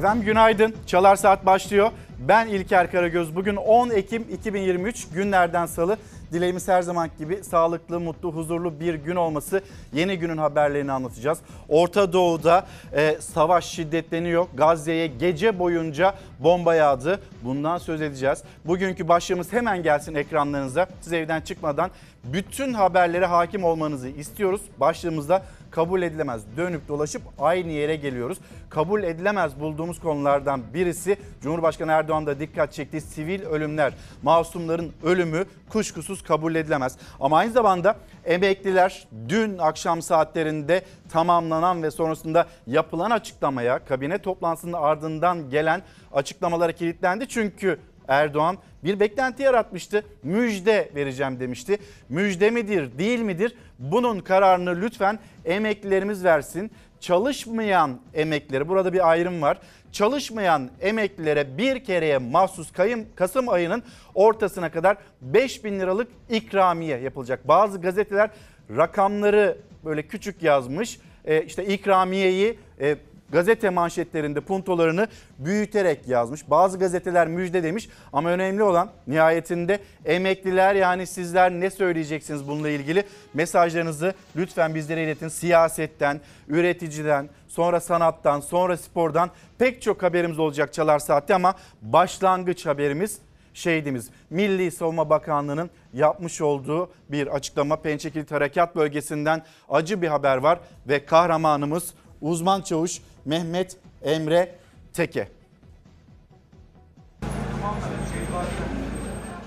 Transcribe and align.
Efendim 0.00 0.24
günaydın. 0.24 0.74
Çalar 0.86 1.16
Saat 1.16 1.46
başlıyor. 1.46 1.90
Ben 2.18 2.46
İlker 2.46 2.90
Karagöz. 2.90 3.36
Bugün 3.36 3.56
10 3.56 3.90
Ekim 3.90 4.22
2023 4.22 5.08
günlerden 5.08 5.66
salı. 5.66 5.96
Dileğimiz 6.32 6.68
her 6.68 6.82
zaman 6.82 7.10
gibi 7.18 7.44
sağlıklı, 7.44 8.00
mutlu, 8.00 8.32
huzurlu 8.32 8.80
bir 8.80 8.94
gün 8.94 9.16
olması. 9.16 9.62
Yeni 9.92 10.18
günün 10.18 10.36
haberlerini 10.36 10.92
anlatacağız. 10.92 11.38
Orta 11.68 12.12
Doğu'da 12.12 12.66
e, 12.92 13.16
savaş 13.20 13.64
şiddetleniyor. 13.64 14.46
Gazze'ye 14.54 15.06
gece 15.06 15.58
boyunca 15.58 16.14
bomba 16.38 16.74
yağdı. 16.74 17.20
Bundan 17.42 17.78
söz 17.78 18.02
edeceğiz. 18.02 18.42
Bugünkü 18.64 19.08
başlığımız 19.08 19.52
hemen 19.52 19.82
gelsin 19.82 20.14
ekranlarınıza. 20.14 20.86
Siz 21.00 21.12
evden 21.12 21.40
çıkmadan 21.40 21.90
bütün 22.24 22.74
haberlere 22.74 23.26
hakim 23.26 23.64
olmanızı 23.64 24.08
istiyoruz. 24.08 24.60
Başlığımızda 24.80 25.42
kabul 25.70 26.02
edilemez 26.02 26.42
dönüp 26.56 26.88
dolaşıp 26.88 27.22
aynı 27.38 27.70
yere 27.70 27.96
geliyoruz. 27.96 28.38
Kabul 28.70 29.02
edilemez 29.02 29.60
bulduğumuz 29.60 30.00
konulardan 30.00 30.62
birisi 30.74 31.16
Cumhurbaşkanı 31.42 31.92
Erdoğan 31.92 32.26
da 32.26 32.40
dikkat 32.40 32.72
çektiği 32.72 33.00
sivil 33.00 33.42
ölümler, 33.42 33.92
masumların 34.22 34.92
ölümü 35.04 35.44
kuşkusuz 35.68 36.22
kabul 36.22 36.54
edilemez. 36.54 36.96
Ama 37.20 37.38
aynı 37.38 37.52
zamanda 37.52 37.96
emekliler 38.24 39.08
dün 39.28 39.58
akşam 39.58 40.02
saatlerinde 40.02 40.82
tamamlanan 41.08 41.82
ve 41.82 41.90
sonrasında 41.90 42.46
yapılan 42.66 43.10
açıklamaya 43.10 43.84
kabine 43.84 44.18
toplantısının 44.18 44.72
ardından 44.72 45.50
gelen 45.50 45.82
açıklamalara 46.12 46.72
kilitlendi. 46.72 47.28
Çünkü 47.28 47.78
Erdoğan 48.10 48.58
bir 48.84 49.00
beklenti 49.00 49.42
yaratmıştı. 49.42 50.04
Müjde 50.22 50.90
vereceğim 50.94 51.40
demişti. 51.40 51.78
Müjde 52.08 52.50
midir, 52.50 52.98
değil 52.98 53.20
midir? 53.20 53.56
Bunun 53.78 54.20
kararını 54.20 54.80
lütfen 54.80 55.18
emeklilerimiz 55.44 56.24
versin. 56.24 56.70
Çalışmayan 57.00 58.00
emeklileri, 58.14 58.68
burada 58.68 58.92
bir 58.92 59.10
ayrım 59.10 59.42
var. 59.42 59.58
Çalışmayan 59.92 60.70
emeklilere 60.80 61.58
bir 61.58 61.84
kereye 61.84 62.18
mahsus 62.18 62.72
kayım 62.72 63.06
Kasım 63.14 63.48
ayının 63.48 63.82
ortasına 64.14 64.70
kadar 64.70 64.96
5 65.22 65.64
bin 65.64 65.80
liralık 65.80 66.08
ikramiye 66.30 66.98
yapılacak. 66.98 67.48
Bazı 67.48 67.80
gazeteler 67.80 68.30
rakamları 68.76 69.58
böyle 69.84 70.02
küçük 70.02 70.42
yazmış. 70.42 70.98
E, 71.24 71.42
işte 71.42 71.64
ikramiyeyi 71.64 72.58
e, 72.80 72.96
gazete 73.32 73.70
manşetlerinde 73.70 74.40
puntolarını 74.40 75.08
büyüterek 75.38 76.08
yazmış. 76.08 76.50
Bazı 76.50 76.78
gazeteler 76.78 77.28
müjde 77.28 77.62
demiş 77.62 77.88
ama 78.12 78.30
önemli 78.30 78.62
olan 78.62 78.90
nihayetinde 79.06 79.78
emekliler 80.04 80.74
yani 80.74 81.06
sizler 81.06 81.50
ne 81.50 81.70
söyleyeceksiniz 81.70 82.48
bununla 82.48 82.68
ilgili 82.68 83.04
mesajlarınızı 83.34 84.14
lütfen 84.36 84.74
bizlere 84.74 85.04
iletin. 85.04 85.28
Siyasetten, 85.28 86.20
üreticiden, 86.48 87.28
sonra 87.48 87.80
sanattan, 87.80 88.40
sonra 88.40 88.76
spordan 88.76 89.30
pek 89.58 89.82
çok 89.82 90.02
haberimiz 90.02 90.38
olacak 90.38 90.72
Çalar 90.72 90.98
Saat'te 90.98 91.34
ama 91.34 91.54
başlangıç 91.82 92.66
haberimiz 92.66 93.18
şehidimiz 93.54 94.10
Milli 94.30 94.70
Savunma 94.70 95.10
Bakanlığı'nın 95.10 95.70
yapmış 95.92 96.40
olduğu 96.40 96.90
bir 97.08 97.26
açıklama. 97.26 97.76
Pençekilit 97.76 98.32
Harekat 98.32 98.76
Bölgesi'nden 98.76 99.42
acı 99.68 100.02
bir 100.02 100.08
haber 100.08 100.36
var 100.36 100.58
ve 100.88 101.04
kahramanımız 101.04 101.94
uzman 102.20 102.62
çavuş 102.62 103.00
Mehmet 103.24 103.76
Emre 104.02 104.58
Teke. 104.92 105.28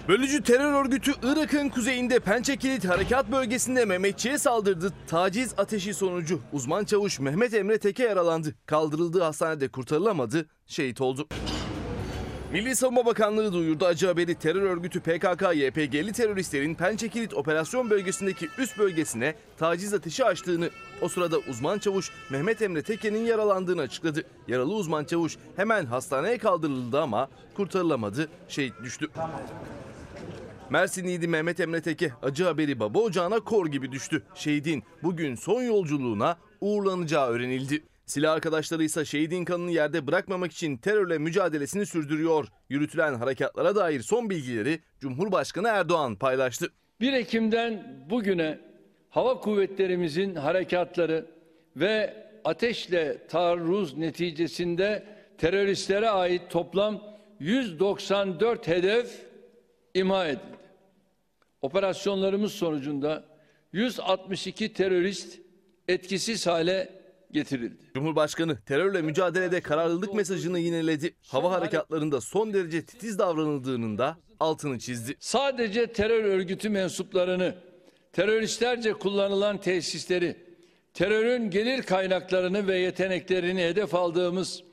Bölücü 0.08 0.44
terör 0.44 0.86
örgütü 0.86 1.12
Irak'ın 1.24 1.70
kuzeyinde 1.70 2.20
Pençekilit 2.20 2.86
Harekat 2.90 3.32
Bölgesi'nde 3.32 3.86
Mehmetçi'ye 3.86 4.38
saldırdı. 4.38 4.94
Taciz 5.08 5.54
ateşi 5.58 5.94
sonucu 5.94 6.40
uzman 6.54 6.86
çavuş 6.86 7.20
Mehmet 7.20 7.54
Emre 7.54 7.78
Teke 7.78 8.04
yaralandı. 8.04 8.56
Kaldırıldığı 8.66 9.24
hastanede 9.24 9.68
kurtarılamadı, 9.68 10.50
şehit 10.68 11.02
oldu. 11.02 11.28
Milli 12.54 12.76
Savunma 12.76 13.06
Bakanlığı 13.06 13.54
duyurdu 13.54 13.86
acı 13.86 14.08
haberi 14.08 14.36
terör 14.36 14.62
örgütü 14.62 15.00
PKK-YPG'li 15.00 16.12
teröristlerin 16.14 16.76
Pençekilit 16.76 17.34
operasyon 17.34 17.90
bölgesindeki 17.90 18.50
üst 18.58 18.78
bölgesine 18.78 19.36
taciz 19.58 19.94
ateşi 19.94 20.26
açtığını. 20.26 20.70
O 21.02 21.08
sırada 21.08 21.38
uzman 21.40 21.80
çavuş 21.80 22.12
Mehmet 22.30 22.62
Emre 22.62 22.82
Teke'nin 22.82 23.26
yaralandığını 23.26 23.82
açıkladı. 23.82 24.24
Yaralı 24.48 24.74
uzman 24.74 25.06
çavuş 25.06 25.38
hemen 25.56 25.86
hastaneye 25.86 26.38
kaldırıldı 26.38 27.02
ama 27.02 27.30
kurtarılamadı, 27.56 28.30
şehit 28.48 28.74
düştü. 28.84 29.08
Mersinliydi 30.70 31.28
Mehmet 31.28 31.60
Emre 31.60 31.82
Teke 31.82 32.12
acı 32.24 32.44
haberi 32.44 32.80
baba 32.80 33.00
ocağına 33.00 33.40
kor 33.40 33.68
gibi 33.68 33.92
düştü. 33.92 34.24
Şehidin 34.36 34.84
bugün 35.04 35.36
son 35.36 35.62
yolculuğuna 35.62 36.38
uğurlanacağı 36.62 37.30
öğrenildi. 37.30 37.84
Silah 38.06 38.34
arkadaşları 38.34 38.84
ise 38.84 39.06
şehidin 39.06 39.46
kanını 39.46 39.72
yerde 39.72 40.08
bırakmamak 40.08 40.52
için 40.52 40.78
terörle 40.78 41.18
mücadelesini 41.18 41.86
sürdürüyor. 41.86 42.48
Yürütülen 42.70 43.14
harekatlara 43.14 43.76
dair 43.76 44.02
son 44.02 44.30
bilgileri 44.30 44.80
Cumhurbaşkanı 45.00 45.68
Erdoğan 45.68 46.16
paylaştı. 46.16 46.72
1 47.02 47.14
Ekim'den 47.14 48.04
bugüne 48.10 48.60
hava 49.10 49.40
kuvvetlerimizin 49.40 50.36
harekatları 50.36 51.26
ve 51.76 52.14
ateşle 52.44 53.28
taarruz 53.28 53.98
neticesinde 53.98 55.06
teröristlere 55.38 56.10
ait 56.10 56.42
toplam 56.50 57.04
194 57.40 58.68
hedef 58.68 59.26
imha 59.94 60.28
edildi. 60.28 60.64
Operasyonlarımız 61.62 62.52
sonucunda 62.52 63.24
162 63.74 64.74
terörist 64.74 65.40
etkisiz 65.88 66.48
hale 66.48 67.03
getirildi. 67.34 67.84
Cumhurbaşkanı 67.94 68.58
terörle 68.62 69.02
mücadelede 69.02 69.62
kararlılık 69.62 70.14
mesajını 70.14 70.60
yineledi. 70.60 71.16
Hava 71.28 71.52
harekatlarında 71.52 72.22
son 72.22 72.54
derece 72.54 72.86
titiz 72.86 73.20
davranıldığının 73.20 73.98
da 73.98 74.18
altını 74.40 74.80
çizdi. 74.80 75.16
Sadece 75.20 75.88
terör 75.88 76.24
örgütü 76.24 76.70
mensuplarını, 76.70 77.56
teröristlerce 78.14 78.94
kullanılan 78.94 79.58
tesisleri, 79.58 80.38
terörün 80.94 81.50
gelir 81.50 81.84
kaynaklarını 81.84 82.68
ve 82.68 82.78
yeteneklerini 82.78 83.62
hedef 83.62 83.96
aldığımız 83.96 84.64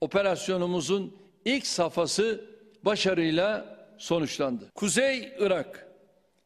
operasyonumuzun 0.00 1.16
ilk 1.44 1.66
safhası 1.66 2.44
başarıyla 2.84 3.76
sonuçlandı. 3.98 4.70
Kuzey 4.74 5.32
Irak 5.38 5.86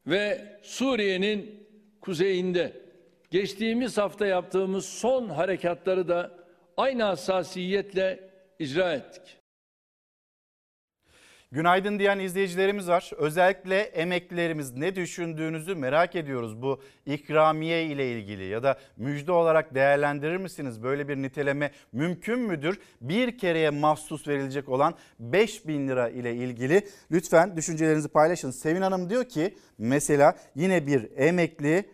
ve 0.06 0.46
Suriye'nin 0.62 1.66
kuzeyinde 2.00 2.89
geçtiğimiz 3.30 3.98
hafta 3.98 4.26
yaptığımız 4.26 4.84
son 4.84 5.28
harekatları 5.28 6.08
da 6.08 6.30
aynı 6.76 7.02
hassasiyetle 7.02 8.30
icra 8.58 8.92
ettik. 8.92 9.36
Günaydın 11.52 11.98
diyen 11.98 12.18
izleyicilerimiz 12.18 12.88
var. 12.88 13.10
Özellikle 13.16 13.80
emeklilerimiz 13.80 14.76
ne 14.76 14.96
düşündüğünüzü 14.96 15.74
merak 15.74 16.16
ediyoruz. 16.16 16.62
Bu 16.62 16.82
ikramiye 17.06 17.84
ile 17.84 18.12
ilgili 18.12 18.44
ya 18.44 18.62
da 18.62 18.78
müjde 18.96 19.32
olarak 19.32 19.74
değerlendirir 19.74 20.36
misiniz? 20.36 20.82
Böyle 20.82 21.08
bir 21.08 21.16
niteleme 21.16 21.70
mümkün 21.92 22.38
müdür? 22.38 22.80
Bir 23.00 23.38
kereye 23.38 23.70
mahsus 23.70 24.28
verilecek 24.28 24.68
olan 24.68 24.94
5 25.18 25.66
bin 25.66 25.88
lira 25.88 26.08
ile 26.08 26.34
ilgili 26.34 26.88
lütfen 27.10 27.56
düşüncelerinizi 27.56 28.08
paylaşın. 28.08 28.50
Sevin 28.50 28.82
Hanım 28.82 29.10
diyor 29.10 29.24
ki 29.24 29.54
mesela 29.78 30.36
yine 30.54 30.86
bir 30.86 31.08
emekli 31.16 31.84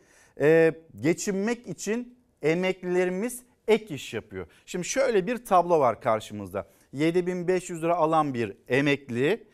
e, 0.41 0.75
geçinmek 1.01 1.67
için 1.67 2.19
emeklilerimiz 2.43 3.43
ek 3.69 3.95
iş 3.95 4.15
yapıyor. 4.15 4.47
Şimdi 4.67 4.85
şöyle 4.85 5.27
bir 5.27 5.45
tablo 5.45 5.81
var 5.81 6.01
karşımızda. 6.01 6.67
7500 6.93 7.83
lira 7.83 7.97
alan 7.97 8.35
bir 8.35 8.57
emekli 8.69 9.47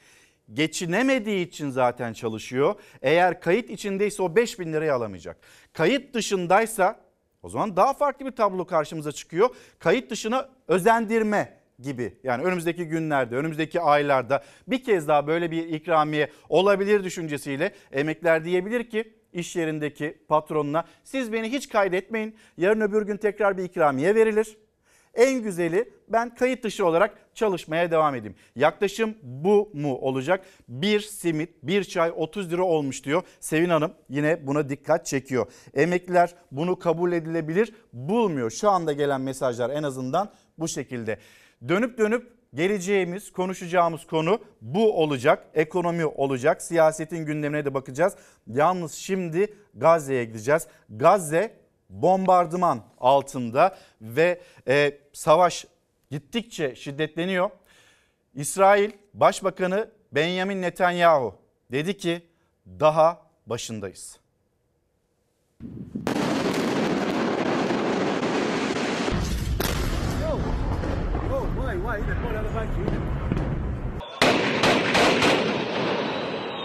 geçinemediği 0.52 1.46
için 1.46 1.70
zaten 1.70 2.12
çalışıyor. 2.12 2.74
Eğer 3.02 3.40
kayıt 3.40 3.70
içindeyse 3.70 4.22
o 4.22 4.36
5000 4.36 4.72
lirayı 4.72 4.94
alamayacak. 4.94 5.36
Kayıt 5.72 6.14
dışındaysa 6.14 7.00
o 7.42 7.48
zaman 7.48 7.76
daha 7.76 7.92
farklı 7.92 8.26
bir 8.26 8.30
tablo 8.30 8.66
karşımıza 8.66 9.12
çıkıyor. 9.12 9.56
Kayıt 9.78 10.10
dışına 10.10 10.48
özendirme 10.68 11.58
gibi 11.78 12.16
yani 12.24 12.44
önümüzdeki 12.44 12.84
günlerde 12.84 13.36
önümüzdeki 13.36 13.80
aylarda 13.80 14.44
bir 14.66 14.84
kez 14.84 15.08
daha 15.08 15.26
böyle 15.26 15.50
bir 15.50 15.68
ikramiye 15.68 16.30
olabilir 16.48 17.04
düşüncesiyle 17.04 17.74
emekler 17.92 18.44
diyebilir 18.44 18.90
ki 18.90 19.14
iş 19.32 19.56
yerindeki 19.56 20.19
patronuna 20.29 20.84
siz 21.05 21.32
beni 21.32 21.52
hiç 21.52 21.69
kaydetmeyin. 21.69 22.37
Yarın 22.56 22.81
öbür 22.81 23.02
gün 23.02 23.17
tekrar 23.17 23.58
bir 23.58 23.64
ikramiye 23.64 24.14
verilir. 24.14 24.56
En 25.14 25.43
güzeli 25.43 25.90
ben 26.08 26.34
kayıt 26.34 26.64
dışı 26.64 26.87
olarak 26.87 27.19
çalışmaya 27.34 27.90
devam 27.90 28.14
edeyim. 28.14 28.37
Yaklaşım 28.56 29.14
bu 29.23 29.70
mu 29.75 29.94
olacak? 29.94 30.44
Bir 30.69 31.00
simit, 31.00 31.50
bir 31.62 31.84
çay 31.84 32.12
30 32.17 32.52
lira 32.52 32.62
olmuş 32.62 33.05
diyor. 33.05 33.23
Sevin 33.40 33.69
Hanım 33.69 33.93
yine 34.08 34.46
buna 34.46 34.69
dikkat 34.69 35.06
çekiyor. 35.06 35.46
Emekliler 35.75 36.34
bunu 36.50 36.79
kabul 36.79 37.12
edilebilir 37.12 37.75
bulmuyor. 37.93 38.50
Şu 38.50 38.70
anda 38.70 38.93
gelen 38.93 39.20
mesajlar 39.20 39.70
en 39.70 39.82
azından 39.82 40.32
bu 40.58 40.69
şekilde. 40.69 41.19
Dönüp 41.69 41.99
dönüp 41.99 42.41
geleceğimiz, 42.54 43.32
konuşacağımız 43.32 44.06
konu 44.06 44.40
bu 44.60 45.02
olacak. 45.02 45.46
Ekonomi 45.54 46.06
olacak. 46.06 46.62
Siyasetin 46.62 47.26
gündemine 47.26 47.64
de 47.64 47.75
bakacağız. 47.75 48.16
Yalnız 48.46 48.93
şimdi 48.93 49.54
Gazze'ye 49.75 50.25
gideceğiz. 50.25 50.66
Gazze 50.90 51.54
bombardıman 51.90 52.84
altında 52.99 53.78
ve 54.00 54.40
e, 54.69 54.99
savaş 55.12 55.66
gittikçe 56.10 56.76
şiddetleniyor. 56.76 57.50
İsrail 58.34 58.90
Başbakanı 59.14 59.90
Benjamin 60.12 60.62
Netanyahu 60.62 61.34
dedi 61.72 61.96
ki 61.96 62.22
daha 62.66 63.22
başındayız. 63.46 64.20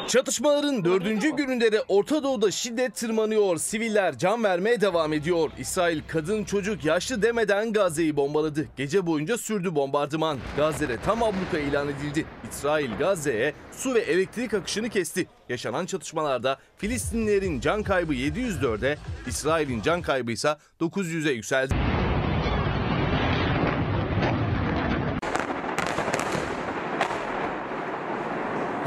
Çatışmaların 0.07 0.85
dördüncü 0.85 1.29
gününde 1.35 1.71
de 1.71 1.81
Orta 1.87 2.23
Doğu'da 2.23 2.51
şiddet 2.51 2.95
tırmanıyor. 2.95 3.57
Siviller 3.57 4.17
can 4.17 4.43
vermeye 4.43 4.81
devam 4.81 5.13
ediyor. 5.13 5.51
İsrail 5.59 6.01
kadın 6.07 6.43
çocuk 6.43 6.85
yaşlı 6.85 7.21
demeden 7.21 7.73
Gazze'yi 7.73 8.15
bombaladı. 8.15 8.67
Gece 8.77 9.05
boyunca 9.05 9.37
sürdü 9.37 9.75
bombardıman. 9.75 10.37
Gazze'de 10.57 10.97
tam 11.05 11.23
abluka 11.23 11.59
ilan 11.59 11.87
edildi. 11.87 12.25
İsrail 12.51 12.97
Gazze'ye 12.99 13.53
su 13.71 13.93
ve 13.93 13.99
elektrik 13.99 14.53
akışını 14.53 14.89
kesti. 14.89 15.27
Yaşanan 15.49 15.85
çatışmalarda 15.85 16.57
Filistinlilerin 16.77 17.59
can 17.59 17.83
kaybı 17.83 18.13
704'e, 18.13 18.97
İsrail'in 19.27 19.81
can 19.81 20.01
kaybı 20.01 20.31
ise 20.31 20.55
900'e 20.81 21.31
yükseldi. 21.31 21.75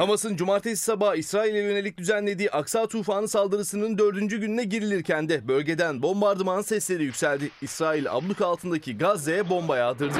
Hamas'ın 0.00 0.36
cumartesi 0.36 0.82
sabahı 0.82 1.16
İsrail'e 1.16 1.58
yönelik 1.58 1.98
düzenlediği 1.98 2.50
Aksa 2.50 2.86
tufanı 2.86 3.28
saldırısının 3.28 3.98
dördüncü 3.98 4.40
gününe 4.40 4.64
girilirken 4.64 5.28
de 5.28 5.48
bölgeden 5.48 6.02
bombardıman 6.02 6.62
sesleri 6.62 7.04
yükseldi. 7.04 7.50
İsrail 7.62 8.12
abluka 8.12 8.46
altındaki 8.46 8.98
Gazze'ye 8.98 9.50
bomba 9.50 9.76
yağdırdı. 9.76 10.18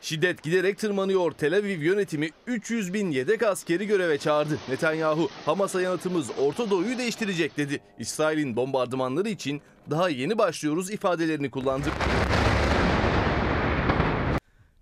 Şiddet 0.00 0.42
giderek 0.42 0.78
tırmanıyor. 0.78 1.32
Tel 1.32 1.56
Aviv 1.56 1.80
yönetimi 1.80 2.30
300 2.46 2.94
bin 2.94 3.10
yedek 3.10 3.42
askeri 3.42 3.86
göreve 3.86 4.18
çağırdı. 4.18 4.58
Netanyahu, 4.68 5.28
Hamas'a 5.46 5.80
yanıtımız 5.80 6.30
Orta 6.38 6.70
Doğu'yu 6.70 6.98
değiştirecek 6.98 7.56
dedi. 7.56 7.80
İsrail'in 7.98 8.56
bombardımanları 8.56 9.28
için 9.28 9.62
daha 9.90 10.08
yeni 10.08 10.38
başlıyoruz 10.38 10.90
ifadelerini 10.90 11.50
kullandı. 11.50 11.88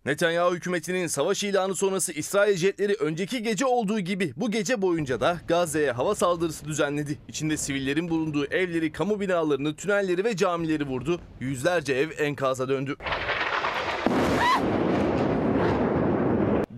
Netanyahu 0.06 0.54
hükümetinin 0.54 1.06
savaş 1.06 1.44
ilanı 1.44 1.74
sonrası 1.74 2.12
İsrail 2.12 2.56
jetleri 2.56 2.94
önceki 2.94 3.42
gece 3.42 3.66
olduğu 3.66 4.00
gibi 4.00 4.32
bu 4.36 4.50
gece 4.50 4.82
boyunca 4.82 5.20
da 5.20 5.38
Gazze'ye 5.48 5.92
hava 5.92 6.14
saldırısı 6.14 6.64
düzenledi. 6.64 7.18
İçinde 7.28 7.56
sivillerin 7.56 8.08
bulunduğu 8.08 8.44
evleri, 8.44 8.92
kamu 8.92 9.20
binalarını, 9.20 9.76
tünelleri 9.76 10.24
ve 10.24 10.36
camileri 10.36 10.86
vurdu. 10.86 11.20
Yüzlerce 11.40 11.94
ev 11.94 12.10
enkaza 12.18 12.68
döndü. 12.68 12.96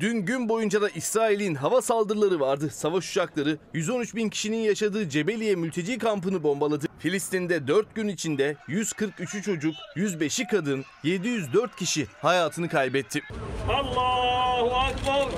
Dün 0.00 0.16
gün 0.26 0.48
boyunca 0.48 0.82
da 0.82 0.88
İsrail'in 0.88 1.54
hava 1.54 1.82
saldırıları 1.82 2.40
vardı. 2.40 2.70
Savaş 2.72 3.10
uçakları 3.10 3.58
113 3.74 4.14
bin 4.14 4.28
kişinin 4.28 4.56
yaşadığı 4.56 5.08
Cebeliye 5.08 5.54
mülteci 5.54 5.98
kampını 5.98 6.42
bombaladı. 6.42 6.86
Filistin'de 6.98 7.66
4 7.66 7.94
gün 7.94 8.08
içinde 8.08 8.56
143 8.68 9.44
çocuk, 9.44 9.74
105'i 9.96 10.46
kadın, 10.46 10.84
704 11.04 11.76
kişi 11.76 12.06
hayatını 12.22 12.68
kaybetti. 12.68 13.22
Allahu 13.68 14.76
Akbar! 14.76 15.28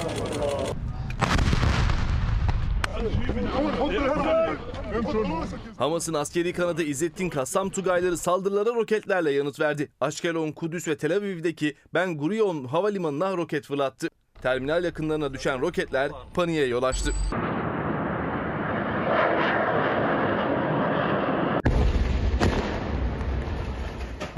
Hamas'ın 5.79 6.15
askeri 6.15 6.53
kanadı 6.53 6.83
İzzettin 6.83 7.29
Kassam 7.29 7.71
Tugayları 7.71 8.17
saldırılara 8.17 8.75
roketlerle 8.75 9.31
yanıt 9.31 9.61
verdi. 9.61 9.89
Aşkelon, 10.01 10.53
Kudüs 10.53 10.89
ve 10.89 10.97
Tel 10.97 11.17
Aviv'deki 11.17 11.77
Ben 11.95 12.19
Gurion 12.19 12.65
havalimanına 12.65 13.37
roket 13.37 13.67
fırlattı. 13.67 14.09
Terminal 14.43 14.85
yakınlarına 14.85 15.35
düşen 15.35 15.61
roketler 15.61 16.11
paniğe 16.35 16.67
yol 16.67 16.83
açtı. 16.83 17.13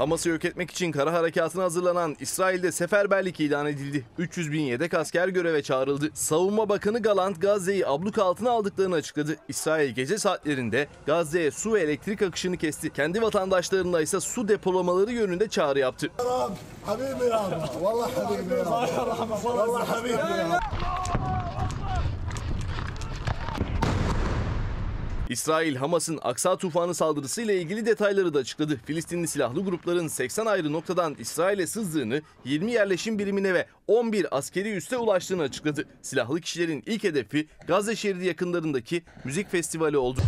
Hamas'ı 0.03 0.29
yok 0.29 0.45
etmek 0.45 0.71
için 0.71 0.91
kara 0.91 1.13
harekatına 1.13 1.63
hazırlanan 1.63 2.15
İsrail'de 2.19 2.71
seferberlik 2.71 3.39
ilan 3.39 3.65
edildi. 3.65 4.05
300 4.17 4.51
bin 4.51 4.61
yedek 4.61 4.93
asker 4.93 5.27
göreve 5.27 5.63
çağrıldı. 5.63 6.09
Savunma 6.13 6.69
Bakanı 6.69 7.01
Galant 7.01 7.41
Gazze'yi 7.41 7.87
abluk 7.87 8.17
altına 8.17 8.51
aldıklarını 8.51 8.95
açıkladı. 8.95 9.35
İsrail 9.47 9.89
gece 9.89 10.17
saatlerinde 10.17 10.87
Gazze'ye 11.05 11.51
su 11.51 11.73
ve 11.73 11.81
elektrik 11.81 12.21
akışını 12.21 12.57
kesti. 12.57 12.93
Kendi 12.93 13.21
vatandaşlarına 13.21 14.01
ise 14.01 14.19
su 14.19 14.47
depolamaları 14.47 15.11
yönünde 15.11 15.49
çağrı 15.49 15.79
yaptı. 15.79 16.11
Vallahi 16.19 16.53
habibi 16.85 17.25
ya. 17.25 17.69
Vallahi 17.81 18.13
habibi 19.85 20.11
ya. 20.11 20.59
İsrail, 25.29 25.75
Hamas'ın 25.75 26.19
Aksa 26.21 26.57
tufanı 26.57 26.95
saldırısıyla 26.95 27.53
ilgili 27.53 27.85
detayları 27.85 28.33
da 28.33 28.39
açıkladı. 28.39 28.79
Filistinli 28.85 29.27
silahlı 29.27 29.63
grupların 29.65 30.07
80 30.07 30.45
ayrı 30.45 30.73
noktadan 30.73 31.15
İsrail'e 31.19 31.67
sızdığını, 31.67 32.21
20 32.45 32.71
yerleşim 32.71 33.19
birimine 33.19 33.53
ve 33.53 33.67
11 33.87 34.37
askeri 34.37 34.71
üste 34.71 34.97
ulaştığını 34.97 35.41
açıkladı. 35.41 35.85
Silahlı 36.01 36.41
kişilerin 36.41 36.83
ilk 36.85 37.03
hedefi 37.03 37.47
Gazze 37.67 37.95
şeridi 37.95 38.25
yakınlarındaki 38.25 39.03
müzik 39.23 39.51
festivali 39.51 39.97
oldu. 39.97 40.19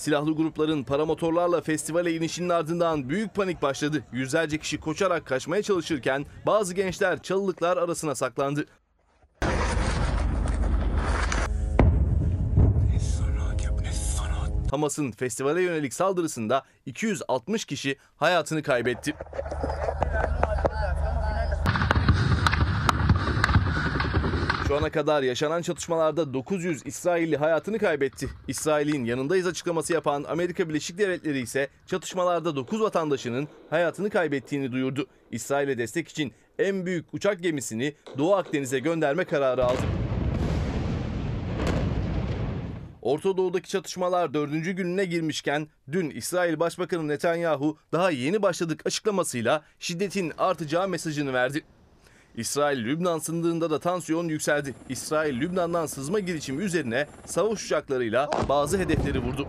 Silahlı 0.00 0.36
grupların 0.36 0.84
paramotorlarla 0.84 1.60
festivale 1.60 2.14
inişinin 2.14 2.48
ardından 2.48 3.08
büyük 3.08 3.34
panik 3.34 3.62
başladı. 3.62 4.04
Yüzlerce 4.12 4.58
kişi 4.58 4.80
koşarak 4.80 5.26
kaçmaya 5.26 5.62
çalışırken 5.62 6.26
bazı 6.46 6.74
gençler 6.74 7.22
çalılıklar 7.22 7.76
arasına 7.76 8.14
saklandı. 8.14 8.66
Hamas'ın 14.70 15.12
festivale 15.12 15.62
yönelik 15.62 15.94
saldırısında 15.94 16.64
260 16.86 17.64
kişi 17.64 17.96
hayatını 18.16 18.62
kaybetti. 18.62 19.14
Şu 24.70 24.76
ana 24.76 24.90
kadar 24.90 25.22
yaşanan 25.22 25.62
çatışmalarda 25.62 26.34
900 26.34 26.86
İsrailli 26.86 27.36
hayatını 27.36 27.78
kaybetti. 27.78 28.28
İsrail'in 28.48 29.04
yanındayız 29.04 29.46
açıklaması 29.46 29.92
yapan 29.92 30.24
Amerika 30.28 30.68
Birleşik 30.68 30.98
Devletleri 30.98 31.40
ise 31.40 31.68
çatışmalarda 31.86 32.56
9 32.56 32.80
vatandaşının 32.80 33.48
hayatını 33.70 34.10
kaybettiğini 34.10 34.72
duyurdu. 34.72 35.06
İsrail'e 35.30 35.78
destek 35.78 36.08
için 36.08 36.32
en 36.58 36.86
büyük 36.86 37.14
uçak 37.14 37.42
gemisini 37.42 37.94
Doğu 38.18 38.34
Akdeniz'e 38.34 38.78
gönderme 38.78 39.24
kararı 39.24 39.64
aldı. 39.64 39.82
Orta 43.02 43.36
Doğu'daki 43.36 43.68
çatışmalar 43.68 44.34
dördüncü 44.34 44.72
gününe 44.72 45.04
girmişken 45.04 45.68
dün 45.92 46.10
İsrail 46.10 46.60
Başbakanı 46.60 47.08
Netanyahu 47.08 47.78
daha 47.92 48.10
yeni 48.10 48.42
başladık 48.42 48.82
açıklamasıyla 48.86 49.62
şiddetin 49.78 50.32
artacağı 50.38 50.88
mesajını 50.88 51.32
verdi. 51.32 51.64
İsrail 52.40 52.84
Lübnan 52.84 53.18
sınırında 53.18 53.70
da 53.70 53.80
tansiyon 53.80 54.28
yükseldi. 54.28 54.74
İsrail 54.88 55.40
Lübnan'dan 55.40 55.86
sızma 55.86 56.20
girişimi 56.20 56.62
üzerine 56.64 57.06
savaş 57.26 57.64
uçaklarıyla 57.64 58.30
bazı 58.48 58.78
hedefleri 58.78 59.18
vurdu. 59.18 59.48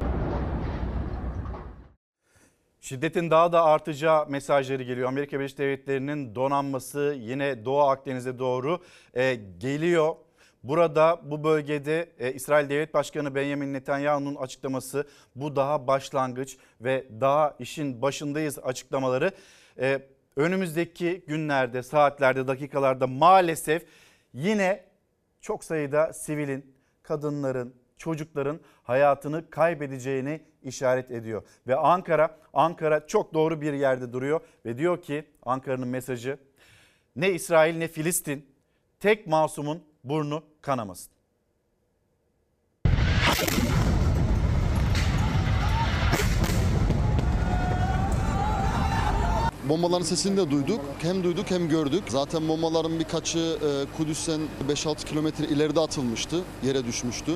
Şiddetin 2.82 3.32
daha 3.32 3.52
da 3.52 3.64
artacağı 3.64 4.30
mesajları 4.30 4.84
geliyor. 4.84 5.08
Amerika 5.08 5.40
Birleşik 5.40 5.58
Devletleri'nin 5.58 6.36
donanması 6.36 7.16
yine 7.20 7.66
Doğu 7.66 7.82
Akdeniz'e 7.82 8.40
doğru 8.40 8.80
e, 9.14 9.36
geliyor. 9.58 10.16
Burada 10.64 11.22
bu 11.24 11.44
bölgede 11.44 12.10
e, 12.20 12.34
İsrail 12.34 12.70
Devlet 12.70 12.94
Başkanı 12.94 13.36
Benjamin 13.36 13.74
Netanyahu'nun 13.74 14.36
açıklaması 14.36 15.08
bu 15.36 15.56
daha 15.56 15.88
başlangıç 15.88 16.58
ve 16.82 17.08
daha 17.22 17.56
işin 17.60 18.02
başındayız 18.02 18.60
açıklamaları. 18.60 19.32
E, 19.80 20.02
önümüzdeki 20.36 21.24
günlerde, 21.28 21.84
saatlerde, 21.84 22.48
dakikalarda 22.48 23.08
maalesef 23.08 23.86
yine 24.34 24.84
çok 25.42 25.64
sayıda 25.64 26.14
sivilin, 26.14 26.76
kadınların, 27.04 27.76
çocukların 27.98 28.60
hayatını 28.84 29.50
kaybedeceğini 29.50 30.42
işaret 30.64 31.12
ediyor. 31.12 31.44
Ve 31.68 31.76
Ankara, 31.76 32.38
Ankara 32.54 33.08
çok 33.08 33.34
doğru 33.34 33.62
bir 33.62 33.74
yerde 33.74 34.14
duruyor 34.14 34.42
ve 34.66 34.78
diyor 34.78 35.02
ki 35.02 35.26
Ankara'nın 35.44 35.88
mesajı 35.88 36.38
ne 37.16 37.32
İsrail 37.32 37.78
ne 37.78 37.88
Filistin 37.88 38.46
tek 39.00 39.28
masumun 39.28 39.84
burnu 40.04 40.44
kanamasın. 40.62 41.14
Bombaların 49.72 50.04
sesini 50.04 50.38
de 50.38 50.52
duyduk. 50.52 50.80
Hem 51.02 51.24
duyduk 51.24 51.52
hem 51.52 51.70
gördük. 51.70 52.04
Zaten 52.08 52.48
bombaların 52.48 53.00
birkaçı 53.00 53.40
e, 53.40 53.98
Kudüs'ten 53.98 54.42
5-6 54.70 55.06
kilometre 55.06 55.46
ileride 55.46 55.80
atılmıştı. 55.80 56.44
Yere 56.64 56.86
düşmüştü. 56.86 57.32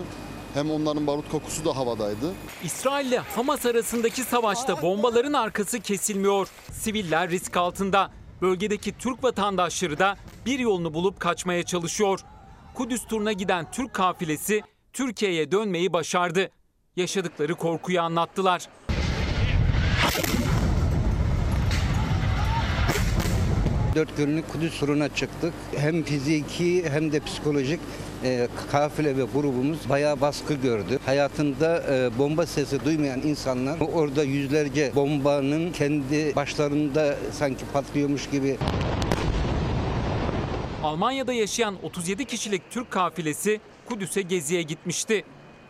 Hem 0.53 0.71
onların 0.71 1.07
barut 1.07 1.29
kokusu 1.29 1.65
da 1.65 1.75
havadaydı. 1.75 2.33
İsrail 2.63 3.07
ile 3.07 3.17
Hamas 3.17 3.65
arasındaki 3.65 4.23
savaşta 4.23 4.81
bombaların 4.81 5.33
arkası 5.33 5.79
kesilmiyor. 5.79 6.47
Siviller 6.71 7.29
risk 7.29 7.57
altında. 7.57 8.11
Bölgedeki 8.41 8.97
Türk 8.97 9.23
vatandaşları 9.23 9.99
da 9.99 10.17
bir 10.45 10.59
yolunu 10.59 10.93
bulup 10.93 11.19
kaçmaya 11.19 11.63
çalışıyor. 11.63 12.19
Kudüs 12.73 13.05
turuna 13.07 13.31
giden 13.31 13.71
Türk 13.71 13.93
kafilesi 13.93 14.61
Türkiye'ye 14.93 15.51
dönmeyi 15.51 15.93
başardı. 15.93 16.49
Yaşadıkları 16.95 17.55
korkuyu 17.55 18.01
anlattılar. 18.01 18.67
Dört 23.95 24.17
günlük 24.17 24.51
Kudüs 24.51 24.79
turuna 24.79 25.15
çıktık. 25.15 25.53
Hem 25.77 26.03
fiziki 26.03 26.89
hem 26.89 27.11
de 27.11 27.19
psikolojik 27.19 27.79
e, 28.23 28.47
kafile 28.71 29.17
ve 29.17 29.23
grubumuz 29.23 29.89
bayağı 29.89 30.21
baskı 30.21 30.53
gördü. 30.53 30.99
Hayatında 31.05 31.83
e, 31.89 32.17
bomba 32.19 32.45
sesi 32.45 32.85
duymayan 32.85 33.21
insanlar 33.21 33.79
orada 33.79 34.23
yüzlerce 34.23 34.91
bombanın 34.95 35.71
kendi 35.71 36.35
başlarında 36.35 37.15
sanki 37.31 37.65
patlıyormuş 37.73 38.29
gibi 38.29 38.57
Almanya'da 40.83 41.33
yaşayan 41.33 41.75
37 41.83 42.25
kişilik 42.25 42.61
Türk 42.71 42.91
kafilesi 42.91 43.59
Kudüs'e 43.85 44.21
geziye 44.21 44.61
gitmişti. 44.61 45.23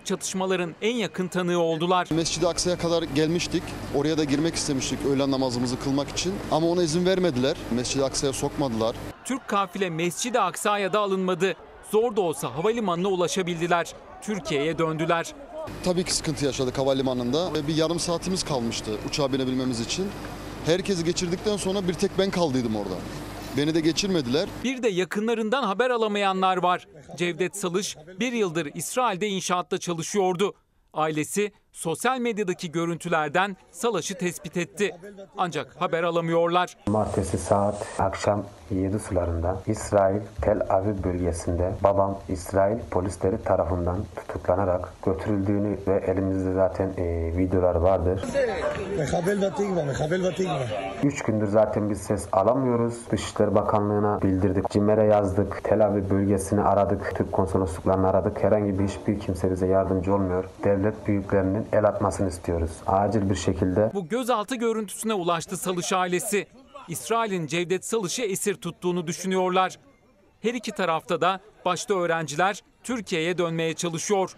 Çatışmaların 0.06 0.76
en 0.82 0.96
yakın 0.96 1.28
tanığı 1.28 1.60
oldular. 1.60 2.08
Mescid-i 2.12 2.48
Aksa'ya 2.48 2.78
kadar 2.78 3.04
gelmiştik. 3.04 3.64
Oraya 3.96 4.18
da 4.18 4.24
girmek 4.24 4.56
istemiştik 4.56 5.00
öğlen 5.06 5.32
namazımızı 5.32 5.80
kılmak 5.80 6.10
için. 6.10 6.34
Ama 6.52 6.68
ona 6.68 6.84
izin 6.84 7.06
vermediler. 7.06 7.58
Mescid-i 7.72 8.04
Aksa'ya 8.04 8.34
sokmadılar. 8.34 8.96
Türk 9.26 9.48
kafile 9.48 9.90
Mescid-i 9.90 10.40
Aksa'ya 10.40 10.94
da 10.94 11.00
alınmadı. 11.00 11.54
Zor 11.92 12.16
da 12.16 12.22
olsa 12.22 12.56
havalimanına 12.56 13.08
ulaşabildiler. 13.08 13.94
Türkiye'ye 14.22 14.78
döndüler. 14.78 15.34
Tabii 15.84 16.04
ki 16.04 16.14
sıkıntı 16.14 16.46
yaşadık 16.46 16.78
havalimanında. 16.78 17.54
Ve 17.54 17.68
Bir 17.68 17.76
yarım 17.76 18.00
saatimiz 18.00 18.44
kalmıştı 18.44 18.92
uçağa 19.10 19.34
binebilmemiz 19.34 19.80
için. 19.80 20.08
Herkesi 20.66 21.04
geçirdikten 21.06 21.58
sonra 21.58 21.88
bir 21.88 21.94
tek 21.94 22.12
ben 22.20 22.32
kaldıydım 22.32 22.76
orada. 22.76 22.96
Beni 23.58 23.76
de 23.76 23.80
geçirmediler. 23.80 24.50
Bir 24.64 24.84
de 24.84 24.90
yakınlarından 24.90 25.64
haber 25.64 25.90
alamayanlar 25.90 26.58
var. 26.58 26.88
Cevdet 27.16 27.58
Salış 27.58 27.98
bir 28.20 28.34
yıldır 28.34 28.72
İsrail'de 28.76 29.28
inşaatta 29.28 29.78
çalışıyordu. 29.78 30.54
Ailesi 30.94 31.52
sosyal 31.72 32.20
medyadaki 32.20 32.72
görüntülerden 32.72 33.58
Salaş'ı 33.72 34.18
tespit 34.18 34.58
etti. 34.58 34.96
Ancak 35.38 35.82
haber 35.82 36.04
alamıyorlar. 36.04 36.78
Martesi 36.88 37.38
saat 37.38 37.88
akşam 38.00 38.46
yedi 38.72 39.00
sularında 39.00 39.58
İsrail 39.68 40.22
Tel 40.42 40.62
Aviv 40.70 41.04
bölgesinde 41.04 41.72
babam 41.84 42.18
İsrail 42.30 42.78
polisleri 42.92 43.44
tarafından 43.44 43.98
tutuklanarak 44.16 44.94
götürüldüğünü 45.06 45.78
ve 45.88 46.04
elimizde 46.08 46.54
zaten 46.54 46.90
e, 46.98 47.32
videolar 47.38 47.76
vardır. 47.76 48.24
3 51.04 51.22
gündür 51.24 51.48
zaten 51.48 51.90
biz 51.90 52.02
ses 52.02 52.28
alamıyoruz. 52.32 52.96
Dışişleri 53.12 53.56
Bakanlığı'na 53.56 54.22
bildirdik. 54.22 54.70
CİMER'e 54.70 55.04
yazdık. 55.04 55.64
Tel 55.64 55.86
Aviv 55.86 56.10
bölgesini 56.10 56.62
aradık. 56.62 57.16
Türk 57.16 57.32
konsolosluklarını 57.32 58.08
aradık. 58.10 58.44
Herhangi 58.44 58.80
bir 58.80 58.88
hiçbir 58.88 59.20
kimse 59.20 59.52
bize 59.52 59.68
yardımcı 59.68 60.14
olmuyor. 60.14 60.46
Devlet 60.64 61.08
büyüklerinin 61.08 61.66
el 61.74 61.86
atmasını 61.86 62.30
istiyoruz. 62.30 62.72
Acil 62.88 63.30
bir 63.30 63.36
şekilde. 63.36 63.92
Bu 63.94 64.08
gözaltı 64.08 64.56
görüntüsüne 64.56 65.14
ulaştı 65.14 65.58
Salış 65.58 65.94
ailesi. 65.94 66.48
İsrail'in 66.88 67.48
Cevdet 67.48 67.86
Salış'ı 67.86 68.22
esir 68.22 68.56
tuttuğunu 68.56 69.08
düşünüyorlar. 69.08 69.80
Her 70.42 70.54
iki 70.54 70.72
tarafta 70.72 71.22
da 71.22 71.40
başta 71.66 71.94
öğrenciler 71.94 72.64
Türkiye'ye 72.84 73.38
dönmeye 73.38 73.74
çalışıyor. 73.74 74.32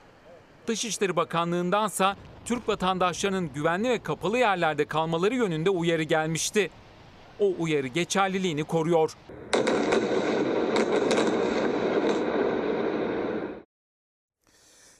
Dışişleri 0.68 1.16
Bakanlığı'ndansa 1.16 2.16
Türk 2.46 2.70
vatandaşlarının 2.70 3.54
güvenli 3.54 3.90
ve 3.90 4.04
kapalı 4.04 4.38
yerlerde 4.38 4.86
kalmaları 4.86 5.36
yönünde 5.36 5.70
uyarı 5.70 6.04
gelmişti. 6.04 6.70
O 7.40 7.54
uyarı 7.60 7.88
geçerliliğini 7.88 8.64
koruyor. 8.64 9.14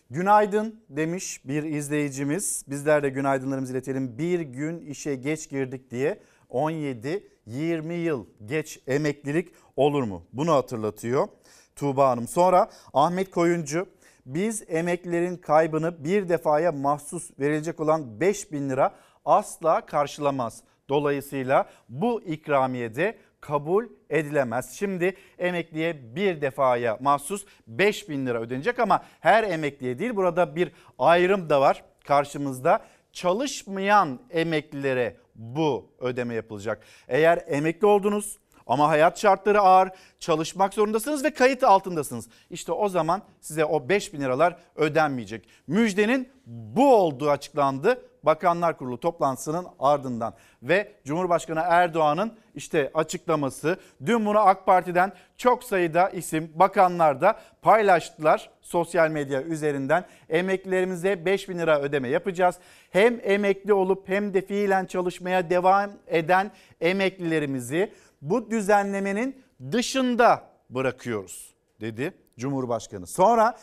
Günaydın 0.10 0.82
demiş 0.90 1.42
bir 1.46 1.64
izleyicimiz. 1.64 2.66
Bizler 2.68 3.04
de 3.04 3.10
günaydınlarımızı 3.10 3.74
iletelim. 3.74 4.18
Bir 4.18 4.40
gün 4.40 4.80
işe 4.80 5.16
geç 5.16 5.50
girdik 5.50 5.92
diye 5.92 6.20
17-20 6.50 7.94
yıl 7.94 8.26
geç 8.46 8.80
emeklilik 8.88 9.54
olur 9.76 10.04
mu? 10.04 10.24
Bunu 10.34 10.54
hatırlatıyor 10.54 11.28
Tuğba 11.76 12.10
Hanım. 12.10 12.28
Sonra 12.28 12.70
Ahmet 12.94 13.32
Koyuncu 13.32 13.88
biz 14.26 14.64
emeklilerin 14.68 15.38
kaybını 15.38 16.04
bir 16.04 16.30
defaya 16.30 16.72
mahsus 16.72 17.32
verilecek 17.40 17.80
olan 17.80 18.20
5 18.20 18.52
bin 18.52 18.70
lira 18.70 18.96
asla 19.26 19.86
karşılamaz. 19.86 20.64
Dolayısıyla 20.90 21.70
bu 21.90 22.22
ikramiyede 22.22 23.18
kabul 23.42 23.86
edilemez. 24.10 24.72
Şimdi 24.72 25.16
emekliye 25.38 26.16
bir 26.16 26.42
defaya 26.42 26.98
mahsus 27.02 27.46
5 27.68 28.10
bin 28.10 28.26
lira 28.26 28.42
ödenecek 28.42 28.80
ama 28.80 29.04
her 29.20 29.44
emekliye 29.44 30.00
değil 30.00 30.16
burada 30.16 30.56
bir 30.56 30.72
ayrım 31.00 31.50
da 31.50 31.62
var 31.62 31.84
karşımızda. 32.04 32.86
Çalışmayan 33.12 34.20
emeklilere 34.30 35.18
bu 35.38 35.96
ödeme 36.00 36.34
yapılacak. 36.34 36.84
Eğer 37.08 37.44
emekli 37.48 37.88
oldunuz 37.88 38.38
ama 38.68 38.90
hayat 38.90 39.20
şartları 39.20 39.62
ağır, 39.62 39.90
çalışmak 40.20 40.74
zorundasınız 40.74 41.24
ve 41.24 41.34
kayıt 41.34 41.64
altındasınız. 41.64 42.30
İşte 42.50 42.72
o 42.72 42.90
zaman 42.90 43.22
size 43.42 43.66
o 43.66 43.90
5 43.90 44.14
bin 44.14 44.22
liralar 44.22 44.56
ödenmeyecek. 44.76 45.50
Müjdenin 45.68 46.30
bu 46.46 46.96
olduğu 46.96 47.30
açıklandı 47.30 48.02
Bakanlar 48.28 48.78
Kurulu 48.78 49.00
toplantısının 49.00 49.68
ardından 49.80 50.34
ve 50.64 50.92
Cumhurbaşkanı 51.06 51.60
Erdoğan'ın 51.64 52.34
işte 52.56 52.92
açıklaması. 52.94 53.78
Dün 54.06 54.26
bunu 54.26 54.40
AK 54.40 54.66
Parti'den 54.66 55.12
çok 55.38 55.64
sayıda 55.64 56.10
isim 56.10 56.52
bakanlar 56.56 57.22
da 57.22 57.40
paylaştılar 57.62 58.50
sosyal 58.62 59.10
medya 59.10 59.44
üzerinden. 59.44 60.06
Emeklilerimize 60.30 61.26
5 61.26 61.50
bin 61.50 61.60
lira 61.60 61.82
ödeme 61.82 62.08
yapacağız. 62.10 62.56
Hem 62.90 63.20
emekli 63.24 63.74
olup 63.74 64.10
hem 64.10 64.34
de 64.34 64.42
fiilen 64.42 64.86
çalışmaya 64.86 65.50
devam 65.50 65.92
eden 66.08 66.52
emeklilerimizi 66.82 67.92
bu 68.22 68.52
düzenlemenin 68.52 69.44
dışında 69.72 70.50
bırakıyoruz 70.70 71.54
dedi 71.82 72.14
Cumhurbaşkanı. 72.38 73.08
Sonra 73.08 73.58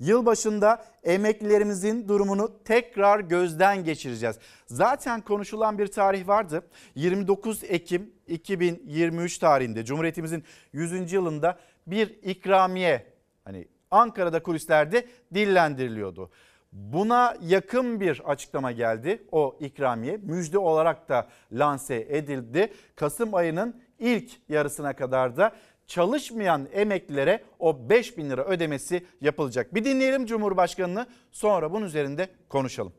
Yılbaşında 0.00 0.84
emeklilerimizin 1.04 2.08
durumunu 2.08 2.62
tekrar 2.64 3.20
gözden 3.20 3.84
geçireceğiz. 3.84 4.38
Zaten 4.66 5.20
konuşulan 5.20 5.78
bir 5.78 5.86
tarih 5.86 6.28
vardı. 6.28 6.62
29 6.94 7.64
Ekim 7.64 8.10
2023 8.26 9.38
tarihinde 9.38 9.84
Cumhuriyetimizin 9.84 10.44
100. 10.72 11.12
yılında 11.12 11.58
bir 11.86 12.08
ikramiye 12.22 13.06
hani 13.44 13.68
Ankara'da 13.90 14.42
kulislerde 14.42 15.06
dillendiriliyordu. 15.34 16.30
Buna 16.72 17.36
yakın 17.42 18.00
bir 18.00 18.22
açıklama 18.30 18.72
geldi. 18.72 19.22
O 19.32 19.58
ikramiye 19.60 20.16
müjde 20.16 20.58
olarak 20.58 21.08
da 21.08 21.28
lanse 21.52 22.06
edildi. 22.08 22.72
Kasım 22.96 23.34
ayının 23.34 23.82
ilk 24.00 24.30
yarısına 24.48 24.92
kadar 24.92 25.36
da 25.36 25.52
çalışmayan 25.86 26.68
emeklilere 26.72 27.40
o 27.58 27.90
5 27.90 28.18
bin 28.18 28.30
lira 28.30 28.44
ödemesi 28.44 29.04
yapılacak. 29.20 29.74
Bir 29.74 29.84
dinleyelim 29.84 30.26
Cumhurbaşkanı'nı 30.26 31.06
sonra 31.32 31.72
bunun 31.72 31.86
üzerinde 31.86 32.28
konuşalım. 32.48 32.92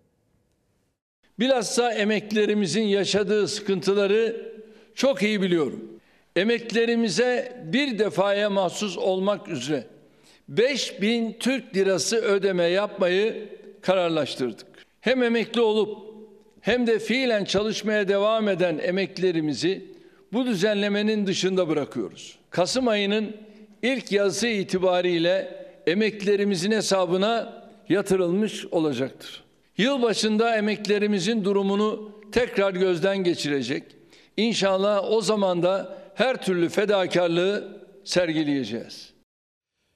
Bilhassa 1.39 1.93
emeklilerimizin 1.93 2.83
yaşadığı 2.83 3.47
sıkıntıları 3.47 4.51
çok 4.95 5.23
iyi 5.23 5.41
biliyorum. 5.41 5.99
Emeklilerimize 6.35 7.61
bir 7.65 7.99
defaya 7.99 8.49
mahsus 8.49 8.97
olmak 8.97 9.47
üzere 9.47 9.87
5000 10.47 11.37
Türk 11.39 11.75
lirası 11.75 12.17
ödeme 12.17 12.63
yapmayı 12.63 13.49
kararlaştırdık. 13.81 14.67
Hem 15.01 15.23
emekli 15.23 15.61
olup 15.61 15.97
hem 16.61 16.87
de 16.87 16.99
fiilen 16.99 17.45
çalışmaya 17.45 18.07
devam 18.07 18.49
eden 18.49 18.77
emeklilerimizi 18.77 19.90
bu 20.33 20.45
düzenlemenin 20.45 21.27
dışında 21.27 21.69
bırakıyoruz. 21.69 22.35
Kasım 22.49 22.87
ayının 22.87 23.35
ilk 23.81 24.11
yazısı 24.11 24.47
itibariyle 24.47 25.65
emeklilerimizin 25.87 26.71
hesabına 26.71 27.63
yatırılmış 27.89 28.65
olacaktır. 28.65 29.43
Yıl 29.77 30.01
başında 30.01 30.55
emeklilerimizin 30.55 31.43
durumunu 31.43 32.11
tekrar 32.31 32.73
gözden 32.73 33.17
geçirecek. 33.17 33.83
İnşallah 34.37 35.11
o 35.11 35.21
zaman 35.21 35.63
da 35.63 35.97
her 36.15 36.41
türlü 36.41 36.69
fedakarlığı 36.69 37.81
sergileyeceğiz. 38.03 39.10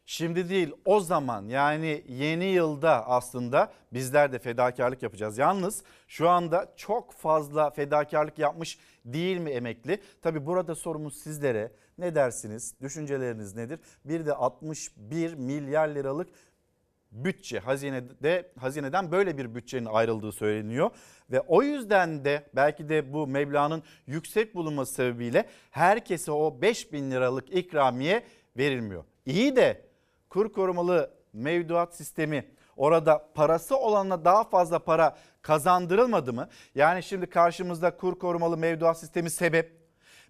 Şimdi 0.05 0.49
değil 0.49 0.71
o 0.85 0.99
zaman 0.99 1.47
yani 1.47 2.03
yeni 2.07 2.45
yılda 2.45 3.07
aslında 3.07 3.71
bizler 3.93 4.31
de 4.31 4.39
fedakarlık 4.39 5.03
yapacağız. 5.03 5.37
Yalnız 5.37 5.83
şu 6.07 6.29
anda 6.29 6.73
çok 6.75 7.13
fazla 7.13 7.69
fedakarlık 7.69 8.39
yapmış 8.39 8.79
değil 9.05 9.37
mi 9.37 9.49
emekli? 9.49 10.01
Tabi 10.21 10.45
burada 10.45 10.75
sorumuz 10.75 11.17
sizlere 11.17 11.71
ne 11.97 12.15
dersiniz? 12.15 12.75
Düşünceleriniz 12.81 13.55
nedir? 13.55 13.79
Bir 14.05 14.25
de 14.25 14.33
61 14.33 15.33
milyar 15.33 15.87
liralık 15.87 16.29
bütçe 17.11 17.59
hazinede 17.59 18.51
hazineden 18.59 19.11
böyle 19.11 19.37
bir 19.37 19.55
bütçenin 19.55 19.85
ayrıldığı 19.85 20.31
söyleniyor 20.31 20.89
ve 21.31 21.41
o 21.41 21.63
yüzden 21.63 22.25
de 22.25 22.49
belki 22.55 22.89
de 22.89 23.13
bu 23.13 23.27
meblağın 23.27 23.83
yüksek 24.07 24.55
bulunması 24.55 24.93
sebebiyle 24.93 25.45
herkese 25.71 26.31
o 26.31 26.61
5 26.61 26.93
bin 26.93 27.11
liralık 27.11 27.55
ikramiye 27.55 28.23
verilmiyor. 28.57 29.03
İyi 29.25 29.55
de 29.55 29.85
kur 30.35 30.53
korumalı 30.53 31.11
mevduat 31.33 31.95
sistemi 31.95 32.45
orada 32.77 33.31
parası 33.35 33.77
olanına 33.77 34.25
daha 34.25 34.43
fazla 34.43 34.79
para 34.79 35.17
kazandırılmadı 35.41 36.33
mı? 36.33 36.49
Yani 36.75 37.03
şimdi 37.03 37.25
karşımızda 37.25 37.97
kur 37.97 38.19
korumalı 38.19 38.57
mevduat 38.57 38.99
sistemi 38.99 39.29
sebep 39.29 39.77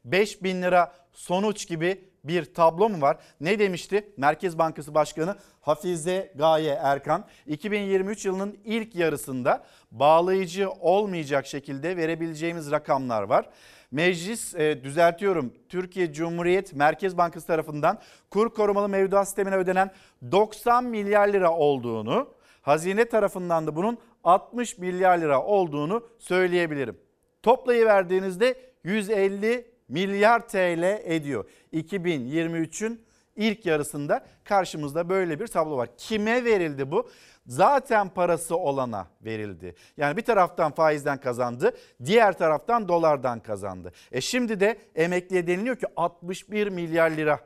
5 0.06 0.44
bin 0.44 0.62
lira 0.62 0.94
sonuç 1.12 1.68
gibi 1.68 2.10
bir 2.24 2.54
tablo 2.54 2.90
mu 2.90 3.02
var? 3.02 3.18
Ne 3.40 3.60
demişti 3.60 4.14
Merkez 4.18 4.58
Bankası 4.58 4.94
Başkanı 4.94 5.36
Hafize 5.62 6.34
Gaye 6.36 6.80
Erkan? 6.82 7.26
2023 7.48 8.26
yılının 8.26 8.58
ilk 8.66 8.96
yarısında 8.96 9.66
bağlayıcı 9.92 10.70
olmayacak 10.70 11.48
şekilde 11.48 11.98
verebileceğimiz 11.98 12.72
rakamlar 12.72 13.24
var. 13.24 13.50
Meclis 13.96 14.56
e, 14.56 14.84
düzeltiyorum 14.84 15.54
Türkiye 15.70 16.14
Cumhuriyet 16.14 16.74
Merkez 16.74 17.18
Bankası 17.18 17.48
tarafından 17.48 18.00
kur 18.30 18.50
korumalı 18.50 18.90
mevduat 18.90 19.28
sistemine 19.28 19.56
ödenen 19.56 19.92
90 20.32 20.84
milyar 20.84 21.28
lira 21.28 21.52
olduğunu, 21.52 22.28
hazine 22.62 23.06
tarafından 23.06 23.68
da 23.68 23.76
bunun 23.76 23.98
60 24.24 24.78
milyar 24.78 25.18
lira 25.18 25.44
olduğunu 25.44 26.08
söyleyebilirim. 26.20 26.98
Toplayıverdiğinizde 27.44 28.56
150 28.84 29.68
milyar 29.88 30.48
TL 30.48 31.02
ediyor. 31.04 31.46
2023'ün 31.74 33.02
ilk 33.36 33.66
yarısında 33.66 34.26
karşımızda 34.44 35.10
böyle 35.10 35.40
bir 35.40 35.48
tablo 35.48 35.78
var. 35.78 35.90
Kime 35.98 36.46
verildi 36.46 36.92
bu? 36.92 37.10
Zaten 37.48 38.10
parası 38.10 38.58
olana 38.58 39.08
verildi. 39.22 39.76
Yani 39.98 40.18
bir 40.18 40.22
taraftan 40.22 40.72
faizden 40.72 41.18
kazandı, 41.18 41.78
diğer 42.06 42.38
taraftan 42.38 42.88
dolardan 42.88 43.40
kazandı. 43.40 43.92
E 44.12 44.22
şimdi 44.22 44.60
de 44.60 44.78
emekliye 44.96 45.48
deniliyor 45.48 45.76
ki 45.76 45.86
61 45.96 46.68
milyar 46.68 47.12
lira. 47.12 47.40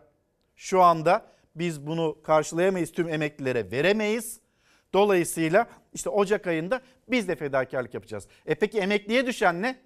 Şu 0.55 0.81
anda 0.81 1.25
biz 1.55 1.87
bunu 1.87 2.17
karşılayamayız, 2.23 2.91
tüm 2.91 3.09
emeklilere 3.09 3.71
veremeyiz. 3.71 4.39
Dolayısıyla 4.93 5.67
işte 5.93 6.09
Ocak 6.09 6.47
ayında 6.47 6.81
biz 7.07 7.27
de 7.27 7.35
fedakarlık 7.35 7.93
yapacağız. 7.93 8.27
E 8.45 8.55
peki 8.55 8.79
emekliye 8.79 9.27
düşen 9.27 9.61
ne? 9.61 9.79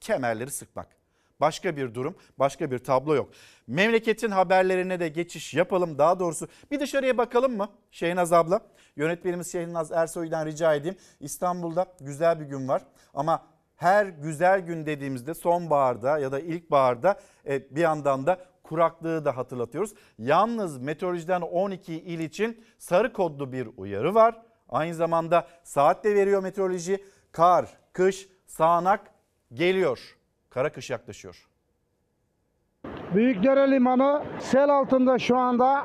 Kemerleri 0.00 0.50
sıkmak. 0.50 0.95
Başka 1.40 1.76
bir 1.76 1.94
durum, 1.94 2.16
başka 2.38 2.70
bir 2.70 2.78
tablo 2.78 3.14
yok. 3.14 3.28
Memleketin 3.66 4.30
haberlerine 4.30 5.00
de 5.00 5.08
geçiş 5.08 5.54
yapalım. 5.54 5.98
Daha 5.98 6.20
doğrusu 6.20 6.48
bir 6.70 6.80
dışarıya 6.80 7.18
bakalım 7.18 7.56
mı 7.56 7.68
Şehnaz 7.90 8.32
abla? 8.32 8.60
Yönetmenimiz 8.96 9.52
Şehnaz 9.52 9.92
Ersoy'dan 9.92 10.46
rica 10.46 10.74
edeyim. 10.74 10.96
İstanbul'da 11.20 11.86
güzel 12.00 12.40
bir 12.40 12.44
gün 12.44 12.68
var 12.68 12.82
ama 13.14 13.46
her 13.76 14.06
güzel 14.06 14.60
gün 14.60 14.86
dediğimizde 14.86 15.34
sonbaharda 15.34 16.18
ya 16.18 16.32
da 16.32 16.40
ilkbaharda 16.40 17.20
e, 17.46 17.76
bir 17.76 17.80
yandan 17.80 18.26
da 18.26 18.38
kuraklığı 18.62 19.24
da 19.24 19.36
hatırlatıyoruz. 19.36 19.94
Yalnız 20.18 20.78
meteorolojiden 20.78 21.40
12 21.40 21.94
il 21.94 22.20
için 22.20 22.64
sarı 22.78 23.12
kodlu 23.12 23.52
bir 23.52 23.68
uyarı 23.76 24.14
var. 24.14 24.42
Aynı 24.68 24.94
zamanda 24.94 25.46
saat 25.64 26.04
de 26.04 26.14
veriyor 26.14 26.42
meteoroloji. 26.42 27.04
Kar, 27.32 27.68
kış, 27.92 28.28
sağanak 28.46 29.10
geliyor. 29.54 30.16
Kara 30.56 30.72
kış 30.72 30.90
yaklaşıyor. 30.90 31.48
Büyükdere 33.14 33.70
Limanı 33.70 34.24
sel 34.40 34.68
altında 34.68 35.18
şu 35.18 35.36
anda. 35.36 35.84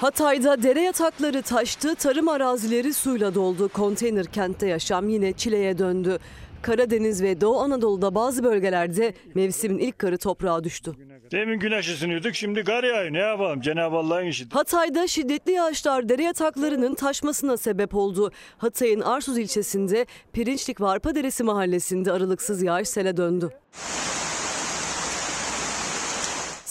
Hatay'da 0.00 0.62
dere 0.62 0.80
yatakları 0.80 1.42
taştı, 1.42 1.94
tarım 1.94 2.28
arazileri 2.28 2.92
suyla 2.92 3.34
doldu. 3.34 3.68
Konteyner 3.68 4.26
kentte 4.26 4.66
yaşam 4.66 5.08
yine 5.08 5.32
çileye 5.32 5.78
döndü. 5.78 6.18
Karadeniz 6.62 7.22
ve 7.22 7.40
Doğu 7.40 7.60
Anadolu'da 7.60 8.14
bazı 8.14 8.44
bölgelerde 8.44 9.14
mevsimin 9.34 9.78
ilk 9.78 9.98
karı 9.98 10.18
toprağa 10.18 10.64
düştü. 10.64 10.92
Demin 11.32 11.58
güneş 11.58 11.88
ısınıyorduk 11.88 12.34
şimdi 12.34 12.64
kar 12.64 12.84
yağıyor 12.84 13.12
ne 13.12 13.18
yapalım 13.18 13.60
Cenab-ı 13.60 13.96
Allah'ın 13.96 14.26
işi. 14.26 14.48
Hatay'da 14.52 15.06
şiddetli 15.06 15.52
yağışlar 15.52 16.08
dere 16.08 16.22
yataklarının 16.22 16.94
taşmasına 16.94 17.56
sebep 17.56 17.94
oldu. 17.94 18.32
Hatay'ın 18.58 19.00
Arsuz 19.00 19.38
ilçesinde 19.38 20.06
Pirinçlik 20.32 20.80
Varpa 20.80 21.14
Deresi 21.14 21.44
mahallesinde 21.44 22.12
aralıksız 22.12 22.62
yağış 22.62 22.88
sele 22.88 23.16
döndü. 23.16 23.50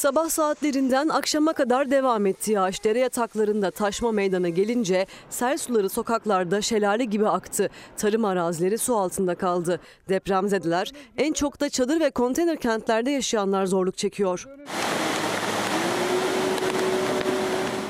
Sabah 0.01 0.29
saatlerinden 0.29 1.09
akşama 1.09 1.53
kadar 1.53 1.91
devam 1.91 2.25
etti 2.25 2.51
yağış. 2.51 2.83
Dere 2.83 2.99
yataklarında 2.99 3.71
taşma 3.71 4.11
meydana 4.11 4.49
gelince 4.49 5.05
sel 5.29 5.57
suları 5.57 5.89
sokaklarda 5.89 6.61
şelale 6.61 7.05
gibi 7.05 7.27
aktı. 7.27 7.69
Tarım 7.97 8.25
arazileri 8.25 8.77
su 8.77 8.97
altında 8.97 9.35
kaldı. 9.35 9.79
Depremzedeler 10.09 10.91
en 11.17 11.33
çok 11.33 11.59
da 11.59 11.69
çadır 11.69 11.99
ve 11.99 12.09
konteyner 12.09 12.57
kentlerde 12.57 13.11
yaşayanlar 13.11 13.65
zorluk 13.65 13.97
çekiyor. 13.97 14.47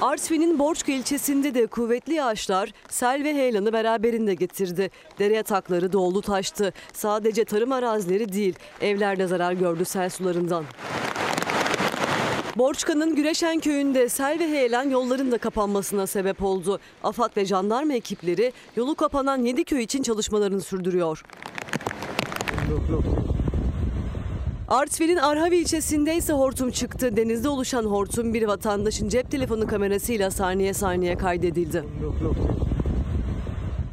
Artvin'in 0.01 0.59
Borçka 0.59 0.91
ilçesinde 0.91 1.53
de 1.53 1.67
kuvvetli 1.67 2.13
yağışlar 2.13 2.73
sel 2.89 3.23
ve 3.23 3.33
heyelanı 3.33 3.73
beraberinde 3.73 4.33
getirdi. 4.33 4.91
Dere 5.19 5.35
yatakları 5.35 5.93
doldu 5.93 6.21
taştı. 6.21 6.73
Sadece 6.93 7.45
tarım 7.45 7.71
arazileri 7.71 8.33
değil 8.33 8.55
evlerde 8.81 9.27
zarar 9.27 9.53
gördü 9.53 9.85
sel 9.85 10.09
sularından. 10.09 10.65
Borçka'nın 12.57 13.15
Güreşen 13.15 13.59
köyünde 13.59 14.09
sel 14.09 14.39
ve 14.39 14.47
heyelan 14.47 14.89
yolların 14.89 15.31
da 15.31 15.37
kapanmasına 15.37 16.07
sebep 16.07 16.43
oldu. 16.43 16.79
AFAD 17.03 17.37
ve 17.37 17.45
jandarma 17.45 17.93
ekipleri 17.93 18.53
yolu 18.75 18.95
kapanan 18.95 19.45
7 19.45 19.63
köy 19.63 19.83
için 19.83 20.03
çalışmalarını 20.03 20.61
sürdürüyor. 20.61 21.23
Artvin'in 24.67 25.17
Arhavi 25.17 25.57
ilçesinde 25.57 26.15
ise 26.15 26.33
hortum 26.33 26.71
çıktı. 26.71 27.17
Denizde 27.17 27.49
oluşan 27.49 27.83
hortum 27.83 28.33
bir 28.33 28.43
vatandaşın 28.43 29.09
cep 29.09 29.31
telefonu 29.31 29.67
kamerasıyla 29.67 30.31
saniye 30.31 30.73
saniye 30.73 31.17
kaydedildi. 31.17 31.83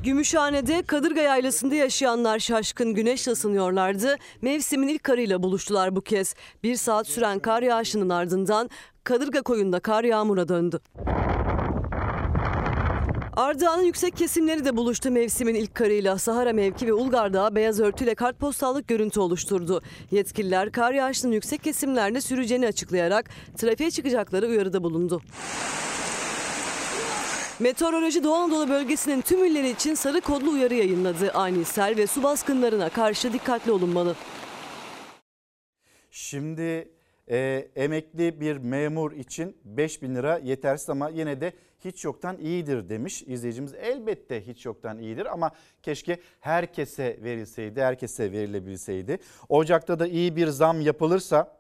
Gümüşhane'de 0.05 0.83
Kadırga 0.83 1.21
Yaylası'nda 1.21 1.75
yaşayanlar 1.75 2.39
şaşkın 2.39 2.95
güneşle 2.95 3.33
ısınıyorlardı. 3.33 4.17
Mevsimin 4.43 4.89
ilk 4.89 5.05
karıyla 5.05 5.43
buluştular 5.43 5.97
bu 5.97 6.01
kez. 6.01 6.35
Bir 6.63 6.77
saat 6.77 7.07
süren 7.07 7.39
kar 7.39 7.63
yağışının 7.63 8.09
ardından 8.09 8.71
Kadırga 9.05 9.43
koyunda 9.43 9.81
kar 9.81 10.05
yağmura 10.05 10.49
döndü. 10.49 10.81
Ardahan'ın 13.37 13.83
yüksek 13.83 14.17
kesimleri 14.17 14.65
de 14.65 14.77
buluştu 14.77 15.11
mevsimin 15.11 15.55
ilk 15.55 15.75
karıyla. 15.75 16.19
Sahara 16.19 16.53
mevki 16.53 16.87
ve 16.87 16.93
Ulgar 16.93 17.33
Dağı 17.33 17.55
beyaz 17.55 17.81
örtüyle 17.81 18.15
kartpostallık 18.15 18.89
görüntü 18.89 19.21
oluşturdu. 19.21 19.83
Yetkililer 20.11 20.73
kar 20.73 20.93
yağışının 20.93 21.33
yüksek 21.33 21.63
kesimlerde 21.63 22.21
süreceğini 22.21 22.67
açıklayarak 22.67 23.31
trafiğe 23.57 23.91
çıkacakları 23.91 24.47
uyarıda 24.47 24.83
bulundu. 24.83 25.23
Meteoroloji 27.61 28.25
Doğu 28.25 28.35
Anadolu 28.35 28.69
bölgesinin 28.69 29.21
tüm 29.21 29.45
illeri 29.45 29.71
için 29.71 29.95
sarı 29.95 30.21
kodlu 30.21 30.51
uyarı 30.51 30.75
yayınladı. 30.75 31.33
Ani 31.33 31.65
sel 31.65 31.97
ve 31.97 32.07
su 32.07 32.23
baskınlarına 32.23 32.89
karşı 32.89 33.33
dikkatli 33.33 33.73
olunmalı. 33.73 34.17
Şimdi 36.11 36.89
e, 37.31 37.69
emekli 37.77 38.41
bir 38.41 38.57
memur 38.57 39.13
için 39.13 39.57
5 39.65 40.03
bin 40.03 40.15
lira 40.15 40.39
yetersiz 40.39 40.91
ama 40.91 41.09
yine 41.09 41.41
de 41.41 41.53
hiç 41.85 42.05
yoktan 42.05 42.39
iyidir 42.39 42.89
demiş 42.89 43.23
izleyicimiz. 43.23 43.75
Elbette 43.75 44.47
hiç 44.47 44.67
yoktan 44.67 44.99
iyidir 44.99 45.27
ama 45.27 45.51
keşke 45.83 46.21
herkese 46.41 47.19
verilseydi, 47.23 47.83
herkese 47.83 48.33
verilebilseydi. 48.33 49.19
Ocak'ta 49.49 49.99
da 49.99 50.07
iyi 50.07 50.37
bir 50.37 50.47
zam 50.47 50.81
yapılırsa 50.81 51.59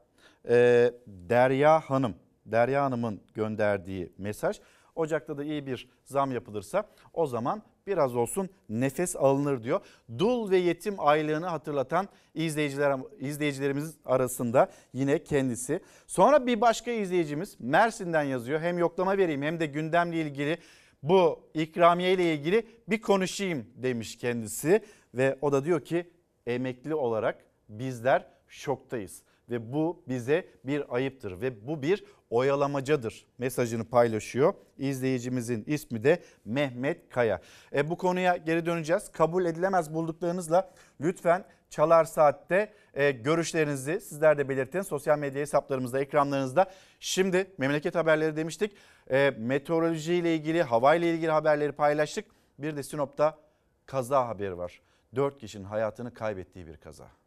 e, 0.48 0.90
Derya 1.06 1.80
Hanım, 1.80 2.14
Derya 2.46 2.84
Hanım'ın 2.84 3.20
gönderdiği 3.34 4.12
mesaj 4.18 4.60
Ocak'ta 4.98 5.38
da 5.38 5.44
iyi 5.44 5.66
bir 5.66 5.88
zam 6.04 6.32
yapılırsa 6.32 6.88
o 7.14 7.26
zaman 7.26 7.62
biraz 7.86 8.16
olsun 8.16 8.48
nefes 8.68 9.16
alınır 9.16 9.64
diyor. 9.64 9.80
Dul 10.18 10.50
ve 10.50 10.56
yetim 10.56 10.94
aylığını 10.98 11.46
hatırlatan 11.46 12.08
izleyiciler, 12.34 12.98
izleyicilerimiz 13.18 13.94
arasında 14.04 14.70
yine 14.92 15.24
kendisi. 15.24 15.80
Sonra 16.06 16.46
bir 16.46 16.60
başka 16.60 16.90
izleyicimiz 16.90 17.56
Mersin'den 17.60 18.22
yazıyor. 18.22 18.60
Hem 18.60 18.78
yoklama 18.78 19.18
vereyim 19.18 19.42
hem 19.42 19.60
de 19.60 19.66
gündemle 19.66 20.20
ilgili 20.20 20.58
bu 21.02 21.50
ikramiye 21.54 22.12
ile 22.12 22.34
ilgili 22.34 22.66
bir 22.88 23.00
konuşayım 23.00 23.66
demiş 23.74 24.18
kendisi. 24.18 24.82
Ve 25.14 25.38
o 25.40 25.52
da 25.52 25.64
diyor 25.64 25.80
ki 25.80 26.10
emekli 26.46 26.94
olarak 26.94 27.44
bizler 27.68 28.26
şoktayız. 28.48 29.22
ve 29.50 29.72
bu 29.72 30.02
bize 30.08 30.46
bir 30.64 30.94
ayıptır 30.94 31.40
ve 31.40 31.66
bu 31.66 31.82
bir 31.82 32.04
oyalamacadır 32.30 33.26
mesajını 33.38 33.84
paylaşıyor. 33.84 34.54
İzleyicimizin 34.78 35.64
ismi 35.66 36.04
de 36.04 36.22
Mehmet 36.44 37.08
Kaya. 37.08 37.40
E, 37.74 37.90
bu 37.90 37.96
konuya 37.96 38.36
geri 38.36 38.66
döneceğiz. 38.66 39.12
Kabul 39.12 39.44
edilemez 39.44 39.94
bulduklarınızla 39.94 40.70
lütfen 41.00 41.44
Çalar 41.70 42.04
Saat'te 42.04 42.72
e, 42.94 43.10
görüşlerinizi 43.10 44.00
sizler 44.00 44.38
de 44.38 44.48
belirtin. 44.48 44.82
Sosyal 44.82 45.18
medya 45.18 45.40
hesaplarımızda, 45.40 46.00
ekranlarınızda. 46.00 46.70
Şimdi 47.00 47.54
memleket 47.58 47.94
haberleri 47.94 48.36
demiştik. 48.36 48.76
E, 49.10 49.30
meteoroloji 49.38 50.14
ile 50.14 50.34
ilgili, 50.34 50.62
havayla 50.62 51.08
ilgili 51.08 51.30
haberleri 51.30 51.72
paylaştık. 51.72 52.24
Bir 52.58 52.76
de 52.76 52.82
Sinop'ta 52.82 53.38
kaza 53.86 54.28
haberi 54.28 54.58
var. 54.58 54.80
4 55.16 55.38
kişinin 55.38 55.64
hayatını 55.64 56.14
kaybettiği 56.14 56.66
bir 56.66 56.76
kaza. 56.76 57.17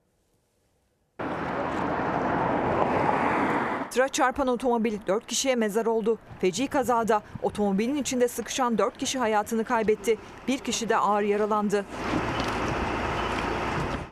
Tıra 3.92 4.08
çarpan 4.08 4.48
otomobil 4.48 4.98
4 5.08 5.28
kişiye 5.28 5.56
mezar 5.56 5.86
oldu. 5.86 6.18
Feci 6.42 6.68
kazada 6.68 7.22
otomobilin 7.44 7.96
içinde 7.96 8.28
sıkışan 8.28 8.78
4 8.78 8.98
kişi 8.98 9.20
hayatını 9.20 9.64
kaybetti. 9.64 10.18
Bir 10.48 10.58
kişi 10.58 10.90
de 10.90 10.98
ağır 10.98 11.22
yaralandı. 11.22 11.86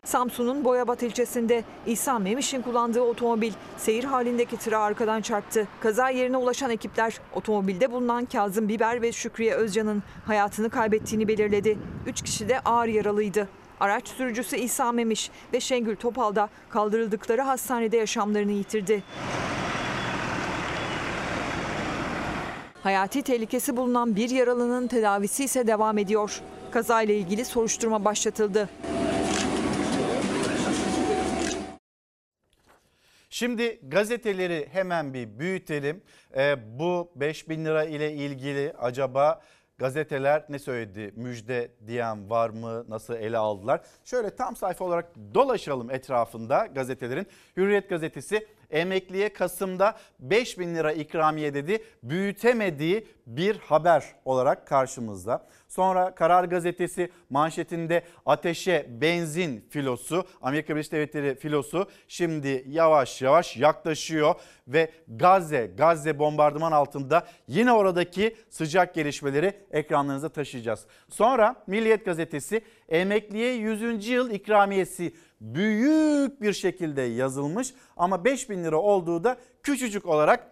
Samsun'un 0.04 0.66
Boyabat 0.66 1.04
ilçesinde 1.04 1.64
İsa 1.86 2.20
Memiş'in 2.20 2.62
kullandığı 2.62 3.02
otomobil 3.02 3.54
seyir 3.78 4.04
halindeki 4.04 4.58
tıra 4.58 4.80
arkadan 4.80 5.22
çarptı. 5.22 5.68
Kaza 5.82 6.10
yerine 6.10 6.38
ulaşan 6.38 6.70
ekipler 6.70 7.18
otomobilde 7.34 7.92
bulunan 7.92 8.26
Kazım 8.26 8.70
Biber 8.70 9.02
ve 9.02 9.12
Şükriye 9.12 9.54
Özcan'ın 9.54 10.04
hayatını 10.26 10.70
kaybettiğini 10.70 11.28
belirledi. 11.28 11.78
3 12.08 12.22
kişi 12.22 12.50
de 12.50 12.60
ağır 12.60 12.88
yaralıydı. 12.88 13.48
Araç 13.80 14.08
sürücüsü 14.08 14.58
İsa 14.58 14.92
Memiş 14.92 15.32
ve 15.54 15.60
Şengül 15.60 15.96
Topal 15.96 16.36
da 16.36 16.50
kaldırıldıkları 16.70 17.42
hastanede 17.42 17.98
yaşamlarını 17.98 18.52
yitirdi. 18.52 19.04
Hayati 22.84 23.22
tehlikesi 23.22 23.78
bulunan 23.78 24.16
bir 24.16 24.30
yaralının 24.30 24.88
tedavisi 24.88 25.44
ise 25.44 25.68
devam 25.68 25.98
ediyor. 25.98 26.42
Kazayla 26.72 27.14
ilgili 27.14 27.46
soruşturma 27.46 28.06
başlatıldı. 28.06 28.70
Şimdi 33.30 33.80
gazeteleri 33.84 34.68
hemen 34.72 35.14
bir 35.14 35.40
büyütelim. 35.40 36.02
Ee, 36.38 36.56
bu 36.80 37.12
5000 37.16 37.66
lira 37.66 37.84
ile 37.84 38.14
ilgili 38.14 38.74
acaba 38.80 39.42
gazeteler 39.80 40.46
ne 40.50 40.60
söyledi? 40.60 41.14
Müjde 41.16 41.72
diyen 41.88 42.30
var 42.30 42.50
mı? 42.50 42.86
Nasıl 42.90 43.14
ele 43.14 43.38
aldılar? 43.38 43.82
Şöyle 44.04 44.36
tam 44.36 44.56
sayfa 44.56 44.86
olarak 44.86 45.06
dolaşalım 45.34 45.92
etrafında 45.92 46.66
gazetelerin. 46.66 47.28
Hürriyet 47.58 47.90
gazetesi 47.90 48.48
emekliye 48.72 49.34
Kasım'da 49.34 49.98
5000 50.20 50.76
lira 50.76 50.92
ikramiye 50.92 51.54
dedi. 51.54 51.84
Büyütemediği 52.04 53.08
bir 53.28 53.58
haber 53.58 54.06
olarak 54.26 54.68
karşımızda. 54.68 55.48
Sonra 55.70 56.16
Karar 56.16 56.44
Gazetesi 56.44 57.10
manşetinde 57.30 58.04
ateşe 58.26 58.88
benzin 59.02 59.66
filosu, 59.70 60.26
Amerika 60.42 60.76
Birleşik 60.76 60.92
Devletleri 60.92 61.36
filosu 61.36 61.88
şimdi 62.08 62.66
yavaş 62.68 63.22
yavaş 63.22 63.58
yaklaşıyor 63.58 64.36
ve 64.68 64.92
Gazze, 65.08 65.72
Gazze 65.78 66.20
bombardıman 66.20 66.72
altında 66.72 67.28
yine 67.48 67.72
oradaki 67.72 68.36
sıcak 68.50 68.96
gelişmeleri 68.96 69.54
ekranlarınıza 69.72 70.30
taşıyacağız. 70.30 70.86
Sonra 71.10 71.64
Milliyet 71.68 72.06
Gazetesi 72.06 72.62
emekliye 72.90 73.54
100. 73.54 74.08
yıl 74.08 74.32
ikramiyesi 74.32 75.16
büyük 75.42 76.42
bir 76.42 76.54
şekilde 76.54 77.02
yazılmış 77.02 77.74
ama 77.98 78.26
5000 78.26 78.64
lira 78.64 78.78
olduğu 78.78 79.24
da 79.24 79.38
küçücük 79.64 80.06
olarak 80.06 80.52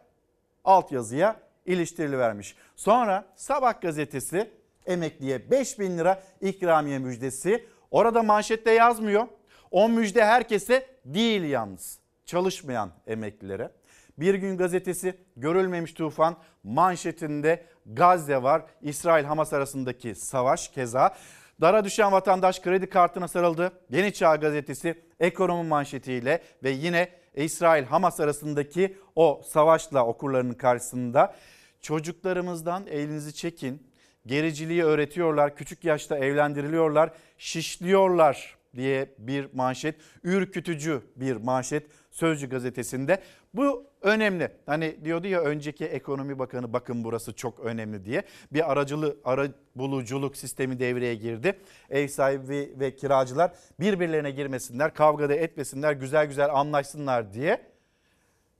altyazıya 0.63 1.39
iliştirilivermiş. 1.65 2.55
Sonra 2.75 3.25
Sabah 3.35 3.81
gazetesi 3.81 4.56
emekliye 4.87 5.51
5000 5.51 5.97
lira 5.97 6.23
ikramiye 6.41 6.99
müjdesi. 6.99 7.65
Orada 7.91 8.23
manşette 8.23 8.71
yazmıyor. 8.71 9.27
O 9.71 9.89
müjde 9.89 10.25
herkese 10.25 10.87
değil 11.05 11.43
yalnız. 11.43 11.99
Çalışmayan 12.25 12.91
emeklilere. 13.07 13.71
Bir 14.17 14.35
gün 14.35 14.57
gazetesi 14.57 15.17
görülmemiş 15.35 15.93
tufan 15.93 16.37
manşetinde 16.63 17.65
Gazze 17.85 18.43
var. 18.43 18.61
İsrail 18.81 19.25
Hamas 19.25 19.53
arasındaki 19.53 20.15
savaş 20.15 20.67
keza. 20.67 21.15
Dara 21.61 21.85
düşen 21.85 22.11
vatandaş 22.11 22.61
kredi 22.61 22.89
kartına 22.89 23.27
sarıldı. 23.27 23.71
Yeni 23.89 24.13
Çağ 24.13 24.35
gazetesi 24.35 25.01
ekonomi 25.19 25.69
manşetiyle 25.69 26.41
ve 26.63 26.69
yine 26.69 27.09
İsrail 27.35 27.83
Hamas 27.83 28.19
arasındaki 28.19 28.97
o 29.15 29.41
savaşla 29.45 30.05
okurlarının 30.05 30.53
karşısında 30.53 31.35
çocuklarımızdan 31.81 32.87
elinizi 32.87 33.33
çekin. 33.33 33.87
Gericiliği 34.27 34.83
öğretiyorlar, 34.83 35.55
küçük 35.55 35.83
yaşta 35.83 36.17
evlendiriliyorlar, 36.17 37.11
şişliyorlar 37.37 38.57
diye 38.75 39.09
bir 39.17 39.47
manşet, 39.53 39.95
ürkütücü 40.23 41.01
bir 41.15 41.35
manşet 41.35 41.83
Sözcü 42.17 42.49
gazetesinde. 42.49 43.21
Bu 43.53 43.87
önemli. 44.01 44.51
Hani 44.65 45.05
diyordu 45.05 45.27
ya 45.27 45.41
önceki 45.41 45.85
ekonomi 45.85 46.39
bakanı 46.39 46.73
bakın 46.73 47.03
burası 47.03 47.33
çok 47.33 47.59
önemli 47.59 48.05
diye. 48.05 48.23
Bir 48.53 48.71
aracılı 48.71 49.17
ara 49.25 49.47
buluculuk 49.75 50.37
sistemi 50.37 50.79
devreye 50.79 51.15
girdi. 51.15 51.59
Ev 51.89 52.07
sahibi 52.07 52.73
ve 52.79 52.95
kiracılar 52.95 53.51
birbirlerine 53.79 54.31
girmesinler, 54.31 54.93
kavgada 54.93 55.33
etmesinler, 55.33 55.93
güzel 55.93 56.25
güzel 56.25 56.55
anlaşsınlar 56.55 57.33
diye. 57.33 57.61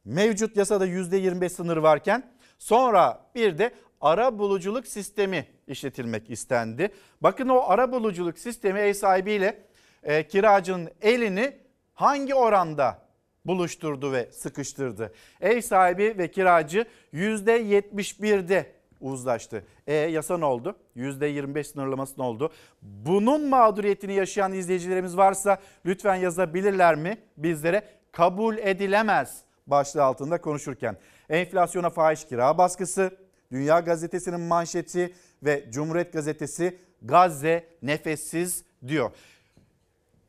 Mevcut 0.06 0.58
yasada 0.58 0.88
%25 0.88 1.49
sınır 1.49 1.77
varken 1.77 2.32
sonra 2.58 3.25
bir 3.36 3.58
de 3.58 3.71
ara 4.01 4.39
buluculuk 4.39 4.88
sistemi 4.88 5.47
işletilmek 5.67 6.29
istendi. 6.29 6.89
Bakın 7.21 7.49
o 7.49 7.63
ara 7.67 7.91
buluculuk 7.91 8.39
sistemi 8.39 8.79
ev 8.79 8.93
sahibiyle 8.93 9.63
e, 10.03 10.27
kiracının 10.27 10.89
elini 11.01 11.57
hangi 11.93 12.36
oranda 12.36 13.07
buluşturdu 13.45 14.12
ve 14.12 14.31
sıkıştırdı. 14.31 15.13
Ev 15.41 15.62
sahibi 15.62 16.15
ve 16.17 16.31
kiracı 16.31 16.86
%71'de 17.13 18.71
uzlaştı. 19.01 19.63
E 19.88 19.93
yasa 19.93 20.38
ne 20.38 20.45
oldu? 20.45 20.75
%25 20.95 21.63
sınırlaması 21.63 22.13
ne 22.17 22.23
oldu? 22.23 22.51
Bunun 22.81 23.47
mağduriyetini 23.49 24.13
yaşayan 24.13 24.53
izleyicilerimiz 24.53 25.17
varsa 25.17 25.57
lütfen 25.86 26.15
yazabilirler 26.15 26.95
mi 26.95 27.17
bizlere? 27.38 27.83
Kabul 28.12 28.57
edilemez 28.57 29.41
başlığı 29.67 30.03
altında 30.03 30.41
konuşurken. 30.41 30.97
Enflasyona 31.29 31.89
fahiş 31.89 32.25
kira 32.25 32.57
baskısı, 32.57 33.17
Dünya 33.51 33.79
Gazetesi'nin 33.79 34.39
manşeti 34.39 35.13
ve 35.43 35.65
Cumhuriyet 35.71 36.13
Gazetesi 36.13 36.77
Gazze 37.01 37.65
nefessiz 37.81 38.63
diyor. 38.88 39.12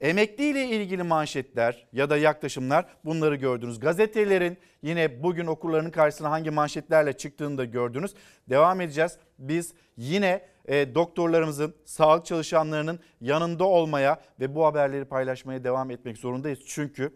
Emekli 0.01 0.45
ile 0.45 0.67
ilgili 0.67 1.03
manşetler 1.03 1.87
ya 1.93 2.11
da 2.11 2.17
yaklaşımlar 2.17 2.87
bunları 3.05 3.37
gördünüz. 3.37 3.81
Gazetelerin 3.81 4.59
yine 4.83 5.23
bugün 5.23 5.47
okurlarının 5.47 5.91
karşısına 5.91 6.31
hangi 6.31 6.51
manşetlerle 6.51 7.13
çıktığını 7.13 7.59
da 7.59 7.65
gördünüz. 7.65 8.15
Devam 8.49 8.81
edeceğiz. 8.81 9.17
Biz 9.39 9.75
yine 9.97 10.43
e, 10.69 10.95
doktorlarımızın, 10.95 11.75
sağlık 11.85 12.27
çalışanlarının 12.27 13.01
yanında 13.21 13.65
olmaya 13.65 14.21
ve 14.41 14.55
bu 14.55 14.67
haberleri 14.67 15.05
paylaşmaya 15.05 15.65
devam 15.65 15.91
etmek 15.91 16.19
zorundayız. 16.19 16.59
Çünkü 16.67 17.13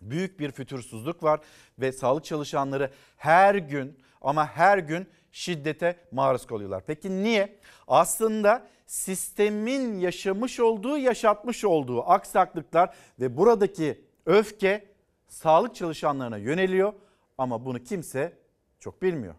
büyük 0.00 0.40
bir 0.40 0.52
fütursuzluk 0.52 1.22
var 1.22 1.40
ve 1.78 1.92
sağlık 1.92 2.24
çalışanları 2.24 2.90
her 3.16 3.54
gün 3.54 3.98
ama 4.26 4.46
her 4.56 4.78
gün 4.78 5.06
şiddete 5.32 5.96
maruz 6.12 6.46
kalıyorlar. 6.46 6.82
Peki 6.86 7.22
niye? 7.22 7.58
Aslında 7.88 8.66
sistemin 8.86 9.98
yaşamış 9.98 10.60
olduğu, 10.60 10.98
yaşatmış 10.98 11.64
olduğu 11.64 12.10
aksaklıklar 12.10 12.94
ve 13.20 13.36
buradaki 13.36 14.00
öfke 14.26 14.88
sağlık 15.28 15.74
çalışanlarına 15.74 16.36
yöneliyor 16.36 16.92
ama 17.38 17.64
bunu 17.64 17.84
kimse 17.84 18.32
çok 18.80 19.02
bilmiyor. 19.02 19.34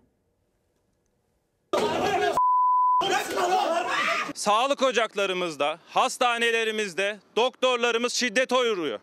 Sağlık 4.34 4.82
ocaklarımızda, 4.82 5.80
hastanelerimizde 5.90 7.20
doktorlarımız 7.36 8.14
şiddet 8.14 8.52
uyuruyor. 8.52 9.00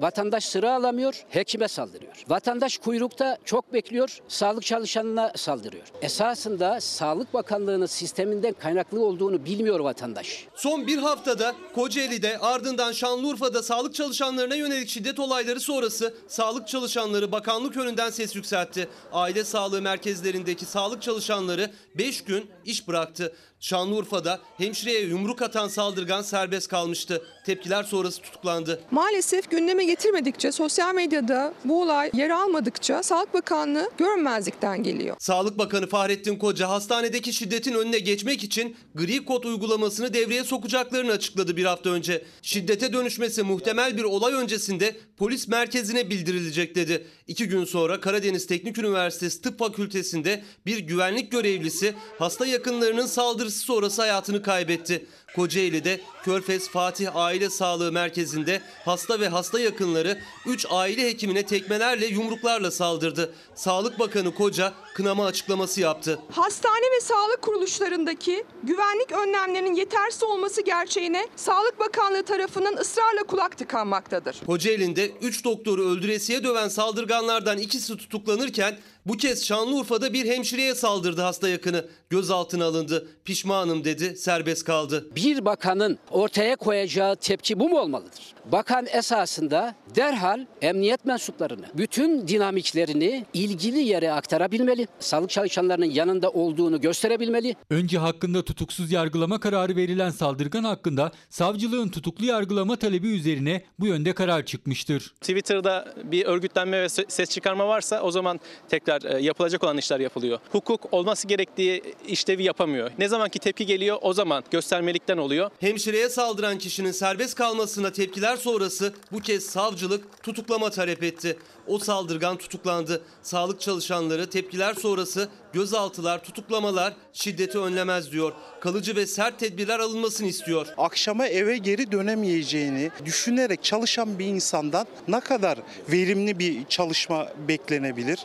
Vatandaş 0.00 0.44
sıra 0.44 0.74
alamıyor, 0.74 1.24
hekime 1.28 1.68
saldırıyor. 1.68 2.12
Vatandaş 2.28 2.78
kuyrukta 2.78 3.38
çok 3.44 3.72
bekliyor, 3.72 4.18
sağlık 4.28 4.64
çalışanına 4.64 5.32
saldırıyor. 5.36 5.84
Esasında 6.02 6.80
Sağlık 6.80 7.34
Bakanlığı'nın 7.34 7.86
sisteminden 7.86 8.52
kaynaklı 8.52 9.04
olduğunu 9.04 9.44
bilmiyor 9.44 9.80
vatandaş. 9.80 10.46
Son 10.54 10.86
bir 10.86 10.98
haftada 10.98 11.54
Kocaeli'de 11.74 12.38
ardından 12.38 12.92
Şanlıurfa'da 12.92 13.62
sağlık 13.62 13.94
çalışanlarına 13.94 14.54
yönelik 14.54 14.88
şiddet 14.88 15.18
olayları 15.18 15.60
sonrası 15.60 16.14
sağlık 16.28 16.68
çalışanları 16.68 17.32
bakanlık 17.32 17.76
önünden 17.76 18.10
ses 18.10 18.36
yükseltti. 18.36 18.88
Aile 19.12 19.44
sağlığı 19.44 19.82
merkezlerindeki 19.82 20.64
sağlık 20.64 21.02
çalışanları 21.02 21.70
5 21.94 22.24
gün 22.24 22.50
iş 22.64 22.88
bıraktı. 22.88 23.32
Şanlıurfa'da 23.60 24.40
hemşireye 24.56 25.00
yumruk 25.00 25.42
atan 25.42 25.68
saldırgan 25.68 26.22
serbest 26.22 26.68
kalmıştı. 26.68 27.22
Tepkiler 27.46 27.82
sonrası 27.82 28.22
tutuklandı. 28.22 28.80
Maalesef 28.90 29.50
gündeme 29.50 29.84
getirmedikçe, 29.84 30.52
sosyal 30.52 30.94
medyada 30.94 31.54
bu 31.64 31.82
olay 31.82 32.10
yer 32.14 32.30
almadıkça 32.30 33.02
Sağlık 33.02 33.34
Bakanlığı 33.34 33.90
görünmezlikten 33.98 34.82
geliyor. 34.82 35.16
Sağlık 35.18 35.58
Bakanı 35.58 35.86
Fahrettin 35.86 36.36
Koca 36.38 36.68
hastanedeki 36.68 37.32
şiddetin 37.32 37.74
önüne 37.74 37.98
geçmek 37.98 38.44
için 38.44 38.76
gri 38.94 39.24
kod 39.24 39.44
uygulamasını 39.44 40.14
devreye 40.14 40.44
sokacaklarını 40.44 41.12
açıkladı 41.12 41.56
bir 41.56 41.64
hafta 41.64 41.90
önce. 41.90 42.24
Şiddete 42.42 42.92
dönüşmesi 42.92 43.42
muhtemel 43.42 43.96
bir 43.96 44.04
olay 44.04 44.32
öncesinde 44.34 44.96
polis 45.16 45.48
merkezine 45.48 46.10
bildirilecek 46.10 46.74
dedi. 46.74 47.06
İki 47.26 47.48
gün 47.48 47.64
sonra 47.64 48.00
Karadeniz 48.00 48.46
Teknik 48.46 48.78
Üniversitesi 48.78 49.42
Tıp 49.42 49.58
Fakültesi'nde 49.58 50.42
bir 50.66 50.78
güvenlik 50.78 51.32
görevlisi 51.32 51.94
hasta 52.18 52.46
yakınlarının 52.46 53.06
saldırısı 53.50 53.66
sonrası 53.66 54.02
hayatını 54.02 54.42
kaybetti. 54.42 55.06
Kocaeli'de 55.36 56.00
Körfez 56.24 56.68
Fatih 56.68 57.16
Aile 57.16 57.50
Sağlığı 57.50 57.92
Merkezi'nde 57.92 58.62
hasta 58.84 59.20
ve 59.20 59.28
hasta 59.28 59.60
yakınları 59.60 60.18
3 60.46 60.66
aile 60.70 61.06
hekimine 61.06 61.46
tekmelerle 61.46 62.06
yumruklarla 62.06 62.70
saldırdı. 62.70 63.34
Sağlık 63.54 63.98
Bakanı 63.98 64.34
Koca 64.34 64.72
kınama 64.94 65.26
açıklaması 65.26 65.80
yaptı. 65.80 66.18
Hastane 66.30 66.86
ve 66.96 67.00
sağlık 67.00 67.42
kuruluşlarındaki 67.42 68.44
güvenlik 68.62 69.12
önlemlerinin 69.12 69.74
yetersiz 69.74 70.22
olması 70.22 70.62
gerçeğine 70.62 71.28
Sağlık 71.36 71.78
Bakanlığı 71.78 72.22
tarafından 72.22 72.76
ısrarla 72.76 73.22
kulak 73.28 73.58
tıkanmaktadır. 73.58 74.36
Kocaeli'nde 74.46 75.10
3 75.10 75.44
doktoru 75.44 75.84
öldüresiye 75.84 76.44
döven 76.44 76.68
saldırganlardan 76.68 77.58
ikisi 77.58 77.96
tutuklanırken 77.96 78.78
bu 79.06 79.16
kez 79.16 79.46
Şanlıurfa'da 79.46 80.12
bir 80.12 80.26
hemşireye 80.26 80.74
saldırdı 80.74 81.22
hasta 81.22 81.48
yakını. 81.48 81.86
Gözaltına 82.10 82.64
alındı. 82.64 83.08
Pişmanım 83.24 83.84
dedi, 83.84 84.16
serbest 84.16 84.64
kaldı. 84.64 85.10
Bir 85.24 85.44
bakanın 85.44 85.98
ortaya 86.10 86.56
koyacağı 86.56 87.16
tepki 87.16 87.60
bu 87.60 87.68
mu 87.68 87.78
olmalıdır? 87.78 88.34
Bakan 88.52 88.86
esasında 88.92 89.74
derhal 89.96 90.46
emniyet 90.62 91.04
mensuplarını, 91.04 91.66
bütün 91.74 92.28
dinamiklerini 92.28 93.26
ilgili 93.34 93.78
yere 93.78 94.12
aktarabilmeli. 94.12 94.86
Sağlık 95.00 95.30
çalışanlarının 95.30 95.90
yanında 95.90 96.30
olduğunu 96.30 96.80
gösterebilmeli. 96.80 97.56
Önce 97.70 97.98
hakkında 97.98 98.42
tutuksuz 98.42 98.92
yargılama 98.92 99.40
kararı 99.40 99.76
verilen 99.76 100.10
saldırgan 100.10 100.64
hakkında 100.64 101.12
savcılığın 101.30 101.88
tutuklu 101.88 102.24
yargılama 102.24 102.76
talebi 102.76 103.08
üzerine 103.08 103.62
bu 103.80 103.86
yönde 103.86 104.12
karar 104.14 104.46
çıkmıştır. 104.46 105.14
Twitter'da 105.20 105.94
bir 106.04 106.24
örgütlenme 106.26 106.82
ve 106.82 106.88
ses 106.88 107.30
çıkarma 107.30 107.68
varsa 107.68 108.02
o 108.02 108.10
zaman 108.10 108.40
tekrar 108.68 109.02
e, 109.02 109.22
yapılacak 109.22 109.64
olan 109.64 109.78
işler 109.78 110.00
yapılıyor. 110.00 110.38
Hukuk 110.52 110.94
olması 110.94 111.28
gerektiği 111.28 111.82
işlevi 112.08 112.42
yapamıyor. 112.42 112.90
Ne 112.98 113.08
zamanki 113.08 113.38
tepki 113.38 113.66
geliyor 113.66 113.98
o 114.02 114.12
zaman 114.12 114.44
göstermelikten 114.50 115.09
oluyor. 115.16 115.50
Hemşireye 115.60 116.08
saldıran 116.08 116.58
kişinin 116.58 116.92
serbest 116.92 117.34
kalmasına 117.34 117.92
tepkiler 117.92 118.36
sonrası 118.36 118.94
bu 119.12 119.20
kez 119.20 119.46
savcılık 119.46 120.22
tutuklama 120.22 120.70
talep 120.70 121.02
etti. 121.02 121.36
O 121.66 121.78
saldırgan 121.78 122.36
tutuklandı. 122.36 123.02
Sağlık 123.22 123.60
çalışanları 123.60 124.30
tepkiler 124.30 124.74
sonrası 124.74 125.28
gözaltılar, 125.52 126.24
tutuklamalar 126.24 126.94
şiddeti 127.12 127.58
önlemez 127.58 128.12
diyor. 128.12 128.32
Kalıcı 128.60 128.96
ve 128.96 129.06
sert 129.06 129.38
tedbirler 129.38 129.78
alınmasını 129.78 130.26
istiyor. 130.26 130.66
Akşama 130.76 131.26
eve 131.26 131.56
geri 131.56 131.92
dönemeyeceğini 131.92 132.90
düşünerek 133.04 133.64
çalışan 133.64 134.18
bir 134.18 134.26
insandan 134.26 134.86
ne 135.08 135.20
kadar 135.20 135.58
verimli 135.92 136.38
bir 136.38 136.64
çalışma 136.64 137.28
beklenebilir? 137.48 138.18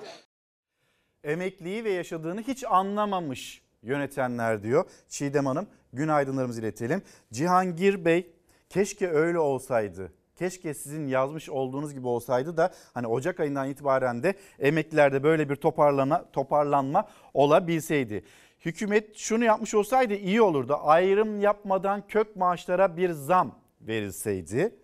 Emekliyi 1.23 1.83
ve 1.83 1.91
yaşadığını 1.91 2.41
hiç 2.41 2.63
anlamamış 2.63 3.64
yönetenler 3.85 4.63
diyor. 4.63 4.85
Çiğdem 5.09 5.45
Hanım 5.45 5.67
günaydınlarımızı 5.93 6.61
iletelim. 6.61 7.01
Cihangir 7.33 8.05
Bey 8.05 8.33
keşke 8.69 9.09
öyle 9.09 9.39
olsaydı. 9.39 10.11
Keşke 10.35 10.73
sizin 10.73 11.07
yazmış 11.07 11.49
olduğunuz 11.49 11.93
gibi 11.93 12.07
olsaydı 12.07 12.57
da 12.57 12.73
hani 12.93 13.07
Ocak 13.07 13.39
ayından 13.39 13.69
itibaren 13.69 14.23
de 14.23 14.33
emeklilerde 14.59 15.23
böyle 15.23 15.49
bir 15.49 15.55
toparlana, 15.55 16.31
toparlanma 16.31 17.07
olabilseydi. 17.33 18.23
Hükümet 18.65 19.15
şunu 19.15 19.43
yapmış 19.43 19.73
olsaydı 19.73 20.13
iyi 20.13 20.41
olurdu. 20.41 20.77
Ayrım 20.83 21.41
yapmadan 21.41 22.07
kök 22.07 22.35
maaşlara 22.35 22.97
bir 22.97 23.11
zam 23.11 23.55
verilseydi. 23.81 24.75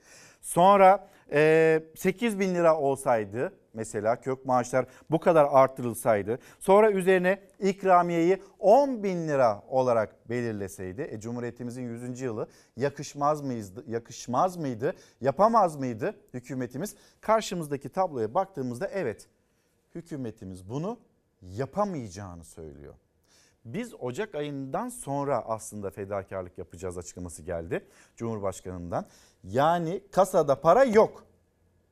Sonra 0.41 1.10
e, 1.33 1.83
8 1.95 2.39
bin 2.39 2.55
lira 2.55 2.77
olsaydı 2.77 3.53
mesela 3.73 4.21
kök 4.21 4.45
maaşlar 4.45 4.85
bu 5.09 5.19
kadar 5.19 5.47
artırılsaydı. 5.51 6.39
Sonra 6.59 6.91
üzerine 6.91 7.39
ikramiyeyi 7.59 8.41
10 8.59 9.03
bin 9.03 9.27
lira 9.27 9.63
olarak 9.69 10.29
belirleseydi. 10.29 11.01
E, 11.01 11.19
Cumhuriyetimizin 11.19 11.83
100. 11.83 12.21
yılı 12.21 12.47
yakışmaz 12.77 13.41
mıydı, 13.41 13.83
yakışmaz 13.87 14.57
mıydı, 14.57 14.93
yapamaz 15.21 15.75
mıydı 15.75 16.15
hükümetimiz? 16.33 16.95
Karşımızdaki 17.21 17.89
tabloya 17.89 18.33
baktığımızda 18.33 18.87
evet 18.87 19.27
hükümetimiz 19.95 20.69
bunu 20.69 20.99
yapamayacağını 21.41 22.43
söylüyor. 22.43 22.93
Biz 23.65 23.93
Ocak 23.99 24.35
ayından 24.35 24.89
sonra 24.89 25.45
aslında 25.47 25.89
fedakarlık 25.89 26.57
yapacağız 26.57 26.97
açıklaması 26.97 27.41
geldi 27.41 27.85
Cumhurbaşkanı'ndan. 28.15 29.05
Yani 29.43 30.01
kasada 30.11 30.61
para 30.61 30.83
yok. 30.83 31.25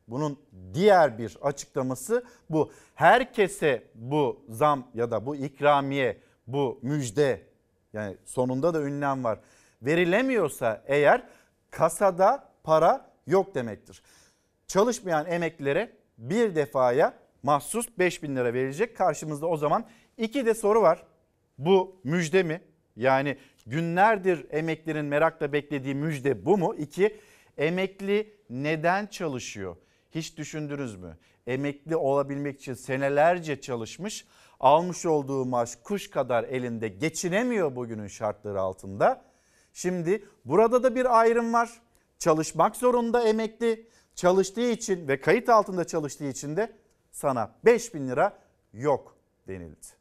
Bunun 0.08 0.39
diğer 0.73 1.17
bir 1.17 1.38
açıklaması 1.41 2.23
bu. 2.49 2.71
Herkese 2.95 3.84
bu 3.95 4.41
zam 4.49 4.88
ya 4.93 5.12
da 5.12 5.25
bu 5.25 5.36
ikramiye, 5.36 6.17
bu 6.47 6.79
müjde 6.82 7.41
yani 7.93 8.17
sonunda 8.25 8.73
da 8.73 8.82
ünlem 8.82 9.23
var. 9.23 9.39
Verilemiyorsa 9.82 10.84
eğer 10.88 11.23
kasada 11.71 12.49
para 12.63 13.12
yok 13.27 13.55
demektir. 13.55 14.03
Çalışmayan 14.67 15.25
emeklilere 15.25 15.91
bir 16.17 16.55
defaya 16.55 17.13
mahsus 17.43 17.88
5 17.97 18.23
bin 18.23 18.36
lira 18.36 18.53
verilecek. 18.53 18.97
Karşımızda 18.97 19.47
o 19.47 19.58
zaman 19.58 19.86
iki 20.17 20.45
de 20.45 20.53
soru 20.53 20.82
var. 20.82 21.03
Bu 21.60 22.02
müjde 22.04 22.43
mi? 22.43 22.62
Yani 22.95 23.38
günlerdir 23.65 24.45
emeklerin 24.50 25.06
merakla 25.06 25.54
beklediği 25.54 25.95
müjde 25.95 26.45
bu 26.45 26.58
mu? 26.58 26.76
İki, 26.76 27.17
emekli 27.58 28.34
neden 28.50 29.06
çalışıyor? 29.06 29.76
Hiç 30.12 30.38
düşündünüz 30.38 30.95
mü? 30.95 31.17
Emekli 31.48 31.95
olabilmek 31.95 32.60
için 32.60 32.74
senelerce 32.74 33.62
çalışmış, 33.62 34.28
almış 34.60 35.06
olduğu 35.06 35.45
maaş 35.45 35.76
kuş 35.84 36.10
kadar 36.10 36.43
elinde 36.43 36.88
geçinemiyor 36.88 37.76
bugünün 37.76 38.08
şartları 38.08 38.62
altında. 38.62 39.26
Şimdi 39.74 40.26
burada 40.45 40.84
da 40.84 40.95
bir 40.95 41.19
ayrım 41.19 41.54
var. 41.54 41.82
Çalışmak 42.19 42.76
zorunda 42.76 43.24
emekli. 43.24 43.89
Çalıştığı 44.15 44.69
için 44.72 45.08
ve 45.08 45.22
kayıt 45.22 45.50
altında 45.50 45.88
çalıştığı 45.88 46.28
için 46.28 46.58
de 46.58 46.74
sana 47.12 47.56
5 47.65 47.93
bin 47.93 48.08
lira 48.08 48.39
yok 48.74 49.17
denildi. 49.48 49.98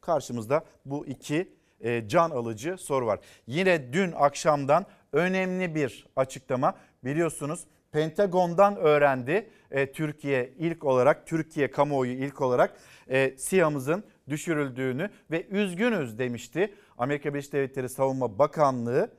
Karşımızda 0.00 0.64
bu 0.84 1.06
iki 1.06 1.52
e, 1.80 2.08
can 2.08 2.30
alıcı 2.30 2.76
soru 2.78 3.06
var. 3.06 3.18
Yine 3.46 3.92
dün 3.92 4.12
akşamdan 4.12 4.86
önemli 5.12 5.74
bir 5.74 6.06
açıklama 6.16 6.74
biliyorsunuz 7.04 7.64
Pentagon'dan 7.92 8.76
öğrendi 8.76 9.50
e, 9.70 9.92
Türkiye 9.92 10.52
ilk 10.58 10.84
olarak 10.84 11.26
Türkiye 11.26 11.70
kamuoyu 11.70 12.12
ilk 12.12 12.40
olarak 12.40 12.76
e, 13.08 13.38
SİHA'mızın 13.38 14.04
düşürüldüğünü 14.28 15.10
ve 15.30 15.46
üzgünüz 15.46 16.18
demişti 16.18 16.74
Amerika 16.98 17.34
Birleşik 17.34 17.52
Devletleri 17.52 17.88
Savunma 17.88 18.38
Bakanlığı. 18.38 19.10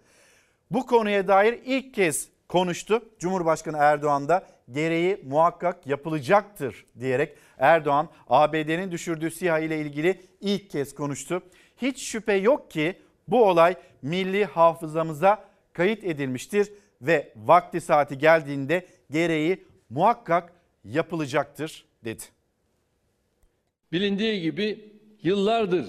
Bu 0.72 0.86
konuya 0.86 1.28
dair 1.28 1.60
ilk 1.65 1.94
kez 1.94 2.30
konuştu. 2.48 3.04
Cumhurbaşkanı 3.20 3.78
Erdoğan 3.78 4.30
da 4.30 4.48
gereği 4.72 5.22
muhakkak 5.26 5.88
yapılacaktır 5.88 6.86
diyerek 7.00 7.38
Erdoğan 7.58 8.10
ABD'nin 8.28 8.92
düşürdüğü 8.92 9.32
SİHA 9.32 9.60
ile 9.60 9.80
ilgili 9.82 10.22
ilk 10.42 10.70
kez 10.70 10.96
konuştu. 10.96 11.42
Hiç 11.78 12.04
şüphe 12.04 12.34
yok 12.34 12.72
ki 12.72 12.96
bu 13.28 13.46
olay 13.46 13.76
milli 14.02 14.46
hafızamıza 14.46 15.44
kayıt 15.74 16.04
edilmiştir 16.04 16.72
ve 17.02 17.34
vakti 17.36 17.82
saati 17.82 18.18
geldiğinde 18.18 18.88
gereği 19.12 19.66
muhakkak 19.90 20.54
yapılacaktır 20.84 21.86
dedi. 22.04 22.24
Bilindiği 23.92 24.42
gibi 24.42 24.94
yıllardır 25.24 25.86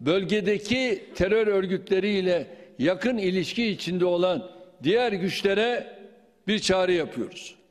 bölgedeki 0.00 1.04
terör 1.14 1.46
örgütleriyle 1.46 2.56
yakın 2.78 3.18
ilişki 3.18 3.66
içinde 3.66 4.04
olan 4.04 4.50
diğer 4.82 5.12
güçlere 5.12 5.98
bir 6.46 6.58
çağrı 6.58 6.92
yapıyoruz. 6.92 7.61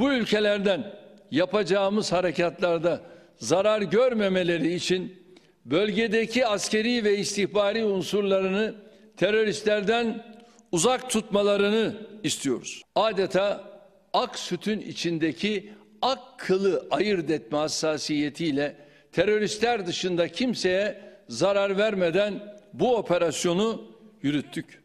Bu 0.00 0.12
ülkelerden 0.12 0.92
yapacağımız 1.30 2.12
harekatlarda 2.12 3.00
zarar 3.38 3.82
görmemeleri 3.82 4.74
için 4.74 5.22
bölgedeki 5.64 6.46
askeri 6.46 7.04
ve 7.04 7.18
istihbari 7.18 7.84
unsurlarını 7.84 8.74
teröristlerden 9.16 10.24
uzak 10.72 11.10
tutmalarını 11.10 11.94
istiyoruz. 12.22 12.82
Adeta 12.94 13.64
ak 14.12 14.38
sütün 14.38 14.80
içindeki 14.80 15.72
ak 16.02 16.18
kılı 16.38 16.86
ayırt 16.90 17.30
etme 17.30 17.58
hassasiyetiyle 17.58 18.76
teröristler 19.12 19.86
dışında 19.86 20.28
kimseye 20.28 21.00
zarar 21.28 21.78
vermeden 21.78 22.56
bu 22.72 22.96
operasyonu 22.96 23.84
yürüttük. 24.22 24.82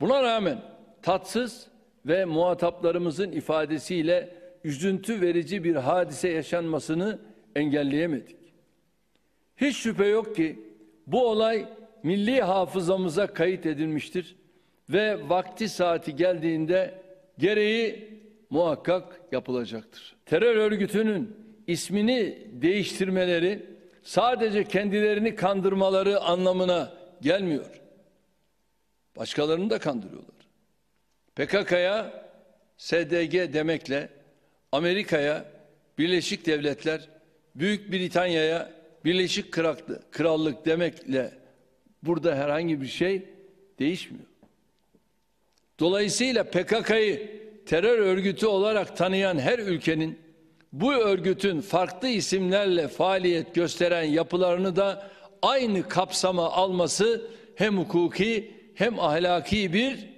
Buna 0.00 0.22
rağmen 0.22 0.62
tatsız 1.02 1.71
ve 2.06 2.24
muhataplarımızın 2.24 3.32
ifadesiyle 3.32 4.34
üzüntü 4.64 5.20
verici 5.20 5.64
bir 5.64 5.74
hadise 5.74 6.28
yaşanmasını 6.28 7.18
engelleyemedik. 7.56 8.36
Hiç 9.56 9.76
şüphe 9.76 10.06
yok 10.06 10.36
ki 10.36 10.58
bu 11.06 11.28
olay 11.28 11.68
milli 12.02 12.40
hafızamıza 12.40 13.26
kayıt 13.26 13.66
edilmiştir 13.66 14.36
ve 14.90 15.28
vakti 15.28 15.68
saati 15.68 16.16
geldiğinde 16.16 17.02
gereği 17.38 18.12
muhakkak 18.50 19.20
yapılacaktır. 19.32 20.16
Terör 20.26 20.56
örgütünün 20.56 21.36
ismini 21.66 22.38
değiştirmeleri 22.52 23.66
sadece 24.02 24.64
kendilerini 24.64 25.34
kandırmaları 25.34 26.20
anlamına 26.20 26.92
gelmiyor. 27.20 27.80
Başkalarını 29.16 29.70
da 29.70 29.78
kandırıyorlar. 29.78 30.31
PKK'ya 31.36 32.24
SDG 32.76 33.52
demekle 33.52 34.08
Amerika'ya 34.72 35.44
Birleşik 35.98 36.46
Devletler, 36.46 37.08
Büyük 37.54 37.92
Britanya'ya 37.92 38.72
Birleşik 39.04 39.52
Krallık 40.12 40.66
demekle 40.66 41.30
burada 42.02 42.36
herhangi 42.36 42.80
bir 42.80 42.86
şey 42.86 43.22
değişmiyor. 43.78 44.24
Dolayısıyla 45.80 46.44
PKK'yı 46.44 47.42
terör 47.66 47.98
örgütü 47.98 48.46
olarak 48.46 48.96
tanıyan 48.96 49.38
her 49.38 49.58
ülkenin 49.58 50.18
bu 50.72 50.94
örgütün 50.94 51.60
farklı 51.60 52.08
isimlerle 52.08 52.88
faaliyet 52.88 53.54
gösteren 53.54 54.02
yapılarını 54.02 54.76
da 54.76 55.10
aynı 55.42 55.88
kapsama 55.88 56.50
alması 56.50 57.30
hem 57.56 57.78
hukuki 57.78 58.54
hem 58.74 59.00
ahlaki 59.00 59.72
bir 59.72 60.11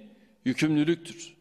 yükümlülüktür. 0.45 1.35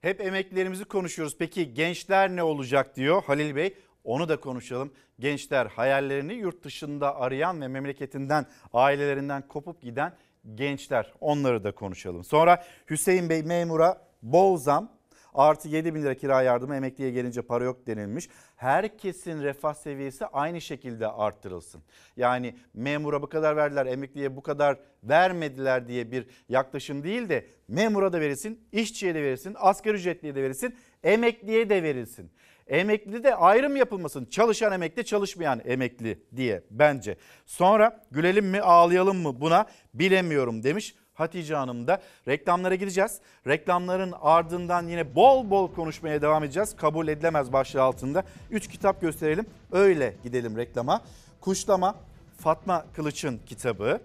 Hep 0.00 0.20
emeklilerimizi 0.20 0.84
konuşuyoruz. 0.84 1.36
Peki 1.38 1.74
gençler 1.74 2.36
ne 2.36 2.42
olacak 2.42 2.96
diyor 2.96 3.22
Halil 3.24 3.56
Bey. 3.56 3.74
Onu 4.04 4.28
da 4.28 4.40
konuşalım. 4.40 4.92
Gençler 5.18 5.66
hayallerini 5.66 6.34
yurt 6.34 6.64
dışında 6.64 7.16
arayan 7.16 7.60
ve 7.60 7.68
memleketinden, 7.68 8.46
ailelerinden 8.72 9.48
kopup 9.48 9.82
giden 9.82 10.16
gençler. 10.54 11.12
Onları 11.20 11.64
da 11.64 11.74
konuşalım. 11.74 12.24
Sonra 12.24 12.64
Hüseyin 12.90 13.28
Bey 13.28 13.42
memura 13.42 14.08
bol 14.22 14.56
zam 14.56 14.92
artı 15.34 15.68
7 15.68 15.94
bin 15.94 16.02
lira 16.02 16.14
kira 16.14 16.42
yardımı 16.42 16.76
emekliye 16.76 17.10
gelince 17.10 17.42
para 17.42 17.64
yok 17.64 17.86
denilmiş. 17.86 18.28
Herkesin 18.56 19.42
refah 19.42 19.74
seviyesi 19.74 20.26
aynı 20.26 20.60
şekilde 20.60 21.08
arttırılsın. 21.08 21.82
Yani 22.16 22.56
memura 22.74 23.22
bu 23.22 23.28
kadar 23.28 23.56
verdiler 23.56 23.86
emekliye 23.86 24.36
bu 24.36 24.42
kadar 24.42 24.78
vermediler 25.04 25.88
diye 25.88 26.12
bir 26.12 26.26
yaklaşım 26.48 27.04
değil 27.04 27.28
de 27.28 27.46
memura 27.68 28.12
da 28.12 28.20
verilsin, 28.20 28.60
işçiye 28.72 29.14
de 29.14 29.22
verilsin, 29.22 29.56
asgari 29.58 29.96
ücretliye 29.96 30.34
de 30.34 30.42
verilsin, 30.42 30.76
emekliye 31.04 31.70
de 31.70 31.82
verilsin. 31.82 32.30
Emekli 32.66 33.24
de 33.24 33.34
ayrım 33.34 33.76
yapılmasın. 33.76 34.24
Çalışan 34.24 34.72
emekli, 34.72 35.04
çalışmayan 35.04 35.60
emekli 35.64 36.22
diye 36.36 36.62
bence. 36.70 37.16
Sonra 37.46 38.06
gülelim 38.10 38.46
mi, 38.46 38.60
ağlayalım 38.60 39.16
mı 39.16 39.40
buna 39.40 39.66
bilemiyorum 39.94 40.62
demiş. 40.62 40.94
Hatice 41.22 41.54
Hanım 41.54 41.86
da 41.86 42.02
reklamlara 42.28 42.74
gideceğiz. 42.74 43.20
Reklamların 43.46 44.14
ardından 44.20 44.88
yine 44.88 45.14
bol 45.14 45.50
bol 45.50 45.74
konuşmaya 45.74 46.22
devam 46.22 46.44
edeceğiz. 46.44 46.76
Kabul 46.76 47.08
edilemez 47.08 47.52
başlığı 47.52 47.82
altında. 47.82 48.22
3 48.50 48.68
kitap 48.68 49.00
gösterelim. 49.00 49.46
Öyle 49.72 50.16
gidelim 50.22 50.56
reklama. 50.56 51.00
Kuşlama 51.40 51.94
Fatma 52.38 52.86
Kılıç'ın 52.94 53.40
kitabı. 53.46 54.00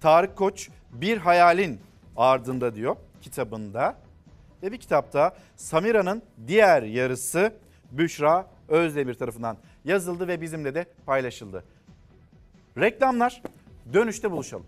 Tarık 0.00 0.36
Koç 0.36 0.68
Bir 0.92 1.18
Hayalin 1.18 1.80
Ardında 2.16 2.74
diyor 2.74 2.96
kitabında. 3.22 3.96
Ve 4.62 4.72
bir 4.72 4.78
kitapta 4.78 5.36
Samira'nın 5.56 6.22
diğer 6.46 6.82
yarısı 6.82 7.52
Büşra 7.92 8.46
Özdemir 8.68 9.14
tarafından 9.14 9.56
yazıldı 9.84 10.28
ve 10.28 10.40
bizimle 10.40 10.74
de 10.74 10.86
paylaşıldı. 11.06 11.64
Reklamlar 12.78 13.42
dönüşte 13.92 14.30
buluşalım. 14.30 14.66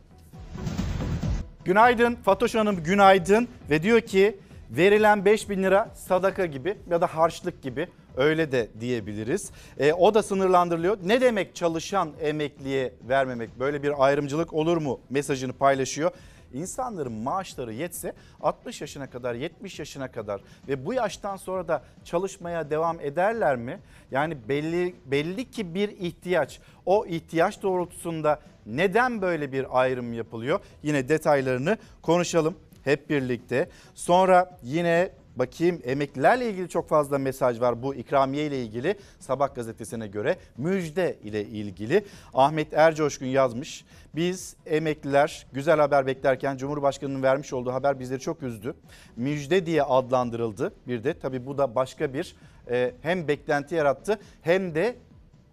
Günaydın 1.65 2.15
Fatoş 2.15 2.55
Hanım 2.55 2.83
günaydın 2.83 3.49
ve 3.71 3.83
diyor 3.83 4.01
ki 4.01 4.39
verilen 4.71 5.25
5 5.25 5.49
bin 5.51 5.63
lira 5.63 5.91
sadaka 5.95 6.47
gibi 6.47 6.77
ya 6.91 7.01
da 7.01 7.07
harçlık 7.07 7.63
gibi 7.63 7.89
öyle 8.17 8.53
de 8.53 8.69
diyebiliriz. 8.81 9.51
E, 9.79 9.93
o 9.93 10.15
da 10.15 10.23
sınırlandırılıyor. 10.23 10.99
Ne 11.05 11.21
demek 11.21 11.55
çalışan 11.55 12.11
emekliye 12.21 12.93
vermemek 13.09 13.59
böyle 13.59 13.83
bir 13.83 14.05
ayrımcılık 14.05 14.55
olur 14.55 14.77
mu 14.77 15.01
mesajını 15.11 15.53
paylaşıyor. 15.53 16.11
İnsanların 16.53 17.13
maaşları 17.13 17.73
yetse 17.73 18.13
60 18.41 18.81
yaşına 18.81 19.11
kadar 19.11 19.35
70 19.35 19.79
yaşına 19.79 20.13
kadar 20.13 20.41
ve 20.69 20.87
bu 20.87 20.95
yaştan 20.95 21.37
sonra 21.37 21.69
da 21.69 21.83
çalışmaya 22.05 22.71
devam 22.71 23.01
ederler 23.01 23.57
mi? 23.57 23.81
Yani 24.11 24.49
belli 24.49 24.97
belli 25.07 25.51
ki 25.51 25.75
bir 25.75 25.89
ihtiyaç. 25.89 26.61
O 26.87 27.07
ihtiyaç 27.07 27.63
doğrultusunda 27.63 28.41
neden 28.67 29.23
böyle 29.23 29.53
bir 29.53 29.81
ayrım 29.81 30.13
yapılıyor? 30.13 30.61
Yine 30.83 31.09
detaylarını 31.09 31.79
konuşalım 32.03 32.55
hep 32.85 33.11
birlikte. 33.11 33.69
Sonra 33.95 34.59
yine 34.63 35.11
Bakayım 35.41 35.81
emeklilerle 35.85 36.51
ilgili 36.51 36.69
çok 36.69 36.89
fazla 36.89 37.19
mesaj 37.19 37.61
var 37.61 37.83
bu 37.83 37.95
ikramiye 37.95 38.47
ile 38.47 38.63
ilgili. 38.63 38.95
Sabah 39.19 39.55
gazetesine 39.55 40.07
göre 40.07 40.37
müjde 40.57 41.19
ile 41.25 41.45
ilgili. 41.45 42.05
Ahmet 42.35 42.73
Ercoşkun 42.73 43.27
yazmış. 43.27 43.85
Biz 44.15 44.57
emekliler 44.67 45.47
güzel 45.53 45.81
haber 45.81 46.07
beklerken 46.07 46.57
Cumhurbaşkanı'nın 46.57 47.23
vermiş 47.23 47.53
olduğu 47.53 47.73
haber 47.73 48.01
bizleri 48.01 48.21
çok 48.21 48.43
üzdü. 48.43 48.75
Müjde 49.17 49.67
diye 49.67 49.83
adlandırıldı 49.83 50.73
bir 50.89 51.05
de. 51.05 51.19
Tabii 51.19 51.47
bu 51.47 51.59
da 51.59 51.75
başka 51.75 52.15
bir 52.15 52.37
e, 52.71 52.95
hem 53.03 53.29
beklenti 53.29 53.75
yarattı 53.75 54.21
hem 54.43 54.75
de 54.75 54.97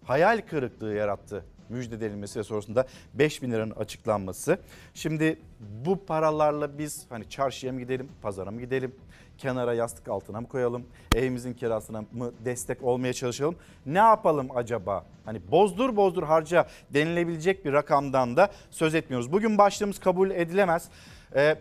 hayal 0.03 0.41
kırıklığı 0.49 0.93
yarattı 0.93 1.43
müjde 1.69 2.01
denilmesi 2.01 2.43
sonrasında 2.43 2.85
5 3.13 3.41
bin 3.41 3.51
liranın 3.51 3.71
açıklanması. 3.71 4.57
Şimdi 4.93 5.39
bu 5.85 6.05
paralarla 6.05 6.77
biz 6.77 7.05
hani 7.09 7.29
çarşıya 7.29 7.73
mı 7.73 7.79
gidelim, 7.79 8.09
pazara 8.21 8.51
mı 8.51 8.61
gidelim, 8.61 8.95
kenara 9.37 9.73
yastık 9.73 10.07
altına 10.07 10.41
mı 10.41 10.47
koyalım? 10.47 10.85
Evimizin 11.15 11.53
kirasına 11.53 12.03
mı 12.11 12.31
destek 12.45 12.83
olmaya 12.83 13.13
çalışalım? 13.13 13.55
Ne 13.85 13.97
yapalım 13.97 14.47
acaba? 14.55 15.05
Hani 15.25 15.51
bozdur 15.51 15.95
bozdur 15.95 16.23
harca 16.23 16.67
denilebilecek 16.93 17.65
bir 17.65 17.73
rakamdan 17.73 18.37
da 18.37 18.51
söz 18.71 18.95
etmiyoruz. 18.95 19.31
Bugün 19.31 19.57
başlığımız 19.57 19.99
kabul 19.99 20.31
edilemez. 20.31 20.89
Ee, 21.35 21.55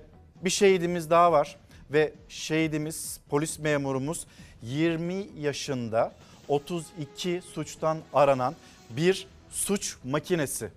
bir 0.45 0.51
şehidimiz 0.51 1.11
daha 1.11 1.33
var 1.33 1.57
ve 1.91 2.13
şehidimiz 2.29 3.21
polis 3.29 3.59
memurumuz 3.59 4.27
20 4.63 5.27
yaşında 5.39 6.13
32 6.49 7.41
suçtan 7.53 7.99
aranan 8.15 8.55
bir 8.91 9.27
suç 9.51 9.97
makinesi. 10.05 10.71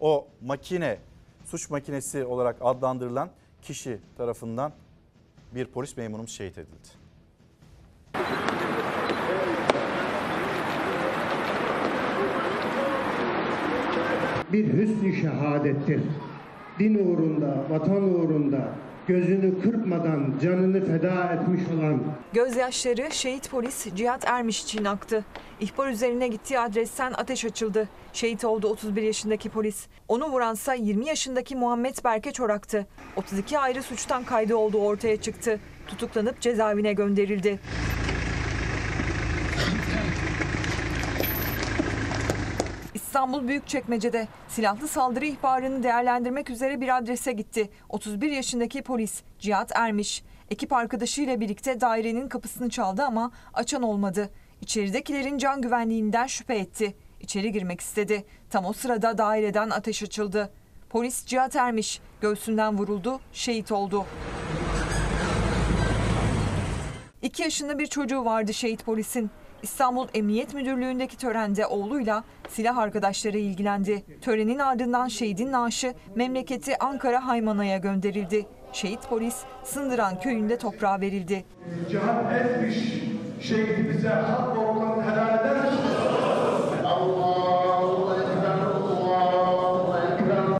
O 0.00 0.26
makine 0.42 0.98
suç 1.44 1.70
makinesi 1.70 2.24
olarak 2.24 2.56
adlandırılan 2.60 3.30
kişi 3.62 3.98
tarafından 4.16 4.72
bir 5.56 5.66
polis 5.66 5.96
memurumuz 5.96 6.30
şehit 6.30 6.58
edildi. 6.58 6.88
Bir 14.52 14.72
hüsnü 14.72 15.12
şehadettir. 15.12 16.00
Din 16.78 16.94
uğrunda, 16.94 17.64
vatan 17.70 18.02
uğrunda 18.02 18.68
gözünü 19.06 19.62
kırpmadan 19.62 20.34
canını 20.42 20.86
feda 20.86 21.32
etmiş 21.32 21.60
olan 21.74 22.02
Gözyaşları 22.32 23.08
şehit 23.10 23.50
polis 23.50 23.86
Cihat 23.94 24.28
Ermiş 24.28 24.62
için 24.62 24.84
aktı. 24.84 25.24
İhbar 25.60 25.88
üzerine 25.88 26.28
gittiği 26.28 26.58
adresten 26.58 27.12
ateş 27.12 27.44
açıldı. 27.44 27.88
Şehit 28.12 28.44
oldu 28.44 28.68
31 28.68 29.02
yaşındaki 29.02 29.48
polis. 29.48 29.86
Onu 30.08 30.26
vuransa 30.26 30.74
20 30.74 31.06
yaşındaki 31.06 31.56
Muhammed 31.56 31.94
Berke 32.04 32.32
Çorak'tı. 32.32 32.86
32 33.16 33.58
ayrı 33.58 33.82
suçtan 33.82 34.24
kaydı 34.24 34.56
olduğu 34.56 34.80
ortaya 34.80 35.16
çıktı. 35.16 35.60
Tutuklanıp 35.86 36.40
cezaevine 36.40 36.92
gönderildi. 36.92 37.58
İstanbul 43.16 43.48
Büyükçekmece'de 43.48 44.28
silahlı 44.48 44.88
saldırı 44.88 45.26
ihbarını 45.26 45.82
değerlendirmek 45.82 46.50
üzere 46.50 46.80
bir 46.80 46.96
adrese 46.96 47.32
gitti. 47.32 47.70
31 47.88 48.30
yaşındaki 48.30 48.82
polis 48.82 49.22
Cihat 49.38 49.72
Ermiş. 49.74 50.22
Ekip 50.50 50.72
arkadaşıyla 50.72 51.40
birlikte 51.40 51.80
dairenin 51.80 52.28
kapısını 52.28 52.70
çaldı 52.70 53.02
ama 53.02 53.30
açan 53.54 53.82
olmadı. 53.82 54.30
İçeridekilerin 54.60 55.38
can 55.38 55.62
güvenliğinden 55.62 56.26
şüphe 56.26 56.54
etti. 56.54 56.96
İçeri 57.20 57.52
girmek 57.52 57.80
istedi. 57.80 58.24
Tam 58.50 58.64
o 58.64 58.72
sırada 58.72 59.18
daireden 59.18 59.70
ateş 59.70 60.02
açıldı. 60.02 60.52
Polis 60.90 61.26
Cihat 61.26 61.56
Ermiş 61.56 62.00
göğsünden 62.20 62.78
vuruldu, 62.78 63.20
şehit 63.32 63.72
oldu. 63.72 64.06
2 67.22 67.42
yaşında 67.42 67.78
bir 67.78 67.86
çocuğu 67.86 68.24
vardı 68.24 68.54
şehit 68.54 68.84
polisin. 68.84 69.30
İstanbul 69.66 70.08
Emniyet 70.14 70.54
Müdürlüğü'ndeki 70.54 71.16
törende 71.16 71.66
oğluyla 71.66 72.24
silah 72.48 72.76
arkadaşları 72.76 73.38
ilgilendi. 73.38 74.04
Törenin 74.20 74.58
ardından 74.58 75.08
şehidin 75.08 75.52
naaşı 75.52 75.94
memleketi 76.14 76.78
Ankara 76.78 77.26
Haymana'ya 77.26 77.78
gönderildi. 77.78 78.46
Şehit 78.72 79.08
polis 79.08 79.36
Sındıran 79.64 80.20
köyünde 80.20 80.58
toprağa 80.58 81.00
verildi. 81.00 81.44
Cihat 81.90 82.32
etmiş 82.32 82.76
şehidimize 83.40 84.08
hak 84.08 84.58
olanı 84.58 85.02
helal 85.02 85.40
eder. 85.40 85.56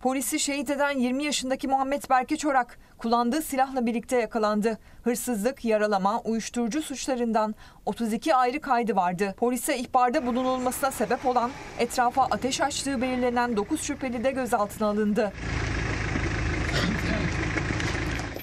Polisi 0.02 0.40
şehit 0.40 0.70
eden 0.70 0.98
20 0.98 1.24
yaşındaki 1.24 1.68
Muhammed 1.68 2.02
Berke 2.10 2.36
Çorak 2.36 2.78
kullandığı 2.98 3.42
silahla 3.42 3.86
birlikte 3.86 4.16
yakalandı. 4.16 4.78
Hırsızlık, 5.04 5.64
yaralama, 5.64 6.20
uyuşturucu 6.20 6.82
suçlarından 6.82 7.54
32 7.86 8.34
ayrı 8.34 8.60
kaydı 8.60 8.96
vardı. 8.96 9.34
Polise 9.36 9.78
ihbarda 9.78 10.26
bulunulmasına 10.26 10.90
sebep 10.90 11.26
olan 11.26 11.50
etrafa 11.78 12.22
ateş 12.22 12.60
açtığı 12.60 13.02
belirlenen 13.02 13.56
9 13.56 13.80
şüpheli 13.80 14.24
de 14.24 14.30
gözaltına 14.30 14.88
alındı. 14.88 15.32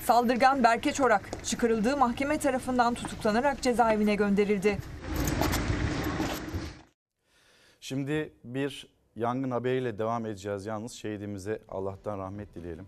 Saldırgan 0.03 0.63
Berke 0.63 0.93
Çorak 0.93 1.21
çıkarıldığı 1.43 1.97
mahkeme 1.97 2.37
tarafından 2.37 2.93
tutuklanarak 2.93 3.61
cezaevine 3.61 4.15
gönderildi. 4.15 4.77
Şimdi 7.79 8.33
bir 8.43 8.87
yangın 9.15 9.51
haberiyle 9.51 9.97
devam 9.97 10.25
edeceğiz. 10.25 10.65
Yalnız 10.65 10.91
şehidimize 10.91 11.61
Allah'tan 11.69 12.19
rahmet 12.19 12.55
dileyelim. 12.55 12.87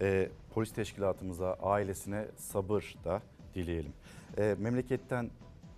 Ee, 0.00 0.28
polis 0.54 0.72
teşkilatımıza, 0.72 1.56
ailesine 1.62 2.26
sabır 2.36 2.94
da 3.04 3.22
dileyelim. 3.54 3.92
Ee, 4.38 4.56
memleketten 4.58 5.30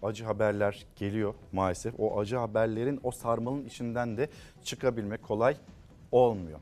acı 0.02 0.24
haberler 0.24 0.86
geliyor 0.96 1.34
maalesef. 1.52 1.94
O 1.98 2.20
acı 2.20 2.36
haberlerin 2.36 3.00
o 3.02 3.10
sarmalın 3.10 3.64
içinden 3.64 4.16
de 4.16 4.28
çıkabilmek 4.64 5.22
kolay 5.22 5.56
olmuyor. 6.12 6.58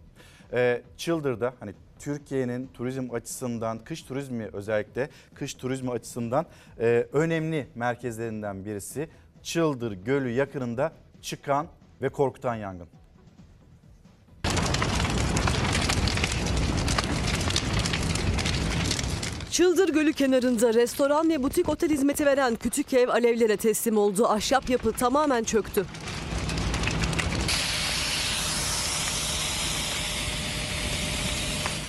Ee, 0.53 0.83
Çıldır'da 0.97 1.55
hani 1.61 1.75
Türkiye'nin 1.99 2.67
turizm 2.75 3.15
açısından, 3.15 3.79
kış 3.79 4.03
turizmi 4.03 4.49
özellikle 4.53 5.09
kış 5.35 5.55
turizmi 5.55 5.91
açısından 5.91 6.47
e, 6.81 7.07
önemli 7.13 7.67
merkezlerinden 7.75 8.65
birisi 8.65 9.09
Çıldır 9.43 9.93
Gölü 9.93 10.31
yakınında 10.31 10.93
çıkan 11.23 11.67
ve 12.03 12.09
korkutan 12.09 12.55
yangın. 12.55 12.89
Çıldır 19.51 19.89
Gölü 19.89 20.13
kenarında 20.13 20.75
restoran 20.75 21.29
ve 21.29 21.43
butik 21.43 21.69
otel 21.69 21.91
hizmeti 21.91 22.27
veren 22.27 22.55
küçük 22.55 22.95
ev 22.95 23.09
alevlere 23.09 23.57
teslim 23.57 23.99
oldu. 23.99 24.27
Ahşap 24.27 24.71
yapı 24.71 24.93
tamamen 24.93 25.45
çöktü. 25.45 25.85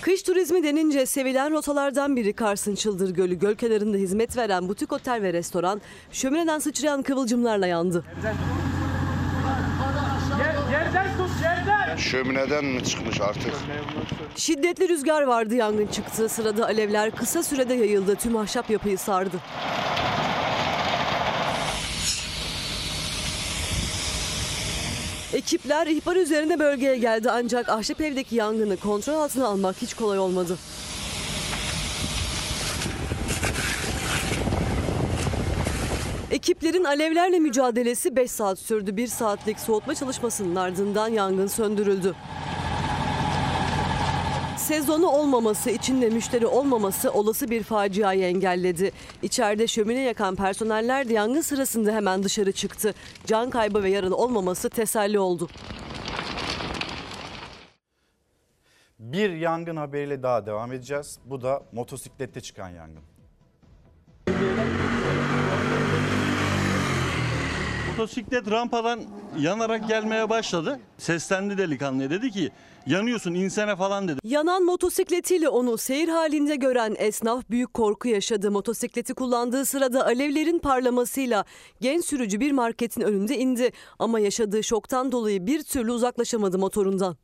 Kış 0.02 0.24
turizmi 0.24 0.64
denince 0.64 1.06
sevilen 1.06 1.52
rotalardan 1.52 2.16
biri 2.16 2.34
Kars'ın 2.34 2.76
Çıldır 2.76 3.10
Gölü. 3.10 3.36
Göl 3.36 3.56
kenarında 3.56 3.98
hizmet 3.98 4.38
veren 4.38 4.70
butik 4.70 4.94
otel 4.94 5.22
ve 5.22 5.34
restoran 5.34 5.82
şömineden 6.12 6.60
sıçrayan 6.60 7.04
kıvılcımlarla 7.04 7.68
yandı. 7.68 8.04
Yerden 10.72 11.18
tut 11.18 11.30
yerden. 11.44 11.91
Şömineden 12.02 12.66
mi 12.66 12.84
çıkmış 12.84 13.22
artık? 13.22 13.54
Şiddetli 14.36 14.90
rüzgar 14.90 15.22
vardı 15.22 15.56
yangın 15.56 15.88
çıktığı 15.88 16.30
sırada 16.30 16.66
alevler 16.66 17.12
kısa 17.12 17.44
sürede 17.44 17.74
yayıldı. 17.74 18.16
Tüm 18.16 18.38
ahşap 18.38 18.70
yapıyı 18.70 18.98
sardı. 18.98 19.38
Ekipler 25.34 25.88
ihbar 25.88 26.16
üzerine 26.16 26.60
bölgeye 26.60 26.98
geldi 26.98 27.32
ancak 27.32 27.70
ahşap 27.70 28.02
evdeki 28.02 28.36
yangını 28.36 28.78
kontrol 28.78 29.14
altına 29.14 29.48
almak 29.48 29.76
hiç 29.82 29.94
kolay 29.94 30.20
olmadı. 30.20 30.58
Ekiplerin 36.32 36.84
alevlerle 36.84 37.40
mücadelesi 37.40 38.16
5 38.16 38.32
saat 38.32 38.60
sürdü. 38.60 38.98
1 38.98 39.08
saatlik 39.08 39.60
soğutma 39.60 39.96
çalışmasının 39.96 40.56
ardından 40.56 41.08
yangın 41.08 41.48
söndürüldü. 41.48 42.16
Sezonu 44.58 45.08
olmaması, 45.08 45.70
içinde 45.70 46.10
müşteri 46.10 46.48
olmaması 46.48 47.12
olası 47.12 47.50
bir 47.50 47.64
faciayı 47.64 48.24
engelledi. 48.24 48.92
İçeride 49.22 49.68
şömine 49.68 50.00
yakan 50.02 50.36
personeller 50.36 51.10
de 51.10 51.14
yangın 51.14 51.42
sırasında 51.42 51.92
hemen 51.92 52.24
dışarı 52.24 52.52
çıktı. 52.52 52.94
Can 53.26 53.50
kaybı 53.50 53.84
ve 53.84 53.90
yaralı 53.90 54.16
olmaması 54.16 54.70
teselli 54.70 55.20
oldu. 55.20 55.50
Bir 59.00 59.30
yangın 59.30 59.76
haberiyle 59.76 60.24
daha 60.24 60.46
devam 60.46 60.74
edeceğiz. 60.74 61.20
Bu 61.26 61.42
da 61.42 61.64
motosiklette 61.72 62.42
çıkan 62.42 62.70
yangın. 62.70 63.04
Motosiklet 67.92 68.52
rampadan 68.52 69.00
yanarak 69.40 69.88
gelmeye 69.88 70.30
başladı. 70.30 70.80
Seslendi 70.98 71.58
delikanlı 71.58 72.10
dedi 72.10 72.32
ki 72.32 72.50
yanıyorsun 72.88 73.34
insene 73.34 73.76
falan 73.76 74.08
dedi. 74.08 74.20
Yanan 74.24 74.64
motosikletiyle 74.64 75.50
onu 75.50 75.78
seyir 75.78 76.08
halinde 76.10 76.56
gören 76.56 76.96
esnaf 77.00 77.50
büyük 77.50 77.74
korku 77.74 78.08
yaşadı. 78.08 78.52
Motosikleti 78.52 79.14
kullandığı 79.14 79.66
sırada 79.66 80.06
alevlerin 80.06 80.60
parlamasıyla 80.60 81.46
genç 81.82 82.06
sürücü 82.06 82.40
bir 82.40 82.52
marketin 82.52 83.02
önünde 83.02 83.38
indi. 83.38 83.72
Ama 84.00 84.20
yaşadığı 84.20 84.64
şoktan 84.64 85.12
dolayı 85.12 85.46
bir 85.48 85.64
türlü 85.64 85.92
uzaklaşamadı 85.92 86.58
motorundan. 86.60 87.18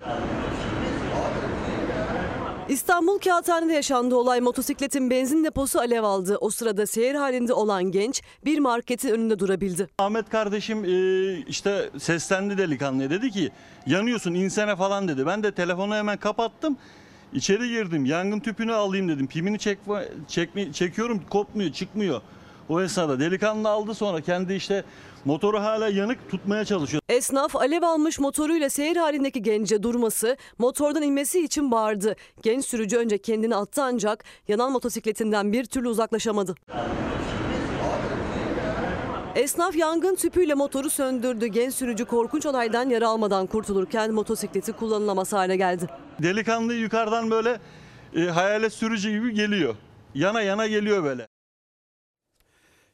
İstanbul 2.69 3.19
Kağıthane'de 3.19 3.73
yaşandı 3.73 4.15
olay 4.15 4.41
motosikletin 4.41 5.09
benzin 5.09 5.43
deposu 5.43 5.79
alev 5.79 6.03
aldı. 6.03 6.37
O 6.41 6.49
sırada 6.49 6.87
seyir 6.87 7.15
halinde 7.15 7.53
olan 7.53 7.83
genç 7.83 8.21
bir 8.45 8.59
marketin 8.59 9.09
önünde 9.09 9.39
durabildi. 9.39 9.87
Ahmet 9.97 10.29
kardeşim 10.29 10.85
e, 10.85 11.37
işte 11.47 11.89
seslendi 11.97 12.57
delikanlıya 12.57 13.09
dedi 13.09 13.31
ki 13.31 13.51
yanıyorsun 13.85 14.33
insene 14.33 14.75
falan 14.75 15.07
dedi. 15.07 15.25
Ben 15.25 15.43
de 15.43 15.51
telefonu 15.51 15.95
hemen 15.95 16.17
kapattım. 16.17 16.77
İçeri 17.33 17.69
girdim 17.69 18.05
yangın 18.05 18.39
tüpünü 18.39 18.73
alayım 18.73 19.09
dedim. 19.09 19.27
Pimini 19.27 19.59
çekme, 19.59 20.05
çekme, 20.27 20.73
çekiyorum 20.73 21.21
kopmuyor 21.29 21.71
çıkmıyor. 21.71 22.21
O 22.69 22.81
esnada 22.81 23.19
delikanlı 23.19 23.69
aldı 23.69 23.93
sonra 23.93 24.21
kendi 24.21 24.53
işte 24.53 24.83
motoru 25.27 25.59
hala 25.59 25.89
yanık 25.89 26.29
tutmaya 26.31 26.65
çalışıyor. 26.65 27.01
Esnaf 27.09 27.55
alev 27.55 27.81
almış 27.81 28.19
motoruyla 28.19 28.69
seyir 28.69 28.95
halindeki 28.95 29.41
gence 29.41 29.83
durması, 29.83 30.37
motordan 30.57 31.01
inmesi 31.01 31.43
için 31.43 31.71
bağırdı. 31.71 32.15
Genç 32.41 32.65
sürücü 32.65 32.97
önce 32.97 33.17
kendini 33.17 33.55
attı 33.55 33.83
ancak 33.83 34.23
yanan 34.47 34.71
motosikletinden 34.71 35.53
bir 35.53 35.65
türlü 35.65 35.87
uzaklaşamadı. 35.87 36.55
Esnaf 39.35 39.75
yangın 39.75 40.15
tüpüyle 40.15 40.53
motoru 40.53 40.89
söndürdü. 40.89 41.47
Genç 41.47 41.73
sürücü 41.73 42.05
korkunç 42.05 42.45
olaydan 42.45 42.89
yara 42.89 43.07
almadan 43.07 43.47
kurtulurken 43.47 44.13
motosikleti 44.13 44.71
kullanılamaz 44.71 45.33
hale 45.33 45.55
geldi. 45.55 45.87
Delikanlı 46.21 46.73
yukarıdan 46.73 47.31
böyle 47.31 47.59
e, 48.15 48.21
hayalet 48.21 48.73
sürücü 48.73 49.09
gibi 49.11 49.33
geliyor. 49.33 49.75
Yana 50.15 50.41
yana 50.41 50.67
geliyor 50.67 51.03
böyle. 51.03 51.27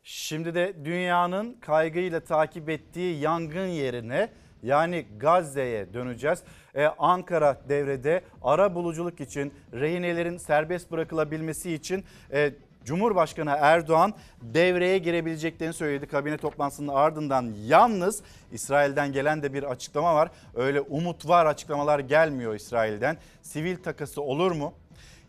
Şimdi 0.04 0.56
de 0.56 0.74
dünyanın 0.86 1.54
kaygıyla 1.54 2.20
takip 2.20 2.70
ettiği 2.70 3.20
yangın 3.20 3.68
yerine 3.68 4.30
yani 4.64 5.06
Gazze'ye 5.20 5.94
döneceğiz. 5.94 6.44
Ee, 6.76 6.86
Ankara 6.86 7.62
devrede 7.70 8.24
ara 8.42 8.76
buluculuk 8.76 9.22
için 9.22 9.54
rehinelerin 9.74 10.38
serbest 10.38 10.92
bırakılabilmesi 10.92 11.74
için 11.74 12.04
e, 12.34 12.54
Cumhurbaşkanı 12.86 13.58
Erdoğan 13.60 14.14
devreye 14.42 14.98
girebileceklerini 14.98 15.74
söyledi 15.74 16.08
kabine 16.08 16.38
toplantısının 16.38 16.88
ardından. 16.88 17.54
Yalnız 17.66 18.24
İsrail'den 18.52 19.12
gelen 19.12 19.44
de 19.44 19.54
bir 19.54 19.64
açıklama 19.64 20.16
var. 20.16 20.32
Öyle 20.56 20.82
umut 20.82 21.28
var 21.28 21.46
açıklamalar 21.46 22.00
gelmiyor 22.00 22.56
İsrail'den. 22.56 23.18
Sivil 23.42 23.78
takası 23.78 24.22
olur 24.22 24.52
mu? 24.52 24.74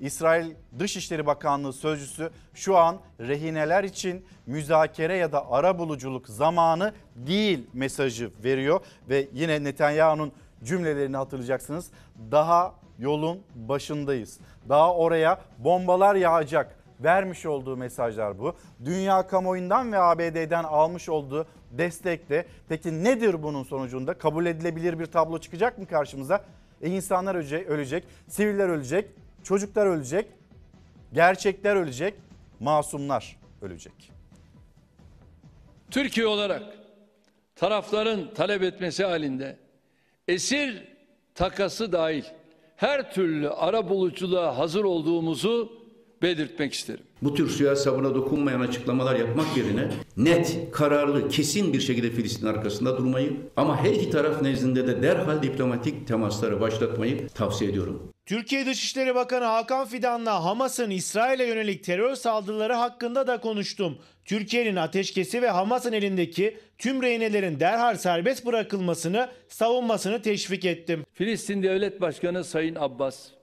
İsrail 0.01 0.51
Dışişleri 0.79 1.27
Bakanlığı 1.27 1.73
sözcüsü 1.73 2.31
şu 2.55 2.77
an 2.77 3.01
rehineler 3.21 3.85
için 3.85 4.25
müzakere 4.47 5.17
ya 5.17 5.33
da 5.33 5.51
ara 5.51 5.79
buluculuk 5.79 6.29
zamanı 6.29 6.93
değil 7.17 7.67
mesajı 7.73 8.31
veriyor 8.45 8.81
ve 9.09 9.29
yine 9.33 9.65
Netanyahu'nun 9.65 10.33
cümlelerini 10.65 11.17
hatırlayacaksınız. 11.17 11.91
Daha 12.31 12.75
yolun 12.99 13.43
başındayız. 13.55 14.41
Daha 14.69 14.95
oraya 14.95 15.41
bombalar 15.59 16.15
yağacak. 16.15 16.85
Vermiş 17.01 17.47
olduğu 17.47 17.77
mesajlar 17.77 18.39
bu. 18.39 18.55
Dünya 18.85 19.27
kamuoyundan 19.27 19.93
ve 19.93 19.99
ABD'den 19.99 20.65
almış 20.65 21.09
olduğu 21.09 21.47
destekle. 21.71 22.47
Peki 22.69 23.05
nedir 23.05 23.43
bunun 23.43 23.63
sonucunda? 23.63 24.15
Kabul 24.15 24.47
edilebilir 24.47 24.99
bir 24.99 25.07
tablo 25.07 25.39
çıkacak 25.39 25.79
mı 25.79 25.87
karşımıza? 25.87 26.45
E 26.83 26.91
insanlar 26.91 27.35
ölecek, 27.35 27.67
ölecek, 27.69 28.05
siviller 28.29 28.69
ölecek, 28.69 29.11
çocuklar 29.45 29.87
ölecek, 29.87 30.27
gerçekler 31.13 31.77
ölecek, 31.77 32.15
masumlar 32.61 33.37
ölecek. 33.63 34.11
Türkiye 35.91 36.27
olarak 36.27 36.63
tarafların 37.57 38.35
talep 38.35 38.63
etmesi 38.63 39.05
halinde 39.05 39.57
esir 40.29 40.89
takası 41.35 41.93
dahil 41.93 42.25
her 42.77 43.13
türlü 43.13 43.51
ara 43.51 43.89
buluculuğa 43.89 44.59
hazır 44.59 44.85
olduğumuzu 44.85 45.84
belirtmek 46.25 46.73
isterim. 46.73 47.05
Bu 47.23 47.35
tür 47.35 47.49
suya 47.49 47.77
sabuna 47.77 48.15
dokunmayan 48.15 48.61
açıklamalar 48.61 49.17
yapmak 49.17 49.57
yerine 49.57 49.89
net, 50.17 50.59
kararlı, 50.73 51.29
kesin 51.29 51.73
bir 51.73 51.81
şekilde 51.81 52.11
Filistin 52.11 52.47
arkasında 52.47 52.99
durmayı 52.99 53.33
ama 53.57 53.85
her 53.85 53.91
iki 53.91 54.11
taraf 54.11 54.43
nezdinde 54.43 54.87
de 54.87 55.03
derhal 55.03 55.43
diplomatik 55.43 56.09
temasları 56.09 56.61
başlatmayı 56.61 57.29
tavsiye 57.29 57.71
ediyorum. 57.71 58.15
Türkiye 58.27 58.67
Dışişleri 58.67 59.15
Bakanı 59.15 59.45
Hakan 59.45 59.87
Fidan'la 59.87 60.45
Hamas'ın 60.45 60.91
İsrail'e 60.91 61.45
yönelik 61.45 61.85
terör 61.85 62.15
saldırıları 62.15 62.73
hakkında 62.73 63.27
da 63.27 63.41
konuştum. 63.41 63.99
Türkiye'nin 64.25 64.77
ateşkesi 64.77 65.43
ve 65.43 65.51
Hamas'ın 65.51 65.93
elindeki 65.93 66.59
tüm 66.79 67.03
rehinelerin 67.03 67.61
derhal 67.61 67.97
serbest 67.97 68.47
bırakılmasını, 68.47 69.29
savunmasını 69.49 70.23
teşvik 70.23 70.65
ettim. 70.65 71.05
Filistin 71.15 71.63
Devlet 71.63 72.01
Başkanı 72.01 72.45
Sayın 72.45 72.75
Abbas 72.75 73.34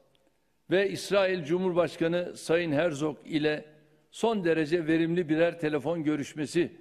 ve 0.71 0.89
İsrail 0.89 1.43
Cumhurbaşkanı 1.43 2.37
Sayın 2.37 2.71
Herzog 2.71 3.17
ile 3.25 3.65
son 4.11 4.43
derece 4.43 4.87
verimli 4.87 5.29
birer 5.29 5.59
telefon 5.59 6.03
görüşmesi 6.03 6.71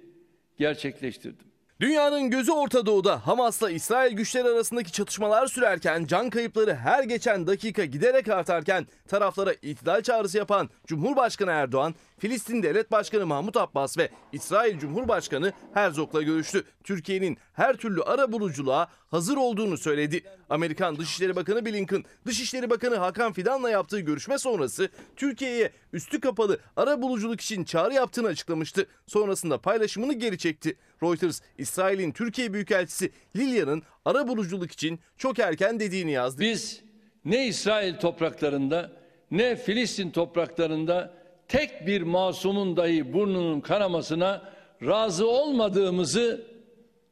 gerçekleştirdim. 0.57 1.47
Dünyanın 1.79 2.29
gözü 2.29 2.51
Orta 2.51 2.85
Doğu'da 2.85 3.27
Hamas'la 3.27 3.71
İsrail 3.71 4.13
güçleri 4.13 4.47
arasındaki 4.47 4.91
çatışmalar 4.91 5.47
sürerken 5.47 6.05
can 6.05 6.29
kayıpları 6.29 6.75
her 6.75 7.03
geçen 7.03 7.47
dakika 7.47 7.85
giderek 7.85 8.27
artarken 8.27 8.87
taraflara 9.07 9.53
itidal 9.53 10.01
çağrısı 10.01 10.37
yapan 10.37 10.69
Cumhurbaşkanı 10.87 11.51
Erdoğan, 11.51 11.95
Filistin 12.21 12.63
Devlet 12.63 12.91
Başkanı 12.91 13.25
Mahmut 13.25 13.57
Abbas 13.57 13.97
ve 13.97 14.09
İsrail 14.31 14.79
Cumhurbaşkanı 14.79 15.53
Herzog'la 15.73 16.21
görüştü. 16.21 16.63
Türkiye'nin 16.83 17.37
her 17.53 17.75
türlü 17.75 18.03
ara 18.03 18.31
buluculuğa 18.31 18.87
hazır 19.07 19.37
olduğunu 19.37 19.77
söyledi. 19.77 20.23
Amerikan 20.49 20.97
Dışişleri 20.97 21.35
Bakanı 21.35 21.65
Blinken, 21.65 22.03
Dışişleri 22.25 22.69
Bakanı 22.69 22.95
Hakan 22.95 23.33
Fidan'la 23.33 23.69
yaptığı 23.69 23.99
görüşme 23.99 24.37
sonrası 24.37 24.89
Türkiye'ye 25.15 25.71
üstü 25.93 26.19
kapalı 26.19 26.59
ara 26.75 27.01
buluculuk 27.01 27.41
için 27.41 27.63
çağrı 27.63 27.93
yaptığını 27.93 28.27
açıklamıştı. 28.27 28.87
Sonrasında 29.07 29.57
paylaşımını 29.57 30.13
geri 30.13 30.37
çekti. 30.37 30.77
Reuters, 31.03 31.41
İsrail'in 31.57 32.11
Türkiye 32.11 32.53
Büyükelçisi 32.53 33.11
Lilya'nın 33.35 33.83
ara 34.05 34.27
buluculuk 34.27 34.71
için 34.71 34.99
çok 35.17 35.39
erken 35.39 35.79
dediğini 35.79 36.11
yazdı. 36.11 36.41
Biz 36.41 36.81
ne 37.25 37.47
İsrail 37.47 37.95
topraklarında 37.95 38.91
ne 39.31 39.55
Filistin 39.55 40.11
topraklarında 40.11 41.20
tek 41.51 41.87
bir 41.87 42.01
masumun 42.01 42.77
dahi 42.77 43.13
burnunun 43.13 43.61
kanamasına 43.61 44.41
razı 44.81 45.27
olmadığımızı 45.27 46.45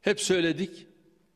hep 0.02 0.22
söyledik, 0.22 0.88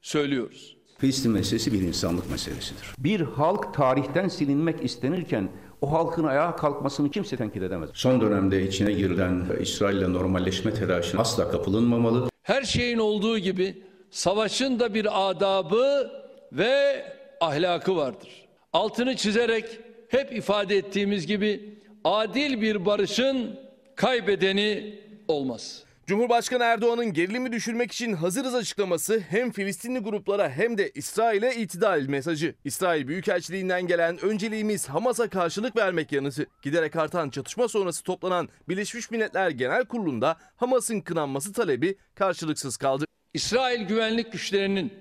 söylüyoruz. 0.01 0.77
Filistin 0.97 1.31
meselesi 1.31 1.73
bir 1.73 1.81
insanlık 1.81 2.31
meselesidir. 2.31 2.87
Bir 2.97 3.19
halk 3.21 3.73
tarihten 3.73 4.27
silinmek 4.27 4.83
istenirken 4.83 5.49
o 5.81 5.91
halkın 5.91 6.23
ayağa 6.23 6.55
kalkmasını 6.55 7.11
kimse 7.11 7.37
tenkit 7.37 7.63
edemez. 7.63 7.89
Son 7.93 8.21
dönemde 8.21 8.67
içine 8.67 8.93
girilen 8.93 9.45
İsrail 9.61 9.97
ile 9.97 10.13
normalleşme 10.13 10.73
telaşına 10.73 11.21
asla 11.21 11.51
kapılınmamalı. 11.51 12.29
Her 12.43 12.63
şeyin 12.63 12.97
olduğu 12.97 13.37
gibi 13.37 13.83
savaşın 14.11 14.79
da 14.79 14.93
bir 14.93 15.29
adabı 15.29 16.11
ve 16.51 17.05
ahlakı 17.41 17.95
vardır. 17.95 18.47
Altını 18.73 19.15
çizerek 19.15 19.65
hep 20.09 20.33
ifade 20.33 20.77
ettiğimiz 20.77 21.27
gibi 21.27 21.82
adil 22.03 22.61
bir 22.61 22.85
barışın 22.85 23.59
kaybedeni 23.95 24.99
olmaz. 25.27 25.83
Cumhurbaşkanı 26.07 26.63
Erdoğan'ın 26.63 27.13
gerilimi 27.13 27.51
düşürmek 27.51 27.91
için 27.91 28.13
hazırız 28.13 28.55
açıklaması 28.55 29.19
hem 29.19 29.51
Filistinli 29.51 29.99
gruplara 29.99 30.49
hem 30.49 30.77
de 30.77 30.91
İsrail'e 30.95 31.55
itidal 31.55 32.05
mesajı. 32.07 32.55
İsrail 32.65 33.07
Büyükelçiliğinden 33.07 33.87
gelen 33.87 34.17
önceliğimiz 34.25 34.89
Hamas'a 34.89 35.29
karşılık 35.29 35.75
vermek 35.75 36.11
yanıtı. 36.11 36.47
Giderek 36.61 36.95
artan 36.95 37.29
çatışma 37.29 37.67
sonrası 37.67 38.03
toplanan 38.03 38.49
Birleşmiş 38.69 39.11
Milletler 39.11 39.49
Genel 39.49 39.85
Kurulu'nda 39.85 40.37
Hamas'ın 40.55 41.01
kınanması 41.01 41.53
talebi 41.53 41.95
karşılıksız 42.15 42.77
kaldı. 42.77 43.05
İsrail 43.33 43.87
güvenlik 43.87 44.31
güçlerinin 44.31 44.93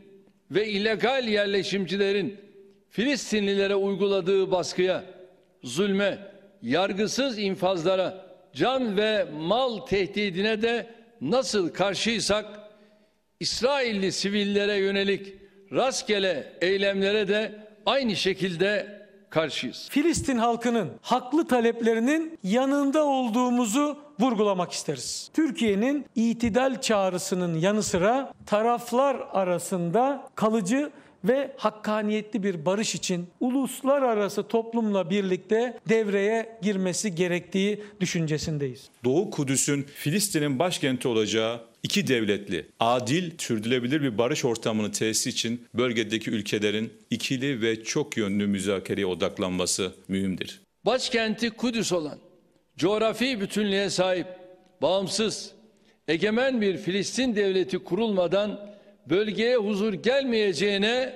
ve 0.50 0.68
illegal 0.68 1.28
yerleşimcilerin 1.28 2.36
Filistinlilere 2.90 3.74
uyguladığı 3.74 4.50
baskıya, 4.50 5.05
zulme, 5.62 6.32
yargısız 6.63 7.39
infazlara, 7.39 8.27
can 8.55 8.97
ve 8.97 9.27
mal 9.41 9.79
tehdidine 9.79 10.63
de 10.63 10.87
nasıl 11.21 11.69
karşıysak 11.69 12.47
İsrailli 13.41 14.13
sivillere 14.13 14.77
yönelik 14.77 15.35
rastgele 15.73 16.53
eylemlere 16.61 17.29
de 17.29 17.53
aynı 17.87 18.17
şekilde 18.17 19.03
karşıyız. 19.31 19.89
Filistin 19.91 20.39
halkının 20.39 20.91
haklı 21.03 21.49
taleplerinin 21.49 22.39
yanında 22.43 23.05
olduğumuzu 23.05 23.99
vurgulamak 24.21 24.73
isteriz. 24.73 25.31
Türkiye'nin 25.35 26.07
itidal 26.15 26.81
çağrısının 26.81 27.59
yanı 27.59 27.83
sıra 27.83 28.33
taraflar 28.47 29.17
arasında 29.33 30.29
kalıcı 30.35 30.91
ve 31.25 31.53
hakkaniyetli 31.57 32.43
bir 32.43 32.66
barış 32.66 32.95
için 32.95 33.27
uluslararası 33.41 34.43
toplumla 34.49 35.11
birlikte 35.11 35.79
devreye 35.89 36.59
girmesi 36.62 37.14
gerektiği 37.14 37.83
düşüncesindeyiz. 38.01 38.89
Doğu 39.05 39.31
Kudüs'ün 39.31 39.83
Filistin'in 39.83 40.59
başkenti 40.59 41.09
olacağı 41.09 41.61
iki 41.83 42.07
devletli, 42.07 42.66
adil, 42.81 43.31
sürdürülebilir 43.39 44.03
bir 44.03 44.18
barış 44.18 44.45
ortamını 44.45 44.93
tesis 44.93 45.27
için 45.27 45.66
bölgedeki 45.75 46.31
ülkelerin 46.31 46.93
ikili 47.11 47.62
ve 47.62 47.85
çok 47.85 48.16
yönlü 48.16 48.47
müzakereye 48.47 49.07
odaklanması 49.07 49.93
mühimdir. 50.09 50.61
Başkenti 50.87 51.51
Kudüs 51.51 51.93
olan, 51.93 52.18
coğrafi 52.77 53.41
bütünlüğe 53.41 53.91
sahip, 53.91 54.27
bağımsız, 54.83 55.53
egemen 56.09 56.61
bir 56.61 56.77
Filistin 56.77 57.37
devleti 57.37 57.79
kurulmadan 57.79 58.72
bölgeye 59.07 59.57
huzur 59.57 59.92
gelmeyeceğine 59.92 61.14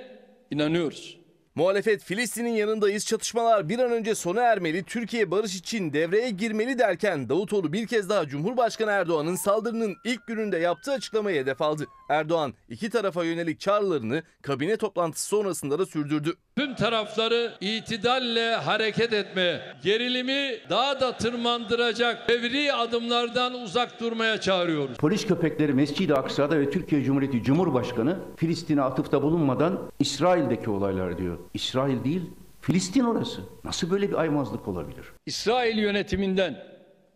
inanıyoruz. 0.51 1.16
Muhalefet 1.57 2.03
Filistin'in 2.03 2.53
yanındayız 2.53 3.05
çatışmalar 3.05 3.69
bir 3.69 3.79
an 3.79 3.91
önce 3.91 4.15
sona 4.15 4.41
ermeli, 4.41 4.83
Türkiye 4.83 5.31
barış 5.31 5.55
için 5.55 5.93
devreye 5.93 6.29
girmeli 6.29 6.79
derken 6.79 7.29
Davutoğlu 7.29 7.73
bir 7.73 7.87
kez 7.87 8.09
daha 8.09 8.27
Cumhurbaşkanı 8.27 8.91
Erdoğan'ın 8.91 9.35
saldırının 9.35 9.95
ilk 10.03 10.27
gününde 10.27 10.57
yaptığı 10.57 10.91
açıklamayı 10.91 11.41
hedef 11.41 11.61
aldı. 11.61 11.87
Erdoğan 12.09 12.53
iki 12.69 12.89
tarafa 12.89 13.23
yönelik 13.23 13.59
çağrılarını 13.59 14.23
kabine 14.41 14.77
toplantısı 14.77 15.27
sonrasında 15.27 15.79
da 15.79 15.85
sürdürdü. 15.85 16.33
Tüm 16.57 16.75
tarafları 16.75 17.53
itidalle 17.61 18.55
hareket 18.55 19.13
etmeye, 19.13 19.61
gerilimi 19.83 20.59
daha 20.69 20.99
da 20.99 21.17
tırmandıracak 21.17 22.27
fevri 22.27 22.73
adımlardan 22.73 23.53
uzak 23.53 23.99
durmaya 23.99 24.41
çağırıyoruz. 24.41 24.97
Polis 24.97 25.27
köpekleri 25.27 25.73
Mescid-i 25.73 26.13
Aksa'da 26.13 26.59
ve 26.59 26.69
Türkiye 26.69 27.03
Cumhuriyeti 27.03 27.43
Cumhurbaşkanı 27.43 28.19
Filistin'e 28.35 28.81
atıfta 28.81 29.21
bulunmadan 29.21 29.91
İsrail'deki 29.99 30.69
olaylar 30.69 31.17
diyor. 31.17 31.37
İsrail 31.53 32.03
değil, 32.03 32.21
Filistin 32.61 33.03
orası. 33.03 33.41
Nasıl 33.63 33.91
böyle 33.91 34.09
bir 34.09 34.15
aymazlık 34.15 34.67
olabilir? 34.67 35.05
İsrail 35.25 35.77
yönetiminden 35.77 36.63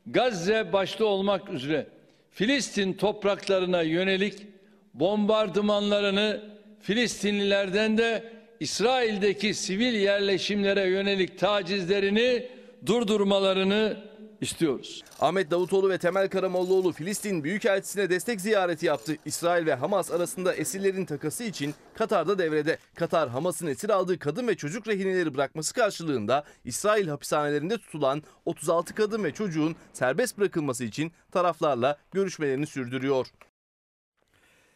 Gazze 0.08 0.74
başta 0.74 1.06
olmak 1.06 1.50
üzere 1.50 1.88
Filistin 2.32 2.94
topraklarına 2.94 3.82
yönelik 3.82 4.48
bombardımanlarını 4.94 6.52
Filistinlilerden 6.80 7.98
de 7.98 8.34
İsrail'deki 8.60 9.54
sivil 9.54 9.94
yerleşimlere 9.94 10.90
yönelik 10.90 11.40
tacizlerini 11.40 12.48
durdurmalarını 12.86 13.98
istiyoruz. 14.42 15.04
Ahmet 15.20 15.52
Davutoğlu 15.52 15.90
ve 15.90 15.98
Temel 15.98 16.30
Karamollaoğlu 16.30 16.92
Filistin 16.92 17.44
Büyükelçisi'ne 17.44 18.10
destek 18.10 18.42
ziyareti 18.42 18.86
yaptı. 18.86 19.16
İsrail 19.26 19.66
ve 19.66 19.74
Hamas 19.74 20.12
arasında 20.12 20.54
esirlerin 20.54 21.06
takası 21.06 21.44
için 21.44 21.76
Katar'da 21.94 22.40
devrede. 22.40 22.78
Katar, 22.96 23.30
Hamas'ın 23.30 23.68
esir 23.68 23.90
aldığı 23.90 24.20
kadın 24.20 24.48
ve 24.48 24.56
çocuk 24.56 24.88
rehineleri 24.88 25.36
bırakması 25.36 25.74
karşılığında 25.74 26.44
İsrail 26.66 27.08
hapishanelerinde 27.08 27.78
tutulan 27.78 28.24
36 28.46 28.96
kadın 28.96 29.24
ve 29.24 29.34
çocuğun 29.34 29.76
serbest 29.94 30.38
bırakılması 30.38 30.84
için 30.84 31.12
taraflarla 31.32 31.98
görüşmelerini 32.12 32.68
sürdürüyor. 32.68 33.28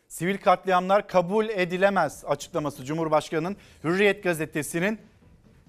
Sivil 0.07 0.37
katliamlar 0.37 1.07
kabul 1.07 1.49
edilemez 1.49 2.23
açıklaması 2.27 2.85
Cumhurbaşkanı'nın 2.85 3.57
Hürriyet 3.83 4.23
gazetesinin 4.23 4.99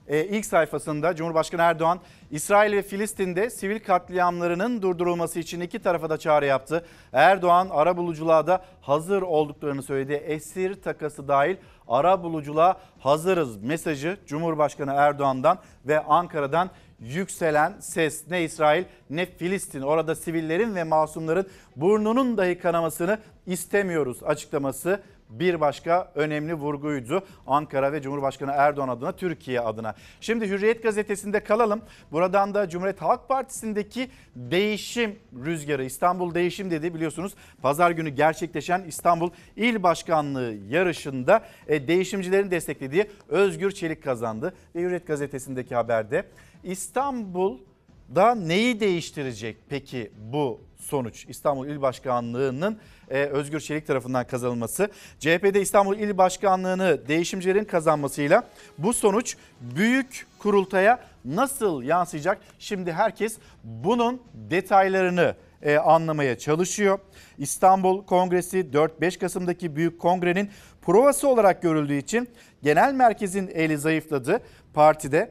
e, 0.08 0.24
ilk 0.24 0.46
sayfasında 0.46 1.16
Cumhurbaşkanı 1.16 1.62
Erdoğan 1.62 2.00
İsrail 2.30 2.72
ve 2.72 2.82
Filistin'de 2.82 3.50
sivil 3.50 3.80
katliamlarının 3.80 4.82
durdurulması 4.82 5.38
için 5.38 5.60
iki 5.60 5.78
tarafa 5.78 6.10
da 6.10 6.18
çağrı 6.18 6.46
yaptı. 6.46 6.86
Erdoğan 7.12 7.68
ara 7.70 7.96
buluculuğa 7.96 8.46
da 8.46 8.64
hazır 8.80 9.22
olduklarını 9.22 9.82
söyledi. 9.82 10.12
Esir 10.12 10.82
takası 10.82 11.28
dahil 11.28 11.56
ara 11.88 12.22
buluculuğa 12.22 12.80
hazırız 12.98 13.56
mesajı 13.62 14.16
Cumhurbaşkanı 14.26 14.92
Erdoğan'dan 14.92 15.58
ve 15.86 16.00
Ankara'dan 16.00 16.70
yükselen 17.00 17.74
ses 17.80 18.30
ne 18.30 18.44
İsrail 18.44 18.84
ne 19.10 19.26
Filistin 19.26 19.82
orada 19.82 20.14
sivillerin 20.14 20.74
ve 20.74 20.84
masumların 20.84 21.46
burnunun 21.76 22.36
dahi 22.36 22.58
kanamasını 22.58 23.18
istemiyoruz 23.46 24.22
açıklaması 24.22 25.00
bir 25.30 25.60
başka 25.60 26.12
önemli 26.14 26.54
vurguydu 26.54 27.22
Ankara 27.46 27.92
ve 27.92 28.02
Cumhurbaşkanı 28.02 28.52
Erdoğan 28.52 28.88
adına 28.88 29.12
Türkiye 29.12 29.60
adına. 29.60 29.94
Şimdi 30.20 30.48
Hürriyet 30.48 30.82
gazetesinde 30.82 31.44
kalalım. 31.44 31.82
Buradan 32.12 32.54
da 32.54 32.68
Cumhuriyet 32.68 33.02
Halk 33.02 33.28
Partisi'ndeki 33.28 34.10
değişim 34.36 35.18
rüzgarı 35.44 35.84
İstanbul 35.84 36.34
değişim 36.34 36.70
dedi 36.70 36.94
biliyorsunuz. 36.94 37.34
Pazar 37.62 37.90
günü 37.90 38.08
gerçekleşen 38.08 38.82
İstanbul 38.82 39.30
İl 39.56 39.82
Başkanlığı 39.82 40.54
yarışında 40.68 41.42
e, 41.68 41.88
değişimcilerin 41.88 42.50
desteklediği 42.50 43.10
Özgür 43.28 43.70
Çelik 43.70 44.02
kazandı. 44.02 44.54
Ve 44.74 44.80
Hürriyet 44.80 45.06
gazetesindeki 45.06 45.74
haberde 45.74 46.26
İstanbul'da 46.64 48.34
neyi 48.34 48.80
değiştirecek 48.80 49.56
peki 49.68 50.10
bu 50.32 50.65
sonuç? 50.86 51.26
İstanbul 51.28 51.66
İl 51.66 51.82
Başkanlığı'nın 51.82 52.78
e, 53.10 53.24
Özgür 53.24 53.60
Çelik 53.60 53.86
tarafından 53.86 54.26
kazanılması. 54.26 54.90
CHP'de 55.18 55.60
İstanbul 55.60 55.96
İl 55.96 56.18
Başkanlığı'nı 56.18 57.08
değişimcilerin 57.08 57.64
kazanmasıyla 57.64 58.48
bu 58.78 58.92
sonuç 58.92 59.36
büyük 59.60 60.26
kurultaya 60.38 61.00
nasıl 61.24 61.82
yansıyacak? 61.82 62.38
Şimdi 62.58 62.92
herkes 62.92 63.36
bunun 63.64 64.22
detaylarını 64.34 65.34
e, 65.62 65.76
anlamaya 65.76 66.38
çalışıyor. 66.38 66.98
İstanbul 67.38 68.04
Kongresi 68.04 68.58
4-5 68.72 69.18
Kasım'daki 69.18 69.76
büyük 69.76 70.00
kongrenin 70.00 70.50
provası 70.82 71.28
olarak 71.28 71.62
görüldüğü 71.62 71.96
için 71.96 72.28
genel 72.62 72.94
merkezin 72.94 73.48
eli 73.54 73.78
zayıfladı 73.78 74.40
partide. 74.74 75.30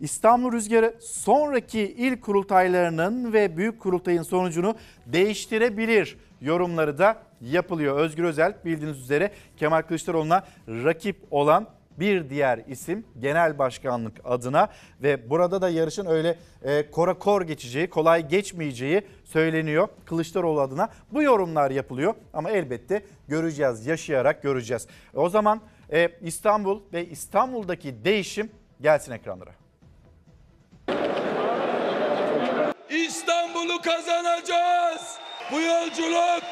İstanbul 0.00 0.52
Rüzgarı 0.52 0.94
sonraki 1.00 1.80
il 1.80 2.20
kurultaylarının 2.20 3.32
ve 3.32 3.56
büyük 3.56 3.80
kurultayın 3.80 4.22
sonucunu 4.22 4.74
değiştirebilir 5.06 6.18
yorumları 6.40 6.98
da 6.98 7.22
yapılıyor. 7.40 7.98
Özgür 7.98 8.24
Özel 8.24 8.54
bildiğiniz 8.64 9.00
üzere 9.00 9.30
Kemal 9.56 9.82
Kılıçdaroğlu'na 9.82 10.44
rakip 10.68 11.16
olan 11.30 11.66
bir 12.00 12.30
diğer 12.30 12.60
isim 12.68 13.04
genel 13.20 13.58
başkanlık 13.58 14.20
adına 14.24 14.68
ve 15.02 15.30
burada 15.30 15.62
da 15.62 15.68
yarışın 15.68 16.06
öyle 16.06 16.38
e, 16.62 16.90
kora 16.90 17.18
kor 17.18 17.42
geçeceği, 17.42 17.90
kolay 17.90 18.28
geçmeyeceği 18.28 19.02
söyleniyor 19.24 19.88
Kılıçdaroğlu 20.04 20.60
adına. 20.60 20.88
Bu 21.12 21.22
yorumlar 21.22 21.70
yapılıyor 21.70 22.14
ama 22.32 22.50
elbette 22.50 23.02
göreceğiz, 23.28 23.86
yaşayarak 23.86 24.42
göreceğiz. 24.42 24.86
O 25.14 25.28
zaman 25.28 25.60
e, 25.92 26.08
İstanbul 26.22 26.80
ve 26.92 27.06
İstanbul'daki 27.06 28.04
değişim 28.04 28.50
gelsin 28.80 29.12
ekranlara. 29.12 29.57
İstanbul'u 32.90 33.82
kazanacağız. 33.82 35.18
Bu 35.52 35.60
yolculuk 35.60 36.42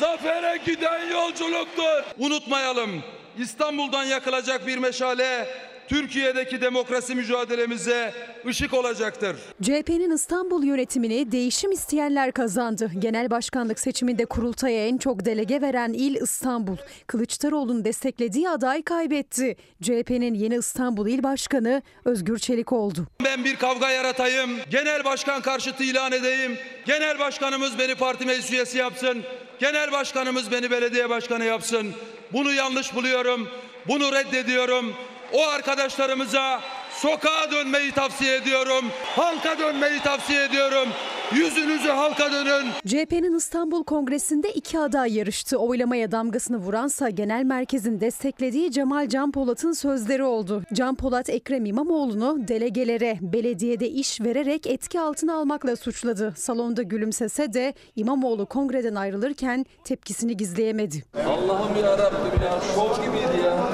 zafere 0.00 0.56
giden 0.64 1.10
yolculuktur. 1.10 2.04
Unutmayalım 2.18 3.02
İstanbul'dan 3.38 4.04
yakılacak 4.04 4.66
bir 4.66 4.78
meşale 4.78 5.48
Türkiye'deki 5.88 6.60
demokrasi 6.60 7.14
mücadelemize 7.14 8.14
ışık 8.46 8.74
olacaktır. 8.74 9.36
CHP'nin 9.62 10.10
İstanbul 10.10 10.64
yönetimini 10.64 11.32
değişim 11.32 11.72
isteyenler 11.72 12.32
kazandı. 12.32 12.90
Genel 12.98 13.30
başkanlık 13.30 13.78
seçiminde 13.80 14.24
kurultaya 14.24 14.86
en 14.86 14.98
çok 14.98 15.24
delege 15.24 15.60
veren 15.60 15.92
il 15.92 16.14
İstanbul. 16.14 16.76
Kılıçdaroğlu'nun 17.06 17.84
desteklediği 17.84 18.48
aday 18.50 18.82
kaybetti. 18.82 19.56
CHP'nin 19.82 20.34
yeni 20.34 20.54
İstanbul 20.56 21.08
İl 21.08 21.22
Başkanı 21.22 21.82
Özgür 22.04 22.38
Çelik 22.38 22.72
oldu. 22.72 23.06
Ben 23.24 23.44
bir 23.44 23.56
kavga 23.56 23.90
yaratayım, 23.90 24.50
genel 24.70 25.04
başkan 25.04 25.42
karşıtı 25.42 25.84
ilan 25.84 26.12
edeyim. 26.12 26.56
Genel 26.86 27.18
başkanımız 27.18 27.78
beni 27.78 27.94
parti 27.94 28.26
meclis 28.26 28.52
üyesi 28.52 28.78
yapsın. 28.78 29.22
Genel 29.58 29.92
başkanımız 29.92 30.50
beni 30.50 30.70
belediye 30.70 31.10
başkanı 31.10 31.44
yapsın. 31.44 31.86
Bunu 32.32 32.52
yanlış 32.52 32.94
buluyorum. 32.94 33.48
Bunu 33.88 34.12
reddediyorum. 34.12 34.94
O 35.32 35.46
arkadaşlarımıza 35.46 36.60
sokağa 36.90 37.50
dönmeyi 37.52 37.92
tavsiye 37.92 38.36
ediyorum. 38.36 38.84
Halka 39.16 39.58
dönmeyi 39.58 40.00
tavsiye 40.00 40.44
ediyorum. 40.44 40.88
Yüzünüzü 41.34 41.88
halka 41.88 42.32
dönün. 42.32 42.66
CHP'nin 42.86 43.36
İstanbul 43.36 43.84
Kongresi'nde 43.84 44.50
iki 44.52 44.78
aday 44.78 45.16
yarıştı. 45.16 45.56
Oylamaya 45.58 46.12
damgasını 46.12 46.56
vuransa 46.56 47.10
genel 47.10 47.44
merkezin 47.44 48.00
desteklediği 48.00 48.70
Cemal 48.70 49.08
Can 49.08 49.32
Polat'ın 49.32 49.72
sözleri 49.72 50.24
oldu. 50.24 50.62
Can 50.72 50.94
Polat 50.94 51.30
Ekrem 51.30 51.64
İmamoğlu'nu 51.64 52.48
delegelere 52.48 53.18
belediyede 53.20 53.88
iş 53.88 54.20
vererek 54.20 54.66
etki 54.66 55.00
altına 55.00 55.34
almakla 55.34 55.76
suçladı. 55.76 56.34
Salonda 56.36 56.82
gülümsese 56.82 57.52
de 57.52 57.74
İmamoğlu 57.96 58.46
kongreden 58.46 58.94
ayrılırken 58.94 59.66
tepkisini 59.84 60.36
gizleyemedi. 60.36 61.04
Allah'ım 61.26 61.84
ya 61.84 61.98
Rabbim 61.98 62.42
ya 62.42 62.60
şov 62.74 62.94
gibiydi 63.02 63.44
ya. 63.44 63.68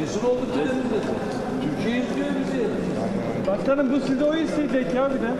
Rezil 0.00 0.24
olduk 0.24 0.46
gidelim 0.54 0.76
dedi. 0.90 1.06
Türkiye 1.62 1.98
izliyor 2.02 2.28
bizi. 2.40 2.66
Başkanım 3.66 3.92
bu 3.92 4.06
size 4.06 4.24
o 4.24 4.34
isteyecek 4.34 4.94
ya 4.94 5.10
bir 5.10 5.20
de. 5.20 5.34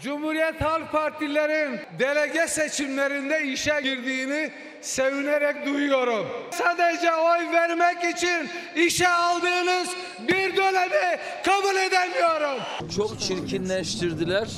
Cumhuriyet 0.00 0.60
Halk 0.60 0.92
Partilerin 0.92 1.80
delege 1.98 2.46
seçimlerinde 2.46 3.42
işe 3.42 3.80
girdiğini 3.82 4.50
sevinerek 4.84 5.66
duyuyorum. 5.66 6.26
Sadece 6.50 7.12
oy 7.14 7.52
vermek 7.52 8.16
için 8.16 8.48
işe 8.76 9.08
aldığınız 9.08 9.88
bir 10.28 10.56
dönemi 10.56 11.18
kabul 11.44 11.76
edemiyorum. 11.76 12.62
Çok 12.96 13.20
çirkinleştirdiler. 13.20 14.48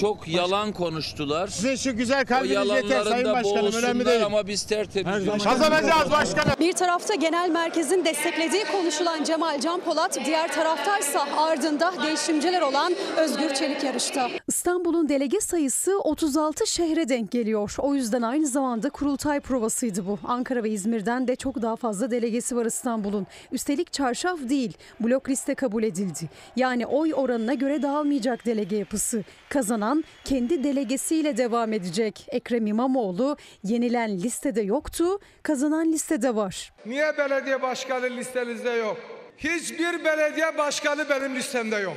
Çok 0.00 0.28
yalan 0.28 0.72
konuştular. 0.72 1.48
Sizin 1.48 1.76
şu 1.76 1.96
güzel 1.96 2.26
kalbiniz 2.26 2.50
yeter 2.50 2.64
yalanların 2.66 3.10
Sayın 3.10 3.24
da 3.24 3.32
Başkanım 3.32 3.72
önemli 3.74 4.06
değil. 4.06 4.24
ama 4.26 4.46
biz 4.46 4.62
tertemiz. 4.62 5.44
Kazanacağız 5.44 6.10
başkanım. 6.10 6.52
Bir 6.60 6.72
tarafta 6.72 7.14
genel 7.14 7.50
merkezin 7.50 8.04
desteklediği 8.04 8.64
konuşulan 8.64 9.24
Cemal 9.24 9.60
Can 9.60 9.80
Polat, 9.80 10.18
diğer 10.24 10.52
taraftaysa 10.52 11.26
ardında 11.36 11.92
değişimciler 12.02 12.60
olan 12.62 12.92
Özgür 13.16 13.54
Çelik 13.54 13.84
yarışta. 13.84 14.30
İstanbul'un 14.48 15.08
delege 15.08 15.40
sayısı 15.40 15.98
36 15.98 16.66
şehre 16.66 17.08
denk 17.08 17.30
geliyor. 17.30 17.74
O 17.78 17.94
yüzden 17.94 18.22
aynı 18.22 18.46
zamanda 18.46 18.90
kurultay 18.90 19.31
provasıydı 19.40 20.06
bu. 20.06 20.18
Ankara 20.24 20.64
ve 20.64 20.70
İzmir'den 20.70 21.28
de 21.28 21.36
çok 21.36 21.62
daha 21.62 21.76
fazla 21.76 22.10
delegesi 22.10 22.56
var 22.56 22.66
İstanbul'un. 22.66 23.26
Üstelik 23.52 23.92
çarşaf 23.92 24.38
değil, 24.48 24.76
blok 25.00 25.28
liste 25.28 25.54
kabul 25.54 25.82
edildi. 25.82 26.28
Yani 26.56 26.86
oy 26.86 27.14
oranına 27.14 27.54
göre 27.54 27.82
dağılmayacak 27.82 28.46
delege 28.46 28.76
yapısı. 28.76 29.24
Kazanan 29.48 30.04
kendi 30.24 30.64
delegesiyle 30.64 31.36
devam 31.36 31.72
edecek. 31.72 32.26
Ekrem 32.28 32.66
İmamoğlu 32.66 33.36
yenilen 33.64 34.18
listede 34.18 34.60
yoktu, 34.62 35.18
kazanan 35.42 35.92
listede 35.92 36.34
var. 36.34 36.72
Niye 36.86 37.18
belediye 37.18 37.62
başkanı 37.62 38.06
listenizde 38.10 38.70
yok? 38.70 38.96
Hiçbir 39.38 40.04
belediye 40.04 40.58
başkanı 40.58 41.08
benim 41.10 41.36
listemde 41.36 41.76
yok. 41.76 41.96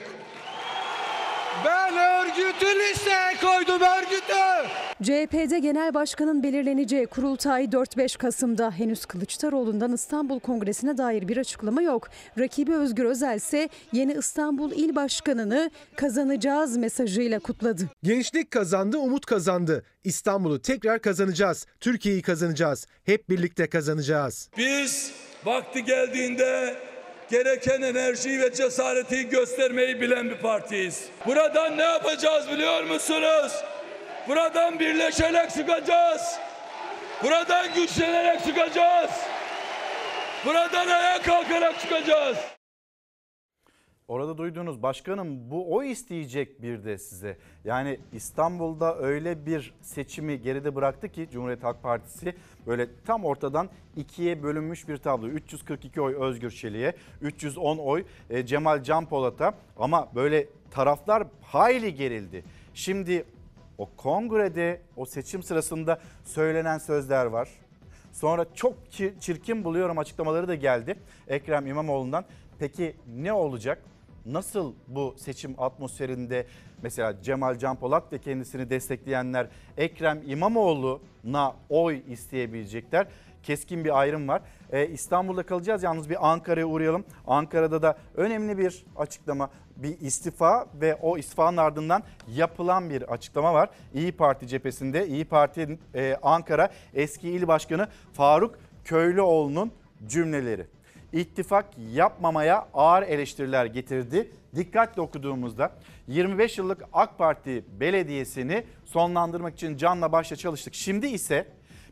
Ben 1.66 1.94
örgütü 1.94 2.66
listeye 2.66 3.34
koydum 3.42 3.82
örgütü. 3.82 4.36
CHP'de 5.04 5.60
genel 5.60 5.94
başkanın 5.94 6.44
belirleneceği 6.44 7.08
kurultay 7.08 7.64
4-5 7.64 8.18
Kasım'da 8.18 8.72
henüz 8.72 9.06
Kılıçdaroğlu'ndan 9.06 9.94
İstanbul 9.94 10.40
Kongresi'ne 10.40 10.98
dair 10.98 11.28
bir 11.28 11.38
açıklama 11.38 11.82
yok. 11.82 12.08
Rakibi 12.40 12.74
Özgür 12.74 13.06
Özel 13.06 13.36
ise 13.36 13.70
yeni 13.92 14.14
İstanbul 14.14 14.72
İl 14.72 14.96
Başkanı'nı 14.96 15.72
kazanacağız 15.96 16.78
mesajıyla 16.78 17.40
kutladı. 17.40 17.90
Gençlik 18.04 18.52
kazandı, 18.52 18.98
umut 18.98 19.26
kazandı. 19.26 19.84
İstanbul'u 20.04 20.62
tekrar 20.62 21.02
kazanacağız. 21.02 21.66
Türkiye'yi 21.80 22.22
kazanacağız. 22.22 22.88
Hep 23.04 23.30
birlikte 23.30 23.68
kazanacağız. 23.70 24.50
Biz 24.58 25.12
vakti 25.46 25.84
geldiğinde 25.84 26.76
gereken 27.30 27.82
enerjiyi 27.82 28.40
ve 28.42 28.54
cesareti 28.54 29.30
göstermeyi 29.30 30.02
bilen 30.02 30.30
bir 30.30 30.38
partiyiz. 30.38 31.10
Buradan 31.26 31.78
ne 31.78 31.84
yapacağız 31.84 32.50
biliyor 32.52 32.84
musunuz? 32.84 33.64
Buradan 34.28 34.80
birleşerek 34.80 35.52
çıkacağız. 35.52 36.40
Buradan 37.24 37.74
güçlenerek 37.74 38.44
çıkacağız. 38.44 39.12
Buradan 40.46 40.88
ayağa 40.88 41.22
kalkarak 41.22 41.80
çıkacağız. 41.80 42.38
Orada 44.08 44.38
duyduğunuz 44.38 44.82
başkanım 44.84 45.52
bu 45.52 45.76
o 45.76 45.84
isteyecek 45.84 46.62
bir 46.62 46.86
de 46.86 46.98
size. 46.98 47.38
Yani 47.66 48.00
İstanbul'da 48.14 48.98
öyle 48.98 49.46
bir 49.46 49.74
seçimi 49.82 50.42
geride 50.42 50.76
bıraktı 50.76 51.10
ki 51.10 51.28
Cumhuriyet 51.32 51.64
Halk 51.64 51.84
Partisi 51.84 52.36
böyle 52.68 52.88
tam 53.06 53.26
ortadan 53.26 53.70
ikiye 53.96 54.44
bölünmüş 54.44 54.88
bir 54.88 54.98
tablo. 54.98 55.28
342 55.28 56.02
oy 56.02 56.16
Özgür 56.16 56.52
Çelik'e, 56.52 56.94
310 57.22 57.78
oy 57.78 58.06
e, 58.30 58.46
Cemal 58.46 58.84
Can 58.84 59.06
Polat'a 59.06 59.54
ama 59.78 60.10
böyle 60.16 60.48
taraflar 60.72 61.28
hayli 61.42 61.96
gerildi. 61.96 62.44
Şimdi 62.74 63.26
o 63.78 63.90
kongrede 63.98 64.82
o 64.96 65.06
seçim 65.06 65.44
sırasında 65.44 66.00
söylenen 66.26 66.78
sözler 66.78 67.26
var. 67.26 67.50
Sonra 68.12 68.46
çok 68.54 68.74
çirkin 69.20 69.64
buluyorum 69.64 69.98
açıklamaları 69.98 70.48
da 70.48 70.56
geldi 70.56 70.96
Ekrem 71.28 71.68
İmamoğlu'ndan. 71.68 72.26
Peki 72.60 72.96
ne 73.18 73.34
olacak? 73.34 73.82
Nasıl 74.26 74.74
bu 74.88 75.16
seçim 75.18 75.56
atmosferinde 75.58 76.46
mesela 76.86 77.22
Cemal 77.22 77.58
Can 77.58 77.76
Polat 77.76 78.14
ve 78.14 78.18
kendisini 78.18 78.70
destekleyenler 78.70 79.48
Ekrem 79.78 80.22
İmamoğlu'na 80.26 81.56
oy 81.70 82.02
isteyebilecekler? 82.10 83.08
Keskin 83.44 83.86
bir 83.86 84.00
ayrım 84.00 84.28
var. 84.28 84.42
Ee, 84.72 84.88
İstanbul'da 84.88 85.44
kalacağız 85.44 85.84
yalnız 85.84 86.10
bir 86.10 86.32
Ankara'ya 86.32 86.66
uğrayalım. 86.66 87.06
Ankara'da 87.28 87.82
da 87.82 87.98
önemli 88.16 88.58
bir 88.58 88.86
açıklama 88.98 89.50
bir 89.76 90.00
istifa 90.00 90.66
ve 90.82 90.96
o 90.96 91.18
istifanın 91.18 91.58
ardından 91.58 92.04
yapılan 92.28 92.90
bir 92.90 93.02
açıklama 93.02 93.54
var. 93.54 93.70
İyi 93.94 94.12
Parti 94.12 94.48
cephesinde 94.48 95.08
İyi 95.08 95.26
Parti 95.26 95.80
e, 95.96 96.18
Ankara 96.24 96.70
eski 96.94 97.30
il 97.30 97.48
başkanı 97.48 97.88
Faruk 98.14 98.56
Köylüoğlu'nun 98.84 99.72
cümleleri. 100.08 100.68
İttifak 101.14 101.66
yapmamaya 101.94 102.68
ağır 102.74 103.04
eleştiriler 103.04 103.66
getirdi. 103.66 104.32
Dikkatle 104.56 105.02
okuduğumuzda 105.02 105.72
25 106.08 106.58
yıllık 106.58 106.84
AK 106.94 107.18
Parti 107.18 107.66
belediyesini 107.80 108.64
sonlandırmak 108.86 109.54
için 109.54 109.78
canla 109.78 110.12
başla 110.12 110.36
çalıştık. 110.36 110.76
Şimdi 110.76 111.08
ise 111.08 111.48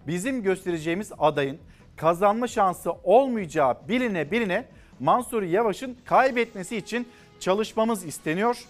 bizim 0.07 0.43
göstereceğimiz 0.43 1.11
adayın 1.19 1.59
kazanma 1.95 2.47
şansı 2.47 2.91
olmayacağı 2.91 3.87
biline 3.87 4.31
biline 4.31 4.65
Mansur 4.99 5.43
Yavaş'ın 5.43 5.97
kaybetmesi 6.05 6.77
için 6.77 7.07
çalışmamız 7.39 8.05
isteniyor. 8.05 8.65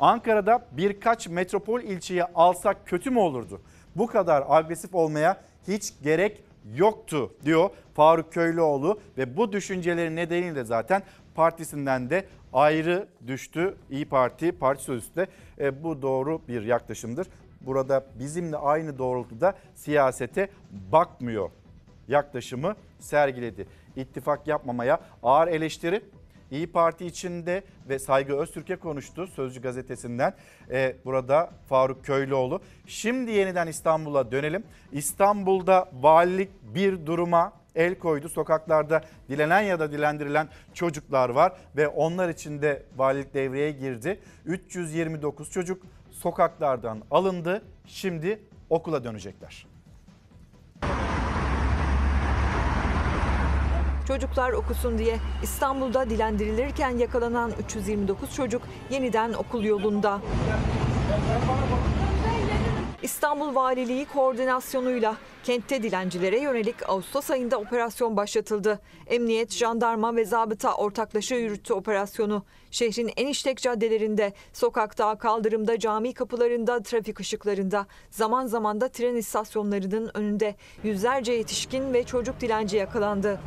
Ankara'da 0.00 0.66
birkaç 0.72 1.28
metropol 1.28 1.80
ilçeyi 1.80 2.24
alsak 2.24 2.86
kötü 2.86 3.10
mü 3.10 3.18
olurdu? 3.18 3.60
Bu 3.96 4.06
kadar 4.06 4.44
agresif 4.48 4.94
olmaya 4.94 5.40
hiç 5.68 5.92
gerek 6.02 6.42
yoktu 6.74 7.34
diyor 7.44 7.70
Faruk 7.94 8.32
Köylüoğlu 8.32 9.00
ve 9.18 9.36
bu 9.36 9.52
düşünceleri 9.52 10.16
nedeniyle 10.16 10.64
zaten 10.64 11.02
partisinden 11.34 12.10
de 12.10 12.24
ayrı 12.52 13.08
düştü 13.26 13.76
İyi 13.90 14.04
Parti 14.04 14.52
parti 14.52 14.82
sözcüsü 14.82 15.16
de 15.16 15.26
e, 15.58 15.82
bu 15.84 16.02
doğru 16.02 16.40
bir 16.48 16.62
yaklaşımdır. 16.62 17.26
Burada 17.60 18.04
bizimle 18.18 18.56
aynı 18.56 18.98
doğrultuda 18.98 19.54
siyasete 19.74 20.48
bakmıyor 20.92 21.50
yaklaşımı 22.08 22.74
sergiledi. 22.98 23.66
İttifak 23.96 24.46
yapmamaya 24.46 25.00
ağır 25.22 25.48
eleştiri 25.48 26.02
İyi 26.50 26.72
Parti 26.72 27.06
içinde 27.06 27.62
ve 27.88 27.98
Saygı 27.98 28.36
Öztürk'e 28.36 28.76
konuştu 28.76 29.26
Sözcü 29.26 29.62
gazetesinden. 29.62 30.34
Ee, 30.70 30.96
burada 31.04 31.50
Faruk 31.68 32.04
Köylüoğlu. 32.04 32.60
Şimdi 32.86 33.30
yeniden 33.30 33.66
İstanbul'a 33.66 34.32
dönelim. 34.32 34.64
İstanbul'da 34.92 35.90
valilik 35.92 36.50
bir 36.74 37.06
duruma 37.06 37.52
el 37.74 37.98
koydu. 37.98 38.28
Sokaklarda 38.28 39.02
dilenen 39.28 39.60
ya 39.60 39.80
da 39.80 39.92
dilendirilen 39.92 40.48
çocuklar 40.74 41.28
var 41.28 41.52
ve 41.76 41.88
onlar 41.88 42.28
için 42.28 42.62
de 42.62 42.82
valilik 42.96 43.34
devreye 43.34 43.70
girdi. 43.70 44.20
329 44.44 45.50
çocuk 45.50 45.82
sokaklardan 46.10 47.02
alındı. 47.10 47.62
Şimdi 47.86 48.42
okula 48.70 49.04
dönecekler. 49.04 49.67
Çocuklar 54.08 54.52
okusun 54.52 54.98
diye 54.98 55.18
İstanbul'da 55.42 56.10
dilendirilirken 56.10 56.98
yakalanan 56.98 57.52
329 57.60 58.34
çocuk 58.34 58.62
yeniden 58.90 59.32
okul 59.32 59.64
yolunda. 59.64 60.20
İstanbul 63.02 63.54
Valiliği 63.54 64.04
koordinasyonuyla 64.04 65.16
kentte 65.44 65.82
dilencilere 65.82 66.40
yönelik 66.40 66.88
Ağustos 66.88 67.30
ayında 67.30 67.58
operasyon 67.58 68.16
başlatıldı. 68.16 68.80
Emniyet, 69.06 69.52
jandarma 69.52 70.16
ve 70.16 70.24
zabıta 70.24 70.74
ortaklaşa 70.74 71.34
yürüttü 71.34 71.72
operasyonu. 71.72 72.42
Şehrin 72.70 73.10
en 73.16 73.26
işlek 73.26 73.58
caddelerinde, 73.58 74.32
sokakta, 74.52 75.18
kaldırımda, 75.18 75.78
cami 75.78 76.14
kapılarında, 76.14 76.82
trafik 76.82 77.20
ışıklarında, 77.20 77.86
zaman 78.10 78.46
zaman 78.46 78.80
da 78.80 78.88
tren 78.88 79.16
istasyonlarının 79.16 80.10
önünde 80.14 80.54
yüzlerce 80.84 81.32
yetişkin 81.32 81.94
ve 81.94 82.04
çocuk 82.04 82.40
dilenci 82.40 82.76
yakalandı. 82.76 83.40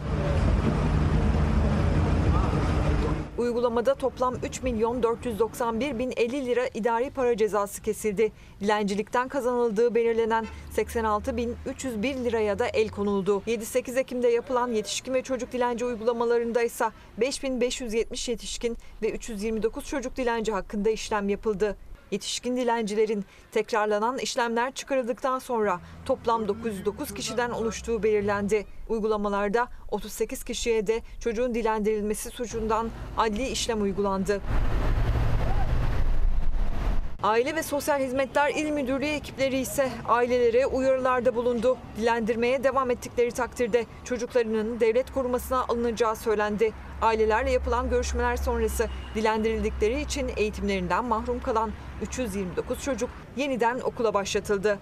Uygulamada 3.42 3.96
toplam 3.96 4.36
3 4.44 4.64
milyon 4.64 5.04
491 5.04 6.00
bin 6.00 6.14
50 6.18 6.46
lira 6.46 6.68
idari 6.74 7.10
para 7.10 7.38
cezası 7.38 7.82
kesildi. 7.82 8.32
Dilencilikten 8.60 9.28
kazanıldığı 9.28 9.96
belirlenen 9.96 10.46
86 10.72 11.38
bin 11.38 11.56
301 11.66 12.16
liraya 12.16 12.60
da 12.60 12.68
el 12.68 12.90
konuldu. 12.90 13.44
7-8 13.48 14.00
Ekim'de 14.00 14.28
yapılan 14.28 14.72
yetişkin 14.72 15.14
ve 15.14 15.22
çocuk 15.22 15.52
dilenci 15.52 15.86
uygulamalarında 15.86 16.64
ise 16.64 16.86
5570 17.18 18.30
yetişkin 18.30 18.78
ve 19.02 19.12
329 19.12 19.86
çocuk 19.86 20.16
dilenci 20.16 20.52
hakkında 20.52 20.90
işlem 20.90 21.30
yapıldı. 21.30 21.78
Yetişkin 22.12 22.58
dilencilerin 22.58 23.26
tekrarlanan 23.52 24.18
işlemler 24.18 24.72
çıkarıldıktan 24.72 25.40
sonra 25.40 25.80
toplam 26.06 26.48
909 26.48 27.14
kişiden 27.14 27.50
oluştuğu 27.50 28.04
belirlendi. 28.04 28.66
Uygulamalarda 28.90 29.68
38 29.92 30.44
kişiye 30.44 30.88
de 30.88 31.02
çocuğun 31.20 31.56
dilendirilmesi 31.56 32.30
suçundan 32.30 32.90
adli 33.18 33.48
işlem 33.48 33.82
uygulandı. 33.82 34.42
Aile 37.24 37.56
ve 37.56 37.64
Sosyal 37.64 38.00
Hizmetler 38.00 38.50
İl 38.56 38.72
Müdürlüğü 38.72 39.06
ekipleri 39.06 39.58
ise 39.58 39.90
ailelere 40.08 40.66
uyarılarda 40.66 41.36
bulundu. 41.36 41.78
Dilendirmeye 41.98 42.64
devam 42.64 42.92
ettikleri 42.92 43.32
takdirde 43.32 43.86
çocuklarının 44.04 44.80
devlet 44.80 45.12
korumasına 45.12 45.64
alınacağı 45.64 46.16
söylendi. 46.16 46.74
Ailelerle 47.02 47.52
yapılan 47.52 47.90
görüşmeler 47.90 48.38
sonrası 48.38 48.88
dilendirildikleri 49.16 50.02
için 50.02 50.32
eğitimlerinden 50.38 51.06
mahrum 51.06 51.40
kalan 51.40 51.72
329 52.02 52.84
çocuk 52.84 53.10
yeniden 53.38 53.80
okula 53.80 54.14
başlatıldı. 54.14 54.80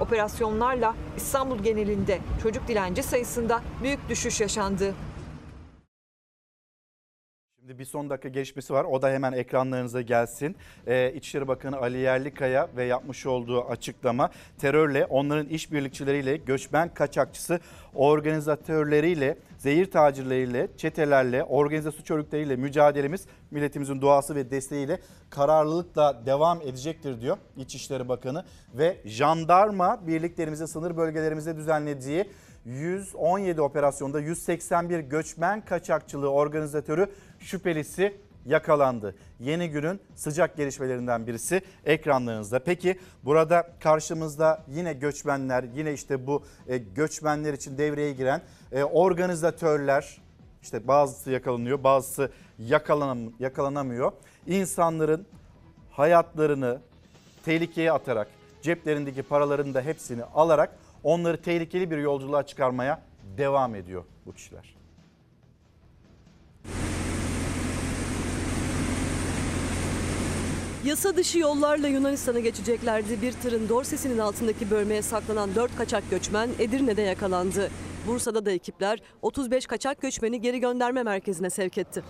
Operasyonlarla 0.00 0.94
İstanbul 1.16 1.58
genelinde 1.58 2.18
çocuk 2.42 2.68
dilenci 2.68 3.02
sayısında 3.02 3.60
büyük 3.82 4.08
düşüş 4.08 4.40
yaşandı. 4.40 4.94
Şimdi 7.62 7.78
bir 7.78 7.84
son 7.84 8.10
dakika 8.10 8.28
gelişmesi 8.28 8.72
var. 8.72 8.84
O 8.84 9.02
da 9.02 9.10
hemen 9.10 9.32
ekranlarınıza 9.32 10.00
gelsin. 10.00 10.56
Ee, 10.86 11.12
İçişleri 11.14 11.48
Bakanı 11.48 11.76
Ali 11.76 11.98
Yerlikaya 11.98 12.68
ve 12.76 12.84
yapmış 12.84 13.26
olduğu 13.26 13.64
açıklama 13.64 14.30
terörle, 14.58 15.06
onların 15.06 15.46
işbirlikçileriyle, 15.46 16.36
göçmen 16.36 16.94
kaçakçısı 16.94 17.60
organizatörleriyle, 17.94 19.38
zehir 19.58 19.90
tacirleriyle, 19.90 20.68
çetelerle, 20.76 21.44
organize 21.44 21.90
suç 21.90 22.10
örgütleriyle 22.10 22.56
mücadelemiz 22.56 23.26
milletimizin 23.50 24.00
duası 24.00 24.34
ve 24.34 24.50
desteğiyle 24.50 25.00
kararlılıkla 25.30 26.26
devam 26.26 26.60
edecektir 26.62 27.20
diyor 27.20 27.36
İçişleri 27.56 28.08
Bakanı. 28.08 28.44
Ve 28.74 28.96
jandarma 29.04 30.06
birliklerimize, 30.06 30.66
sınır 30.66 30.96
bölgelerimizde 30.96 31.56
düzenlediği 31.56 32.26
117 32.64 33.60
operasyonda 33.62 34.20
181 34.20 34.98
göçmen 34.98 35.64
kaçakçılığı 35.64 36.30
organizatörü 36.30 37.06
şüphelisi 37.42 38.14
yakalandı. 38.46 39.14
Yeni 39.40 39.70
günün 39.70 40.00
sıcak 40.14 40.56
gelişmelerinden 40.56 41.26
birisi 41.26 41.62
ekranlarınızda. 41.84 42.58
Peki 42.58 42.98
burada 43.24 43.70
karşımızda 43.80 44.64
yine 44.68 44.92
göçmenler, 44.92 45.64
yine 45.74 45.92
işte 45.92 46.26
bu 46.26 46.42
e, 46.68 46.78
göçmenler 46.78 47.52
için 47.52 47.78
devreye 47.78 48.12
giren 48.12 48.42
e, 48.72 48.84
organizatörler, 48.84 50.20
işte 50.62 50.88
bazısı 50.88 51.30
yakalanıyor, 51.30 51.84
bazısı 51.84 52.30
yakalanam 52.58 53.18
yakalanamıyor. 53.40 54.12
İnsanların 54.46 55.26
hayatlarını 55.90 56.80
tehlikeye 57.44 57.92
atarak, 57.92 58.28
ceplerindeki 58.62 59.22
paraların 59.22 59.74
da 59.74 59.82
hepsini 59.82 60.24
alarak 60.24 60.76
onları 61.02 61.42
tehlikeli 61.42 61.90
bir 61.90 61.98
yolculuğa 61.98 62.42
çıkarmaya 62.42 63.02
devam 63.36 63.74
ediyor 63.74 64.04
bu 64.26 64.32
kişiler. 64.32 64.81
Yasa 70.84 71.16
dışı 71.16 71.38
yollarla 71.38 71.88
Yunanistan'a 71.88 72.38
geçeceklerdi. 72.38 73.22
Bir 73.22 73.32
tırın 73.32 73.68
dorsesinin 73.68 74.18
altındaki 74.18 74.70
bölmeye 74.70 75.02
saklanan 75.02 75.54
4 75.54 75.76
kaçak 75.76 76.10
göçmen 76.10 76.50
Edirne'de 76.58 77.02
yakalandı. 77.02 77.70
Bursa'da 78.06 78.46
da 78.46 78.50
ekipler 78.50 78.98
35 79.22 79.66
kaçak 79.66 80.02
göçmeni 80.02 80.40
geri 80.40 80.60
gönderme 80.60 81.02
merkezine 81.02 81.50
sevk 81.50 81.78
etti. 81.78 82.02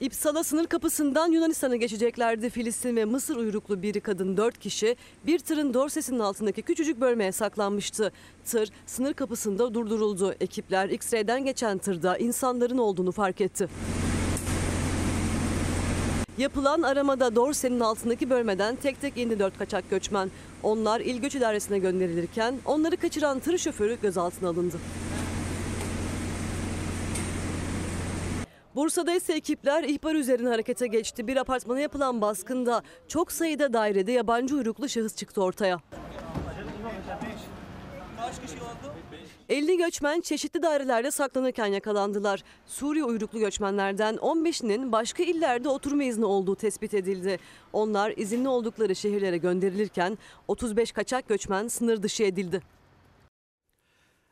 İpsala 0.00 0.44
sınır 0.44 0.66
kapısından 0.66 1.32
Yunanistan'a 1.32 1.76
geçeceklerdi. 1.76 2.50
Filistin 2.50 2.96
ve 2.96 3.04
Mısır 3.04 3.36
uyruklu 3.36 3.82
biri 3.82 4.00
kadın 4.00 4.36
4 4.36 4.58
kişi 4.58 4.96
bir 5.26 5.38
tırın 5.38 5.74
dorsesinin 5.74 6.18
altındaki 6.18 6.62
küçücük 6.62 7.00
bölmeye 7.00 7.32
saklanmıştı. 7.32 8.12
Tır 8.44 8.70
sınır 8.86 9.14
kapısında 9.14 9.74
durduruldu. 9.74 10.34
Ekipler 10.40 10.88
X-ray'den 10.88 11.44
geçen 11.44 11.78
tırda 11.78 12.18
insanların 12.18 12.78
olduğunu 12.78 13.12
fark 13.12 13.40
etti. 13.40 13.68
Yapılan 16.38 16.82
aramada 16.82 17.36
dorsenin 17.36 17.80
altındaki 17.80 18.30
bölmeden 18.30 18.76
tek 18.76 19.00
tek 19.00 19.16
indi 19.16 19.38
4 19.38 19.58
kaçak 19.58 19.90
göçmen. 19.90 20.30
Onlar 20.62 21.00
İl 21.00 21.20
Göç 21.20 21.34
İdaresi'ne 21.34 21.78
gönderilirken 21.78 22.54
onları 22.64 22.96
kaçıran 22.96 23.40
tır 23.40 23.58
şoförü 23.58 23.98
gözaltına 24.02 24.48
alındı. 24.48 24.76
Bursa'da 28.74 29.14
ise 29.14 29.32
ekipler 29.32 29.84
ihbar 29.84 30.14
üzerine 30.14 30.48
harekete 30.48 30.86
geçti. 30.86 31.26
Bir 31.26 31.36
apartmana 31.36 31.80
yapılan 31.80 32.20
baskında 32.20 32.82
çok 33.08 33.32
sayıda 33.32 33.72
dairede 33.72 34.12
yabancı 34.12 34.54
uyruklu 34.56 34.88
şahıs 34.88 35.16
çıktı 35.16 35.42
ortaya. 35.42 35.80
50 39.48 39.76
göçmen 39.76 40.20
çeşitli 40.20 40.62
dairelerde 40.62 41.10
saklanırken 41.10 41.66
yakalandılar. 41.66 42.42
Suriye 42.66 43.04
uyruklu 43.04 43.38
göçmenlerden 43.38 44.14
15'inin 44.14 44.92
başka 44.92 45.22
illerde 45.22 45.68
oturma 45.68 46.04
izni 46.04 46.24
olduğu 46.24 46.56
tespit 46.56 46.94
edildi. 46.94 47.38
Onlar 47.72 48.12
izinli 48.16 48.48
oldukları 48.48 48.96
şehirlere 48.96 49.36
gönderilirken 49.36 50.18
35 50.48 50.92
kaçak 50.92 51.28
göçmen 51.28 51.68
sınır 51.68 52.02
dışı 52.02 52.24
edildi. 52.24 52.62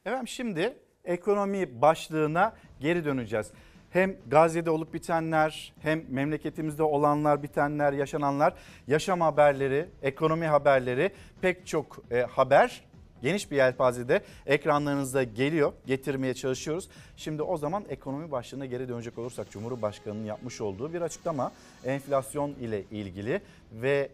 Efendim 0.05 0.29
şimdi 0.29 0.77
ekonomi 1.05 1.81
başlığına 1.81 2.55
geri 2.81 3.05
döneceğiz. 3.05 3.51
Hem 3.91 4.17
Gazze'de 4.27 4.71
olup 4.71 4.95
bitenler 4.95 5.75
hem 5.83 6.05
memleketimizde 6.09 6.83
olanlar 6.83 7.43
bitenler 7.43 7.93
yaşananlar 7.93 8.55
yaşam 8.87 9.21
haberleri 9.21 9.89
ekonomi 10.03 10.47
haberleri 10.47 11.11
pek 11.41 11.67
çok 11.67 12.03
e, 12.11 12.21
haber 12.21 12.85
geniş 13.27 13.51
bir 13.51 13.57
yelpazede 13.57 14.23
ekranlarınızda 14.47 15.23
geliyor 15.23 15.73
getirmeye 15.87 16.35
çalışıyoruz. 16.35 16.89
Şimdi 17.17 17.43
o 17.43 17.57
zaman 17.57 17.85
ekonomi 17.89 18.31
başlığına 18.31 18.67
geri 18.67 18.89
dönecek 18.89 19.19
olursak 19.19 19.51
Cumhurbaşkanı'nın 19.51 20.25
yapmış 20.25 20.61
olduğu 20.61 20.93
bir 20.93 21.01
açıklama 21.01 21.53
enflasyon 21.85 22.51
ile 22.51 22.85
ilgili 22.91 23.41
ve 23.73 24.11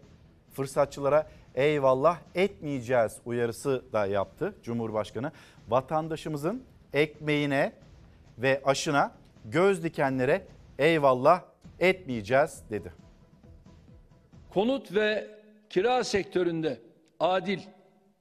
fırsatçılara 0.53 1.27
eyvallah 1.55 2.19
etmeyeceğiz 2.35 3.17
uyarısı 3.25 3.83
da 3.93 4.05
yaptı 4.05 4.55
Cumhurbaşkanı. 4.63 5.31
Vatandaşımızın 5.69 6.63
ekmeğine 6.93 7.73
ve 8.37 8.61
aşına 8.65 9.11
göz 9.45 9.83
dikenlere 9.83 10.47
eyvallah 10.79 11.41
etmeyeceğiz 11.79 12.63
dedi. 12.69 12.93
Konut 14.53 14.95
ve 14.95 15.27
kira 15.69 16.03
sektöründe 16.03 16.81
adil, 17.19 17.59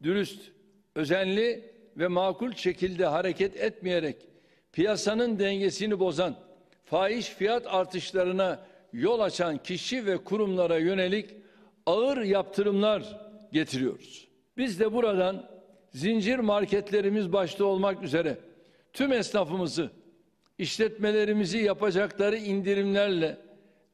dürüst, 0.03 0.52
özenli 0.95 1.73
ve 1.97 2.09
makul 2.09 2.53
şekilde 2.53 3.07
hareket 3.07 3.57
etmeyerek 3.57 4.17
piyasanın 4.73 5.39
dengesini 5.39 6.01
bozan, 6.01 6.37
fahiş 6.85 7.27
fiyat 7.27 7.67
artışlarına 7.67 8.61
yol 8.93 9.21
açan 9.21 9.59
kişi 9.59 10.07
ve 10.07 10.17
kurumlara 10.17 10.79
yönelik 10.79 11.31
ağır 11.87 12.23
yaptırımlar 12.23 13.21
getiriyoruz. 13.53 14.29
Biz 14.57 14.81
de 14.81 14.93
buradan 14.93 15.51
zincir 15.91 16.39
marketlerimiz 16.39 17.33
başta 17.33 17.65
olmak 17.65 18.03
üzere 18.03 18.39
tüm 18.93 19.13
esnafımızı, 19.13 19.91
işletmelerimizi 20.59 21.59
yapacakları 21.59 22.37
indirimlerle, 22.37 23.39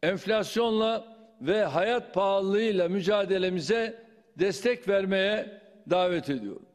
enflasyonla 0.02 1.16
ve 1.40 1.64
hayat 1.64 2.14
pahalılığıyla 2.14 2.88
mücadelemize 2.88 4.02
destek 4.38 4.88
vermeye 4.88 5.60
davet 5.90 6.30
ediyorum. 6.30 6.67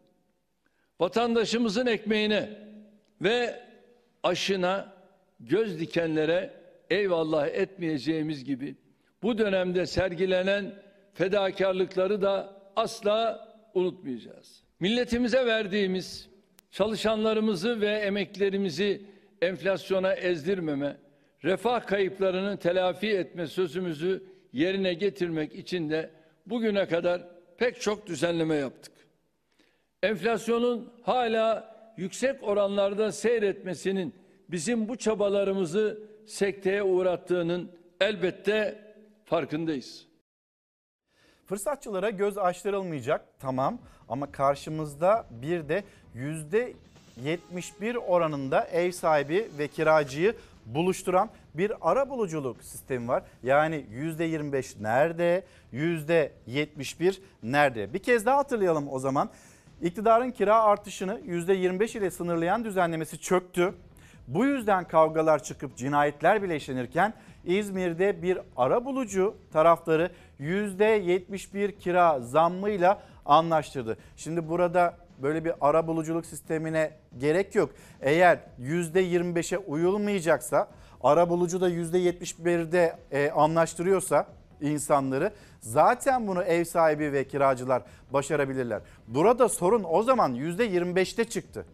Vatandaşımızın 1.03 1.85
ekmeğine 1.85 2.49
ve 3.21 3.59
aşına 4.23 4.93
göz 5.39 5.79
dikenlere 5.79 6.53
eyvallah 6.89 7.47
etmeyeceğimiz 7.47 8.43
gibi 8.43 8.75
bu 9.23 9.37
dönemde 9.37 9.85
sergilenen 9.85 10.75
fedakarlıkları 11.13 12.21
da 12.21 12.61
asla 12.75 13.47
unutmayacağız. 13.73 14.63
Milletimize 14.79 15.45
verdiğimiz 15.45 16.29
çalışanlarımızı 16.71 17.81
ve 17.81 17.89
emeklerimizi 17.89 19.01
enflasyona 19.41 20.13
ezdirmeme, 20.13 20.97
refah 21.43 21.87
kayıplarını 21.87 22.57
telafi 22.57 23.09
etme 23.09 23.47
sözümüzü 23.47 24.23
yerine 24.53 24.93
getirmek 24.93 25.55
için 25.55 25.89
de 25.89 26.09
bugüne 26.45 26.87
kadar 26.87 27.21
pek 27.57 27.81
çok 27.81 28.07
düzenleme 28.07 28.55
yaptık. 28.55 28.92
Enflasyonun 30.03 30.93
hala 31.01 31.75
yüksek 31.97 32.43
oranlarda 32.43 33.11
seyretmesinin 33.11 34.15
bizim 34.49 34.89
bu 34.89 34.95
çabalarımızı 34.95 35.99
sekteye 36.27 36.83
uğrattığının 36.83 37.71
elbette 38.01 38.81
farkındayız. 39.25 40.07
Fırsatçılara 41.45 42.09
göz 42.09 42.37
açtırılmayacak 42.37 43.25
tamam 43.39 43.79
ama 44.09 44.31
karşımızda 44.31 45.25
bir 45.29 45.69
de 45.69 45.83
yüzde 46.13 46.73
71 47.23 47.95
oranında 47.95 48.63
ev 48.63 48.91
sahibi 48.91 49.49
ve 49.57 49.67
kiracıyı 49.67 50.35
buluşturan 50.65 51.29
bir 51.53 51.71
ara 51.81 52.09
buluculuk 52.09 52.63
sistemi 52.63 53.07
var. 53.07 53.23
Yani 53.43 53.85
%25 53.93 54.83
nerede, 54.83 55.43
%71 55.73 57.19
nerede? 57.43 57.93
Bir 57.93 57.99
kez 57.99 58.25
daha 58.25 58.37
hatırlayalım 58.37 58.87
o 58.91 58.99
zaman. 58.99 59.29
İktidarın 59.83 60.31
kira 60.31 60.63
artışını 60.63 61.19
%25 61.19 61.97
ile 61.97 62.11
sınırlayan 62.11 62.65
düzenlemesi 62.65 63.19
çöktü. 63.19 63.73
Bu 64.27 64.45
yüzden 64.45 64.87
kavgalar 64.87 65.43
çıkıp 65.43 65.77
cinayetler 65.77 66.43
bile 66.43 66.55
işlenirken 66.55 67.13
İzmir'de 67.45 68.21
bir 68.21 68.37
ara 68.57 68.85
bulucu 68.85 69.35
tarafları 69.53 70.11
%71 70.39 71.77
kira 71.77 72.19
zammıyla 72.19 73.01
anlaştırdı. 73.25 73.97
Şimdi 74.15 74.49
burada 74.49 74.97
böyle 75.21 75.45
bir 75.45 75.53
ara 75.61 75.87
buluculuk 75.87 76.25
sistemine 76.25 76.91
gerek 77.17 77.55
yok. 77.55 77.69
Eğer 78.01 78.39
%25'e 78.61 79.57
uyulmayacaksa 79.57 80.67
ara 81.03 81.29
bulucu 81.29 81.61
da 81.61 81.69
%71'de 81.69 82.95
e, 83.11 83.31
anlaştırıyorsa 83.31 84.27
insanları 84.63 85.33
zaten 85.59 86.27
bunu 86.27 86.43
ev 86.43 86.63
sahibi 86.63 87.13
ve 87.13 87.27
kiracılar 87.27 87.83
başarabilirler. 88.13 88.81
Burada 89.07 89.49
sorun 89.49 89.85
o 89.89 90.03
zaman 90.03 90.35
%25'te 90.35 91.23
çıktı. 91.23 91.65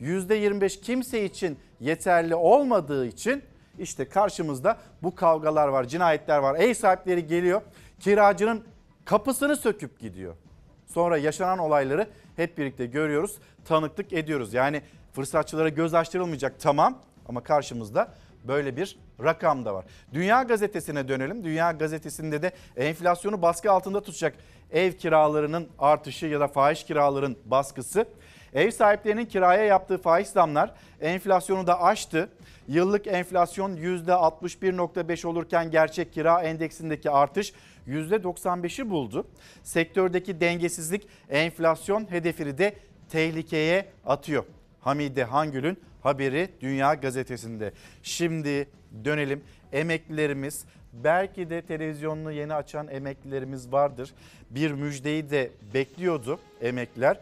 %25 0.00 0.80
kimse 0.80 1.24
için 1.24 1.58
yeterli 1.80 2.34
olmadığı 2.34 3.06
için 3.06 3.42
işte 3.78 4.08
karşımızda 4.08 4.78
bu 5.02 5.14
kavgalar 5.14 5.68
var, 5.68 5.84
cinayetler 5.84 6.38
var. 6.38 6.54
Ev 6.54 6.74
sahipleri 6.74 7.26
geliyor, 7.26 7.62
kiracının 8.00 8.64
kapısını 9.04 9.56
söküp 9.56 10.00
gidiyor. 10.00 10.34
Sonra 10.86 11.16
yaşanan 11.18 11.58
olayları 11.58 12.08
hep 12.36 12.58
birlikte 12.58 12.86
görüyoruz, 12.86 13.38
tanıklık 13.64 14.12
ediyoruz. 14.12 14.54
Yani 14.54 14.82
fırsatçılara 15.12 15.68
göz 15.68 15.94
açtırılmayacak 15.94 16.60
tamam 16.60 16.98
ama 17.28 17.42
karşımızda 17.42 18.08
böyle 18.48 18.76
bir 18.76 18.98
rakam 19.22 19.64
da 19.64 19.74
var. 19.74 19.84
Dünya 20.12 20.42
Gazetesi'ne 20.42 21.08
dönelim. 21.08 21.44
Dünya 21.44 21.72
Gazetesi'nde 21.72 22.42
de 22.42 22.52
enflasyonu 22.76 23.42
baskı 23.42 23.72
altında 23.72 24.02
tutacak 24.02 24.34
ev 24.72 24.92
kiralarının 24.92 25.68
artışı 25.78 26.26
ya 26.26 26.40
da 26.40 26.48
fahiş 26.48 26.84
kiraların 26.84 27.36
baskısı. 27.44 28.06
Ev 28.54 28.70
sahiplerinin 28.70 29.26
kiraya 29.26 29.64
yaptığı 29.64 29.98
faiz 29.98 30.28
zamlar 30.28 30.74
enflasyonu 31.00 31.66
da 31.66 31.82
aştı. 31.82 32.28
Yıllık 32.68 33.06
enflasyon 33.06 33.76
%61.5 33.76 35.26
olurken 35.26 35.70
gerçek 35.70 36.12
kira 36.12 36.42
endeksindeki 36.42 37.10
artış 37.10 37.52
%95'i 37.88 38.90
buldu. 38.90 39.26
Sektördeki 39.62 40.40
dengesizlik 40.40 41.08
enflasyon 41.30 42.10
hedefini 42.10 42.58
de 42.58 42.74
tehlikeye 43.08 43.86
atıyor. 44.06 44.44
Hamide 44.80 45.24
Hangül'ün 45.24 45.78
haberi 46.04 46.48
Dünya 46.60 46.94
Gazetesi'nde. 46.94 47.72
Şimdi 48.02 48.68
dönelim 49.04 49.42
emeklilerimiz 49.72 50.64
belki 50.92 51.50
de 51.50 51.62
televizyonunu 51.62 52.32
yeni 52.32 52.54
açan 52.54 52.88
emeklilerimiz 52.88 53.72
vardır. 53.72 54.10
Bir 54.50 54.72
müjdeyi 54.72 55.30
de 55.30 55.50
bekliyordu 55.74 56.38
emekliler. 56.60 57.18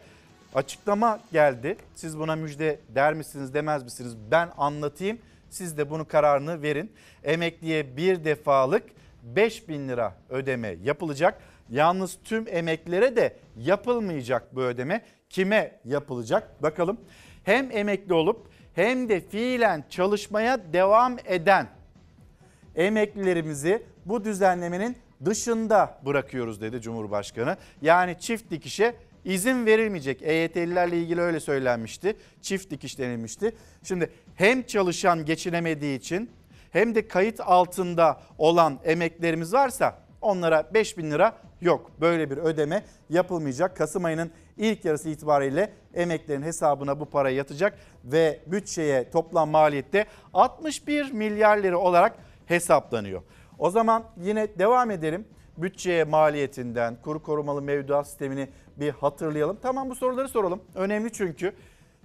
Açıklama 0.55 1.19
geldi. 1.31 1.77
Siz 1.95 2.19
buna 2.19 2.35
müjde 2.35 2.79
der 2.95 3.13
misiniz 3.13 3.53
demez 3.53 3.83
misiniz? 3.83 4.15
Ben 4.31 4.49
anlatayım. 4.57 5.17
Siz 5.49 5.77
de 5.77 5.89
bunu 5.89 6.07
kararını 6.07 6.61
verin. 6.61 6.91
Emekliye 7.23 7.97
bir 7.97 8.25
defalık 8.25 8.83
5000 9.23 9.89
lira 9.89 10.15
ödeme 10.29 10.75
yapılacak. 10.83 11.41
Yalnız 11.69 12.17
tüm 12.23 12.45
emeklere 12.47 13.15
de 13.15 13.37
yapılmayacak 13.57 14.55
bu 14.55 14.61
ödeme. 14.61 15.01
Kime 15.29 15.79
yapılacak? 15.85 16.63
Bakalım. 16.63 16.97
Hem 17.43 17.71
emekli 17.71 18.13
olup 18.13 18.52
hem 18.75 19.09
de 19.09 19.21
fiilen 19.21 19.83
çalışmaya 19.89 20.73
devam 20.73 21.17
eden 21.25 21.67
emeklilerimizi 22.75 23.83
bu 24.05 24.23
düzenlemenin 24.23 24.97
dışında 25.25 25.97
bırakıyoruz 26.05 26.61
dedi 26.61 26.81
Cumhurbaşkanı. 26.81 27.57
Yani 27.81 28.19
çift 28.19 28.51
dikişe 28.51 28.95
izin 29.25 29.65
verilmeyecek. 29.65 30.21
EYT'lilerle 30.21 30.97
ilgili 30.97 31.21
öyle 31.21 31.39
söylenmişti. 31.39 32.15
Çift 32.41 32.69
dikiş 32.69 32.99
denilmişti. 32.99 33.55
Şimdi 33.83 34.09
hem 34.35 34.63
çalışan 34.63 35.25
geçinemediği 35.25 35.99
için 35.99 36.29
hem 36.71 36.95
de 36.95 37.07
kayıt 37.07 37.39
altında 37.39 38.21
olan 38.37 38.79
emeklerimiz 38.83 39.53
varsa 39.53 39.99
onlara 40.21 40.73
5 40.73 40.97
bin 40.97 41.11
lira 41.11 41.37
yok. 41.63 41.91
Böyle 42.01 42.31
bir 42.31 42.37
ödeme 42.37 42.83
yapılmayacak. 43.09 43.77
Kasım 43.77 44.05
ayının 44.05 44.31
ilk 44.57 44.85
yarısı 44.85 45.09
itibariyle 45.09 45.73
emeklerin 45.93 46.41
hesabına 46.41 46.99
bu 46.99 47.05
para 47.05 47.29
yatacak 47.29 47.77
ve 48.05 48.39
bütçeye 48.47 49.09
toplam 49.11 49.49
maliyette 49.49 50.05
61 50.33 51.11
milyar 51.11 51.57
lira 51.57 51.77
olarak 51.77 52.15
hesaplanıyor. 52.45 53.21
O 53.59 53.69
zaman 53.69 54.03
yine 54.21 54.59
devam 54.59 54.91
edelim. 54.91 55.25
Bütçeye 55.57 56.03
maliyetinden, 56.03 56.97
kuru 57.01 57.23
korumalı 57.23 57.61
mevduat 57.61 58.07
sistemini 58.07 58.49
bir 58.77 58.89
hatırlayalım. 58.89 59.57
Tamam 59.61 59.89
bu 59.89 59.95
soruları 59.95 60.29
soralım. 60.29 60.61
Önemli 60.75 61.11
çünkü 61.11 61.53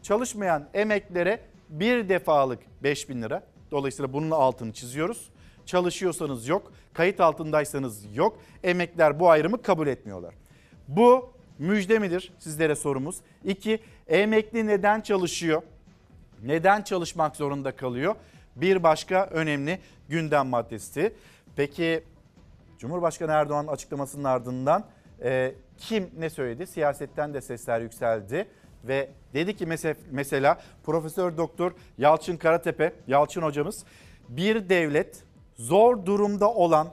çalışmayan 0.03 0.69
emeklere 0.75 1.41
bir 1.69 2.09
defalık 2.09 2.59
5 2.83 3.09
bin 3.09 3.23
lira. 3.23 3.43
Dolayısıyla 3.71 4.13
bunun 4.13 4.31
altını 4.31 4.73
çiziyoruz. 4.73 5.31
Çalışıyorsanız 5.69 6.49
yok, 6.49 6.73
kayıt 6.93 7.21
altındaysanız 7.21 8.17
yok. 8.17 8.39
Emekler 8.65 9.21
bu 9.21 9.31
ayrımı 9.31 9.63
kabul 9.63 9.87
etmiyorlar. 9.87 10.35
Bu 10.89 11.31
müjde 11.59 11.99
midir 11.99 12.33
sizlere 12.39 12.75
sorumuz. 12.75 13.17
İki, 13.45 13.81
emekli 14.07 14.67
neden 14.67 15.01
çalışıyor? 15.01 15.63
Neden 16.43 16.83
çalışmak 16.83 17.37
zorunda 17.37 17.77
kalıyor? 17.77 18.15
Bir 18.57 18.83
başka 18.83 19.27
önemli 19.27 19.79
gündem 20.09 20.47
maddesi. 20.47 21.13
Peki 21.57 22.05
Cumhurbaşkanı 22.79 23.33
Erdoğan 23.33 23.67
açıklamasının 23.67 24.25
ardından 24.25 24.85
e, 25.23 25.55
kim 25.79 26.11
ne 26.19 26.31
söyledi? 26.31 26.67
Siyasetten 26.67 27.35
de 27.35 27.41
sesler 27.41 27.81
yükseldi 27.81 28.49
ve 28.85 29.11
dedi 29.35 29.57
ki 29.57 29.67
mesela, 30.11 30.61
Profesör 30.85 31.37
Doktor 31.37 31.73
Yalçın 31.99 32.37
Karatepe, 32.37 32.93
Yalçın 33.07 33.43
hocamız 33.43 33.85
bir 34.29 34.69
devlet 34.69 35.28
zor 35.59 36.07
durumda 36.07 36.51
olan 36.55 36.89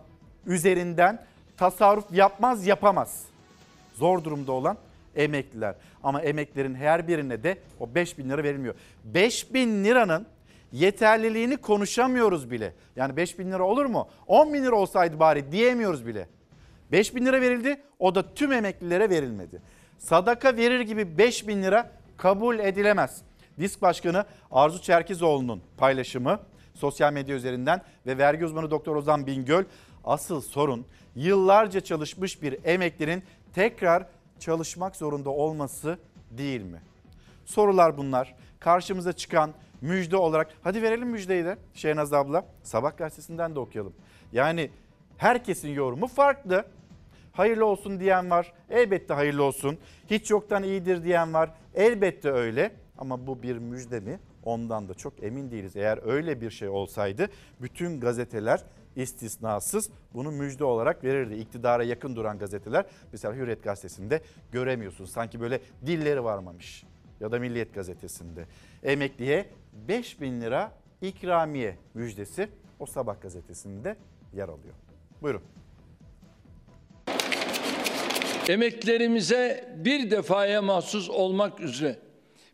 üzerinden 0.45 1.25
tasarruf 1.57 2.05
yapmaz 2.11 2.67
yapamaz. 2.67 3.25
Zor 3.93 4.23
durumda 4.23 4.51
olan 4.51 4.77
emekliler. 5.15 5.75
Ama 6.03 6.21
emeklerin 6.21 6.75
her 6.75 7.07
birine 7.07 7.43
de 7.43 7.57
o 7.79 7.95
5 7.95 8.17
bin 8.17 8.29
lira 8.29 8.43
verilmiyor. 8.43 8.75
5 9.03 9.53
bin 9.53 9.83
liranın 9.83 10.27
yeterliliğini 10.71 11.57
konuşamıyoruz 11.57 12.51
bile. 12.51 12.73
Yani 12.95 13.17
5 13.17 13.39
bin 13.39 13.51
lira 13.51 13.63
olur 13.63 13.85
mu? 13.85 14.07
10 14.27 14.53
bin 14.53 14.63
lira 14.63 14.75
olsaydı 14.75 15.19
bari 15.19 15.51
diyemiyoruz 15.51 16.07
bile. 16.07 16.27
5 16.91 17.15
bin 17.15 17.25
lira 17.25 17.41
verildi 17.41 17.81
o 17.99 18.15
da 18.15 18.33
tüm 18.33 18.51
emeklilere 18.51 19.09
verilmedi. 19.09 19.61
Sadaka 19.97 20.57
verir 20.57 20.79
gibi 20.79 21.17
5 21.17 21.47
bin 21.47 21.63
lira 21.63 21.91
kabul 22.17 22.59
edilemez. 22.59 23.21
Disk 23.59 23.81
Başkanı 23.81 24.25
Arzu 24.51 24.81
Çerkezoğlu'nun 24.81 25.61
paylaşımı 25.77 26.39
sosyal 26.75 27.13
medya 27.13 27.35
üzerinden 27.35 27.81
ve 28.05 28.17
vergi 28.17 28.45
uzmanı 28.45 28.71
Doktor 28.71 28.95
Ozan 28.95 29.27
Bingöl 29.27 29.63
asıl 30.03 30.41
sorun 30.41 30.85
yıllarca 31.15 31.79
çalışmış 31.81 32.41
bir 32.41 32.57
emeklinin 32.63 33.23
tekrar 33.53 34.05
çalışmak 34.39 34.95
zorunda 34.95 35.29
olması 35.29 35.99
değil 36.31 36.61
mi? 36.61 36.81
Sorular 37.45 37.97
bunlar. 37.97 38.35
Karşımıza 38.59 39.13
çıkan 39.13 39.53
müjde 39.81 40.17
olarak 40.17 40.47
hadi 40.63 40.81
verelim 40.81 41.07
müjdeyi 41.07 41.45
de 41.45 41.57
Şehnaz 41.73 42.13
abla. 42.13 42.45
Sabah 42.63 42.97
gazetesinden 42.97 43.55
de 43.55 43.59
okuyalım. 43.59 43.93
Yani 44.31 44.69
herkesin 45.17 45.69
yorumu 45.69 46.07
farklı. 46.07 46.65
Hayırlı 47.33 47.65
olsun 47.65 47.99
diyen 47.99 48.31
var. 48.31 48.53
Elbette 48.69 49.13
hayırlı 49.13 49.43
olsun. 49.43 49.77
Hiç 50.09 50.31
yoktan 50.31 50.63
iyidir 50.63 51.03
diyen 51.03 51.33
var. 51.33 51.53
Elbette 51.75 52.31
öyle. 52.31 52.71
Ama 52.97 53.27
bu 53.27 53.43
bir 53.43 53.57
müjde 53.57 53.99
mi? 53.99 54.19
Ondan 54.45 54.89
da 54.89 54.93
çok 54.93 55.23
emin 55.23 55.51
değiliz. 55.51 55.75
Eğer 55.75 55.99
öyle 56.05 56.41
bir 56.41 56.49
şey 56.49 56.67
olsaydı 56.67 57.27
bütün 57.61 57.99
gazeteler 57.99 58.63
istisnasız 58.95 59.89
bunu 60.13 60.31
müjde 60.31 60.63
olarak 60.63 61.03
verirdi. 61.03 61.33
İktidara 61.35 61.83
yakın 61.83 62.15
duran 62.15 62.37
gazeteler 62.39 62.85
mesela 63.11 63.35
Hürriyet 63.35 63.63
gazetesinde 63.63 64.21
göremiyorsun. 64.51 65.05
Sanki 65.05 65.39
böyle 65.39 65.61
dilleri 65.85 66.23
varmamış 66.23 66.83
ya 67.19 67.31
da 67.31 67.39
Milliyet 67.39 67.73
gazetesinde. 67.73 68.45
Emekliye 68.83 69.45
5 69.87 70.21
bin 70.21 70.41
lira 70.41 70.71
ikramiye 71.01 71.77
müjdesi 71.93 72.49
o 72.79 72.85
sabah 72.85 73.21
gazetesinde 73.21 73.95
yer 74.33 74.49
alıyor. 74.49 74.73
Buyurun. 75.21 75.41
Emeklerimize 78.49 79.73
bir 79.77 80.11
defaya 80.11 80.61
mahsus 80.61 81.09
olmak 81.09 81.59
üzere 81.59 82.04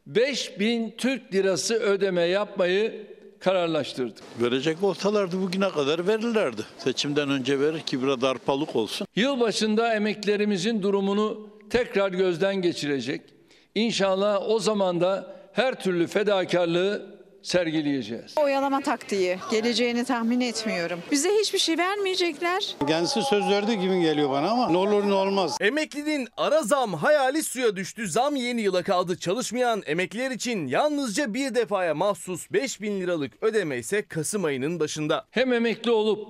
5000 0.08 0.96
Türk 0.98 1.34
lirası 1.34 1.74
ödeme 1.76 2.22
yapmayı 2.22 3.08
kararlaştırdık. 3.40 4.24
Verecek 4.42 4.84
olsalardı 4.84 5.42
bugüne 5.42 5.70
kadar 5.70 6.08
verirlerdi. 6.08 6.62
Seçimden 6.78 7.30
önce 7.30 7.60
verir 7.60 7.80
ki 7.80 8.04
biraz 8.04 8.22
darpalık 8.22 8.76
olsun. 8.76 9.08
Yılbaşında 9.16 9.96
emeklerimizin 9.96 10.82
durumunu 10.82 11.50
tekrar 11.70 12.12
gözden 12.12 12.56
geçirecek. 12.56 13.22
İnşallah 13.76 14.50
o 14.50 14.60
zaman 14.60 15.02
da 15.02 15.36
her 15.54 15.80
türlü 15.80 16.08
fedakarlığı 16.08 17.21
sergileyeceğiz. 17.44 18.38
Oyalama 18.38 18.82
taktiği. 18.82 19.38
Geleceğini 19.52 20.06
tahmin 20.06 20.42
etmiyorum. 20.42 21.00
Bize 21.12 21.30
hiçbir 21.42 21.60
şey 21.60 21.78
vermeyecekler. 21.78 22.76
Kendisi 22.88 23.22
söz 23.22 23.50
verdiği 23.50 23.80
gibi 23.80 24.02
geliyor 24.02 24.30
bana 24.30 24.50
ama 24.50 24.70
ne 24.70 24.78
olur 24.78 25.08
ne 25.10 25.14
olmaz. 25.14 25.58
Emeklinin 25.62 26.28
ara 26.38 26.62
zam 26.62 26.94
hayali 26.94 27.44
suya 27.44 27.76
düştü. 27.76 28.08
Zam 28.08 28.36
yeni 28.36 28.62
yıla 28.62 28.84
kaldı. 28.84 29.20
Çalışmayan 29.20 29.84
emekliler 29.86 30.32
için 30.32 30.68
yalnızca 30.68 31.34
bir 31.34 31.56
defaya 31.56 31.96
mahsus 31.96 32.52
5 32.52 32.82
bin 32.82 33.02
liralık 33.02 33.44
ödeme 33.44 33.78
ise 33.78 34.02
Kasım 34.02 34.46
ayının 34.46 34.80
başında. 34.80 35.26
Hem 35.32 35.54
emekli 35.54 35.92
olup 35.92 36.28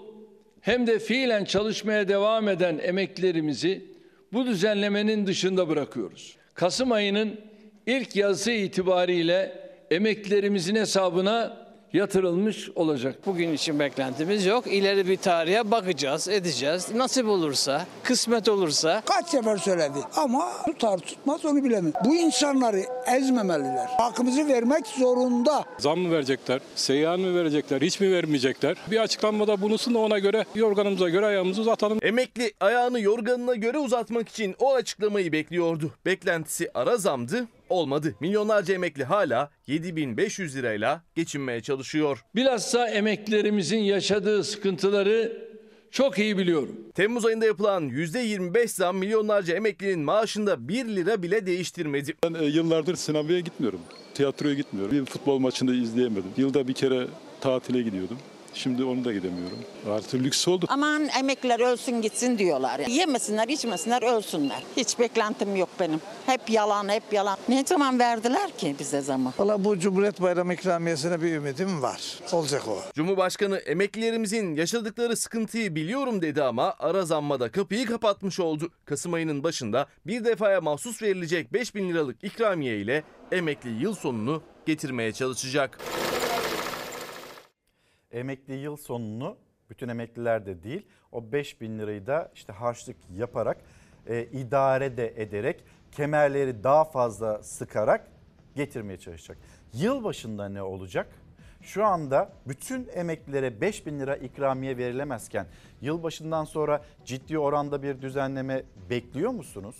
hem 0.62 0.88
de 0.88 1.00
fiilen 1.00 1.46
çalışmaya 1.46 2.08
devam 2.08 2.50
eden 2.50 2.80
emeklilerimizi 2.84 3.86
bu 4.34 4.46
düzenlemenin 4.46 5.28
dışında 5.28 5.70
bırakıyoruz. 5.70 6.36
Kasım 6.54 6.92
ayının 6.92 7.40
ilk 7.88 8.16
yazısı 8.16 8.52
itibariyle 8.52 9.71
emeklilerimizin 9.92 10.76
hesabına 10.76 11.62
yatırılmış 11.94 12.70
olacak. 12.76 13.16
Bugün 13.26 13.54
için 13.54 13.80
beklentimiz 13.80 14.46
yok. 14.46 14.68
İleri 14.68 15.08
bir 15.08 15.18
tarihe 15.18 15.72
bakacağız, 15.72 16.28
edeceğiz. 16.28 16.96
Nasip 16.96 17.28
olursa, 17.28 17.86
kısmet 18.04 18.50
olursa. 18.50 19.02
Kaç 19.06 19.30
sefer 19.30 19.58
söyledi 19.58 20.00
ama 20.16 20.52
tutar 20.66 20.98
tutmaz 20.98 21.46
onu 21.46 21.64
bilemem. 21.64 21.94
Bu 22.06 22.16
insanları 22.16 22.84
ezmemeliler. 23.18 23.88
Hakkımızı 23.98 24.48
vermek 24.48 24.88
zorunda. 24.88 25.64
Zam 25.78 26.00
mı 26.00 26.12
verecekler, 26.12 26.62
seyyan 26.76 27.20
mı 27.20 27.36
verecekler, 27.36 27.82
hiç 27.82 28.00
mi 28.00 28.12
vermeyecekler? 28.12 28.78
Bir 28.92 28.98
açıklanmada 28.98 29.62
bulunsun 29.62 29.94
da 29.94 30.00
ona 30.00 30.20
göre 30.20 30.46
yorganımıza 30.56 31.10
göre 31.10 31.26
ayağımızı 31.26 31.62
uzatalım. 31.62 32.00
Emekli 32.02 32.54
ayağını 32.60 33.00
yorganına 33.00 33.56
göre 33.56 33.78
uzatmak 33.78 34.30
için 34.30 34.56
o 34.60 34.74
açıklamayı 34.74 35.32
bekliyordu. 35.32 35.92
Beklentisi 36.06 36.72
ara 36.74 36.98
zamdı, 36.98 37.48
olmadı. 37.72 38.16
Milyonlarca 38.20 38.74
emekli 38.74 39.04
hala 39.04 39.50
7500 39.68 40.56
lirayla 40.56 41.04
geçinmeye 41.16 41.62
çalışıyor. 41.62 42.24
Bilhassa 42.36 42.90
emeklilerimizin 42.90 43.80
yaşadığı 43.80 44.44
sıkıntıları 44.44 45.52
çok 45.92 46.20
iyi 46.20 46.38
biliyorum. 46.38 46.76
Temmuz 46.96 47.26
ayında 47.26 47.46
yapılan 47.46 47.90
%25 47.90 48.68
zam 48.68 48.98
milyonlarca 48.98 49.56
emeklinin 49.56 50.00
maaşında 50.00 50.68
1 50.68 50.86
lira 50.86 51.24
bile 51.24 51.46
değiştirmedi. 51.46 52.16
Ben 52.24 52.34
e, 52.34 52.46
yıllardır 52.46 52.96
sinemaya 52.96 53.40
gitmiyorum. 53.40 53.80
Tiyatroya 54.14 54.54
gitmiyorum. 54.54 54.92
Bir 54.92 55.06
futbol 55.06 55.40
maçını 55.40 55.76
izleyemedim. 55.76 56.32
Yılda 56.38 56.68
bir 56.68 56.74
kere 56.74 57.08
tatile 57.42 57.82
gidiyordum. 57.82 58.18
Şimdi 58.54 58.84
onu 58.84 59.06
da 59.06 59.14
gidemiyorum. 59.14 59.58
Artık 59.90 60.14
lüks 60.24 60.48
oldu. 60.48 60.66
Aman 60.70 61.08
emekliler 61.20 61.60
ölsün 61.60 62.02
gitsin 62.02 62.38
diyorlar. 62.38 62.80
Yemesinler, 62.80 63.48
içmesinler, 63.48 64.02
ölsünler. 64.16 64.64
Hiç 64.78 65.00
beklentim 65.00 65.56
yok 65.56 65.70
benim. 65.80 66.02
Hep 66.26 66.50
yalan, 66.50 66.90
hep 66.90 67.04
yalan. 67.12 67.38
Ne 67.50 67.64
zaman 67.66 68.00
verdiler 68.00 68.58
ki 68.58 68.76
bize 68.80 69.02
zamı? 69.02 69.34
Valla 69.40 69.64
bu 69.64 69.80
Cumhuriyet 69.80 70.22
Bayramı 70.22 70.54
ikramiyesine 70.54 71.22
bir 71.22 71.34
ümidim 71.34 71.82
var. 71.82 72.20
Olacak 72.32 72.68
o. 72.68 72.78
Cumhurbaşkanı 72.96 73.58
emeklilerimizin 73.58 74.56
yaşadıkları 74.56 75.18
sıkıntıyı 75.18 75.76
biliyorum 75.76 76.22
dedi 76.22 76.44
ama 76.44 76.76
ara 76.80 77.06
zammada 77.06 77.52
kapıyı 77.52 77.86
kapatmış 77.86 78.40
oldu. 78.40 78.70
Kasım 78.86 79.14
ayının 79.14 79.44
başında 79.44 79.88
bir 80.08 80.26
defaya 80.26 80.62
mahsus 80.62 81.02
verilecek 81.02 81.54
5 81.54 81.76
bin 81.76 81.90
liralık 81.90 82.24
ikramiye 82.24 82.78
ile 82.78 83.04
emekli 83.32 83.70
yıl 83.84 83.96
sonunu 83.96 84.44
getirmeye 84.66 85.12
çalışacak. 85.12 85.80
Emekli 88.12 88.54
yıl 88.54 88.78
sonunu 88.78 89.38
Bütün 89.70 89.90
emekliler 89.90 90.46
de 90.46 90.64
değil. 90.64 90.88
O 91.12 91.32
5 91.32 91.62
bin 91.62 91.80
lirayı 91.80 92.08
da 92.08 92.32
işte 92.36 92.54
harçlık 92.54 92.98
yaparak 93.16 93.58
e, 94.08 94.24
idare 94.24 94.98
de 94.98 95.22
ederek 95.22 95.64
kemerleri 95.92 96.64
daha 96.64 96.84
fazla 96.84 97.44
sıkarak 97.44 98.08
getirmeye 98.56 98.98
çalışacak. 98.98 99.38
Yıl 99.74 100.04
başında 100.04 100.50
ne 100.50 100.62
olacak? 100.62 101.08
Şu 101.62 101.86
anda 101.86 102.34
bütün 102.48 102.88
emeklilere 102.94 103.62
5 103.62 103.86
bin 103.86 104.00
lira 104.00 104.16
ikramiye 104.16 104.78
verilemezken 104.78 105.46
yılbaşından 105.82 106.44
sonra 106.44 106.82
ciddi 107.06 107.40
oranda 107.40 107.84
bir 107.84 108.02
düzenleme 108.02 108.64
bekliyor 108.90 109.32
musunuz? 109.32 109.76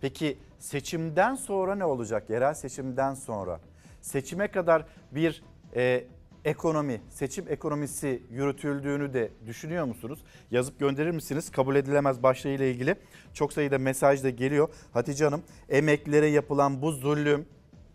Peki 0.00 0.38
seçimden 0.58 1.34
sonra 1.34 1.74
ne 1.74 1.84
olacak? 1.84 2.30
Yerel 2.30 2.54
seçimden 2.54 3.14
sonra 3.14 3.60
seçime 4.00 4.48
kadar 4.48 4.86
bir 5.12 5.42
e, 5.76 6.04
ekonomi, 6.44 7.00
seçim 7.10 7.44
ekonomisi 7.48 8.22
yürütüldüğünü 8.30 9.14
de 9.14 9.30
düşünüyor 9.46 9.84
musunuz? 9.84 10.18
Yazıp 10.50 10.80
gönderir 10.80 11.10
misiniz? 11.10 11.50
Kabul 11.50 11.76
edilemez 11.76 12.22
başlığıyla 12.22 12.66
ilgili 12.66 12.96
çok 13.34 13.52
sayıda 13.52 13.78
mesaj 13.78 14.24
da 14.24 14.30
geliyor. 14.30 14.68
Hatice 14.92 15.24
Hanım 15.24 15.42
emeklilere 15.68 16.26
yapılan 16.26 16.82
bu 16.82 16.92
zulüm 16.92 17.46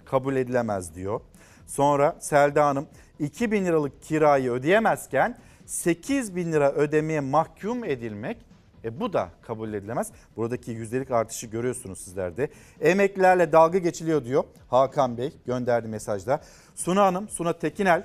kabul 0.06 0.36
edilemez 0.36 0.96
diyor. 0.96 1.22
Sonra 1.68 2.18
Selda 2.20 2.66
Hanım 2.66 2.88
2 3.20 3.52
bin 3.52 3.66
liralık 3.66 4.02
kirayı 4.02 4.52
ödeyemezken 4.52 5.38
8 5.66 6.36
bin 6.36 6.52
lira 6.52 6.72
ödemeye 6.72 7.20
mahkum 7.20 7.84
edilmek 7.84 8.38
e 8.84 9.00
bu 9.00 9.14
da 9.14 9.30
kabul 9.42 9.74
edilemez. 9.74 10.12
Buradaki 10.38 10.72
yüzdelik 10.72 11.12
artışı 11.12 11.48
görüyorsunuz 11.48 12.00
sizler 12.00 12.38
de. 12.38 12.50
Emeklilerle 12.82 13.52
dalga 13.52 13.78
geçiliyor 13.78 14.26
diyor 14.26 14.44
Hakan 14.68 15.18
Bey 15.18 15.34
gönderdi 15.46 15.88
mesajda. 15.88 16.42
Suna 16.76 17.06
Hanım, 17.06 17.30
Suna 17.30 17.54
Tekinel 17.54 18.04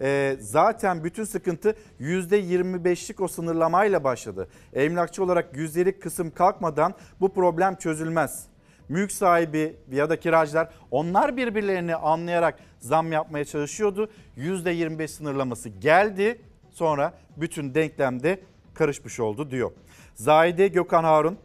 e, 0.00 0.36
zaten 0.40 1.04
bütün 1.04 1.24
sıkıntı 1.24 1.76
%25'lik 2.00 3.20
o 3.20 3.28
sınırlamayla 3.28 4.04
başladı. 4.04 4.48
Emlakçı 4.72 5.24
olarak 5.24 5.56
yüzdelik 5.56 6.02
kısım 6.02 6.30
kalkmadan 6.30 6.94
bu 7.20 7.34
problem 7.34 7.76
çözülmez. 7.76 8.46
Mülk 8.88 9.12
sahibi 9.12 9.76
ya 9.92 10.10
da 10.10 10.20
kiracılar 10.20 10.68
onlar 10.90 11.36
birbirlerini 11.36 11.96
anlayarak 11.96 12.58
zam 12.78 13.12
yapmaya 13.12 13.44
çalışıyordu. 13.44 14.10
%25 14.36 15.08
sınırlaması 15.08 15.68
geldi 15.68 16.40
sonra 16.70 17.14
bütün 17.36 17.74
denklemde 17.74 18.40
karışmış 18.74 19.20
oldu 19.20 19.50
diyor. 19.50 19.72
Zahide 20.14 20.68
Gökhan 20.68 21.04
Harun 21.04 21.38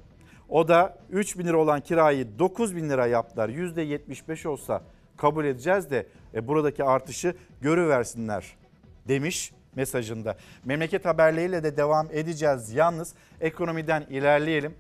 o 0.50 0.68
da 0.68 0.97
3 1.10 1.38
bin 1.38 1.45
lira 1.45 1.58
olan 1.58 1.82
kirayı 1.82 2.39
9 2.39 2.76
bin 2.76 2.89
lira 2.89 3.08
yaptılar. 3.08 3.50
%75 3.50 4.47
olsa 4.47 4.82
kabul 5.22 5.45
edeceğiz 5.45 5.91
de 5.91 6.05
e, 6.34 6.47
buradaki 6.47 6.84
artışı 6.84 7.36
görüversinler 7.61 8.55
demiş 9.07 9.51
mesajında. 9.76 10.38
Memleket 10.65 11.05
haberleriyle 11.05 11.63
de 11.63 11.78
devam 11.78 12.07
edeceğiz. 12.11 12.74
Yalnız 12.74 13.13
ekonomiden 13.41 14.05
ilerleyelim. 14.09 14.74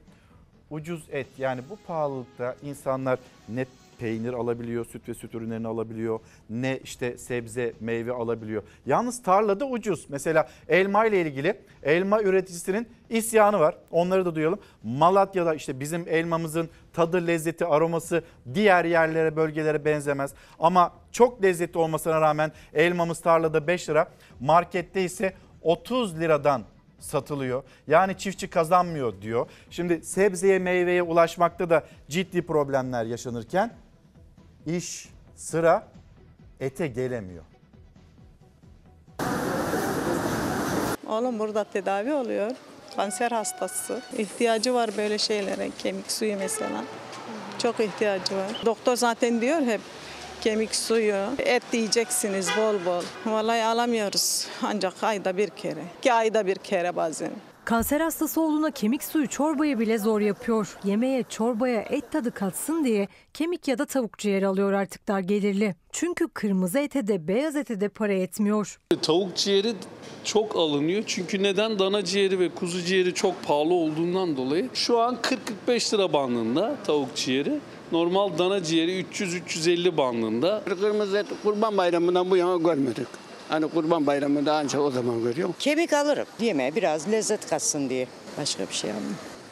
Ucuz 0.69 1.07
et 1.11 1.27
yani 1.37 1.61
bu 1.69 1.77
pahalılıkta 1.87 2.55
insanlar 2.63 3.19
ne 3.49 3.65
peynir 3.99 4.33
alabiliyor, 4.33 4.85
süt 4.85 5.09
ve 5.09 5.13
süt 5.13 5.35
ürünlerini 5.35 5.67
alabiliyor, 5.67 6.19
ne 6.49 6.79
işte 6.83 7.17
sebze, 7.17 7.73
meyve 7.79 8.11
alabiliyor. 8.11 8.63
Yalnız 8.85 9.23
tarlada 9.23 9.65
ucuz. 9.65 10.05
Mesela 10.09 10.49
elma 10.69 11.05
ile 11.05 11.21
ilgili 11.21 11.61
elma 11.83 12.21
üreticisinin 12.21 12.87
isyanı 13.09 13.59
var. 13.59 13.75
Onları 13.91 14.25
da 14.25 14.35
duyalım. 14.35 14.59
Malatya'da 14.83 15.55
işte 15.55 15.79
bizim 15.79 16.05
elmamızın 16.07 16.69
tadı, 16.93 17.27
lezzeti, 17.27 17.65
aroması 17.65 18.23
diğer 18.53 18.85
yerlere, 18.85 19.35
bölgelere 19.35 19.85
benzemez. 19.85 20.33
Ama 20.59 20.93
çok 21.11 21.43
lezzetli 21.43 21.77
olmasına 21.77 22.21
rağmen 22.21 22.51
elmamız 22.73 23.19
tarlada 23.19 23.67
5 23.67 23.89
lira, 23.89 24.07
markette 24.39 25.03
ise 25.03 25.33
30 25.61 26.19
liradan 26.19 26.63
satılıyor. 26.99 27.63
Yani 27.87 28.17
çiftçi 28.17 28.49
kazanmıyor 28.49 29.21
diyor. 29.21 29.47
Şimdi 29.69 30.03
sebzeye 30.03 30.59
meyveye 30.59 31.03
ulaşmakta 31.03 31.69
da 31.69 31.83
ciddi 32.09 32.41
problemler 32.41 33.05
yaşanırken 33.05 33.71
iş 34.77 35.09
sıra 35.35 35.87
ete 36.59 36.87
gelemiyor. 36.87 37.43
Oğlum 41.07 41.39
burada 41.39 41.63
tedavi 41.63 42.13
oluyor. 42.13 42.51
Kanser 42.95 43.31
hastası. 43.31 44.01
İhtiyacı 44.17 44.73
var 44.73 44.89
böyle 44.97 45.17
şeylere. 45.17 45.69
Kemik 45.79 46.11
suyu 46.11 46.37
mesela. 46.37 46.83
Çok 47.59 47.79
ihtiyacı 47.79 48.35
var. 48.35 48.61
Doktor 48.65 48.95
zaten 48.95 49.41
diyor 49.41 49.61
hep 49.61 49.81
kemik 50.41 50.75
suyu, 50.75 51.25
et 51.39 51.63
yiyeceksiniz 51.71 52.47
bol 52.57 52.85
bol. 52.85 53.03
Vallahi 53.25 53.63
alamıyoruz. 53.63 54.47
Ancak 54.63 55.03
ayda 55.03 55.37
bir 55.37 55.49
kere. 55.49 55.83
İki 55.99 56.13
ayda 56.13 56.45
bir 56.45 56.55
kere 56.55 56.95
bazen. 56.95 57.31
Kanser 57.69 58.01
hastası 58.01 58.41
olduğuna 58.41 58.71
kemik 58.71 59.03
suyu 59.03 59.27
çorbayı 59.27 59.79
bile 59.79 59.97
zor 59.97 60.21
yapıyor. 60.21 60.77
Yemeğe 60.83 61.23
çorbaya 61.29 61.81
et 61.81 62.11
tadı 62.11 62.31
katsın 62.31 62.83
diye 62.83 63.07
kemik 63.33 63.67
ya 63.67 63.77
da 63.77 63.85
tavuk 63.85 64.17
ciğeri 64.17 64.47
alıyor 64.47 64.73
artık 64.73 65.07
dar 65.07 65.19
gelirli. 65.19 65.75
Çünkü 65.91 66.27
kırmızı 66.33 66.79
ete 66.79 67.07
de 67.07 67.27
beyaz 67.27 67.55
ete 67.55 67.81
de 67.81 67.89
para 67.89 68.13
etmiyor. 68.13 68.79
Tavuk 69.01 69.35
ciğeri 69.35 69.73
çok 70.23 70.55
alınıyor. 70.55 71.03
Çünkü 71.07 71.43
neden? 71.43 71.79
Dana 71.79 72.05
ciğeri 72.05 72.39
ve 72.39 72.49
kuzu 72.49 72.81
ciğeri 72.81 73.13
çok 73.13 73.43
pahalı 73.43 73.73
olduğundan 73.73 74.37
dolayı. 74.37 74.69
Şu 74.73 74.99
an 74.99 75.17
40-45 75.67 75.93
lira 75.93 76.13
bandında 76.13 76.75
tavuk 76.83 77.15
ciğeri. 77.15 77.59
Normal 77.91 78.37
dana 78.37 78.63
ciğeri 78.63 79.01
300-350 79.01 79.97
bandında. 79.97 80.63
Kırmızı 80.65 81.17
et 81.17 81.27
kurban 81.43 81.77
bayramından 81.77 82.31
bu 82.31 82.37
yana 82.37 82.57
görmedik. 82.57 83.28
Hani 83.49 83.67
kurban 83.67 84.07
bayramında 84.07 84.53
ancak 84.55 84.81
o 84.81 84.91
zaman 84.91 85.23
görüyorum. 85.23 85.55
Kemik 85.59 85.93
alırım. 85.93 86.25
Yemeğe 86.39 86.75
biraz 86.75 87.11
lezzet 87.11 87.49
katsın 87.49 87.89
diye. 87.89 88.07
Başka 88.37 88.67
bir 88.69 88.73
şey 88.73 88.91
almam. 88.91 89.03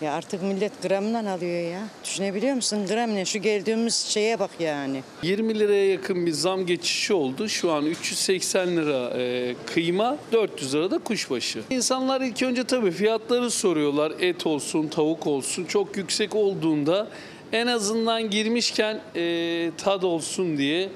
Ya 0.01 0.13
artık 0.13 0.43
millet 0.43 0.83
gramından 0.83 1.25
alıyor 1.25 1.71
ya. 1.71 1.79
Düşünebiliyor 2.03 2.55
musun? 2.55 2.79
Gram 2.89 3.15
ne? 3.15 3.25
Şu 3.25 3.39
geldiğimiz 3.39 3.95
şeye 3.95 4.39
bak 4.39 4.49
yani. 4.59 5.03
20 5.23 5.59
liraya 5.59 5.89
yakın 5.89 6.25
bir 6.25 6.31
zam 6.31 6.65
geçişi 6.65 7.13
oldu. 7.13 7.49
Şu 7.49 7.71
an 7.71 7.85
380 7.85 8.77
lira 8.77 9.09
e, 9.17 9.55
kıyma, 9.65 10.17
400 10.31 10.73
lira 10.75 10.91
da 10.91 10.97
kuşbaşı. 10.97 11.59
İnsanlar 11.69 12.21
ilk 12.21 12.43
önce 12.43 12.63
tabii 12.63 12.91
fiyatları 12.91 13.51
soruyorlar. 13.51 14.13
Et 14.19 14.47
olsun, 14.47 14.87
tavuk 14.87 15.27
olsun. 15.27 15.65
Çok 15.65 15.97
yüksek 15.97 16.35
olduğunda 16.35 17.07
en 17.53 17.67
azından 17.67 18.29
girmişken 18.29 19.01
e, 19.15 19.71
tad 19.77 20.03
olsun 20.03 20.57
diye 20.57 20.89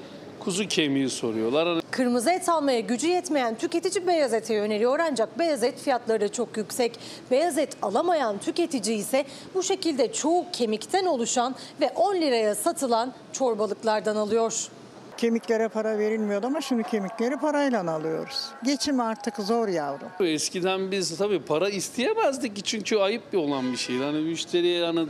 kuzu 0.44 0.68
kemiği 0.68 1.10
soruyorlar. 1.10 1.68
Hani 1.68 1.82
Kırmızı 1.90 2.30
et 2.30 2.48
almaya 2.48 2.80
gücü 2.80 3.06
yetmeyen 3.08 3.54
tüketici 3.54 4.06
beyaz 4.06 4.34
ete 4.34 4.54
yöneliyor 4.54 4.98
ancak 4.98 5.38
beyaz 5.38 5.62
et 5.62 5.80
fiyatları 5.80 6.20
da 6.20 6.32
çok 6.32 6.56
yüksek. 6.56 6.98
Beyaz 7.30 7.58
et 7.58 7.76
alamayan 7.82 8.38
tüketici 8.38 8.96
ise 8.96 9.24
bu 9.54 9.62
şekilde 9.62 10.12
çoğu 10.12 10.46
kemikten 10.52 11.04
oluşan 11.04 11.54
ve 11.80 11.90
10 11.90 12.14
liraya 12.14 12.54
satılan 12.54 13.12
çorbalıklardan 13.32 14.16
alıyor. 14.16 14.68
Kemiklere 15.16 15.68
para 15.68 15.98
verilmiyordu 15.98 16.46
ama 16.46 16.60
şimdi 16.60 16.82
kemikleri 16.82 17.36
parayla 17.36 17.90
alıyoruz. 17.92 18.46
Geçim 18.64 19.00
artık 19.00 19.36
zor 19.36 19.68
yavrum. 19.68 20.08
Eskiden 20.20 20.90
biz 20.90 21.18
tabii 21.18 21.42
para 21.42 21.68
isteyemezdik 21.68 22.56
ki 22.56 22.62
çünkü 22.62 22.96
ayıp 22.96 23.32
bir 23.32 23.38
olan 23.38 23.72
bir 23.72 23.76
şeydi. 23.76 24.02
Hani 24.02 24.18
müşteriye 24.18 24.84
hani 24.84 25.06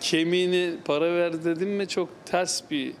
kemiğini 0.00 0.74
para 0.84 1.14
ver 1.14 1.44
dedim 1.44 1.70
mi 1.70 1.88
çok 1.88 2.08
ters 2.26 2.62
bir 2.70 2.92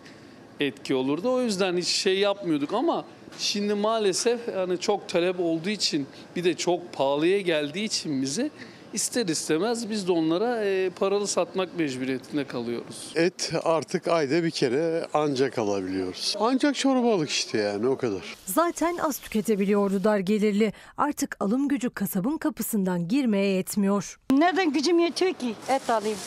etki 0.60 0.94
olurdu. 0.94 1.32
O 1.32 1.40
yüzden 1.40 1.76
hiç 1.76 1.88
şey 1.88 2.18
yapmıyorduk 2.18 2.72
ama 2.72 3.04
şimdi 3.38 3.74
maalesef 3.74 4.54
hani 4.54 4.78
çok 4.78 5.08
talep 5.08 5.40
olduğu 5.40 5.70
için 5.70 6.06
bir 6.36 6.44
de 6.44 6.54
çok 6.54 6.92
pahalıya 6.92 7.40
geldiği 7.40 7.84
için 7.84 8.22
bize 8.22 8.50
ister 8.92 9.26
istemez 9.26 9.90
biz 9.90 10.08
de 10.08 10.12
onlara 10.12 10.64
e, 10.64 10.90
paralı 10.90 11.26
satmak 11.26 11.78
mecburiyetinde 11.78 12.44
kalıyoruz. 12.44 13.12
Et 13.14 13.52
artık 13.64 14.08
ayda 14.08 14.44
bir 14.44 14.50
kere 14.50 15.06
ancak 15.14 15.58
alabiliyoruz. 15.58 16.34
Ancak 16.40 16.74
çorbalık 16.74 17.30
işte 17.30 17.58
yani 17.58 17.88
o 17.88 17.96
kadar. 17.96 18.22
Zaten 18.46 18.96
az 18.96 19.18
tüketebiliyordu 19.18 20.04
dar 20.04 20.18
gelirli. 20.18 20.72
Artık 20.96 21.36
alım 21.40 21.68
gücü 21.68 21.90
kasabın 21.90 22.38
kapısından 22.38 23.08
girmeye 23.08 23.46
yetmiyor. 23.56 24.18
Nereden 24.32 24.72
gücüm 24.72 24.98
yetiyor 24.98 25.32
ki 25.32 25.54
et 25.68 25.90
alayım? 25.90 26.18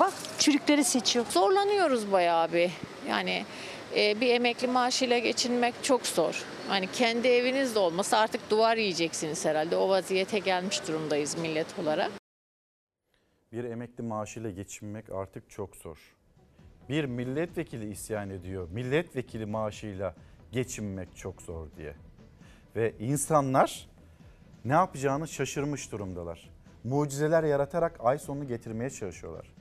Bak 0.00 0.12
çürükleri 0.38 0.84
seçiyor. 0.84 1.24
Zorlanıyoruz 1.30 2.12
bayağı 2.12 2.52
bir. 2.52 2.70
Yani 3.08 3.44
e, 3.96 4.20
bir 4.20 4.34
emekli 4.34 4.68
maaşıyla 4.68 5.18
geçinmek 5.18 5.74
çok 5.82 6.06
zor. 6.06 6.44
Hani 6.68 6.86
kendi 6.92 7.28
eviniz 7.28 7.74
de 7.74 7.78
olmasa 7.78 8.18
artık 8.18 8.50
duvar 8.50 8.76
yiyeceksiniz 8.76 9.44
herhalde. 9.44 9.76
O 9.76 9.88
vaziyete 9.88 10.38
gelmiş 10.38 10.88
durumdayız 10.88 11.38
millet 11.38 11.78
olarak. 11.78 12.10
Bir 13.52 13.64
emekli 13.64 14.02
maaşıyla 14.02 14.50
geçinmek 14.50 15.10
artık 15.10 15.50
çok 15.50 15.76
zor. 15.76 15.98
Bir 16.88 17.04
milletvekili 17.04 17.90
isyan 17.90 18.30
ediyor. 18.30 18.68
Milletvekili 18.70 19.46
maaşıyla 19.46 20.14
geçinmek 20.52 21.16
çok 21.16 21.42
zor 21.42 21.66
diye. 21.76 21.94
Ve 22.76 22.94
insanlar 22.98 23.88
ne 24.64 24.72
yapacağını 24.72 25.28
şaşırmış 25.28 25.92
durumdalar. 25.92 26.50
Mucizeler 26.84 27.44
yaratarak 27.44 28.00
ay 28.00 28.18
sonunu 28.18 28.48
getirmeye 28.48 28.90
çalışıyorlar. 28.90 29.52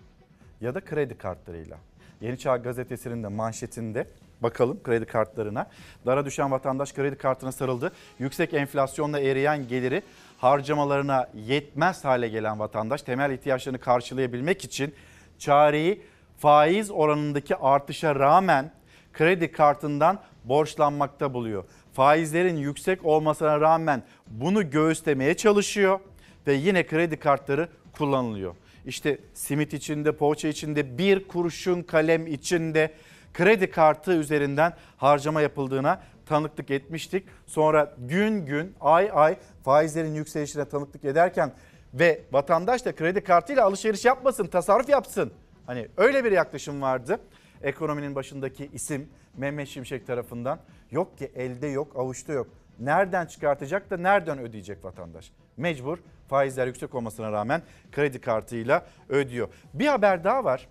Ya 0.61 0.75
da 0.75 0.81
kredi 0.81 1.17
kartlarıyla 1.17 1.77
Yeni 2.21 2.37
Çağ 2.37 2.57
Gazetesi'nin 2.57 3.23
de 3.23 3.27
manşetinde 3.27 4.07
bakalım 4.43 4.83
kredi 4.83 5.05
kartlarına. 5.05 5.69
Dara 6.05 6.25
düşen 6.25 6.51
vatandaş 6.51 6.93
kredi 6.93 7.17
kartına 7.17 7.51
sarıldı. 7.51 7.91
Yüksek 8.19 8.53
enflasyonla 8.53 9.19
eriyen 9.19 9.67
geliri 9.67 10.01
harcamalarına 10.37 11.29
yetmez 11.35 12.05
hale 12.05 12.27
gelen 12.27 12.59
vatandaş 12.59 13.01
temel 13.01 13.31
ihtiyaçlarını 13.31 13.79
karşılayabilmek 13.79 14.63
için 14.63 14.95
çareyi 15.39 16.01
faiz 16.37 16.91
oranındaki 16.91 17.55
artışa 17.55 18.15
rağmen 18.15 18.71
kredi 19.13 19.51
kartından 19.51 20.19
borçlanmakta 20.43 21.33
buluyor. 21.33 21.63
Faizlerin 21.93 22.57
yüksek 22.57 23.05
olmasına 23.05 23.61
rağmen 23.61 24.03
bunu 24.27 24.69
göğüslemeye 24.69 25.37
çalışıyor 25.37 25.99
ve 26.47 26.53
yine 26.53 26.87
kredi 26.87 27.17
kartları 27.17 27.69
kullanılıyor. 27.97 28.55
İşte 28.85 29.19
simit 29.33 29.73
içinde, 29.73 30.11
poğaça 30.11 30.47
içinde, 30.47 30.97
bir 30.97 31.27
kurşun 31.27 31.83
kalem 31.83 32.27
içinde 32.27 32.91
kredi 33.33 33.71
kartı 33.71 34.13
üzerinden 34.13 34.73
harcama 34.97 35.41
yapıldığına 35.41 36.01
tanıklık 36.25 36.71
etmiştik. 36.71 37.27
Sonra 37.45 37.95
gün 37.97 38.45
gün, 38.45 38.75
ay 38.81 39.09
ay 39.13 39.37
faizlerin 39.63 40.15
yükselişine 40.15 40.65
tanıklık 40.65 41.05
ederken 41.05 41.51
ve 41.93 42.21
vatandaş 42.31 42.85
da 42.85 42.95
kredi 42.95 43.23
kartıyla 43.23 43.65
alışveriş 43.65 44.05
yapmasın, 44.05 44.47
tasarruf 44.47 44.89
yapsın. 44.89 45.33
Hani 45.65 45.87
öyle 45.97 46.25
bir 46.25 46.31
yaklaşım 46.31 46.81
vardı. 46.81 47.19
Ekonominin 47.61 48.15
başındaki 48.15 48.69
isim 48.73 49.09
Mehmet 49.37 49.67
Şimşek 49.67 50.07
tarafından 50.07 50.59
yok 50.91 51.17
ki 51.17 51.31
elde 51.35 51.67
yok, 51.67 51.95
avuçta 51.95 52.33
yok. 52.33 52.47
Nereden 52.79 53.25
çıkartacak 53.25 53.89
da 53.89 53.97
nereden 53.97 54.39
ödeyecek 54.39 54.85
vatandaş? 54.85 55.31
Mecbur 55.57 55.97
faizler 56.27 56.67
yüksek 56.67 56.95
olmasına 56.95 57.31
rağmen 57.31 57.61
kredi 57.91 58.21
kartıyla 58.21 58.85
ödüyor. 59.09 59.47
Bir 59.73 59.87
haber 59.87 60.23
daha 60.23 60.43
var. 60.43 60.67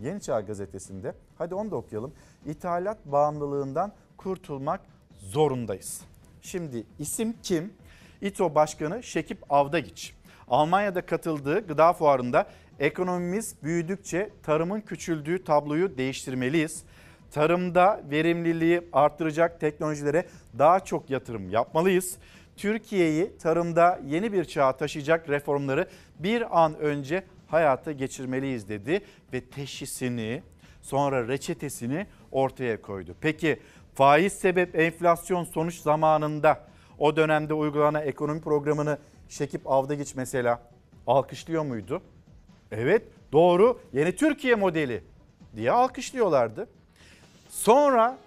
Yeni 0.00 0.20
Çağ 0.20 0.40
Gazetesi'nde. 0.40 1.14
Hadi 1.38 1.54
onu 1.54 1.70
da 1.70 1.76
okuyalım. 1.76 2.12
İthalat 2.46 2.98
bağımlılığından 3.04 3.92
kurtulmak 4.16 4.80
zorundayız. 5.18 6.00
Şimdi 6.42 6.86
isim 6.98 7.34
kim? 7.42 7.72
İTO 8.20 8.54
Başkanı 8.54 9.02
Şekip 9.02 9.52
Avdagiç. 9.52 10.14
Almanya'da 10.48 11.06
katıldığı 11.06 11.66
gıda 11.66 11.92
fuarında 11.92 12.46
ekonomimiz 12.78 13.54
büyüdükçe 13.62 14.30
tarımın 14.42 14.80
küçüldüğü 14.80 15.44
tabloyu 15.44 15.98
değiştirmeliyiz. 15.98 16.84
Tarımda 17.30 18.00
verimliliği 18.10 18.88
arttıracak 18.92 19.60
teknolojilere 19.60 20.26
daha 20.58 20.80
çok 20.80 21.10
yatırım 21.10 21.50
yapmalıyız. 21.50 22.18
Türkiye'yi 22.56 23.38
tarımda 23.38 24.00
yeni 24.06 24.32
bir 24.32 24.44
çağa 24.44 24.76
taşıyacak 24.76 25.28
reformları 25.28 25.88
bir 26.18 26.62
an 26.64 26.78
önce 26.78 27.24
hayata 27.46 27.92
geçirmeliyiz 27.92 28.68
dedi 28.68 29.00
ve 29.32 29.40
teşhisini 29.40 30.42
sonra 30.82 31.28
reçetesini 31.28 32.06
ortaya 32.32 32.82
koydu. 32.82 33.14
Peki 33.20 33.60
faiz 33.94 34.32
sebep 34.32 34.78
enflasyon 34.78 35.44
sonuç 35.44 35.80
zamanında 35.80 36.66
o 36.98 37.16
dönemde 37.16 37.54
uygulanan 37.54 38.02
ekonomi 38.02 38.40
programını 38.40 38.98
Şekip 39.28 39.70
Avdagiç 39.70 40.14
mesela 40.14 40.62
alkışlıyor 41.06 41.64
muydu? 41.64 42.02
Evet 42.70 43.02
doğru 43.32 43.80
yeni 43.92 44.16
Türkiye 44.16 44.54
modeli 44.54 45.04
diye 45.56 45.70
alkışlıyorlardı. 45.70 46.68
Sonra 47.48 48.18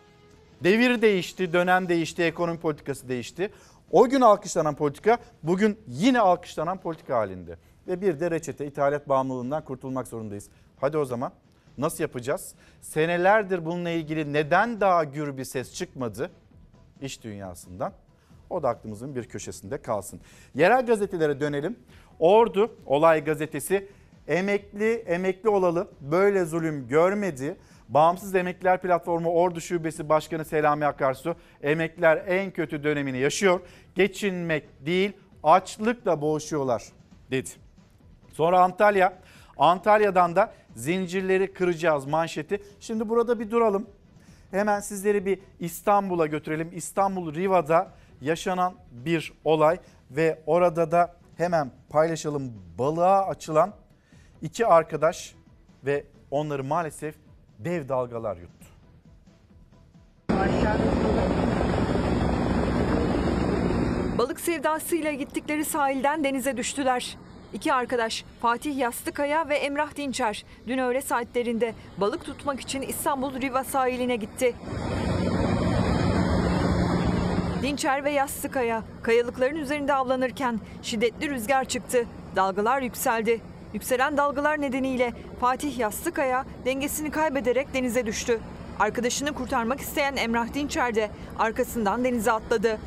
devir 0.63 1.01
değişti, 1.01 1.53
dönem 1.53 1.89
değişti, 1.89 2.23
ekonomi 2.23 2.59
politikası 2.59 3.09
değişti. 3.09 3.51
O 3.91 4.09
gün 4.09 4.21
alkışlanan 4.21 4.75
politika 4.75 5.17
bugün 5.43 5.79
yine 5.87 6.19
alkışlanan 6.19 6.77
politika 6.77 7.17
halinde. 7.17 7.57
Ve 7.89 8.01
bir 8.01 8.19
de 8.19 8.31
reçete 8.31 8.65
ithalat 8.65 9.09
bağımlılığından 9.09 9.63
kurtulmak 9.63 10.07
zorundayız. 10.07 10.49
Hadi 10.77 10.97
o 10.97 11.05
zaman 11.05 11.31
nasıl 11.77 12.03
yapacağız? 12.03 12.55
Senelerdir 12.81 13.65
bununla 13.65 13.89
ilgili 13.89 14.33
neden 14.33 14.81
daha 14.81 15.03
gür 15.03 15.37
bir 15.37 15.43
ses 15.43 15.73
çıkmadı 15.73 16.31
iş 17.01 17.23
dünyasından? 17.23 17.93
O 18.49 18.63
da 18.63 18.69
aklımızın 18.69 19.15
bir 19.15 19.23
köşesinde 19.23 19.81
kalsın. 19.81 20.19
Yerel 20.55 20.85
gazetelere 20.85 21.39
dönelim. 21.39 21.79
Ordu 22.19 22.75
Olay 22.85 23.23
Gazetesi 23.23 23.87
emekli 24.27 24.93
emekli 24.93 25.49
olalı 25.49 25.87
böyle 26.01 26.45
zulüm 26.45 26.87
görmedi. 26.87 27.57
Bağımsız 27.89 28.35
Emekliler 28.35 28.81
Platformu 28.81 29.29
Ordu 29.29 29.61
Şubesi 29.61 30.09
Başkanı 30.09 30.45
Selami 30.45 30.85
Akarsu 30.85 31.35
emekliler 31.61 32.23
en 32.27 32.51
kötü 32.51 32.83
dönemini 32.83 33.17
yaşıyor. 33.17 33.59
Geçinmek 33.95 34.85
değil 34.85 35.11
açlıkla 35.43 36.21
boğuşuyorlar 36.21 36.83
dedi. 37.31 37.49
Sonra 38.39 38.61
Antalya. 38.61 39.13
Antalya'dan 39.57 40.35
da 40.35 40.53
zincirleri 40.75 41.53
kıracağız 41.53 42.05
manşeti. 42.05 42.63
Şimdi 42.79 43.09
burada 43.09 43.39
bir 43.39 43.51
duralım. 43.51 43.87
Hemen 44.51 44.79
sizleri 44.79 45.25
bir 45.25 45.39
İstanbul'a 45.59 46.27
götürelim. 46.27 46.69
İstanbul 46.73 47.33
Riva'da 47.33 47.91
yaşanan 48.21 48.73
bir 48.91 49.33
olay 49.43 49.77
ve 50.11 50.39
orada 50.45 50.91
da 50.91 51.15
hemen 51.37 51.71
paylaşalım. 51.89 52.53
Balığa 52.77 53.27
açılan 53.27 53.73
iki 54.41 54.67
arkadaş 54.67 55.35
ve 55.85 56.03
onları 56.31 56.63
maalesef 56.63 57.15
dev 57.57 57.89
dalgalar 57.89 58.37
yuttu. 58.37 58.65
Balık 64.17 64.39
sevdasıyla 64.39 65.11
gittikleri 65.11 65.65
sahilden 65.65 66.23
denize 66.23 66.57
düştüler. 66.57 67.17
İki 67.53 67.73
arkadaş 67.73 68.25
Fatih 68.41 68.77
Yastıkaya 68.77 69.49
ve 69.49 69.55
Emrah 69.55 69.95
Dinçer 69.95 70.45
dün 70.67 70.77
öğle 70.77 71.01
saatlerinde 71.01 71.73
balık 71.97 72.25
tutmak 72.25 72.59
için 72.59 72.81
İstanbul 72.81 73.41
Riva 73.41 73.63
sahiline 73.63 74.15
gitti. 74.15 74.55
Dinçer 77.61 78.03
ve 78.03 78.11
Yastıkaya 78.11 78.83
kayalıkların 79.03 79.55
üzerinde 79.55 79.93
avlanırken 79.93 80.59
şiddetli 80.81 81.29
rüzgar 81.29 81.65
çıktı. 81.65 82.05
Dalgalar 82.35 82.81
yükseldi. 82.81 83.41
Yükselen 83.73 84.17
dalgalar 84.17 84.61
nedeniyle 84.61 85.13
Fatih 85.39 85.77
Yastıkaya 85.77 86.45
dengesini 86.65 87.11
kaybederek 87.11 87.73
denize 87.73 88.05
düştü. 88.05 88.39
Arkadaşını 88.79 89.33
kurtarmak 89.33 89.79
isteyen 89.79 90.15
Emrah 90.15 90.53
Dinçer 90.53 90.95
de 90.95 91.09
arkasından 91.39 92.03
denize 92.03 92.31
atladı. 92.31 92.79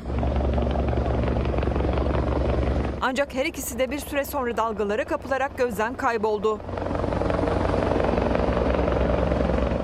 Ancak 3.05 3.35
her 3.35 3.45
ikisi 3.45 3.79
de 3.79 3.91
bir 3.91 3.99
süre 3.99 4.25
sonra 4.25 4.57
dalgalara 4.57 5.05
kapılarak 5.05 5.57
gözden 5.57 5.97
kayboldu. 5.97 6.59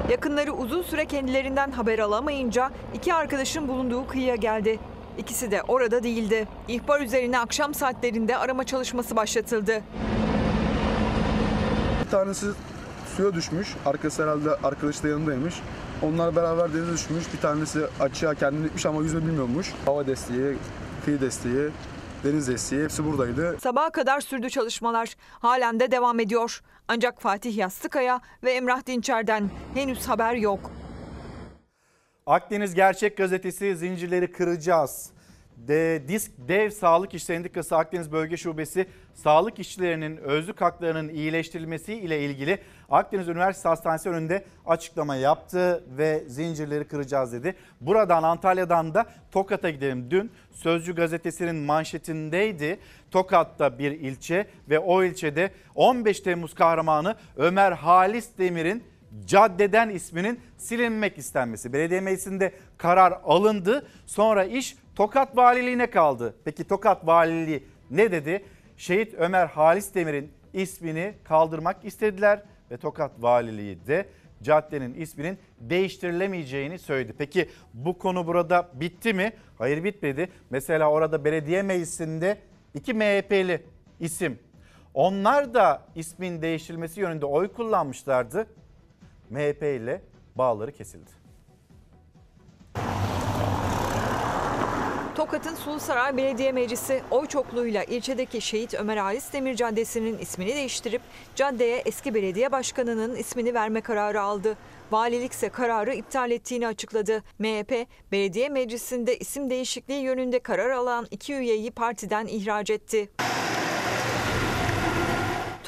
Yakınları 0.10 0.54
uzun 0.54 0.82
süre 0.82 1.06
kendilerinden 1.06 1.72
haber 1.72 2.00
alamayınca 2.00 2.72
iki 2.94 3.14
arkadaşın 3.14 3.68
bulunduğu 3.68 4.08
kıyıya 4.08 4.36
geldi. 4.36 4.80
İkisi 5.18 5.52
de 5.52 5.64
orada 5.68 6.04
değildi. 6.04 6.48
İhbar 6.68 7.02
üzerine 7.02 7.40
akşam 7.40 7.74
saatlerinde 7.74 8.38
arama 8.38 8.64
çalışması 8.64 9.16
başlatıldı. 9.16 9.82
Bir 12.06 12.12
tanesi 12.12 12.46
suya 13.16 13.34
düşmüş. 13.34 13.76
Arkası 13.86 14.24
herhalde 14.24 14.50
arkadaşı 14.64 15.04
da 15.04 15.08
yanındaymış. 15.08 15.56
Onlar 16.02 16.36
beraber 16.36 16.74
denize 16.74 16.94
düşmüş. 16.94 17.34
Bir 17.34 17.40
tanesi 17.40 17.80
açığa 18.00 18.34
kendini 18.36 18.66
itmiş 18.68 18.86
ama 18.86 19.02
yüzme 19.02 19.22
bilmiyormuş. 19.22 19.74
Hava 19.86 20.08
desteği, 20.08 20.58
kıyı 21.06 21.22
desteği, 21.22 21.70
deniz 22.24 22.48
desteği 22.48 22.84
hepsi 22.84 23.06
buradaydı. 23.06 23.58
Sabaha 23.60 23.90
kadar 23.90 24.22
sürdü 24.22 24.50
çalışmalar. 24.50 25.16
Halen 25.32 25.80
de 25.80 25.92
devam 25.92 26.20
ediyor. 26.20 26.62
Ancak 26.88 27.22
Fatih 27.22 27.58
Yastıkaya 27.58 28.22
ve 28.44 28.52
Emrah 28.52 28.86
Dinçer'den 28.88 29.50
henüz 29.74 30.08
haber 30.08 30.34
yok. 30.34 30.72
Akdeniz 32.26 32.74
Gerçek 32.74 33.18
Gazetesi 33.18 33.76
zincirleri 33.76 34.32
kıracağız. 34.32 35.10
De, 35.68 36.04
Disk 36.08 36.32
Dev 36.38 36.70
Sağlık 36.70 37.14
İş 37.14 37.24
Sendikası 37.24 37.78
Akdeniz 37.78 38.12
Bölge 38.12 38.38
Şubesi 38.38 38.88
sağlık 39.14 39.60
işçilerinin 39.60 40.18
özlük 40.18 40.62
haklarının 40.62 41.10
iyileştirilmesi 41.10 41.94
ile 41.94 42.26
ilgili 42.26 42.60
Akdeniz 42.90 43.28
Üniversitesi 43.28 43.68
Hastanesi 43.68 44.10
önünde 44.10 44.46
açıklama 44.66 45.16
yaptı 45.16 45.84
ve 45.98 46.24
zincirleri 46.28 46.88
kıracağız 46.88 47.34
dedi. 47.34 47.56
Buradan 47.82 48.24
Antalya'dan 48.24 48.94
da 48.94 49.06
Tokat'a 49.32 49.70
gidelim. 49.70 50.12
Dün 50.12 50.32
Sözcü 50.52 50.96
gazetesinin 50.96 51.56
manşetindeydi. 51.56 52.80
Tokat'ta 53.12 53.80
bir 53.80 53.92
ilçe 53.92 54.48
ve 54.70 54.80
o 54.80 55.04
ilçede 55.04 55.52
15 55.76 56.20
Temmuz 56.20 56.54
kahramanı 56.54 57.16
Ömer 57.38 57.72
Halis 57.72 58.38
Demir'in 58.38 58.84
caddeden 59.26 59.90
isminin 59.90 60.40
silinmek 60.58 61.18
istenmesi. 61.18 61.74
Belediye 61.74 62.02
meclisinde 62.02 62.54
karar 62.78 63.20
alındı. 63.24 63.88
Sonra 64.06 64.44
iş 64.44 64.76
Tokat 65.00 65.38
Valiliğine 65.38 65.90
kaldı. 65.90 66.36
Peki 66.46 66.64
Tokat 66.64 67.08
Valiliği 67.08 67.64
ne 67.92 68.12
dedi? 68.12 68.46
Şehit 68.78 69.14
Ömer 69.14 69.48
Halis 69.48 69.96
Demir'in 69.96 70.32
ismini 70.54 71.14
kaldırmak 71.24 71.86
istediler 71.86 72.44
ve 72.72 72.78
Tokat 72.78 73.12
Valiliği 73.20 73.88
de 73.88 74.06
caddenin 74.42 74.94
isminin 74.94 75.38
değiştirilemeyeceğini 75.60 76.80
söyledi. 76.80 77.14
Peki 77.18 77.50
bu 77.74 77.98
konu 77.98 78.28
burada 78.28 78.70
bitti 78.74 79.14
mi? 79.14 79.34
Hayır 79.58 79.84
bitmedi. 79.84 80.30
Mesela 80.50 80.92
orada 80.92 81.26
belediye 81.26 81.62
meclisinde 81.62 82.38
iki 82.74 82.94
MHP'li 82.94 83.66
isim. 84.00 84.40
Onlar 84.94 85.54
da 85.54 85.82
ismin 85.96 86.42
değiştirilmesi 86.42 87.00
yönünde 87.00 87.26
oy 87.26 87.54
kullanmışlardı. 87.54 88.48
MHP 89.30 89.64
ile 89.64 90.02
bağları 90.36 90.72
kesildi. 90.72 91.19
Tokat'ın 95.20 95.56
Sulusaray 95.56 96.18
Belediye 96.18 96.52
Meclisi 96.52 97.02
oy 97.12 97.28
çokluğuyla 97.28 97.84
ilçedeki 97.84 98.42
Şehit 98.42 98.74
Ömer 98.74 98.98
Halis 98.98 99.34
Demir 99.34 99.56
Caddesi'nin 99.56 100.18
ismini 100.18 100.56
değiştirip 100.56 101.02
caddeye 101.36 101.78
eski 101.86 102.14
belediye 102.14 102.52
başkanının 102.52 103.16
ismini 103.16 103.54
verme 103.54 103.82
kararı 103.82 104.22
aldı. 104.22 104.58
Valilik 104.92 105.32
ise 105.32 105.50
kararı 105.50 105.94
iptal 105.94 106.32
ettiğini 106.32 106.68
açıkladı. 106.68 107.24
MHP, 107.40 107.88
belediye 108.12 108.50
meclisinde 108.50 109.18
isim 109.18 109.50
değişikliği 109.50 110.02
yönünde 110.02 110.40
karar 110.40 110.70
alan 110.70 111.08
iki 111.12 111.34
üyeyi 111.34 111.72
partiden 111.72 112.28
ihraç 112.28 112.70
etti. 112.70 113.10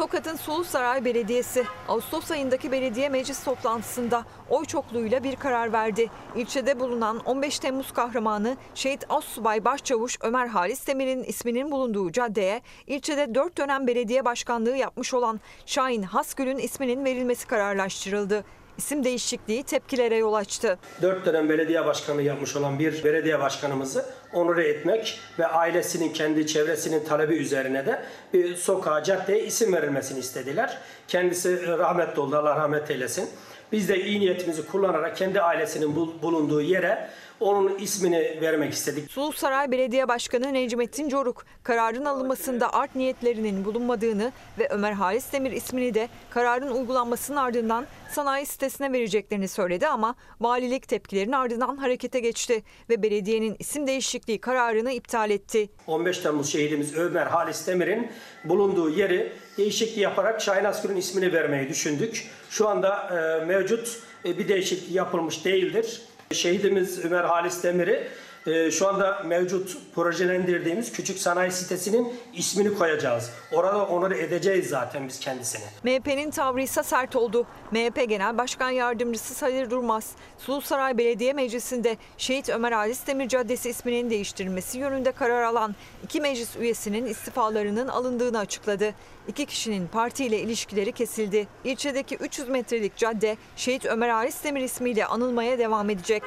Tokat'ın 0.01 0.35
Sulusaray 0.35 1.05
Belediyesi 1.05 1.65
Ağustos 1.87 2.31
ayındaki 2.31 2.71
belediye 2.71 3.09
meclis 3.09 3.43
toplantısında 3.43 4.25
oy 4.49 4.65
çokluğuyla 4.65 5.23
bir 5.23 5.35
karar 5.35 5.73
verdi. 5.73 6.09
İlçede 6.35 6.79
bulunan 6.79 7.19
15 7.19 7.59
Temmuz 7.59 7.91
kahramanı 7.91 8.57
Şehit 8.75 9.05
Assubay 9.09 9.65
Başçavuş 9.65 10.17
Ömer 10.21 10.47
Halis 10.47 10.87
Demir'in 10.87 11.23
isminin 11.23 11.71
bulunduğu 11.71 12.11
caddeye 12.11 12.61
ilçede 12.87 13.35
4 13.35 13.57
dönem 13.57 13.87
belediye 13.87 14.25
başkanlığı 14.25 14.77
yapmış 14.77 15.13
olan 15.13 15.39
Şahin 15.65 16.03
Hasgül'ün 16.03 16.57
isminin 16.57 17.05
verilmesi 17.05 17.47
kararlaştırıldı. 17.47 18.43
İsim 18.77 19.03
değişikliği 19.03 19.63
tepkilere 19.63 20.15
yol 20.15 20.33
açtı. 20.33 20.79
Dört 21.01 21.25
dönem 21.25 21.49
belediye 21.49 21.85
başkanı 21.85 22.21
yapmış 22.21 22.55
olan 22.55 22.79
bir 22.79 23.03
belediye 23.03 23.39
başkanımızı 23.39 24.05
onure 24.33 24.67
etmek 24.67 25.19
ve 25.39 25.47
ailesinin 25.47 26.13
kendi 26.13 26.47
çevresinin 26.47 27.03
talebi 27.05 27.35
üzerine 27.35 27.85
de 27.85 28.01
bir 28.33 28.55
sokağa, 28.55 29.03
caddeye 29.03 29.43
isim 29.43 29.73
verilmesini 29.73 30.19
istediler. 30.19 30.77
Kendisi 31.07 31.67
rahmetli 31.67 32.21
oldu, 32.21 32.37
Allah 32.37 32.55
rahmet 32.55 32.91
eylesin. 32.91 33.29
Biz 33.71 33.89
de 33.89 34.03
iyi 34.03 34.19
niyetimizi 34.19 34.67
kullanarak 34.67 35.17
kendi 35.17 35.41
ailesinin 35.41 35.95
bulunduğu 35.95 36.61
yere 36.61 37.09
onun 37.41 37.77
ismini 37.77 38.37
vermek 38.41 38.73
istedik. 38.73 39.11
Sulusaray 39.11 39.71
Belediye 39.71 40.07
Başkanı 40.07 40.53
Necmettin 40.53 41.09
Coruk 41.09 41.45
kararın 41.63 42.05
alınmasında 42.05 42.73
art 42.73 42.95
niyetlerinin 42.95 43.65
bulunmadığını 43.65 44.31
ve 44.59 44.67
Ömer 44.69 44.91
Halis 44.91 45.33
Demir 45.33 45.51
ismini 45.51 45.93
de 45.93 46.09
kararın 46.29 46.71
uygulanmasının 46.71 47.37
ardından 47.37 47.85
sanayi 48.11 48.45
sitesine 48.45 48.93
vereceklerini 48.93 49.47
söyledi 49.47 49.87
ama 49.87 50.15
valilik 50.41 50.87
tepkilerin 50.87 51.31
ardından 51.31 51.77
harekete 51.77 52.19
geçti 52.19 52.63
ve 52.89 53.03
belediyenin 53.03 53.55
isim 53.59 53.87
değişikliği 53.87 54.41
kararını 54.41 54.91
iptal 54.91 55.29
etti. 55.29 55.69
15 55.87 56.17
Temmuz 56.17 56.51
şehidimiz 56.51 56.95
Ömer 56.95 57.25
Halis 57.25 57.67
Demir'in 57.67 58.07
bulunduğu 58.43 58.89
yeri 58.89 59.31
değişikliği 59.57 60.01
yaparak 60.01 60.41
Şahin 60.41 60.65
Asgür'ün 60.65 60.95
ismini 60.95 61.33
vermeyi 61.33 61.69
düşündük. 61.69 62.27
Şu 62.49 62.67
anda 62.67 63.09
e, 63.41 63.45
mevcut 63.45 63.99
e, 64.25 64.37
bir 64.37 64.47
değişiklik 64.47 64.95
yapılmış 64.95 65.45
değildir. 65.45 66.01
Şehidimiz 66.33 67.05
Ömer 67.05 67.23
Halis 67.23 67.63
Demir'i 67.63 68.07
e, 68.47 68.71
şu 68.71 68.87
anda 68.87 69.21
mevcut 69.25 69.77
projelendirdiğimiz 69.95 70.91
küçük 70.91 71.17
sanayi 71.17 71.51
sitesinin 71.51 72.13
ismini 72.33 72.77
koyacağız. 72.77 73.29
Orada 73.51 73.85
onur 73.85 74.11
edeceğiz 74.11 74.69
zaten 74.69 75.07
biz 75.07 75.19
kendisini. 75.19 75.63
MHP'nin 75.83 76.31
tavrı 76.31 76.61
ise 76.61 76.83
sert 76.83 77.15
oldu. 77.15 77.45
MHP 77.71 78.09
Genel 78.09 78.37
Başkan 78.37 78.69
Yardımcısı 78.69 79.33
Sayır 79.33 79.69
Durmaz, 79.69 80.11
Sulusaray 80.37 80.97
Belediye 80.97 81.33
Meclisi'nde 81.33 81.97
Şehit 82.17 82.49
Ömer 82.49 82.71
Halis 82.71 83.07
Demir 83.07 83.27
Caddesi 83.27 83.69
isminin 83.69 84.09
değiştirilmesi 84.09 84.79
yönünde 84.79 85.11
karar 85.11 85.43
alan 85.43 85.75
iki 86.03 86.21
meclis 86.21 86.55
üyesinin 86.55 87.05
istifalarının 87.05 87.87
alındığını 87.87 88.39
açıkladı. 88.39 88.93
İki 89.27 89.45
kişinin 89.45 89.87
partiyle 89.87 90.39
ilişkileri 90.39 90.91
kesildi. 90.91 91.47
İlçedeki 91.63 92.15
300 92.15 92.49
metrelik 92.49 92.97
cadde 92.97 93.37
Şehit 93.55 93.85
Ömer 93.85 94.09
Halis 94.09 94.43
Demir 94.43 94.61
ismiyle 94.61 95.05
anılmaya 95.05 95.59
devam 95.59 95.89
edecek. 95.89 96.23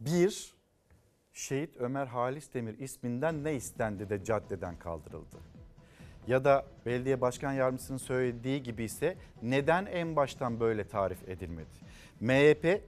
Bir, 0.00 0.54
Şehit 1.32 1.76
Ömer 1.76 2.06
Halis 2.06 2.54
Demir 2.54 2.78
isminden 2.78 3.44
ne 3.44 3.54
istendi 3.54 4.10
de 4.10 4.24
caddeden 4.24 4.78
kaldırıldı? 4.78 5.36
Ya 6.26 6.44
da 6.44 6.66
belediye 6.86 7.20
başkan 7.20 7.52
yardımcısının 7.52 7.98
söylediği 7.98 8.62
gibi 8.62 8.84
ise 8.84 9.16
neden 9.42 9.86
en 9.86 10.16
baştan 10.16 10.60
böyle 10.60 10.88
tarif 10.88 11.28
edilmedi? 11.28 11.68
MHP 12.20 12.82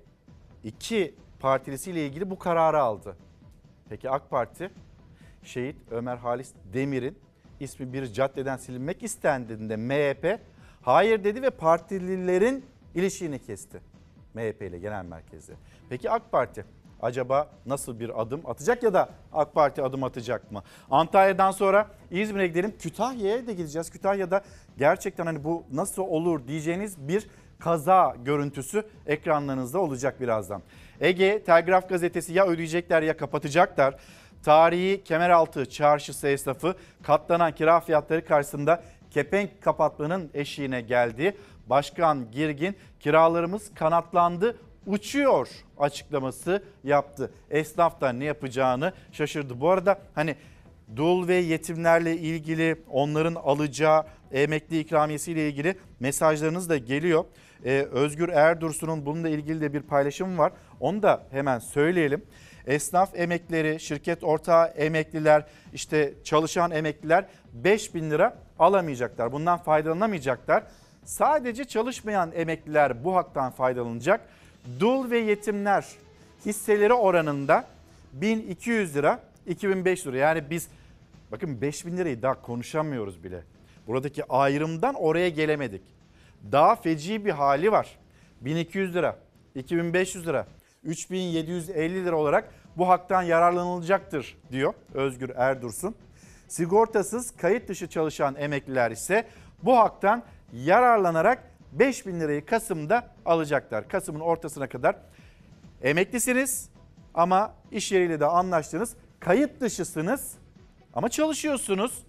iki 0.65 1.15
partilisiyle 1.41 2.07
ilgili 2.07 2.31
bu 2.31 2.39
kararı 2.39 2.81
aldı. 2.81 3.17
Peki 3.89 4.11
AK 4.11 4.31
Parti 4.31 4.71
Şehit 5.43 5.77
Ömer 5.91 6.17
Halis 6.17 6.53
Demir'in 6.73 7.19
ismi 7.61 7.93
bir 7.93 8.07
caddeden 8.07 8.57
silinmek 8.57 9.03
istendiğinde 9.03 9.77
MHP 9.77 10.41
hayır 10.83 11.25
dedi 11.25 11.43
ve 11.43 11.51
partililerin 11.51 12.65
ilişiğini 12.95 13.39
kesti. 13.39 13.81
MHP 14.35 14.63
ile 14.63 14.79
genel 14.79 15.05
merkezde. 15.05 15.53
Peki 15.89 16.11
AK 16.11 16.33
Parti 16.33 16.65
acaba 17.01 17.49
nasıl 17.67 18.01
bir 18.01 18.23
adım 18.23 18.41
atacak 18.47 18.83
ya 18.83 18.95
da 18.95 19.09
AK 19.33 19.55
Parti 19.55 19.83
adım 19.83 20.05
atacak 20.05 20.53
mı? 20.53 20.63
Antalya'dan 20.91 21.51
sonra 21.51 21.89
İzmir'e 22.11 22.47
gidelim. 22.47 22.75
Kütahya'ya 22.79 23.47
da 23.47 23.53
gideceğiz. 23.53 23.91
Kütahya'da 23.91 24.41
gerçekten 24.79 25.27
hani 25.27 25.45
bu 25.45 25.65
nasıl 25.73 26.03
olur 26.03 26.47
diyeceğiniz 26.47 27.09
bir 27.09 27.27
kaza 27.59 28.17
görüntüsü 28.25 28.85
ekranlarınızda 29.07 29.79
olacak 29.79 30.21
birazdan. 30.21 30.63
Ege 31.01 31.43
Telgraf 31.45 31.89
gazetesi 31.89 32.33
ya 32.33 32.47
ödeyecekler 32.47 33.03
ya 33.03 33.17
kapatacaklar. 33.17 33.95
Tarihi 34.45 35.05
Kemeraltı 35.05 35.71
Çarşısı 35.71 36.29
esnafı 36.29 36.75
katlanan 37.03 37.55
kira 37.55 37.81
fiyatları 37.81 38.25
karşısında 38.25 38.83
kepenk 39.11 39.63
kapatmanın 39.63 40.31
eşiğine 40.35 40.81
geldi. 40.81 41.37
Başkan 41.67 42.31
Girgin 42.31 42.77
kiralarımız 43.01 43.75
kanatlandı 43.75 44.57
uçuyor 44.89 45.49
açıklaması 45.79 46.63
yaptı. 46.85 47.31
Esnaf 47.51 48.01
da 48.01 48.13
ne 48.13 48.25
yapacağını 48.25 48.93
şaşırdı. 49.13 49.61
Bu 49.61 49.71
arada 49.71 49.99
hani 50.15 50.37
dul 50.97 51.29
ve 51.29 51.35
yetimlerle 51.35 52.17
ilgili 52.17 52.77
onların 52.91 53.35
alacağı 53.35 54.05
emekli 54.33 54.79
ikramiyesi 54.79 55.33
ile 55.33 55.49
ilgili 55.49 55.75
mesajlarınız 56.01 56.69
da 56.69 56.77
geliyor. 56.77 57.25
Ee, 57.65 57.87
Özgür 57.93 58.29
Erdursun'un 58.29 59.07
bununla 59.07 59.29
ilgili 59.29 59.61
de 59.61 59.73
bir 59.73 59.83
paylaşım 59.83 60.39
var. 60.39 60.53
Onu 60.81 61.03
da 61.03 61.23
hemen 61.31 61.59
söyleyelim. 61.59 62.23
Esnaf 62.67 63.11
emeklileri, 63.15 63.81
şirket 63.81 64.25
ortağı 64.25 64.67
emekliler, 64.67 65.47
işte 65.73 66.15
çalışan 66.25 66.71
emekliler 66.71 67.25
5 67.53 67.95
bin 67.95 68.11
lira 68.11 68.37
alamayacaklar. 68.59 69.33
Bundan 69.33 69.59
faydalanamayacaklar. 69.59 70.65
Sadece 71.05 71.65
çalışmayan 71.65 72.33
emekliler 72.35 73.05
bu 73.05 73.17
haktan 73.17 73.53
faydalanacak. 73.53 74.21
Dul 74.81 75.11
ve 75.11 75.19
yetimler 75.19 75.87
hisseleri 76.47 76.93
oranında 76.93 77.65
1200 78.13 78.97
lira, 78.97 79.21
2500 79.47 80.07
lira. 80.07 80.17
Yani 80.17 80.51
biz 80.51 80.69
bakın 81.33 81.61
5000 81.61 81.97
lirayı 81.97 82.23
daha 82.23 82.43
konuşamıyoruz 82.43 83.25
bile. 83.25 83.43
Buradaki 83.87 84.25
ayrımdan 84.25 84.95
oraya 84.95 85.29
gelemedik. 85.29 85.83
Daha 86.53 86.77
feci 86.77 87.25
bir 87.25 87.31
hali 87.31 87.73
var. 87.73 87.99
1200 88.41 88.95
lira, 88.95 89.17
2500 89.55 90.27
lira, 90.27 90.47
3750 90.85 92.05
lira 92.05 92.17
olarak 92.17 92.53
bu 92.77 92.89
haktan 92.89 93.23
yararlanılacaktır 93.23 94.37
diyor 94.53 94.75
Özgür 94.95 95.31
Erdursun. 95.37 95.95
Sigortasız 96.49 97.37
kayıt 97.37 97.69
dışı 97.69 97.89
çalışan 97.89 98.35
emekliler 98.39 98.91
ise 98.91 99.27
bu 99.63 99.77
haktan 99.77 100.23
yararlanarak 100.53 101.45
5000 101.73 102.21
lirayı 102.21 102.47
Kasım'da 102.47 103.09
alacaklar. 103.25 103.89
Kasım'ın 103.89 104.21
ortasına 104.21 104.69
kadar 104.69 104.97
emeklisiniz 105.83 106.69
ama 107.15 107.55
iş 107.73 107.93
yeriyle 107.93 108.21
de 108.21 108.27
anlaştınız. 108.27 108.97
Kayıt 109.21 109.61
dışısınız 109.61 110.33
ama 110.95 111.09
çalışıyorsunuz. 111.09 112.03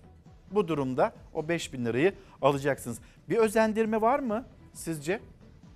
Bu 0.52 0.68
durumda 0.68 1.14
o 1.34 1.50
5000 1.50 1.86
lirayı 1.86 2.14
alacaksınız. 2.42 3.00
Bir 3.30 3.38
özendirme 3.38 4.02
var 4.02 4.20
mı 4.20 4.46
sizce? 4.74 5.20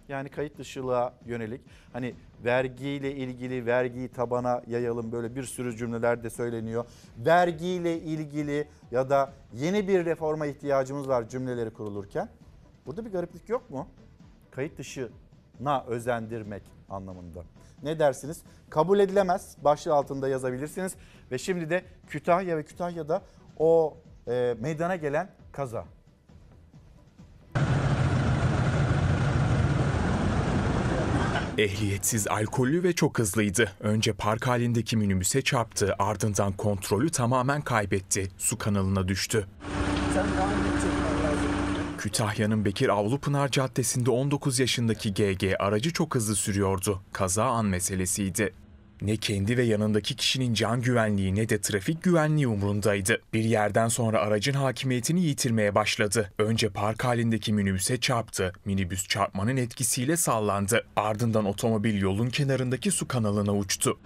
Yani 0.10 0.30
kayıt 0.30 0.58
dışılığa 0.58 1.14
yönelik 1.26 1.62
hani 1.94 2.16
vergiyle 2.44 3.16
ilgili 3.16 3.66
vergiyi 3.66 4.10
tabana 4.10 4.62
yayalım 4.68 5.12
böyle 5.12 5.36
bir 5.36 5.44
sürü 5.44 5.78
cümleler 5.78 6.24
de 6.24 6.30
söyleniyor. 6.30 6.86
Vergiyle 7.18 8.00
ilgili 8.00 8.68
ya 8.92 9.10
da 9.10 9.34
yeni 9.54 9.88
bir 9.88 10.06
reforma 10.06 10.46
ihtiyacımız 10.46 11.08
var 11.08 11.30
cümleleri 11.30 11.70
kurulurken. 11.70 12.30
Burada 12.86 13.06
bir 13.06 13.12
gariplik 13.12 13.50
yok 13.50 13.70
mu? 13.70 13.88
Kayıt 14.52 14.78
dışına 14.78 15.84
özendirmek 15.88 16.64
anlamında. 16.90 17.44
Ne 17.84 18.00
dersiniz? 18.00 18.42
Kabul 18.70 19.00
edilemez 19.00 19.58
başlığı 19.64 19.94
altında 19.94 20.28
yazabilirsiniz. 20.28 20.96
Ve 21.32 21.38
şimdi 21.38 21.70
de 21.70 21.84
Kütahya 22.08 22.58
ve 22.58 22.64
Kütahya'da 22.64 23.22
o 23.58 23.98
e, 24.28 24.56
meydana 24.60 24.96
gelen 24.96 25.30
kaza. 25.52 25.86
Ehliyetsiz, 31.58 32.28
alkollü 32.28 32.84
ve 32.84 32.94
çok 32.94 33.20
hızlıydı. 33.20 33.72
Önce 33.80 34.14
park 34.14 34.48
halindeki 34.48 34.98
minibüse 34.98 35.42
çarptı, 35.42 35.96
ardından 36.00 36.52
kontrolü 36.52 37.12
tamamen 37.12 37.62
kaybetti. 37.62 38.28
Su 38.38 38.58
kanalına 38.58 39.08
düştü. 39.08 39.48
Kütahya'nın 42.04 42.66
Bekir 42.66 42.90
Avlupınar 42.90 43.52
Caddesi'nde 43.52 44.12
19 44.12 44.60
yaşındaki 44.60 45.14
GG 45.14 45.44
aracı 45.60 45.94
çok 45.94 46.16
hızlı 46.16 46.36
sürüyordu. 46.36 47.02
Kaza 47.14 47.46
an 47.46 47.66
meselesiydi. 47.66 48.54
Ne 49.02 49.18
kendi 49.18 49.58
ve 49.58 49.64
yanındaki 49.64 50.16
kişinin 50.16 50.54
can 50.54 50.82
güvenliği 50.82 51.36
ne 51.36 51.50
de 51.50 51.62
trafik 51.62 52.04
güvenliği 52.04 52.48
umrundaydı. 52.48 53.22
Bir 53.34 53.44
yerden 53.44 53.88
sonra 53.88 54.20
aracın 54.20 54.54
hakimiyetini 54.54 55.22
yitirmeye 55.22 55.76
başladı. 55.76 56.32
Önce 56.38 56.70
park 56.70 57.04
halindeki 57.04 57.54
minibüse 57.54 58.00
çarptı. 58.00 58.54
Minibüs 58.66 59.08
çarpmanın 59.08 59.58
etkisiyle 59.58 60.18
sallandı. 60.18 60.86
Ardından 60.96 61.46
otomobil 61.46 62.02
yolun 62.02 62.30
kenarındaki 62.30 62.92
su 62.92 63.08
kanalına 63.08 63.56
uçtu. 63.56 64.00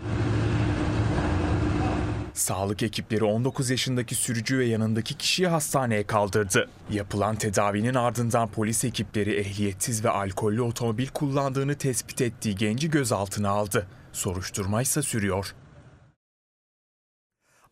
Sağlık 2.37 2.83
ekipleri 2.83 3.23
19 3.23 3.69
yaşındaki 3.69 4.15
sürücü 4.15 4.59
ve 4.59 4.65
yanındaki 4.65 5.17
kişiyi 5.17 5.47
hastaneye 5.47 6.03
kaldırdı. 6.07 6.69
Yapılan 6.89 7.35
tedavinin 7.35 7.93
ardından 7.93 8.47
polis 8.47 8.83
ekipleri 8.83 9.35
ehliyetsiz 9.35 10.05
ve 10.05 10.09
alkollü 10.09 10.61
otomobil 10.61 11.07
kullandığını 11.07 11.77
tespit 11.77 12.21
ettiği 12.21 12.55
genci 12.55 12.89
gözaltına 12.89 13.49
aldı. 13.49 13.87
Soruşturma 14.13 14.81
ise 14.81 15.01
sürüyor. 15.01 15.55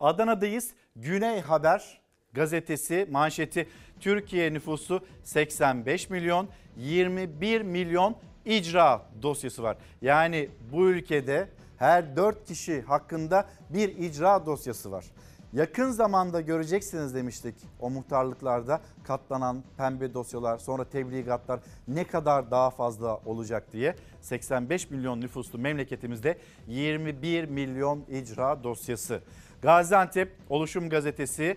Adana'dayız. 0.00 0.70
Güney 0.96 1.40
Haber 1.40 2.00
gazetesi 2.32 3.08
manşeti 3.10 3.68
Türkiye 4.00 4.52
nüfusu 4.52 5.04
85 5.24 6.10
milyon 6.10 6.48
21 6.76 7.60
milyon 7.60 8.16
icra 8.44 9.02
dosyası 9.22 9.62
var. 9.62 9.76
Yani 10.02 10.48
bu 10.72 10.90
ülkede 10.90 11.48
her 11.78 12.16
4 12.16 12.44
kişi 12.44 12.82
hakkında 12.82 13.46
bir 13.70 13.88
icra 13.88 14.46
dosyası 14.46 14.92
var. 14.92 15.04
Yakın 15.52 15.90
zamanda 15.90 16.40
göreceksiniz 16.40 17.14
demiştik 17.14 17.54
o 17.80 17.90
muhtarlıklarda 17.90 18.80
katlanan 19.04 19.62
pembe 19.76 20.14
dosyalar 20.14 20.58
sonra 20.58 20.84
tebligatlar 20.84 21.60
ne 21.88 22.04
kadar 22.04 22.50
daha 22.50 22.70
fazla 22.70 23.16
olacak 23.16 23.72
diye. 23.72 23.94
85 24.20 24.90
milyon 24.90 25.20
nüfuslu 25.20 25.58
memleketimizde 25.58 26.38
21 26.68 27.44
milyon 27.44 28.04
icra 28.08 28.64
dosyası. 28.64 29.20
Gaziantep 29.62 30.32
Oluşum 30.48 30.88
Gazetesi 30.88 31.56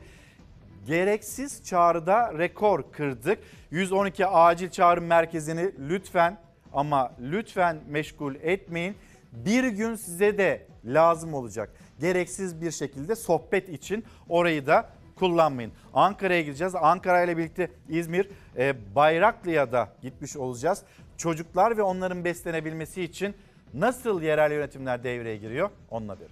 gereksiz 0.87 1.63
çağrıda 1.63 2.37
rekor 2.37 2.91
kırdık. 2.91 3.39
112 3.71 4.27
acil 4.27 4.69
çağrı 4.69 5.01
merkezini 5.01 5.71
lütfen 5.89 6.37
ama 6.73 7.11
lütfen 7.21 7.77
meşgul 7.87 8.35
etmeyin. 8.35 8.95
Bir 9.31 9.63
gün 9.63 9.95
size 9.95 10.37
de 10.37 10.67
lazım 10.85 11.33
olacak. 11.33 11.73
Gereksiz 11.99 12.61
bir 12.61 12.71
şekilde 12.71 13.15
sohbet 13.15 13.69
için 13.69 14.05
orayı 14.29 14.67
da 14.67 14.89
kullanmayın. 15.15 15.71
Ankara'ya 15.93 16.41
gideceğiz. 16.41 16.75
Ankara 16.75 17.23
ile 17.23 17.37
birlikte 17.37 17.71
İzmir, 17.89 18.29
e, 18.57 18.95
Bayraklı'ya 18.95 19.71
da 19.71 19.89
gitmiş 20.01 20.37
olacağız. 20.37 20.81
Çocuklar 21.17 21.77
ve 21.77 21.81
onların 21.81 22.25
beslenebilmesi 22.25 23.03
için 23.03 23.35
nasıl 23.73 24.21
yerel 24.21 24.51
yönetimler 24.51 25.03
devreye 25.03 25.37
giriyor? 25.37 25.69
Onunla 25.89 26.11
haberi. 26.13 26.29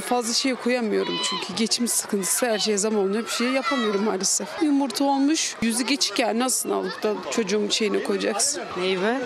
Fazla 0.00 0.32
şey 0.32 0.54
koyamıyorum 0.54 1.14
çünkü 1.22 1.54
geçim 1.54 1.88
sıkıntısı 1.88 2.46
her 2.46 2.58
şeye 2.58 2.78
zam 2.78 2.96
olunca 2.96 3.20
bir 3.20 3.30
şey 3.30 3.48
yapamıyorum 3.48 4.04
maalesef. 4.04 4.62
Yumurta 4.62 5.04
olmuş 5.04 5.56
yüzü 5.62 5.86
geçikken 5.86 6.38
nasıl 6.38 6.70
alıp 6.70 7.02
da 7.02 7.14
çocuğumun 7.30 7.68
şeyine 7.68 8.02
koyacaksın? 8.02 8.62
Meyve? 8.76 9.20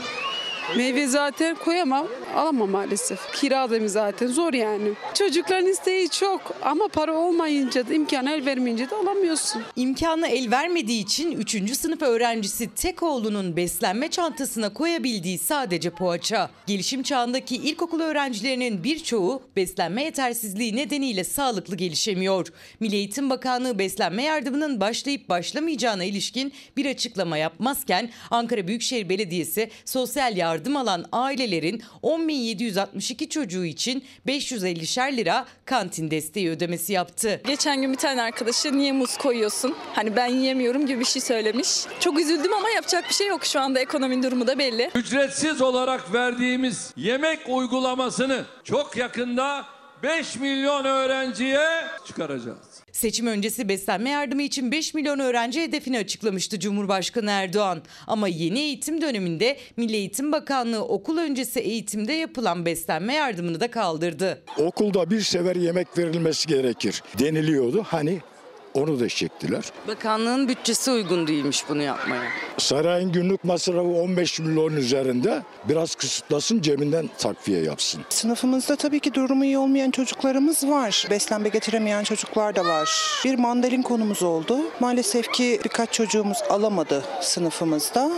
Meyve 0.74 1.06
zaten 1.06 1.56
koyamam, 1.64 2.06
alamam 2.36 2.70
maalesef. 2.70 3.32
Kira 3.34 3.70
da 3.70 3.88
zaten 3.88 4.26
zor 4.26 4.52
yani. 4.52 4.88
Çocukların 5.14 5.66
isteği 5.66 6.08
çok 6.08 6.40
ama 6.62 6.88
para 6.88 7.14
olmayınca 7.14 7.88
da 7.88 7.94
imkan 7.94 8.26
el 8.26 8.46
vermeyince 8.46 8.90
de 8.90 8.94
alamıyorsun. 8.94 9.62
İmkanı 9.76 10.28
el 10.28 10.50
vermediği 10.50 11.02
için 11.02 11.32
3. 11.32 11.76
sınıf 11.76 12.02
öğrencisi 12.02 12.74
tek 12.74 13.02
oğlunun 13.02 13.56
beslenme 13.56 14.10
çantasına 14.10 14.72
koyabildiği 14.72 15.38
sadece 15.38 15.90
poğaça. 15.90 16.50
Gelişim 16.66 17.02
çağındaki 17.02 17.56
ilkokul 17.56 18.00
öğrencilerinin 18.00 18.84
birçoğu 18.84 19.42
beslenme 19.56 20.04
yetersizliği 20.04 20.76
nedeniyle 20.76 21.24
sağlıklı 21.24 21.76
gelişemiyor. 21.76 22.46
Milli 22.80 22.96
Eğitim 22.96 23.30
Bakanlığı 23.30 23.78
beslenme 23.78 24.22
yardımının 24.22 24.80
başlayıp 24.80 25.28
başlamayacağına 25.28 26.04
ilişkin 26.04 26.52
bir 26.76 26.86
açıklama 26.86 27.38
yapmazken 27.38 28.10
Ankara 28.30 28.68
Büyükşehir 28.68 29.08
Belediyesi 29.08 29.70
sosyal 29.84 30.36
yardım 30.36 30.55
alan 30.76 31.04
ailelerin 31.12 31.82
10.762 32.02 33.28
çocuğu 33.28 33.64
için 33.64 34.04
550'şer 34.26 35.16
lira 35.16 35.46
kantin 35.64 36.10
desteği 36.10 36.50
ödemesi 36.50 36.92
yaptı. 36.92 37.40
Geçen 37.46 37.82
gün 37.82 37.92
bir 37.92 37.98
tane 37.98 38.22
arkadaşı 38.22 38.78
niye 38.78 38.92
muz 38.92 39.16
koyuyorsun? 39.16 39.76
Hani 39.94 40.16
ben 40.16 40.26
yiyemiyorum 40.26 40.86
gibi 40.86 41.00
bir 41.00 41.04
şey 41.04 41.22
söylemiş. 41.22 41.68
Çok 42.00 42.20
üzüldüm 42.20 42.52
ama 42.52 42.70
yapacak 42.70 43.04
bir 43.08 43.14
şey 43.14 43.26
yok 43.26 43.44
şu 43.44 43.60
anda 43.60 43.80
ekonominin 43.80 44.22
durumu 44.22 44.46
da 44.46 44.58
belli. 44.58 44.90
Ücretsiz 44.94 45.62
olarak 45.62 46.12
verdiğimiz 46.14 46.92
yemek 46.96 47.38
uygulamasını 47.48 48.44
çok 48.64 48.96
yakında 48.96 49.64
5 50.02 50.36
milyon 50.36 50.84
öğrenciye 50.84 51.68
çıkaracağız. 52.06 52.75
Seçim 52.96 53.26
öncesi 53.26 53.68
beslenme 53.68 54.10
yardımı 54.10 54.42
için 54.42 54.72
5 54.72 54.94
milyon 54.94 55.18
öğrenci 55.18 55.62
hedefini 55.62 55.98
açıklamıştı 55.98 56.60
Cumhurbaşkanı 56.60 57.30
Erdoğan. 57.30 57.82
Ama 58.06 58.28
yeni 58.28 58.58
eğitim 58.58 59.00
döneminde 59.00 59.56
Milli 59.76 59.96
Eğitim 59.96 60.32
Bakanlığı 60.32 60.84
okul 60.84 61.18
öncesi 61.18 61.60
eğitimde 61.60 62.12
yapılan 62.12 62.66
beslenme 62.66 63.14
yardımını 63.14 63.60
da 63.60 63.70
kaldırdı. 63.70 64.42
Okulda 64.58 65.10
bir 65.10 65.20
sefer 65.20 65.56
yemek 65.56 65.98
verilmesi 65.98 66.48
gerekir 66.48 67.02
deniliyordu. 67.18 67.82
Hani 67.88 68.20
onu 68.76 69.00
da 69.00 69.08
çektiler. 69.08 69.64
Bakanlığın 69.88 70.48
bütçesi 70.48 70.90
uygun 70.90 71.26
değilmiş 71.26 71.64
bunu 71.68 71.82
yapmaya. 71.82 72.22
Sarayın 72.58 73.12
günlük 73.12 73.44
masrafı 73.44 73.80
15 73.80 74.40
milyon 74.40 74.72
üzerinde 74.72 75.42
biraz 75.68 75.94
kısıtlasın 75.94 76.60
cebinden 76.60 77.10
takviye 77.18 77.62
yapsın. 77.62 78.02
Sınıfımızda 78.08 78.76
tabii 78.76 79.00
ki 79.00 79.14
durumu 79.14 79.44
iyi 79.44 79.58
olmayan 79.58 79.90
çocuklarımız 79.90 80.68
var. 80.68 81.06
Beslenme 81.10 81.48
getiremeyen 81.48 82.04
çocuklar 82.04 82.56
da 82.56 82.64
var. 82.64 82.90
Bir 83.24 83.38
mandalin 83.38 83.82
konumuz 83.82 84.22
oldu. 84.22 84.58
Maalesef 84.80 85.32
ki 85.32 85.60
birkaç 85.64 85.92
çocuğumuz 85.92 86.38
alamadı 86.50 87.04
sınıfımızda 87.20 88.10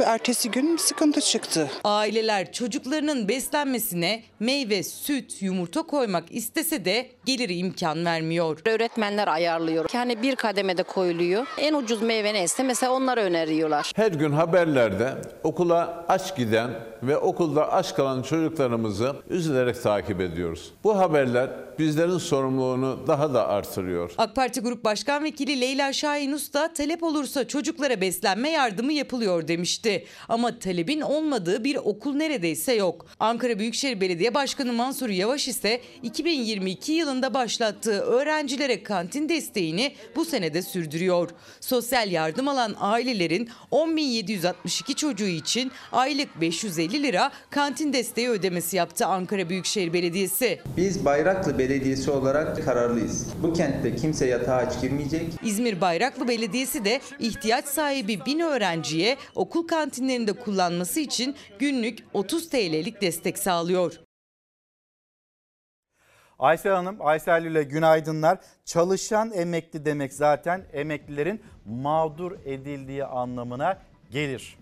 ve 0.00 0.04
ertesi 0.04 0.50
gün 0.50 0.76
sıkıntı 0.76 1.20
çıktı. 1.20 1.70
Aileler 1.84 2.52
çocuklarının 2.52 3.28
beslenmesine 3.28 4.22
meyve, 4.40 4.82
süt, 4.82 5.42
yumurta 5.42 5.82
koymak 5.82 6.24
istese 6.30 6.84
de 6.84 7.10
geliri 7.24 7.56
imkan 7.56 8.04
vermiyor. 8.04 8.58
Öğretmenler 8.66 9.28
ayarlıyor. 9.28 9.86
Yani 9.94 10.22
bir 10.22 10.36
kademede 10.36 10.82
koyuluyor. 10.82 11.46
En 11.58 11.74
ucuz 11.74 12.02
meyve 12.02 12.34
neyse 12.34 12.62
mesela 12.62 12.92
onları 12.92 13.20
öneriyorlar. 13.20 13.92
Her 13.96 14.12
gün 14.12 14.32
haberlerde 14.32 15.14
okula 15.42 16.04
aç 16.08 16.36
giden 16.36 16.70
ve 17.02 17.16
okulda 17.16 17.72
aç 17.72 17.94
kalan 17.94 18.22
çocuklarımızı 18.22 19.16
üzülerek 19.30 19.82
takip 19.82 20.20
ediyoruz. 20.20 20.72
Bu 20.84 20.98
haberler 20.98 21.50
bizlerin 21.78 22.18
sorumluluğunu 22.18 23.04
daha 23.06 23.34
da 23.34 23.48
artırıyor. 23.48 24.12
AK 24.18 24.36
Parti 24.36 24.60
Grup 24.60 24.84
Başkan 24.84 25.24
Vekili 25.24 25.60
Leyla 25.60 25.92
Şahin 25.92 26.32
Usta 26.32 26.72
talep 26.72 27.02
olursa 27.02 27.48
çocuklara 27.48 28.00
beslenme 28.00 28.50
yardımı 28.50 28.92
yapılıyor 28.92 29.48
demişti. 29.48 30.06
Ama 30.28 30.58
talebin 30.58 31.00
olmadığı 31.00 31.64
bir 31.64 31.76
okul 31.76 32.14
neredeyse 32.14 32.72
yok. 32.72 33.06
Ankara 33.20 33.58
Büyükşehir 33.58 34.00
Belediye 34.00 34.34
Başkanı 34.34 34.72
Mansur 34.72 35.08
Yavaş 35.08 35.48
ise 35.48 35.80
2022 36.02 36.92
yılında 36.92 37.34
başlattığı 37.34 38.00
öğrencilere 38.00 38.82
kantin 38.82 39.28
desteğini 39.28 39.94
bu 40.16 40.24
senede 40.24 40.62
sürdürüyor. 40.62 41.30
Sosyal 41.60 42.12
yardım 42.12 42.48
alan 42.48 42.74
ailelerin 42.80 43.48
10.762 43.72 44.94
çocuğu 44.94 45.26
için 45.26 45.72
aylık 45.92 46.40
550 46.40 47.02
lira 47.02 47.32
kantin 47.50 47.92
desteği 47.92 48.28
ödemesi 48.28 48.76
yaptı 48.76 49.06
Ankara 49.06 49.48
Büyükşehir 49.48 49.92
Belediyesi. 49.92 50.60
Biz 50.76 51.04
Bayraklı 51.04 51.52
Belediyesi 51.52 51.65
olarak 52.08 52.64
kararlıyız. 52.64 53.26
Bu 53.42 53.52
kentte 53.52 53.96
kimse 53.96 54.26
yatağa 54.26 54.56
aç 54.56 54.80
girmeyecek. 54.80 55.32
İzmir 55.42 55.80
Bayraklı 55.80 56.28
Belediyesi 56.28 56.84
de 56.84 57.00
ihtiyaç 57.18 57.64
sahibi 57.64 58.26
bin 58.26 58.40
öğrenciye 58.40 59.16
okul 59.34 59.66
kantinlerinde 59.66 60.32
kullanması 60.32 61.00
için 61.00 61.36
günlük 61.58 61.98
30 62.12 62.48
TL'lik 62.48 63.02
destek 63.02 63.38
sağlıyor. 63.38 63.92
Aysel 66.38 66.72
Hanım, 66.72 66.96
Aysel 67.00 67.44
ile 67.44 67.62
günaydınlar. 67.62 68.38
Çalışan 68.64 69.32
emekli 69.32 69.84
demek 69.84 70.12
zaten 70.12 70.64
emeklilerin 70.72 71.42
mağdur 71.66 72.32
edildiği 72.44 73.04
anlamına 73.04 73.78
gelir. 74.10 74.58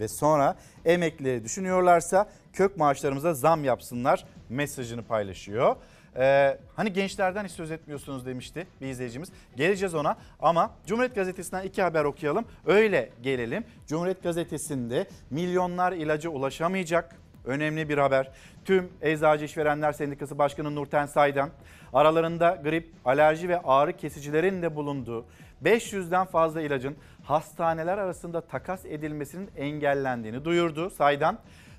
Ve 0.00 0.08
sonra 0.08 0.56
emeklileri 0.84 1.44
düşünüyorlarsa 1.44 2.28
kök 2.52 2.76
maaşlarımıza 2.76 3.34
zam 3.34 3.64
yapsınlar 3.64 4.24
mesajını 4.48 5.02
paylaşıyor. 5.02 5.76
Ee, 6.16 6.58
hani 6.76 6.92
gençlerden 6.92 7.44
hiç 7.44 7.52
söz 7.52 7.70
etmiyorsunuz 7.70 8.26
demişti 8.26 8.66
bir 8.80 8.86
izleyicimiz. 8.86 9.28
Geleceğiz 9.56 9.94
ona 9.94 10.16
ama 10.40 10.70
Cumhuriyet 10.86 11.14
Gazetesi'nden 11.14 11.62
iki 11.62 11.82
haber 11.82 12.04
okuyalım. 12.04 12.44
Öyle 12.66 13.10
gelelim. 13.22 13.64
Cumhuriyet 13.86 14.22
Gazetesi'nde 14.22 15.06
milyonlar 15.30 15.92
ilaca 15.92 16.30
ulaşamayacak. 16.30 17.16
Önemli 17.44 17.88
bir 17.88 17.98
haber. 17.98 18.30
Tüm 18.64 18.92
Eczacı 19.02 19.44
İşverenler 19.44 19.92
Sendikası 19.92 20.38
Başkanı 20.38 20.74
Nurten 20.74 21.06
Say'dan 21.06 21.50
aralarında 21.92 22.60
grip, 22.64 22.92
alerji 23.04 23.48
ve 23.48 23.60
ağrı 23.60 23.96
kesicilerin 23.96 24.62
de 24.62 24.76
bulunduğu 24.76 25.26
500'den 25.64 26.26
fazla 26.26 26.62
ilacın 26.62 26.96
hastaneler 27.24 27.98
arasında 27.98 28.40
takas 28.40 28.84
edilmesinin 28.86 29.50
engellendiğini 29.56 30.44
duyurdu. 30.44 30.90
Saydan 30.90 31.38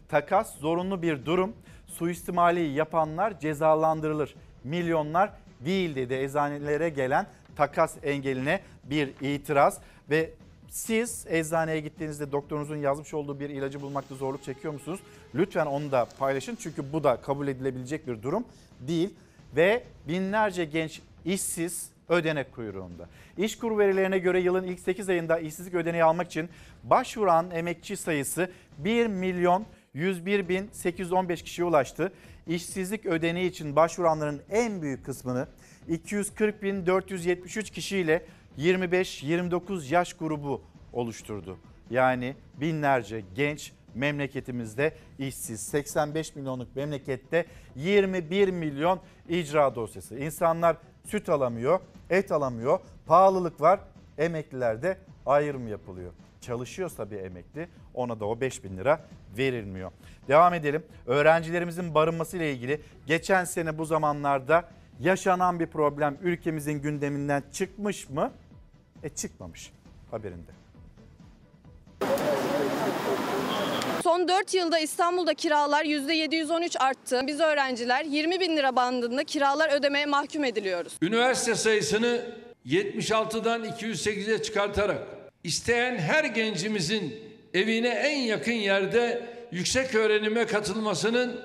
takas 0.09 0.55
zorunlu 0.55 1.01
bir 1.01 1.25
durum. 1.25 1.55
Suistimali 1.91 2.59
yapanlar 2.59 3.39
cezalandırılır. 3.39 4.35
Milyonlar 4.63 5.33
değil 5.59 5.95
dedi 5.95 6.13
eczanelere 6.13 6.89
gelen 6.89 7.27
takas 7.55 7.95
engeline 8.03 8.61
bir 8.83 9.09
itiraz 9.21 9.79
ve 10.09 10.29
siz 10.69 11.25
eczaneye 11.29 11.79
gittiğinizde 11.79 12.31
doktorunuzun 12.31 12.75
yazmış 12.75 13.13
olduğu 13.13 13.39
bir 13.39 13.49
ilacı 13.49 13.81
bulmakta 13.81 14.15
zorluk 14.15 14.43
çekiyor 14.43 14.73
musunuz? 14.73 14.99
Lütfen 15.35 15.65
onu 15.65 15.91
da 15.91 16.07
paylaşın 16.19 16.57
çünkü 16.61 16.93
bu 16.93 17.03
da 17.03 17.21
kabul 17.21 17.47
edilebilecek 17.47 18.07
bir 18.07 18.23
durum 18.23 18.43
değil. 18.79 19.09
Ve 19.55 19.83
binlerce 20.07 20.65
genç 20.65 21.01
işsiz 21.25 21.89
ödenek 22.09 22.55
kuyruğunda. 22.55 23.09
İşkur 23.37 23.77
verilerine 23.77 24.19
göre 24.19 24.39
yılın 24.39 24.63
ilk 24.63 24.79
8 24.79 25.09
ayında 25.09 25.39
işsizlik 25.39 25.73
ödeneği 25.73 26.03
almak 26.03 26.27
için 26.27 26.49
başvuran 26.83 27.51
emekçi 27.51 27.97
sayısı 27.97 28.51
1 28.77 29.07
milyon 29.07 29.65
101 29.93 30.49
bin 30.49 30.69
815 30.71 31.43
kişiye 31.43 31.67
ulaştı. 31.67 32.11
İşsizlik 32.47 33.05
ödeneği 33.05 33.49
için 33.49 33.75
başvuranların 33.75 34.41
en 34.49 34.81
büyük 34.81 35.05
kısmını 35.05 35.47
240 35.87 36.63
bin 36.63 36.85
473 36.85 37.71
kişiyle 37.71 38.25
25-29 38.57 39.93
yaş 39.93 40.13
grubu 40.13 40.61
oluşturdu. 40.93 41.57
Yani 41.89 42.35
binlerce 42.59 43.23
genç 43.35 43.71
memleketimizde 43.95 44.93
işsiz. 45.19 45.61
85 45.61 46.35
milyonluk 46.35 46.75
memlekette 46.75 47.45
21 47.75 48.49
milyon 48.49 48.99
icra 49.29 49.75
dosyası. 49.75 50.17
İnsanlar 50.17 50.77
süt 51.05 51.29
alamıyor, 51.29 51.79
et 52.09 52.31
alamıyor, 52.31 52.79
pahalılık 53.05 53.61
var. 53.61 53.79
Emeklilerde 54.17 54.97
ayrım 55.25 55.67
yapılıyor. 55.67 56.11
Çalışıyorsa 56.41 57.11
bir 57.11 57.19
emekli 57.19 57.69
ona 57.93 58.19
da 58.19 58.25
o 58.25 58.41
5 58.41 58.63
bin 58.63 58.77
lira 58.77 59.05
verilmiyor. 59.37 59.91
Devam 60.27 60.53
edelim. 60.53 60.83
Öğrencilerimizin 61.07 61.95
barınması 61.95 62.37
ile 62.37 62.53
ilgili 62.53 62.81
geçen 63.07 63.45
sene 63.45 63.77
bu 63.77 63.85
zamanlarda 63.85 64.69
yaşanan 64.99 65.59
bir 65.59 65.67
problem 65.67 66.17
ülkemizin 66.21 66.81
gündeminden 66.81 67.43
çıkmış 67.53 68.09
mı? 68.09 68.31
E 69.03 69.09
çıkmamış 69.09 69.71
haberinde. 70.11 70.51
Son 74.03 74.27
4 74.27 74.53
yılda 74.53 74.79
İstanbul'da 74.79 75.33
kiralar 75.33 75.85
%713 75.85 76.79
arttı. 76.79 77.21
Biz 77.27 77.39
öğrenciler 77.39 78.05
20 78.05 78.39
bin 78.39 78.57
lira 78.57 78.75
bandında 78.75 79.23
kiralar 79.23 79.79
ödemeye 79.79 80.05
mahkum 80.05 80.43
ediliyoruz. 80.43 80.97
Üniversite 81.01 81.55
sayısını 81.55 82.25
76'dan 82.65 83.63
208'e 83.63 84.41
çıkartarak 84.41 85.20
isteyen 85.43 85.97
her 85.97 86.23
gencimizin 86.23 87.15
evine 87.53 87.87
en 87.87 88.17
yakın 88.17 88.51
yerde 88.51 89.21
yüksek 89.51 89.95
öğrenime 89.95 90.45
katılmasının 90.45 91.41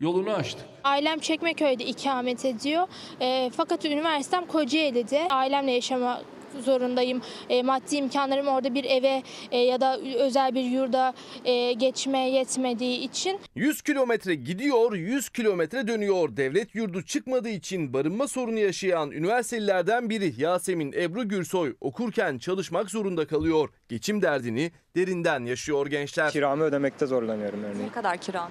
yolunu 0.00 0.30
açtık. 0.30 0.64
Ailem 0.84 1.18
Çekmeköy'de 1.18 1.84
ikamet 1.84 2.44
ediyor. 2.44 2.88
E, 3.20 3.50
fakat 3.56 3.84
üniversitem 3.84 4.46
Kocaeli'de. 4.46 5.28
Ailemle 5.30 5.72
yaşamak 5.72 6.24
zorundayım. 6.64 7.22
E, 7.48 7.62
maddi 7.62 7.96
imkanlarım 7.96 8.46
orada 8.48 8.74
bir 8.74 8.84
eve 8.84 9.22
e, 9.50 9.58
ya 9.58 9.80
da 9.80 9.98
özel 10.00 10.54
bir 10.54 10.64
yurda 10.64 11.14
e, 11.44 11.72
geçme 11.72 12.30
yetmediği 12.30 12.98
için 12.98 13.38
100 13.54 13.82
kilometre 13.82 14.34
gidiyor, 14.34 14.92
100 14.92 15.28
kilometre 15.28 15.88
dönüyor. 15.88 16.36
Devlet 16.36 16.74
yurdu 16.74 17.02
çıkmadığı 17.02 17.48
için 17.48 17.92
barınma 17.92 18.28
sorunu 18.28 18.58
yaşayan 18.58 19.10
üniversitelilerden 19.10 20.10
biri 20.10 20.34
Yasemin 20.38 20.92
Ebru 20.92 21.28
Gürsoy 21.28 21.74
okurken 21.80 22.38
çalışmak 22.38 22.90
zorunda 22.90 23.26
kalıyor. 23.26 23.68
Geçim 23.88 24.22
derdini 24.22 24.72
derinden 24.96 25.44
yaşıyor 25.44 25.86
gençler. 25.86 26.30
Kiramı 26.30 26.64
ödemekte 26.64 27.06
zorlanıyorum 27.06 27.64
örneğin. 27.64 27.86
Ne 27.86 27.92
kadar 27.92 28.16
kiran? 28.16 28.50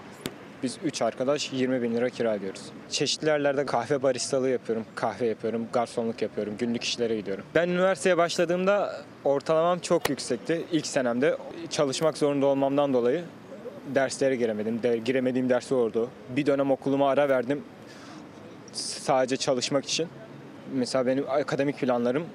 Biz 0.63 0.77
3 0.83 1.01
arkadaş 1.01 1.53
20 1.53 1.81
bin 1.81 1.95
lira 1.95 2.09
kira 2.09 2.35
ödüyoruz. 2.35 2.61
Çeşitli 2.89 3.27
yerlerde 3.27 3.65
kahve 3.65 4.03
baristalığı 4.03 4.49
yapıyorum, 4.49 4.85
kahve 4.95 5.25
yapıyorum, 5.25 5.67
garsonluk 5.73 6.21
yapıyorum, 6.21 6.55
günlük 6.57 6.83
işlere 6.83 7.17
gidiyorum. 7.17 7.43
Ben 7.55 7.69
üniversiteye 7.69 8.17
başladığımda 8.17 8.95
ortalamam 9.25 9.79
çok 9.79 10.09
yüksekti. 10.09 10.65
İlk 10.71 10.87
senemde 10.87 11.37
çalışmak 11.69 12.17
zorunda 12.17 12.45
olmamdan 12.45 12.93
dolayı 12.93 13.23
derslere 13.95 14.35
giremedim. 14.35 14.83
De, 14.83 14.97
giremediğim 14.97 15.49
dersi 15.49 15.73
oldu. 15.73 16.09
Bir 16.29 16.45
dönem 16.45 16.71
okuluma 16.71 17.09
ara 17.09 17.29
verdim 17.29 17.63
sadece 18.73 19.37
çalışmak 19.37 19.85
için. 19.85 20.07
Mesela 20.73 21.05
benim 21.05 21.25
akademik 21.29 21.79
planlarım 21.79 22.25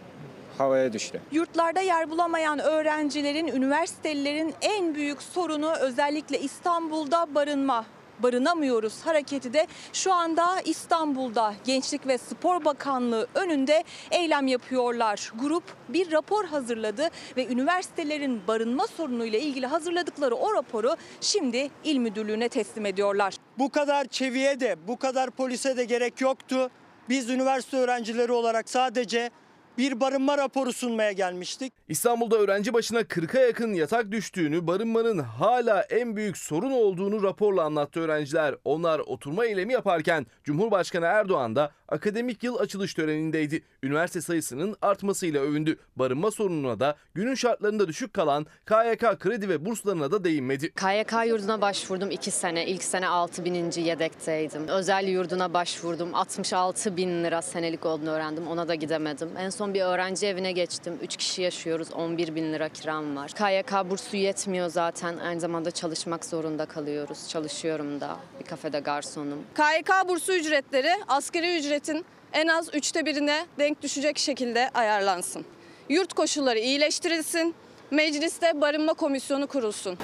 havaya 0.59 0.92
düştü. 0.92 1.20
Yurtlarda 1.32 1.80
yer 1.80 2.10
bulamayan 2.10 2.59
öğrencilerin, 2.59 3.46
üniversitelilerin 3.46 4.55
en 4.62 4.94
büyük 4.94 5.22
sorunu 5.22 5.74
özellikle 5.80 6.40
İstanbul'da 6.40 7.34
barınma. 7.34 7.84
Barınamıyoruz 8.18 9.06
hareketi 9.06 9.52
de 9.52 9.66
şu 9.92 10.12
anda 10.12 10.60
İstanbul'da 10.64 11.54
Gençlik 11.64 12.06
ve 12.06 12.18
Spor 12.18 12.64
Bakanlığı 12.64 13.26
önünde 13.34 13.84
eylem 14.10 14.46
yapıyorlar. 14.46 15.32
Grup 15.40 15.64
bir 15.88 16.12
rapor 16.12 16.44
hazırladı 16.44 17.08
ve 17.36 17.46
üniversitelerin 17.46 18.42
barınma 18.48 18.86
sorunuyla 18.86 19.38
ilgili 19.38 19.66
hazırladıkları 19.66 20.34
o 20.34 20.54
raporu 20.54 20.96
şimdi 21.20 21.70
il 21.84 21.98
müdürlüğüne 21.98 22.48
teslim 22.48 22.86
ediyorlar. 22.86 23.34
Bu 23.58 23.70
kadar 23.70 24.04
çeviye 24.04 24.60
de 24.60 24.76
bu 24.88 24.96
kadar 24.96 25.30
polise 25.30 25.76
de 25.76 25.84
gerek 25.84 26.20
yoktu. 26.20 26.70
Biz 27.08 27.30
üniversite 27.30 27.76
öğrencileri 27.76 28.32
olarak 28.32 28.68
sadece 28.70 29.30
bir 29.78 30.01
barınma 30.01 30.38
raporu 30.38 30.72
sunmaya 30.72 31.12
gelmiştik. 31.12 31.72
İstanbul'da 31.88 32.36
öğrenci 32.36 32.72
başına 32.72 33.01
40'a 33.01 33.40
yakın 33.40 33.74
yatak 33.74 34.10
düştüğünü, 34.10 34.66
barınmanın 34.66 35.18
hala 35.18 35.82
en 35.82 36.16
büyük 36.16 36.36
sorun 36.36 36.70
olduğunu 36.70 37.22
raporla 37.22 37.62
anlattı 37.62 38.01
öğrenciler. 38.01 38.55
Onlar 38.64 38.98
oturma 38.98 39.44
eylemi 39.46 39.72
yaparken 39.72 40.26
Cumhurbaşkanı 40.44 41.05
Erdoğan 41.05 41.56
da 41.56 41.72
akademik 41.88 42.42
yıl 42.42 42.56
açılış 42.59 42.94
törenindeydi. 42.94 43.62
Üniversite 43.82 44.20
sayısının 44.20 44.76
artmasıyla 44.82 45.42
övündü. 45.42 45.78
Barınma 45.96 46.30
sorununa 46.30 46.80
da 46.80 46.96
günün 47.14 47.34
şartlarında 47.34 47.88
düşük 47.88 48.14
kalan 48.14 48.46
KYK 48.66 49.20
kredi 49.20 49.48
ve 49.48 49.64
burslarına 49.64 50.10
da 50.10 50.24
değinmedi. 50.24 50.72
KYK 50.72 51.12
yurduna 51.26 51.60
başvurdum 51.60 52.10
2 52.10 52.30
sene. 52.30 52.66
İlk 52.66 52.84
sene 52.84 53.09
6 53.09 53.44
bininci 53.44 53.80
yedekteydim. 53.80 54.68
Özel 54.68 55.09
yurduna 55.09 55.55
başvurdum. 55.55 56.14
66 56.14 56.96
bin 56.96 57.24
lira 57.24 57.42
senelik 57.42 57.86
olduğunu 57.86 58.10
öğrendim. 58.10 58.48
Ona 58.48 58.68
da 58.68 58.74
gidemedim. 58.74 59.28
En 59.38 59.51
son 59.51 59.63
bir 59.74 59.80
öğrenci 59.80 60.26
evine 60.26 60.52
geçtim. 60.52 60.98
3 61.02 61.16
kişi 61.16 61.42
yaşıyoruz. 61.42 61.92
11 61.92 62.34
bin 62.34 62.52
lira 62.52 62.68
kiram 62.68 63.16
var. 63.16 63.30
KYK 63.32 63.90
bursu 63.90 64.16
yetmiyor 64.16 64.68
zaten. 64.68 65.18
Aynı 65.18 65.40
zamanda 65.40 65.70
çalışmak 65.70 66.24
zorunda 66.24 66.66
kalıyoruz. 66.66 67.28
Çalışıyorum 67.28 68.00
da. 68.00 68.16
Bir 68.40 68.44
kafede 68.44 68.80
garsonum. 68.80 69.42
KYK 69.56 70.08
bursu 70.08 70.32
ücretleri 70.32 70.92
asgari 71.08 71.58
ücretin 71.58 72.04
en 72.32 72.48
az 72.48 72.74
üçte 72.74 73.06
birine 73.06 73.46
denk 73.58 73.82
düşecek 73.82 74.18
şekilde 74.18 74.70
ayarlansın. 74.74 75.44
Yurt 75.88 76.12
koşulları 76.14 76.58
iyileştirilsin. 76.58 77.54
Mecliste 77.90 78.60
barınma 78.60 78.94
komisyonu 78.94 79.46
kurulsun. 79.46 79.98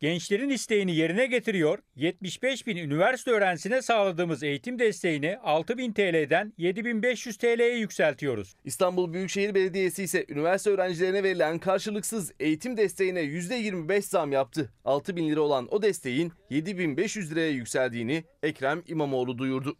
Gençlerin 0.00 0.50
isteğini 0.50 0.96
yerine 0.96 1.26
getiriyor, 1.26 1.78
75 1.96 2.66
bin 2.66 2.76
üniversite 2.76 3.30
öğrencisine 3.30 3.82
sağladığımız 3.82 4.42
eğitim 4.42 4.78
desteğini 4.78 5.38
6 5.42 5.78
bin 5.78 5.92
TL'den 5.92 6.52
7500 6.58 7.36
TL'ye 7.36 7.78
yükseltiyoruz. 7.78 8.54
İstanbul 8.64 9.12
Büyükşehir 9.12 9.54
Belediyesi 9.54 10.02
ise 10.02 10.26
üniversite 10.28 10.70
öğrencilerine 10.70 11.22
verilen 11.22 11.58
karşılıksız 11.58 12.32
eğitim 12.40 12.76
desteğine 12.76 13.20
%25 13.20 14.02
zam 14.02 14.32
yaptı. 14.32 14.72
6 14.84 15.16
bin 15.16 15.30
lira 15.30 15.40
olan 15.40 15.68
o 15.70 15.82
desteğin 15.82 16.32
7500 16.50 17.32
liraya 17.32 17.50
yükseldiğini 17.50 18.24
Ekrem 18.42 18.82
İmamoğlu 18.86 19.38
duyurdu. 19.38 19.76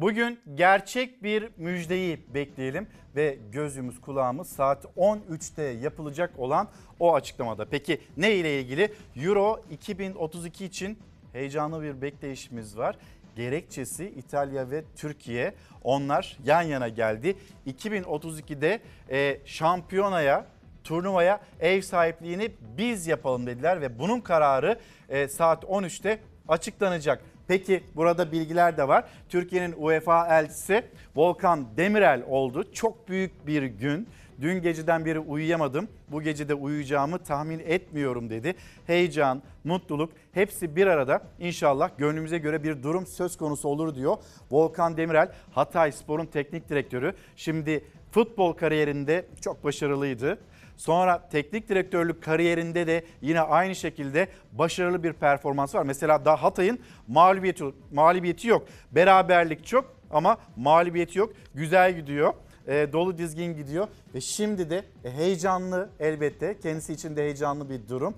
Bugün 0.00 0.40
gerçek 0.54 1.22
bir 1.22 1.48
müjdeyi 1.56 2.34
bekleyelim 2.34 2.88
ve 3.16 3.38
gözümüz 3.52 4.00
kulağımız 4.00 4.48
saat 4.48 4.84
13'te 4.84 5.62
yapılacak 5.62 6.38
olan 6.38 6.68
o 7.00 7.14
açıklamada. 7.14 7.64
Peki 7.64 8.00
ne 8.16 8.32
ile 8.34 8.60
ilgili? 8.60 8.92
Euro 9.16 9.64
2032 9.70 10.64
için 10.64 10.98
heyecanlı 11.32 11.82
bir 11.82 12.02
bekleyişimiz 12.02 12.78
var. 12.78 12.96
Gerekçesi 13.36 14.06
İtalya 14.06 14.70
ve 14.70 14.84
Türkiye 14.96 15.54
onlar 15.84 16.38
yan 16.44 16.62
yana 16.62 16.88
geldi. 16.88 17.36
2032'de 17.66 18.80
e, 19.10 19.40
şampiyonaya 19.44 20.46
turnuvaya 20.84 21.40
ev 21.60 21.80
sahipliğini 21.80 22.50
biz 22.78 23.06
yapalım 23.06 23.46
dediler 23.46 23.80
ve 23.80 23.98
bunun 23.98 24.20
kararı 24.20 24.78
e, 25.08 25.28
saat 25.28 25.64
13'te 25.64 26.20
açıklanacak. 26.48 27.22
Peki 27.50 27.82
burada 27.96 28.32
bilgiler 28.32 28.76
de 28.76 28.88
var. 28.88 29.04
Türkiye'nin 29.28 29.74
UEFA 29.78 30.38
elçisi 30.38 30.84
Volkan 31.16 31.76
Demirel 31.76 32.22
oldu. 32.28 32.72
Çok 32.72 33.08
büyük 33.08 33.46
bir 33.46 33.62
gün. 33.62 34.08
Dün 34.40 34.62
geceden 34.62 35.04
beri 35.04 35.18
uyuyamadım. 35.18 35.88
Bu 36.08 36.22
gece 36.22 36.48
de 36.48 36.54
uyuyacağımı 36.54 37.18
tahmin 37.18 37.58
etmiyorum 37.58 38.30
dedi. 38.30 38.54
Heyecan, 38.86 39.42
mutluluk 39.64 40.12
hepsi 40.32 40.76
bir 40.76 40.86
arada. 40.86 41.22
İnşallah 41.38 41.90
gönlümüze 41.98 42.38
göre 42.38 42.62
bir 42.62 42.82
durum 42.82 43.06
söz 43.06 43.36
konusu 43.36 43.68
olur 43.68 43.94
diyor. 43.94 44.16
Volkan 44.50 44.96
Demirel 44.96 45.32
Hatay 45.50 45.92
Spor'un 45.92 46.26
teknik 46.26 46.68
direktörü. 46.68 47.14
Şimdi 47.36 47.84
futbol 48.10 48.52
kariyerinde 48.52 49.26
çok 49.40 49.64
başarılıydı. 49.64 50.38
Sonra 50.80 51.28
teknik 51.28 51.68
direktörlük 51.68 52.22
kariyerinde 52.22 52.86
de 52.86 53.04
yine 53.20 53.40
aynı 53.40 53.74
şekilde 53.74 54.28
başarılı 54.52 55.02
bir 55.02 55.12
performans 55.12 55.74
var. 55.74 55.82
Mesela 55.82 56.24
daha 56.24 56.42
Hatay'ın 56.42 56.78
mağlubiyeti, 57.08 57.64
mağlubiyeti 57.92 58.48
yok. 58.48 58.66
Beraberlik 58.92 59.66
çok 59.66 59.96
ama 60.10 60.38
mağlubiyeti 60.56 61.18
yok. 61.18 61.32
Güzel 61.54 61.96
gidiyor. 61.96 62.32
E, 62.66 62.92
dolu 62.92 63.18
dizgin 63.18 63.56
gidiyor 63.56 63.88
ve 64.14 64.20
şimdi 64.20 64.70
de 64.70 64.84
e, 65.04 65.10
heyecanlı 65.10 65.90
elbette 66.00 66.58
kendisi 66.62 66.92
için 66.92 67.16
de 67.16 67.22
heyecanlı 67.22 67.70
bir 67.70 67.88
durum. 67.88 68.14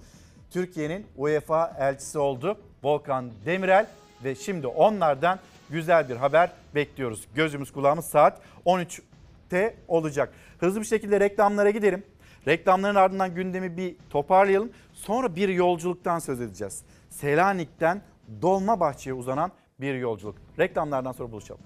Türkiye'nin 0.51 1.07
UEFA 1.17 1.77
elçisi 1.79 2.19
oldu 2.19 2.59
Volkan 2.83 3.31
Demirel 3.47 3.87
ve 4.25 4.35
şimdi 4.35 4.67
onlardan 4.67 5.39
güzel 5.71 6.09
bir 6.09 6.17
haber 6.17 6.53
bekliyoruz. 6.75 7.29
Gözümüz 7.35 7.73
kulağımız 7.73 8.05
saat 8.05 8.41
13'te 8.67 9.77
olacak. 9.89 10.33
Hızlı 10.59 10.81
bir 10.81 10.87
şekilde 10.87 11.21
reklamlara 11.21 11.71
gidelim. 11.71 12.05
Reklamların 12.47 12.95
ardından 12.95 13.35
gündemi 13.35 13.77
bir 13.77 13.97
toparlayalım. 14.11 14.71
Sonra 14.93 15.37
bir 15.37 15.49
yolculuktan 15.49 16.19
söz 16.19 16.41
edeceğiz. 16.41 16.83
Selanik'ten 17.09 18.03
Dolmabahçe'ye 18.43 19.15
uzanan 19.15 19.53
bir 19.81 19.95
yolculuk. 19.95 20.37
Reklamlardan 20.59 21.13
sonra 21.13 21.33
buluşalım. 21.33 21.63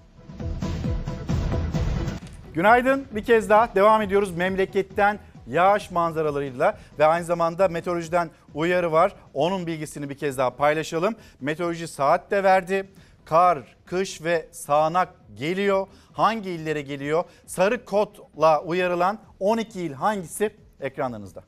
Günaydın 2.53 3.05
bir 3.11 3.23
kez 3.23 3.49
daha 3.49 3.75
devam 3.75 4.01
ediyoruz 4.01 4.37
memleketten 4.37 5.19
yağış 5.47 5.91
manzaralarıyla 5.91 6.77
ve 6.99 7.05
aynı 7.05 7.25
zamanda 7.25 7.67
meteorolojiden 7.67 8.29
uyarı 8.53 8.91
var. 8.91 9.15
Onun 9.33 9.67
bilgisini 9.67 10.09
bir 10.09 10.17
kez 10.17 10.37
daha 10.37 10.55
paylaşalım. 10.55 11.15
Meteoroloji 11.41 11.87
saat 11.87 12.31
de 12.31 12.43
verdi. 12.43 12.89
Kar, 13.25 13.75
kış 13.85 14.23
ve 14.23 14.47
sağanak 14.51 15.09
geliyor. 15.35 15.87
Hangi 16.13 16.49
illere 16.49 16.81
geliyor? 16.81 17.23
Sarı 17.45 17.85
kodla 17.85 18.61
uyarılan 18.61 19.19
12 19.39 19.81
il 19.81 19.93
hangisi? 19.93 20.66
Ekranlarınızda. 20.81 21.43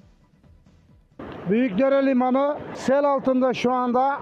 Büyükdere 1.49 2.05
Limanı 2.05 2.57
sel 2.75 3.05
altında 3.05 3.53
şu 3.53 3.71
anda. 3.71 4.19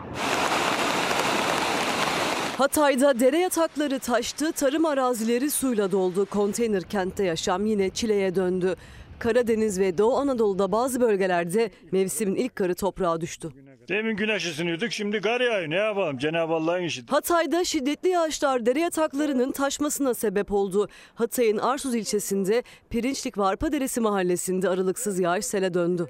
Hatay'da 2.58 3.20
dere 3.20 3.38
yatakları 3.38 4.00
taştı, 4.00 4.52
tarım 4.52 4.86
arazileri 4.86 5.52
suyla 5.52 5.92
doldu. 5.92 6.26
Konteyner 6.26 6.84
kentte 6.84 7.24
yaşam 7.24 7.66
yine 7.66 7.90
çileye 7.90 8.36
döndü. 8.36 8.76
Karadeniz 9.20 9.80
ve 9.80 9.98
Doğu 9.98 10.18
Anadolu'da 10.18 10.72
bazı 10.72 11.02
bölgelerde 11.02 11.72
mevsimin 11.92 12.36
ilk 12.36 12.56
karı 12.56 12.76
toprağa 12.76 13.22
düştü. 13.22 13.50
Demin 13.90 14.16
güneş 14.16 14.46
ısınıyorduk 14.46 14.92
şimdi 14.92 15.22
kar 15.22 15.42
yağıyor 15.42 15.70
ne 15.70 15.76
yapalım 15.76 16.18
Cenab-ı 16.18 16.54
Allah'ın 16.54 16.84
işi. 16.84 17.06
Hatay'da 17.08 17.64
şiddetli 17.64 18.10
yağışlar 18.10 18.66
dere 18.66 18.80
yataklarının 18.80 19.52
taşmasına 19.52 20.14
sebep 20.14 20.52
oldu. 20.52 20.90
Hatay'ın 21.16 21.58
Arsuz 21.58 21.96
ilçesinde 21.96 22.64
Pirinçlik 22.90 23.38
Varpa 23.38 23.72
Deresi 23.72 24.02
mahallesinde 24.02 24.70
aralıksız 24.70 25.20
yağış 25.20 25.46
sele 25.46 25.74
döndü. 25.74 26.08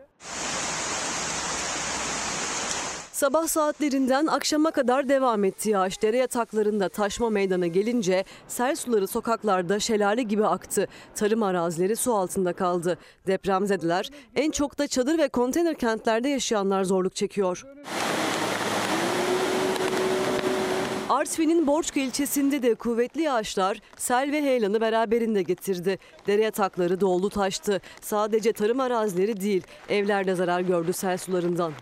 Sabah 3.17 3.47
saatlerinden 3.47 4.27
akşama 4.27 4.71
kadar 4.71 5.09
devam 5.09 5.43
etti 5.43 5.69
yağış. 5.69 6.01
Dere 6.01 6.17
yataklarında 6.17 6.89
taşma 6.89 7.29
meydana 7.29 7.67
gelince 7.67 8.23
sel 8.47 8.75
suları 8.75 9.07
sokaklarda 9.07 9.79
şelale 9.79 10.23
gibi 10.23 10.45
aktı. 10.45 10.87
Tarım 11.15 11.43
arazileri 11.43 11.95
su 11.95 12.13
altında 12.13 12.53
kaldı. 12.53 12.97
Depremzedeler 13.27 14.09
en 14.35 14.51
çok 14.51 14.77
da 14.77 14.87
çadır 14.87 15.17
ve 15.17 15.27
konteyner 15.27 15.75
kentlerde 15.75 16.29
yaşayanlar 16.29 16.83
zorluk 16.83 17.15
çekiyor. 17.15 17.65
Artvin'in 21.09 21.67
Borçka 21.67 21.99
ilçesinde 21.99 22.63
de 22.63 22.75
kuvvetli 22.75 23.21
yağışlar 23.21 23.81
sel 23.97 24.31
ve 24.31 24.41
heyelanı 24.41 24.81
beraberinde 24.81 25.41
getirdi. 25.43 25.99
Dere 26.27 26.43
yatakları 26.43 27.01
doldu 27.01 27.29
taştı. 27.29 27.81
Sadece 28.01 28.53
tarım 28.53 28.79
arazileri 28.79 29.41
değil 29.41 29.63
evler 29.89 30.27
de 30.27 30.35
zarar 30.35 30.61
gördü 30.61 30.93
sel 30.93 31.17
sularından. 31.17 31.73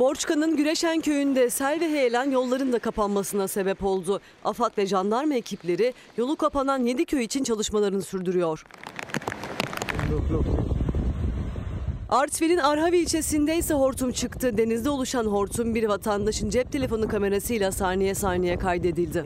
Borçka'nın 0.00 0.56
Güreşen 0.56 1.00
köyünde 1.00 1.50
sel 1.50 1.80
ve 1.80 1.88
heyelan 1.88 2.30
yolların 2.30 2.72
da 2.72 2.78
kapanmasına 2.78 3.48
sebep 3.48 3.84
oldu. 3.84 4.20
AFAD 4.44 4.78
ve 4.78 4.86
jandarma 4.86 5.34
ekipleri 5.34 5.94
yolu 6.16 6.36
kapanan 6.36 6.86
7 6.86 7.04
köy 7.04 7.24
için 7.24 7.44
çalışmalarını 7.44 8.02
sürdürüyor. 8.02 8.64
Artvin'in 12.08 12.58
Arhavi 12.58 12.98
ilçesinde 12.98 13.56
ise 13.56 13.74
hortum 13.74 14.12
çıktı. 14.12 14.58
Denizde 14.58 14.90
oluşan 14.90 15.24
hortum 15.24 15.74
bir 15.74 15.84
vatandaşın 15.84 16.50
cep 16.50 16.72
telefonu 16.72 17.08
kamerasıyla 17.08 17.72
saniye 17.72 18.14
saniye 18.14 18.58
kaydedildi. 18.58 19.24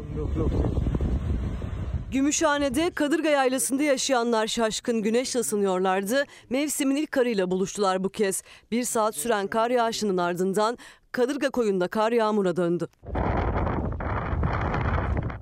Gümüşhane'de 2.15 2.91
Kadırga 2.91 3.29
Yaylası'nda 3.29 3.83
yaşayanlar 3.83 4.47
şaşkın 4.47 5.03
güneşle 5.03 5.41
ısınıyorlardı. 5.41 6.25
Mevsimin 6.51 6.97
ilk 6.97 7.13
karıyla 7.13 7.51
buluştular 7.51 8.05
bu 8.05 8.09
kez. 8.09 8.43
Bir 8.71 8.85
saat 8.85 9.15
süren 9.15 9.47
kar 9.47 9.71
yağışının 9.71 10.17
ardından 10.17 10.79
Kadırga 11.13 11.51
koyunda 11.51 11.89
kar 11.89 12.13
yağmura 12.13 12.57
döndü. 12.57 12.89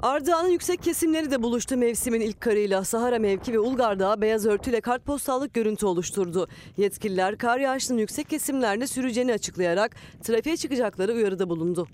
Ardahan'ın 0.02 0.48
yüksek 0.48 0.82
kesimleri 0.82 1.30
de 1.30 1.42
buluştu 1.42 1.76
mevsimin 1.76 2.20
ilk 2.20 2.40
karıyla. 2.40 2.84
Sahara 2.84 3.18
mevki 3.18 3.52
ve 3.52 3.58
Ulgar 3.58 4.20
beyaz 4.20 4.46
örtüyle 4.46 4.80
kartpostallık 4.80 5.54
görüntü 5.54 5.86
oluşturdu. 5.86 6.48
Yetkililer 6.76 7.38
kar 7.38 7.58
yağışının 7.58 7.98
yüksek 7.98 8.30
kesimlerde 8.30 8.86
süreceğini 8.86 9.32
açıklayarak 9.32 9.96
trafiğe 10.22 10.56
çıkacakları 10.56 11.12
uyarıda 11.12 11.48
bulundu. 11.48 11.88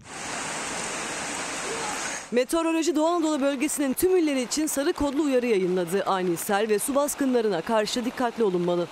Meteoroloji 2.33 2.97
Doğu 2.97 3.07
Anadolu 3.07 3.41
bölgesinin 3.41 3.93
tüm 3.93 4.17
illeri 4.17 4.43
için 4.43 4.67
sarı 4.67 4.93
kodlu 4.93 5.23
uyarı 5.23 5.47
yayınladı. 5.47 6.05
Ani 6.05 6.37
sel 6.37 6.69
ve 6.69 6.79
su 6.79 6.95
baskınlarına 6.95 7.61
karşı 7.61 8.05
dikkatli 8.05 8.45
olunmalı. 8.45 8.87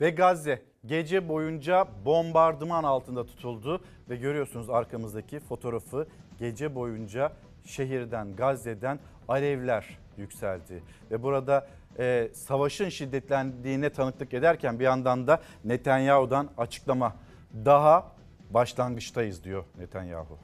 Ve 0.00 0.10
Gazze 0.10 0.62
gece 0.86 1.28
boyunca 1.28 1.88
bombardıman 2.04 2.84
altında 2.84 3.26
tutuldu 3.26 3.84
ve 4.10 4.16
görüyorsunuz 4.16 4.70
arkamızdaki 4.70 5.40
fotoğrafı 5.40 6.06
gece 6.38 6.74
boyunca 6.74 7.32
şehirden 7.64 8.36
Gazze'den 8.36 8.98
alevler 9.28 9.98
yükseldi 10.16 10.82
ve 11.10 11.22
burada 11.22 11.68
e, 11.98 12.28
savaşın 12.34 12.88
şiddetlendiğine 12.88 13.90
tanıklık 13.90 14.34
ederken 14.34 14.80
bir 14.80 14.84
yandan 14.84 15.26
da 15.26 15.40
Netanyahu'dan 15.64 16.48
açıklama 16.58 17.16
daha 17.64 18.12
başlangıçtayız 18.50 19.44
diyor 19.44 19.64
Netanyahu. 19.78 20.38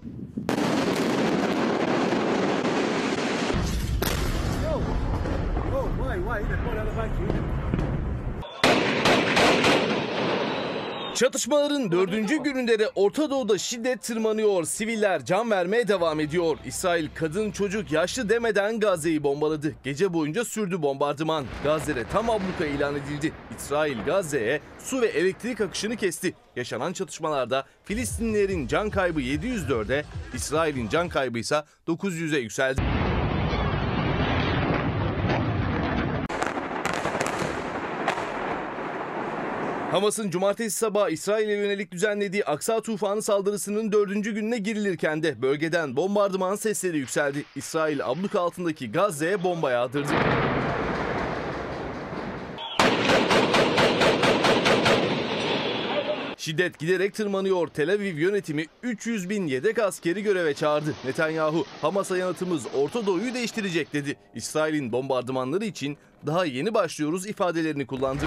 Yo! 0.00 0.10
Oh, 5.72 5.90
wait, 5.98 6.20
wait, 6.20 6.48
they've 6.48 6.64
gone 6.64 6.78
out 6.78 6.86
of 6.86 6.94
vacuum. 6.94 7.77
Çatışmaların 11.18 11.92
dördüncü 11.92 12.42
gününde 12.42 12.78
de 12.78 12.90
Orta 12.94 13.30
Doğu'da 13.30 13.58
şiddet 13.58 14.02
tırmanıyor. 14.02 14.64
Siviller 14.64 15.24
can 15.24 15.50
vermeye 15.50 15.88
devam 15.88 16.20
ediyor. 16.20 16.58
İsrail 16.66 17.08
kadın 17.14 17.50
çocuk 17.50 17.92
yaşlı 17.92 18.28
demeden 18.28 18.80
Gazze'yi 18.80 19.22
bombaladı. 19.22 19.74
Gece 19.84 20.12
boyunca 20.12 20.44
sürdü 20.44 20.82
bombardıman. 20.82 21.44
Gazze'de 21.64 22.04
tam 22.12 22.30
abluka 22.30 22.66
ilan 22.66 22.94
edildi. 22.94 23.32
İsrail 23.58 24.04
Gazze'ye 24.06 24.60
su 24.78 25.00
ve 25.00 25.06
elektrik 25.06 25.60
akışını 25.60 25.96
kesti. 25.96 26.34
Yaşanan 26.56 26.92
çatışmalarda 26.92 27.64
Filistinlilerin 27.84 28.66
can 28.66 28.90
kaybı 28.90 29.20
704'e, 29.20 30.04
İsrail'in 30.34 30.88
can 30.88 31.08
kaybı 31.08 31.38
ise 31.38 31.64
900'e 31.88 32.38
yükseldi. 32.38 32.80
Hamas'ın 39.90 40.30
cumartesi 40.30 40.76
sabahı 40.76 41.10
İsrail'e 41.10 41.52
yönelik 41.52 41.92
düzenlediği 41.92 42.44
Aksa 42.44 42.80
tufanı 42.80 43.22
saldırısının 43.22 43.92
dördüncü 43.92 44.34
gününe 44.34 44.58
girilirken 44.58 45.22
de 45.22 45.42
bölgeden 45.42 45.96
bombardıman 45.96 46.56
sesleri 46.56 46.98
yükseldi. 46.98 47.44
İsrail 47.56 48.06
abluka 48.06 48.40
altındaki 48.40 48.92
Gazze'ye 48.92 49.44
bomba 49.44 49.70
yağdırdı. 49.70 50.12
Şiddet 56.36 56.78
giderek 56.78 57.14
tırmanıyor. 57.14 57.68
Tel 57.68 57.92
Aviv 57.92 58.16
yönetimi 58.16 58.66
300 58.82 59.30
bin 59.30 59.46
yedek 59.46 59.78
askeri 59.78 60.22
göreve 60.22 60.54
çağırdı. 60.54 60.94
Netanyahu, 61.04 61.66
Hamas'a 61.82 62.16
yanıtımız 62.16 62.66
Orta 62.74 63.06
Doğu'yu 63.06 63.34
değiştirecek 63.34 63.92
dedi. 63.92 64.16
İsrail'in 64.34 64.92
bombardımanları 64.92 65.64
için 65.64 65.98
daha 66.26 66.44
yeni 66.44 66.74
başlıyoruz 66.74 67.26
ifadelerini 67.26 67.86
kullandı. 67.86 68.24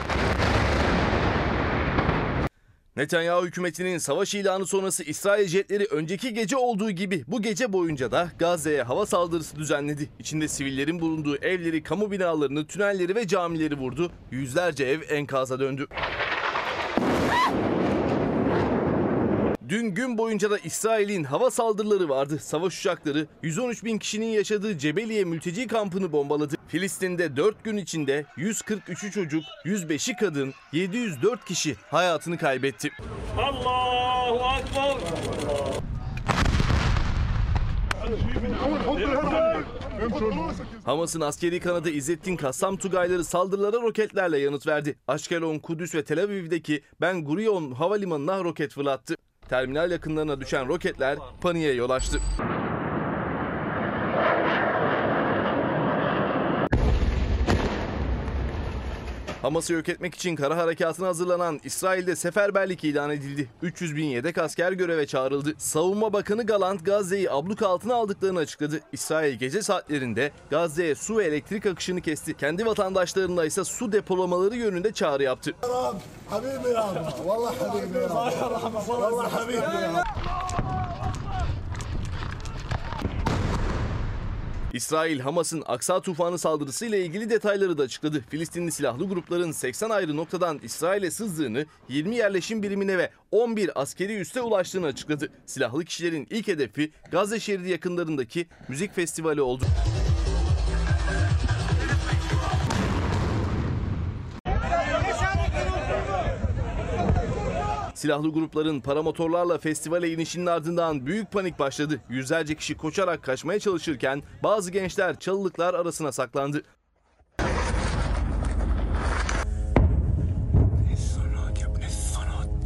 Netanyahu 2.97 3.45
hükümetinin 3.45 3.97
savaş 3.97 4.35
ilanı 4.35 4.65
sonrası 4.65 5.03
İsrail 5.03 5.47
jetleri 5.47 5.85
önceki 5.85 6.34
gece 6.34 6.57
olduğu 6.57 6.91
gibi 6.91 7.23
bu 7.27 7.41
gece 7.41 7.73
boyunca 7.73 8.11
da 8.11 8.31
Gazze'ye 8.39 8.84
hava 8.84 9.05
saldırısı 9.05 9.55
düzenledi. 9.55 10.09
İçinde 10.19 10.47
sivillerin 10.47 10.99
bulunduğu 10.99 11.35
evleri, 11.35 11.84
kamu 11.84 12.11
binalarını, 12.11 12.68
tünelleri 12.68 13.15
ve 13.15 13.27
camileri 13.27 13.77
vurdu. 13.77 14.11
Yüzlerce 14.31 14.85
ev 14.85 15.01
enkaza 15.09 15.59
döndü. 15.59 15.88
Dün 19.72 19.88
gün 19.88 20.18
boyunca 20.18 20.52
da 20.52 20.57
İsrail'in 20.57 21.23
hava 21.23 21.52
saldırıları 21.52 22.10
vardı. 22.10 22.39
Savaş 22.39 22.80
uçakları 22.80 23.27
113 23.43 23.84
bin 23.84 23.98
kişinin 23.98 24.26
yaşadığı 24.26 24.77
Cebeliye 24.77 25.23
mülteci 25.23 25.68
kampını 25.68 26.11
bombaladı. 26.11 26.56
Filistin'de 26.68 27.35
4 27.35 27.64
gün 27.64 27.77
içinde 27.77 28.26
143'ü 28.38 29.11
çocuk, 29.11 29.43
105'i 29.65 30.15
kadın, 30.15 30.53
704 30.73 31.45
kişi 31.45 31.76
hayatını 31.89 32.38
kaybetti. 32.38 32.91
Allahu 33.38 34.45
Akbar. 34.45 34.98
Hamas'ın 40.85 41.22
askeri 41.22 41.60
kanadı 41.60 41.89
İzzettin 41.89 42.35
Kassam 42.35 42.77
Tugayları 42.77 43.23
saldırılara 43.23 43.81
roketlerle 43.81 44.38
yanıt 44.38 44.68
verdi. 44.68 44.95
Aşkelon, 45.07 45.60
Kudüs 45.60 45.95
ve 45.95 46.03
Tel 46.03 46.23
Aviv'deki 46.23 46.81
Ben 47.02 47.26
Gurion 47.26 47.72
havalimanına 47.72 48.43
roket 48.43 48.73
fırlattı. 48.73 49.15
Terminal 49.52 49.91
yakınlarına 49.91 50.41
düşen 50.41 50.68
roketler 50.68 51.18
paniğe 51.41 51.73
yol 51.73 51.90
açtı. 51.90 52.19
Hamas'ı 59.41 59.73
yok 59.73 59.89
etmek 59.89 60.15
için 60.15 60.35
kara 60.35 60.57
harekatına 60.57 61.07
hazırlanan 61.07 61.59
İsrail'de 61.63 62.15
seferberlik 62.15 62.84
ilan 62.84 63.09
edildi. 63.11 63.49
300 63.61 63.95
bin 63.95 64.05
yedek 64.05 64.38
asker 64.38 64.72
göreve 64.72 65.07
çağrıldı. 65.07 65.53
Savunma 65.57 66.13
Bakanı 66.13 66.45
Galant 66.45 66.85
Gazze'yi 66.85 67.31
abluk 67.31 67.61
altına 67.61 67.95
aldıklarını 67.95 68.39
açıkladı. 68.39 68.80
İsrail 68.91 69.35
gece 69.35 69.61
saatlerinde 69.61 70.31
Gazze'ye 70.49 70.95
su 70.95 71.18
ve 71.18 71.26
elektrik 71.26 71.65
akışını 71.65 72.01
kesti. 72.01 72.38
Kendi 72.38 72.65
vatandaşlarına 72.65 73.45
ise 73.45 73.63
su 73.63 73.91
depolamaları 73.91 74.55
yönünde 74.55 74.91
çağrı 74.91 75.23
yaptı. 75.23 75.55
Vallahi 77.26 77.55
İsrail, 84.73 85.19
Hamas'ın 85.19 85.64
Aksa 85.65 86.02
tufanı 86.02 86.38
saldırısıyla 86.38 86.98
ilgili 86.98 87.30
detayları 87.30 87.77
da 87.77 87.84
açıkladı. 87.84 88.23
Filistinli 88.30 88.72
silahlı 88.72 89.10
grupların 89.10 89.52
80 89.52 89.89
ayrı 89.89 90.18
noktadan 90.18 90.60
İsrail'e 90.64 91.11
sızdığını, 91.11 91.65
20 91.89 92.15
yerleşim 92.15 92.64
birimine 92.64 92.98
ve 92.98 93.10
11 93.31 93.81
askeri 93.81 94.15
üste 94.15 94.41
ulaştığını 94.41 94.85
açıkladı. 94.85 95.30
Silahlı 95.45 95.85
kişilerin 95.85 96.27
ilk 96.30 96.48
hedefi 96.48 96.91
Gazze 97.11 97.39
şeridi 97.39 97.69
yakınlarındaki 97.69 98.48
müzik 98.68 98.95
festivali 98.95 99.41
oldu. 99.41 99.65
Silahlı 108.02 108.34
grupların 108.34 108.82
paramotorlarla 108.82 109.57
festivale 109.57 110.14
inişinin 110.14 110.45
ardından 110.45 111.06
büyük 111.06 111.32
panik 111.32 111.60
başladı. 111.60 112.02
Yüzlerce 112.10 112.56
kişi 112.56 112.78
koşarak 112.78 113.23
kaçmaya 113.23 113.60
çalışırken 113.60 114.23
bazı 114.44 114.72
gençler 114.72 115.19
çalılıklar 115.19 115.73
arasına 115.73 116.11
saklandı. 116.11 116.64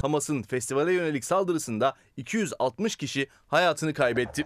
Hamas'ın 0.02 0.42
festivale 0.42 0.94
yönelik 0.94 1.26
saldırısında 1.26 1.94
260 2.18 2.96
kişi 2.96 3.28
hayatını 3.48 3.94
kaybetti. 3.94 4.46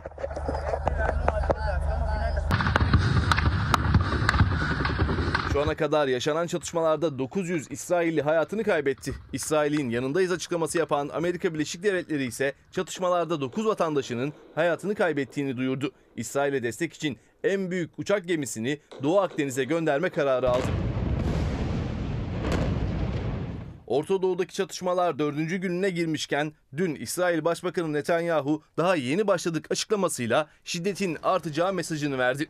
Ana 5.60 5.76
kadar 5.76 6.07
yaşanan 6.07 6.48
çatışmalarda 6.48 7.19
900 7.19 7.72
İsrailli 7.72 8.22
hayatını 8.22 8.64
kaybetti. 8.64 9.14
İsrail'in 9.34 9.90
yanındayız 9.90 10.31
açıklaması 10.31 10.77
yapan 10.77 11.10
Amerika 11.14 11.53
Birleşik 11.53 11.84
Devletleri 11.84 12.26
ise 12.26 12.53
çatışmalarda 12.72 13.41
9 13.41 13.65
vatandaşının 13.65 14.34
hayatını 14.56 14.95
kaybettiğini 14.95 15.57
duyurdu. 15.57 15.91
İsrail'e 16.15 16.64
destek 16.64 16.94
için 16.94 17.18
en 17.44 17.72
büyük 17.72 17.99
uçak 17.99 18.27
gemisini 18.27 18.80
Doğu 19.03 19.19
Akdeniz'e 19.19 19.64
gönderme 19.64 20.10
kararı 20.10 20.49
aldı. 20.49 20.68
Orta 23.88 24.22
Doğu'daki 24.22 24.53
çatışmalar 24.53 25.19
dördüncü 25.19 25.57
gününe 25.57 25.90
girmişken 25.90 26.53
dün 26.77 26.95
İsrail 26.95 27.45
Başbakanı 27.45 27.94
Netanyahu 27.94 28.64
daha 28.77 28.95
yeni 28.95 29.27
başladık 29.27 29.68
açıklamasıyla 29.69 30.48
şiddetin 30.64 31.18
artacağı 31.23 31.73
mesajını 31.73 32.18
verdi. 32.18 32.49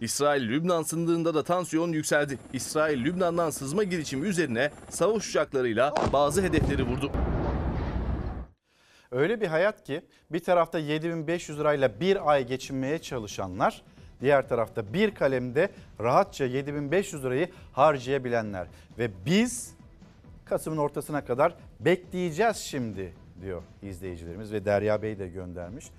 İsrail 0.00 0.48
Lübnan 0.48 0.82
sınırında 0.82 1.34
da 1.34 1.42
tansiyon 1.42 1.92
yükseldi. 1.92 2.38
İsrail 2.52 3.04
Lübnan'dan 3.04 3.50
sızma 3.50 3.84
girişimi 3.84 4.26
üzerine 4.26 4.70
savaş 4.90 5.28
uçaklarıyla 5.28 5.94
bazı 6.12 6.42
hedefleri 6.42 6.82
vurdu. 6.82 7.12
Öyle 9.10 9.40
bir 9.40 9.46
hayat 9.46 9.84
ki 9.84 10.02
bir 10.30 10.40
tarafta 10.40 10.78
7500 10.78 11.58
lirayla 11.58 12.00
bir 12.00 12.30
ay 12.30 12.46
geçinmeye 12.46 12.98
çalışanlar, 12.98 13.82
diğer 14.20 14.48
tarafta 14.48 14.92
bir 14.92 15.14
kalemde 15.14 15.70
rahatça 16.00 16.44
7500 16.44 17.24
lirayı 17.24 17.48
harcayabilenler. 17.72 18.66
Ve 18.98 19.10
biz 19.26 19.74
Kasım'ın 20.44 20.76
ortasına 20.76 21.24
kadar 21.24 21.54
bekleyeceğiz 21.80 22.56
şimdi 22.56 23.12
diyor 23.42 23.62
izleyicilerimiz 23.82 24.52
ve 24.52 24.64
Derya 24.64 25.02
Bey 25.02 25.18
de 25.18 25.28
göndermiş. 25.28 25.90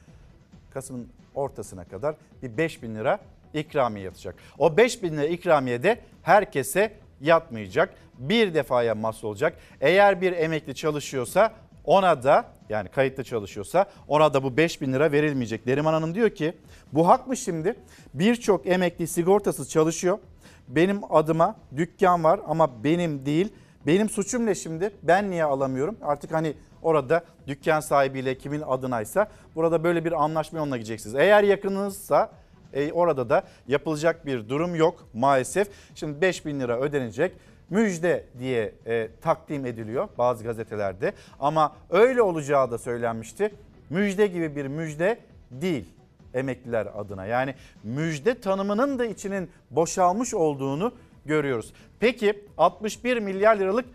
Kasım'ın 0.74 1.10
ortasına 1.36 1.86
kadar 1.86 2.16
bir 2.44 2.58
5000 2.58 2.96
lira 2.96 3.20
ikramiye 3.54 4.06
yatacak. 4.06 4.36
O 4.58 4.78
5000 4.78 5.18
lira 5.18 5.26
ikramiye 5.26 5.84
de 5.84 6.00
herkese 6.22 6.94
yatmayacak. 7.22 7.94
Bir 8.18 8.54
defaya 8.54 8.96
mahsus 8.96 9.24
olacak. 9.24 9.58
Eğer 9.82 10.22
bir 10.22 10.32
emekli 10.32 10.76
çalışıyorsa 10.76 11.54
ona 11.86 12.24
da 12.24 12.46
yani 12.70 12.90
kayıtlı 12.90 13.24
çalışıyorsa 13.24 13.86
ona 14.08 14.34
da 14.34 14.44
bu 14.44 14.58
5000 14.58 14.94
lira 14.94 15.12
verilmeyecek. 15.12 15.66
Neriman 15.66 15.94
Hanım 15.94 16.16
diyor 16.16 16.30
ki 16.30 16.54
bu 16.94 17.08
hak 17.08 17.28
mı 17.28 17.38
şimdi? 17.38 17.76
Birçok 18.14 18.68
emekli 18.68 19.08
sigortasız 19.08 19.70
çalışıyor. 19.70 20.20
Benim 20.68 21.14
adıma 21.14 21.56
dükkan 21.76 22.24
var 22.24 22.40
ama 22.48 22.84
benim 22.84 23.26
değil. 23.26 23.54
Benim 23.88 24.10
suçum 24.10 24.46
ne 24.46 24.56
şimdi? 24.56 24.92
Ben 25.04 25.32
niye 25.32 25.44
alamıyorum? 25.44 25.98
Artık 26.02 26.34
hani 26.34 26.54
orada 26.82 27.24
dükkan 27.48 27.80
sahibiyle 27.80 28.38
kimin 28.38 28.62
adınaysa 28.62 29.28
burada 29.56 29.84
böyle 29.84 30.06
bir 30.06 30.24
anlaşma 30.24 30.60
yoluna 30.60 30.78
gideceksiniz. 30.78 31.16
Eğer 31.16 31.44
yakınınızsa 31.44 32.32
e, 32.74 32.91
orada 32.91 33.30
da 33.30 33.44
yapılacak 33.68 34.26
bir 34.26 34.50
durum 34.50 34.76
yok 34.76 35.08
maalesef. 35.14 35.68
Şimdi 35.96 36.22
5000 36.22 36.60
lira 36.60 36.80
ödenecek 36.80 37.32
müjde 37.70 38.26
diye 38.40 38.74
e, 38.86 39.10
takdim 39.22 39.66
ediliyor 39.66 40.10
bazı 40.18 40.44
gazetelerde 40.44 41.14
ama 41.40 41.76
öyle 41.90 42.22
olacağı 42.22 42.72
da 42.72 42.78
söylenmişti. 42.78 43.54
Müjde 43.90 44.28
gibi 44.28 44.56
bir 44.56 44.68
müjde 44.68 45.20
değil 45.52 45.86
emekliler 46.34 46.88
adına. 46.96 47.26
Yani 47.26 47.56
müjde 47.84 48.41
tanımının 48.41 49.00
da 49.00 49.06
içinin 49.06 49.50
boşalmış 49.72 50.34
olduğunu 50.34 50.94
görüyoruz. 51.26 51.74
Peki 52.00 52.46
61 52.58 53.18
milyar 53.18 53.56
liralık 53.56 53.86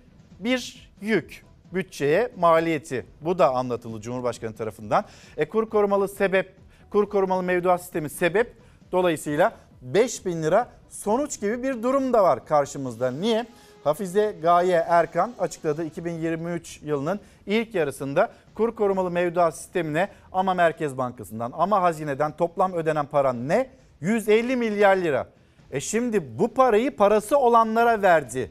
bir 0.41 0.91
yük 1.01 1.45
bütçeye 1.75 2.31
maliyeti. 2.39 3.07
Bu 3.21 3.39
da 3.39 3.55
anlatıldı 3.55 4.01
Cumhurbaşkanı 4.01 4.55
tarafından. 4.55 5.05
E 5.37 5.49
kur 5.49 5.71
korumalı 5.71 6.09
sebep, 6.09 6.53
kur 6.91 7.09
korumalı 7.09 7.43
mevduat 7.43 7.83
sistemi 7.83 8.11
sebep. 8.11 8.64
Dolayısıyla 8.93 9.53
5 9.83 10.27
bin 10.27 10.43
lira 10.43 10.69
sonuç 10.89 11.41
gibi 11.41 11.63
bir 11.63 11.83
durum 11.83 12.13
da 12.13 12.23
var 12.23 12.47
karşımızda. 12.47 13.11
Niye? 13.11 13.47
Hafize 13.85 14.37
Gaye 14.43 14.85
Erkan 14.89 15.33
açıkladı 15.39 15.85
2023 15.85 16.81
yılının 16.83 17.21
ilk 17.47 17.75
yarısında 17.75 18.31
kur 18.55 18.75
korumalı 18.75 19.11
mevduat 19.11 19.57
sistemine 19.57 20.09
ama 20.33 20.55
Merkez 20.55 20.99
Bankası'ndan 20.99 21.53
ama 21.55 21.83
hazineden 21.83 22.37
toplam 22.37 22.73
ödenen 22.73 23.07
para 23.07 23.33
ne? 23.33 23.71
150 24.01 24.57
milyar 24.57 24.97
lira. 24.97 25.27
E 25.71 25.81
şimdi 25.81 26.39
bu 26.39 26.55
parayı 26.55 26.97
parası 26.97 27.39
olanlara 27.39 28.03
verdi 28.03 28.51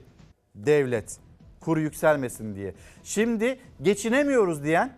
devlet 0.56 1.18
kur 1.60 1.78
yükselmesin 1.78 2.56
diye. 2.56 2.74
Şimdi 3.04 3.60
geçinemiyoruz 3.82 4.64
diyen 4.64 4.94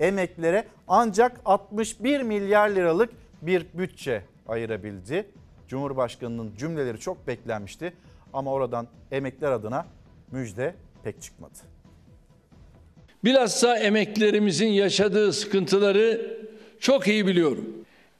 emeklilere 0.00 0.64
ancak 0.88 1.40
61 1.44 2.22
milyar 2.22 2.68
liralık 2.70 3.10
bir 3.42 3.66
bütçe 3.74 4.22
ayırabildi. 4.48 5.26
Cumhurbaşkanının 5.68 6.52
cümleleri 6.58 6.98
çok 6.98 7.26
beklenmişti 7.26 7.92
ama 8.32 8.52
oradan 8.52 8.88
emekler 9.12 9.52
adına 9.52 9.86
müjde 10.32 10.74
pek 11.04 11.22
çıkmadı. 11.22 11.58
Bilhassa 13.24 13.78
emeklilerimizin 13.78 14.68
yaşadığı 14.68 15.32
sıkıntıları 15.32 16.38
çok 16.80 17.08
iyi 17.08 17.26
biliyorum. 17.26 17.64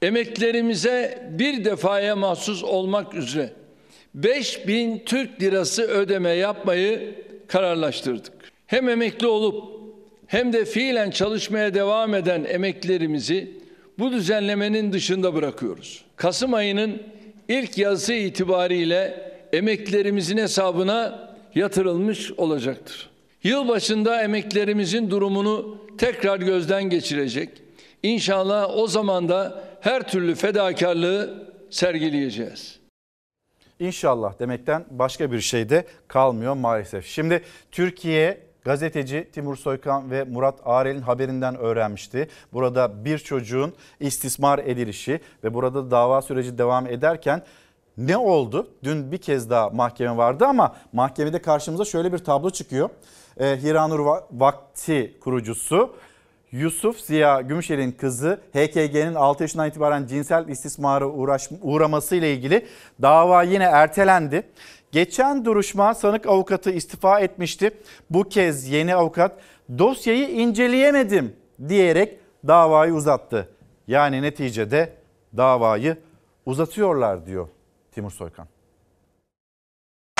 Emeklerimize 0.01 1.27
bir 1.31 1.65
defaya 1.65 2.15
mahsus 2.15 2.63
olmak 2.63 3.13
üzere 3.13 3.53
5000 4.13 5.03
Türk 5.05 5.41
lirası 5.41 5.83
ödeme 5.83 6.29
yapmayı 6.29 7.15
kararlaştırdık. 7.47 8.33
Hem 8.67 8.89
emekli 8.89 9.27
olup 9.27 9.79
hem 10.27 10.53
de 10.53 10.65
fiilen 10.65 11.11
çalışmaya 11.11 11.73
devam 11.73 12.15
eden 12.15 12.43
emeklilerimizi 12.43 13.58
bu 13.99 14.11
düzenlemenin 14.11 14.93
dışında 14.93 15.35
bırakıyoruz. 15.35 16.05
Kasım 16.15 16.53
ayının 16.53 17.01
ilk 17.47 17.77
yazısı 17.77 18.13
itibariyle 18.13 19.31
emeklilerimizin 19.53 20.37
hesabına 20.37 21.29
yatırılmış 21.55 22.31
olacaktır. 22.31 23.09
Yıl 23.43 23.67
başında 23.67 24.23
emeklilerimizin 24.23 25.09
durumunu 25.09 25.77
tekrar 25.97 26.39
gözden 26.39 26.83
geçirecek. 26.83 27.49
İnşallah 28.03 28.77
o 28.77 28.87
zaman 28.87 29.29
da 29.29 29.63
her 29.81 30.07
türlü 30.07 30.35
fedakarlığı 30.35 31.47
sergileyeceğiz. 31.69 32.79
İnşallah 33.79 34.39
demekten 34.39 34.85
başka 34.89 35.31
bir 35.31 35.41
şey 35.41 35.69
de 35.69 35.85
kalmıyor 36.07 36.53
maalesef. 36.53 37.05
Şimdi 37.05 37.41
Türkiye 37.71 38.48
gazeteci 38.63 39.29
Timur 39.33 39.55
Soykan 39.55 40.11
ve 40.11 40.23
Murat 40.23 40.59
Arel'in 40.65 41.01
haberinden 41.01 41.55
öğrenmişti. 41.57 42.27
Burada 42.53 43.05
bir 43.05 43.17
çocuğun 43.17 43.73
istismar 43.99 44.59
edilişi 44.59 45.19
ve 45.43 45.53
burada 45.53 45.91
dava 45.91 46.21
süreci 46.21 46.57
devam 46.57 46.87
ederken 46.87 47.43
ne 47.97 48.17
oldu? 48.17 48.67
Dün 48.83 49.11
bir 49.11 49.17
kez 49.17 49.49
daha 49.49 49.69
mahkeme 49.69 50.17
vardı 50.17 50.45
ama 50.45 50.75
mahkemede 50.93 51.41
karşımıza 51.41 51.85
şöyle 51.85 52.13
bir 52.13 52.17
tablo 52.17 52.49
çıkıyor. 52.49 52.89
Ee, 53.39 53.45
Hiranur 53.45 53.99
Vakti 54.31 55.19
kurucusu 55.19 55.95
Yusuf 56.51 56.99
Ziya 56.99 57.41
Gümüşel'in 57.41 57.91
kızı 57.91 58.39
HKG'nin 58.53 59.15
6 59.15 59.43
yaşından 59.43 59.67
itibaren 59.67 60.07
cinsel 60.07 60.47
istismara 60.47 61.07
uğraş, 61.07 61.49
uğraması 61.61 62.15
ile 62.15 62.33
ilgili 62.33 62.67
dava 63.01 63.43
yine 63.43 63.63
ertelendi. 63.63 64.43
Geçen 64.91 65.45
duruşma 65.45 65.93
sanık 65.93 66.25
avukatı 66.27 66.71
istifa 66.71 67.19
etmişti. 67.19 67.71
Bu 68.09 68.23
kez 68.23 68.69
yeni 68.69 68.95
avukat 68.95 69.39
dosyayı 69.77 70.29
inceleyemedim 70.29 71.35
diyerek 71.67 72.19
davayı 72.47 72.93
uzattı. 72.93 73.49
Yani 73.87 74.21
neticede 74.21 74.93
davayı 75.37 75.97
uzatıyorlar 76.45 77.25
diyor 77.25 77.47
Timur 77.91 78.11
Soykan. 78.11 78.47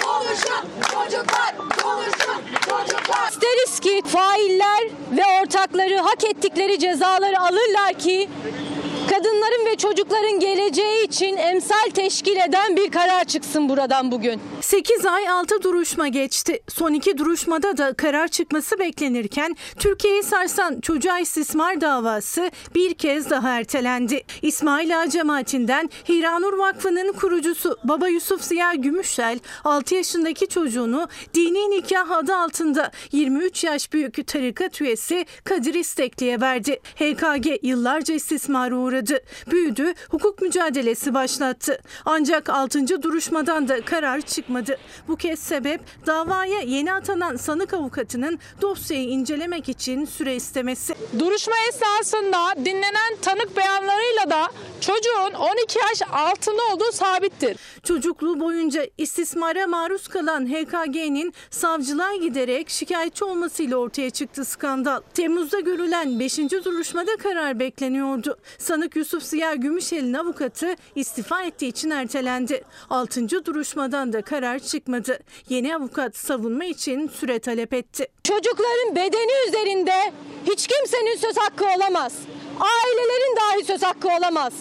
Konuşun 0.04 0.70
çocuklar, 0.82 1.56
konuşun 1.84 2.42
çocuklar. 2.62 3.30
İsteriz 3.32 3.80
ki 3.80 4.02
failler 4.06 4.90
ve 5.18 5.42
ortakları 5.42 5.98
hak 5.98 6.24
ettikleri 6.24 6.80
cezaları 6.80 7.40
alırlar 7.40 7.94
ki 7.94 8.30
kadınların 9.20 9.66
ve 9.66 9.76
çocukların 9.76 10.40
geleceği 10.40 11.08
için 11.08 11.38
emsal 11.38 11.90
teşkil 11.94 12.38
eden 12.38 12.76
bir 12.76 12.92
karar 12.92 13.24
çıksın 13.24 13.70
buradan 13.70 14.12
bugün. 14.12 14.42
8 14.62 15.06
ay 15.06 15.30
6 15.30 15.62
duruşma 15.62 16.08
geçti. 16.08 16.60
Son 16.68 16.94
iki 16.94 17.18
duruşmada 17.18 17.78
da 17.78 17.94
karar 17.94 18.28
çıkması 18.28 18.80
beklenirken 18.80 19.56
Türkiye'yi 19.80 20.24
sarsan 20.24 20.82
çocuğa 20.82 21.20
istismar 21.20 21.82
davası 21.82 22.52
bir 22.76 22.94
kez 22.94 23.30
daha 23.30 23.50
ertelendi. 23.50 24.24
İsmail 24.42 25.00
Ağa 25.00 25.10
cemaatinden 25.10 25.90
Hiranur 26.10 26.54
Vakfı'nın 26.58 27.14
kurucusu 27.14 27.78
Baba 27.84 28.08
Yusuf 28.08 28.42
Ziya 28.42 28.74
Gümüşsel 28.74 29.40
6 29.64 29.96
yaşındaki 29.96 30.48
çocuğunu 30.48 31.08
dini 31.34 31.72
nikah 31.72 32.12
adı 32.12 32.36
altında 32.36 32.92
23 33.12 33.64
yaş 33.64 33.94
büyük 33.94 34.28
tarikat 34.28 34.82
üyesi 34.82 35.26
Kadir 35.44 35.74
İstekli'ye 35.74 36.42
verdi. 36.42 36.80
HKG 36.96 37.48
yıllarca 37.64 38.14
istismara 38.14 38.76
uğradı. 38.76 39.09
Büyüdü, 39.52 39.94
hukuk 40.10 40.42
mücadelesi 40.42 41.14
başlattı. 41.14 41.80
Ancak 42.06 42.50
6. 42.50 43.02
duruşmadan 43.04 43.68
da 43.68 43.82
karar 43.82 44.22
çıkmadı. 44.22 44.78
Bu 45.08 45.16
kez 45.16 45.40
sebep 45.40 45.82
davaya 46.06 46.60
yeni 46.60 46.94
atanan 46.94 47.36
sanık 47.36 47.74
avukatının 47.74 48.40
dosyayı 48.62 49.10
incelemek 49.10 49.70
için 49.70 50.06
süre 50.06 50.36
istemesi. 50.36 50.94
Duruşma 51.20 51.56
esnasında 51.70 52.66
dinlenen 52.66 53.16
tanık 53.22 53.58
beyanlarıyla 53.58 54.30
da 54.30 54.48
çocuğun 54.82 55.34
12 55.34 55.80
yaş 55.80 56.02
altında 56.12 56.62
olduğu 56.74 56.92
sabittir. 56.92 57.58
Çocukluğu 57.84 58.40
boyunca 58.40 58.88
istismara 58.98 59.68
maruz 59.68 60.08
kalan 60.08 60.46
HKG'nin 60.46 61.34
savcılığa 61.50 62.16
giderek 62.16 62.70
şikayetçi 62.70 63.26
olmasıyla 63.26 63.78
ortaya 63.78 64.10
çıktı 64.10 64.46
skandal. 64.46 65.02
Temmuz'da 65.14 65.60
görülen 65.60 66.20
5. 66.20 66.38
duruşmada 66.38 67.16
karar 67.16 67.60
bekleniyordu. 67.60 68.38
Sanık 68.58 68.89
Yusuf 68.96 69.24
Ziya 69.24 69.56
Gümüşel'in 69.56 70.14
avukatı 70.14 70.76
istifa 70.96 71.44
ettiği 71.44 71.68
için 71.68 71.90
ertelendi. 71.90 72.64
6. 72.90 73.46
duruşmadan 73.46 74.14
da 74.14 74.22
karar 74.22 74.60
çıkmadı. 74.60 75.20
Yeni 75.50 75.76
avukat 75.76 76.16
savunma 76.18 76.66
için 76.66 77.08
süre 77.08 77.40
talep 77.40 77.74
etti. 77.74 78.08
Çocukların 78.24 78.96
bedeni 78.96 79.48
üzerinde 79.48 80.14
hiç 80.46 80.68
kimsenin 80.68 81.18
söz 81.18 81.38
hakkı 81.38 81.66
olamaz. 81.66 82.14
Ailelerin 82.60 83.36
dahi 83.36 83.66
söz 83.66 83.84
hakkı 83.84 84.08
olamaz. 84.08 84.54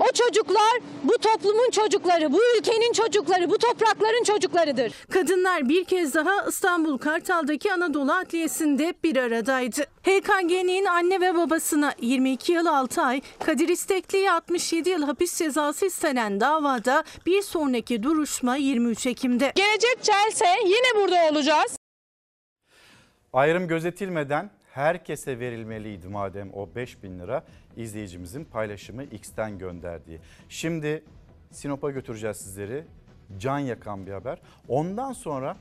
O 0.00 0.12
çocuklar 0.12 0.80
bu 1.02 1.12
toplumun 1.18 1.70
çocukları, 1.70 2.32
bu 2.32 2.38
ülkenin 2.58 2.92
çocukları, 2.92 3.50
bu 3.50 3.58
toprakların 3.58 4.24
çocuklarıdır. 4.24 4.92
Kadınlar 5.10 5.68
bir 5.68 5.84
kez 5.84 6.14
daha 6.14 6.48
İstanbul 6.48 6.98
Kartal'daki 6.98 7.72
Anadolu 7.72 8.12
Adliyesi'nde 8.12 8.94
bir 9.04 9.16
aradaydı. 9.16 9.82
HKG'nin 10.02 10.84
anne 10.84 11.20
ve 11.20 11.34
babasına 11.34 11.94
22 12.00 12.52
yıl 12.52 12.66
6 12.66 13.02
ay, 13.02 13.20
Kadir 13.46 13.68
İstekli'ye 13.68 14.32
67 14.32 14.90
yıl 14.90 15.02
hapis 15.02 15.38
cezası 15.38 15.86
istenen 15.86 16.40
davada 16.40 17.04
bir 17.26 17.42
sonraki 17.42 18.02
duruşma 18.02 18.56
23 18.56 19.06
Ekim'de. 19.06 19.52
Gelecek 19.54 20.02
celse 20.02 20.46
yine 20.64 21.02
burada 21.02 21.32
olacağız. 21.32 21.76
Ayrım 23.32 23.68
gözetilmeden 23.68 24.50
herkese 24.74 25.38
verilmeliydi 25.38 26.08
madem 26.08 26.50
o 26.54 26.74
5 26.74 27.02
bin 27.02 27.20
lira 27.20 27.44
izleyicimizin 27.76 28.44
paylaşımı 28.44 29.04
X'ten 29.04 29.58
gönderdiği. 29.58 30.20
Şimdi 30.48 31.04
Sinop'a 31.50 31.90
götüreceğiz 31.90 32.36
sizleri. 32.36 32.84
Can 33.38 33.58
yakan 33.58 34.06
bir 34.06 34.12
haber. 34.12 34.38
Ondan 34.68 35.12
sonra 35.12 35.56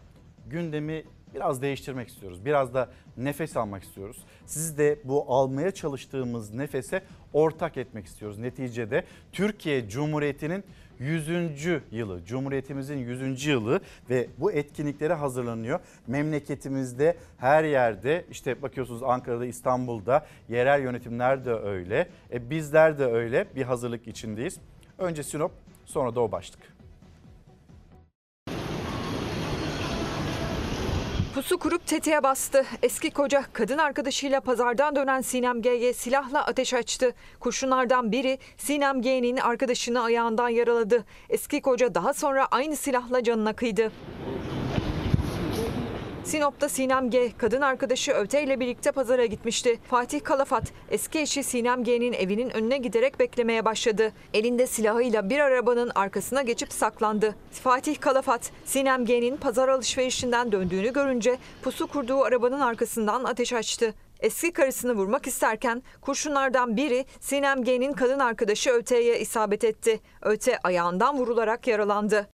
gündemi 0.47 1.03
biraz 1.35 1.61
değiştirmek 1.61 2.09
istiyoruz. 2.09 2.45
Biraz 2.45 2.73
da 2.73 2.89
nefes 3.17 3.57
almak 3.57 3.83
istiyoruz. 3.83 4.23
Siz 4.45 4.77
de 4.77 4.99
bu 5.03 5.25
almaya 5.33 5.71
çalıştığımız 5.71 6.53
nefese 6.53 7.03
ortak 7.33 7.77
etmek 7.77 8.05
istiyoruz. 8.05 8.37
Neticede 8.37 9.03
Türkiye 9.31 9.89
Cumhuriyeti'nin 9.89 10.63
100. 10.99 11.81
yılı, 11.91 12.25
Cumhuriyetimizin 12.25 12.97
100. 12.97 13.45
yılı 13.45 13.81
ve 14.09 14.27
bu 14.37 14.51
etkinliklere 14.51 15.13
hazırlanıyor. 15.13 15.79
Memleketimizde 16.07 17.17
her 17.37 17.63
yerde 17.63 18.25
işte 18.31 18.61
bakıyorsunuz 18.61 19.03
Ankara'da, 19.03 19.45
İstanbul'da 19.45 20.25
yerel 20.49 20.81
yönetimler 20.83 21.45
de 21.45 21.53
öyle. 21.53 22.09
E 22.33 22.49
bizler 22.49 22.99
de 22.99 23.05
öyle 23.05 23.45
bir 23.55 23.63
hazırlık 23.63 24.07
içindeyiz. 24.07 24.59
Önce 24.97 25.23
Sinop 25.23 25.51
sonra 25.85 26.15
da 26.15 26.21
o 26.21 26.31
başlık. 26.31 26.78
Pusu 31.35 31.57
kurup 31.57 31.87
tetiğe 31.87 32.23
bastı. 32.23 32.65
Eski 32.83 33.11
koca 33.11 33.43
kadın 33.53 33.77
arkadaşıyla 33.77 34.41
pazardan 34.41 34.95
dönen 34.95 35.21
Sinem 35.21 35.61
G'ye 35.61 35.93
silahla 35.93 36.45
ateş 36.45 36.73
açtı. 36.73 37.15
Kurşunlardan 37.39 38.11
biri 38.11 38.39
Sinem 38.57 39.01
G'nin 39.01 39.37
arkadaşını 39.37 40.03
ayağından 40.03 40.49
yaraladı. 40.49 41.05
Eski 41.29 41.61
koca 41.61 41.95
daha 41.95 42.13
sonra 42.13 42.47
aynı 42.51 42.75
silahla 42.75 43.23
canına 43.23 43.53
kıydı. 43.53 43.91
Sinop'ta 46.29 46.69
Sinem 46.69 47.09
G, 47.09 47.31
kadın 47.37 47.61
arkadaşı 47.61 48.11
Öte 48.11 48.43
ile 48.43 48.59
birlikte 48.59 48.91
pazara 48.91 49.25
gitmişti. 49.25 49.79
Fatih 49.89 50.23
Kalafat, 50.23 50.63
eski 50.91 51.19
eşi 51.19 51.43
Sinem 51.43 51.83
G'nin 51.83 52.13
evinin 52.13 52.49
önüne 52.49 52.77
giderek 52.77 53.19
beklemeye 53.19 53.65
başladı. 53.65 54.11
Elinde 54.33 54.67
silahıyla 54.67 55.29
bir 55.29 55.39
arabanın 55.39 55.91
arkasına 55.95 56.41
geçip 56.41 56.73
saklandı. 56.73 57.35
Fatih 57.51 57.99
Kalafat, 57.99 58.51
Sinem 58.65 59.05
G'nin 59.05 59.37
pazar 59.37 59.67
alışverişinden 59.67 60.51
döndüğünü 60.51 60.93
görünce 60.93 61.37
pusu 61.61 61.87
kurduğu 61.87 62.23
arabanın 62.23 62.59
arkasından 62.59 63.23
ateş 63.23 63.53
açtı. 63.53 63.93
Eski 64.19 64.51
karısını 64.51 64.93
vurmak 64.93 65.27
isterken 65.27 65.83
kurşunlardan 66.01 66.77
biri 66.77 67.05
Sinem 67.19 67.63
G'nin 67.63 67.93
kadın 67.93 68.19
arkadaşı 68.19 68.69
Öte'ye 68.69 69.19
isabet 69.19 69.63
etti. 69.63 69.99
Öte 70.21 70.59
ayağından 70.63 71.17
vurularak 71.17 71.67
yaralandı. 71.67 72.29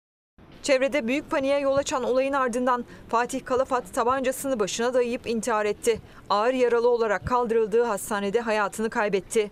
Çevrede 0.62 1.06
büyük 1.06 1.30
paniğe 1.30 1.58
yol 1.58 1.76
açan 1.76 2.04
olayın 2.04 2.32
ardından 2.32 2.84
Fatih 3.08 3.44
Kalafat 3.44 3.94
tabancasını 3.94 4.60
başına 4.60 4.94
dayayıp 4.94 5.26
intihar 5.26 5.66
etti. 5.66 6.00
Ağır 6.30 6.54
yaralı 6.54 6.88
olarak 6.88 7.26
kaldırıldığı 7.26 7.82
hastanede 7.82 8.40
hayatını 8.40 8.90
kaybetti. 8.90 9.50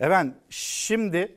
Evet 0.00 0.26
şimdi 0.50 1.36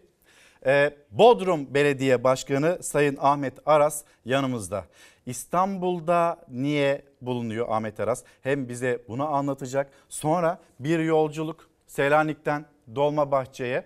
e, 0.65 0.93
Bodrum 1.11 1.73
Belediye 1.73 2.23
Başkanı 2.23 2.77
Sayın 2.81 3.17
Ahmet 3.21 3.53
Aras 3.65 4.03
yanımızda. 4.25 4.85
İstanbul'da 5.25 6.45
niye 6.49 7.05
bulunuyor 7.21 7.67
Ahmet 7.69 7.99
Aras? 7.99 8.23
Hem 8.41 8.69
bize 8.69 9.01
bunu 9.07 9.27
anlatacak. 9.27 9.91
Sonra 10.09 10.59
bir 10.79 10.99
yolculuk 10.99 11.69
Selanik'ten 11.87 12.65
Dolmabahçe'ye. 12.95 13.83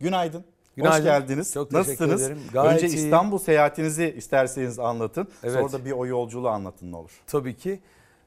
Günaydın. 0.00 0.44
Günaydın. 0.76 0.96
Hoş 0.96 1.04
geldiniz. 1.04 1.52
Çok 1.54 1.70
teşekkür 1.70 1.90
Nasılsınız? 1.90 2.22
ederim. 2.22 2.38
Gayet 2.52 2.82
Önce 2.82 2.86
iyiyim. 2.86 3.04
İstanbul 3.04 3.38
seyahatinizi 3.38 4.14
isterseniz 4.16 4.78
anlatın. 4.78 5.28
Evet. 5.42 5.54
Sonra 5.54 5.72
da 5.72 5.84
bir 5.84 5.92
o 5.92 6.06
yolculuğu 6.06 6.48
anlatın 6.48 6.92
ne 6.92 6.96
olur. 6.96 7.22
Tabii 7.26 7.56
ki. 7.56 7.80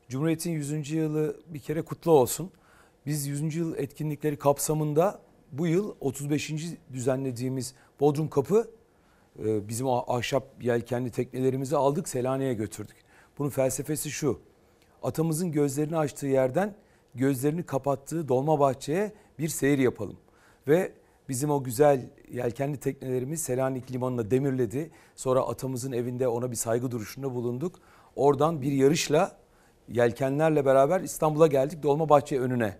Cumhuriyet'in 0.09 0.51
100. 0.51 0.91
yılı 0.91 1.37
bir 1.47 1.59
kere 1.59 1.81
kutlu 1.81 2.11
olsun. 2.11 2.51
Biz 3.05 3.27
100. 3.27 3.55
yıl 3.55 3.75
etkinlikleri 3.77 4.37
kapsamında 4.37 5.19
bu 5.51 5.67
yıl 5.67 5.95
35. 5.99 6.53
düzenlediğimiz 6.93 7.73
Bodrum 7.99 8.29
Kapı 8.29 8.71
e, 9.45 9.67
bizim 9.67 9.87
ahşap 9.87 10.43
yelkenli 10.61 11.11
teknelerimizi 11.11 11.77
aldık 11.77 12.09
Selanik'e 12.09 12.53
götürdük. 12.53 12.95
Bunun 13.37 13.49
felsefesi 13.49 14.11
şu. 14.11 14.39
Atamızın 15.03 15.51
gözlerini 15.51 15.97
açtığı 15.97 16.27
yerden 16.27 16.75
gözlerini 17.15 17.63
kapattığı 17.63 18.27
Dolmabahçe'ye 18.27 19.11
bir 19.39 19.47
seyir 19.47 19.77
yapalım. 19.77 20.17
Ve 20.67 20.91
bizim 21.29 21.49
o 21.49 21.63
güzel 21.63 22.09
yelkenli 22.31 22.77
teknelerimiz 22.77 23.41
Selanik 23.41 23.91
Limanı'na 23.91 24.31
demirledi. 24.31 24.91
Sonra 25.15 25.41
atamızın 25.41 25.91
evinde 25.91 26.27
ona 26.27 26.51
bir 26.51 26.55
saygı 26.55 26.91
duruşunda 26.91 27.33
bulunduk. 27.33 27.75
Oradan 28.15 28.61
bir 28.61 28.71
yarışla 28.71 29.37
yelkenlerle 29.89 30.65
beraber 30.65 31.01
İstanbul'a 31.01 31.47
geldik 31.47 31.83
Dolmabahçe 31.83 32.39
önüne. 32.39 32.77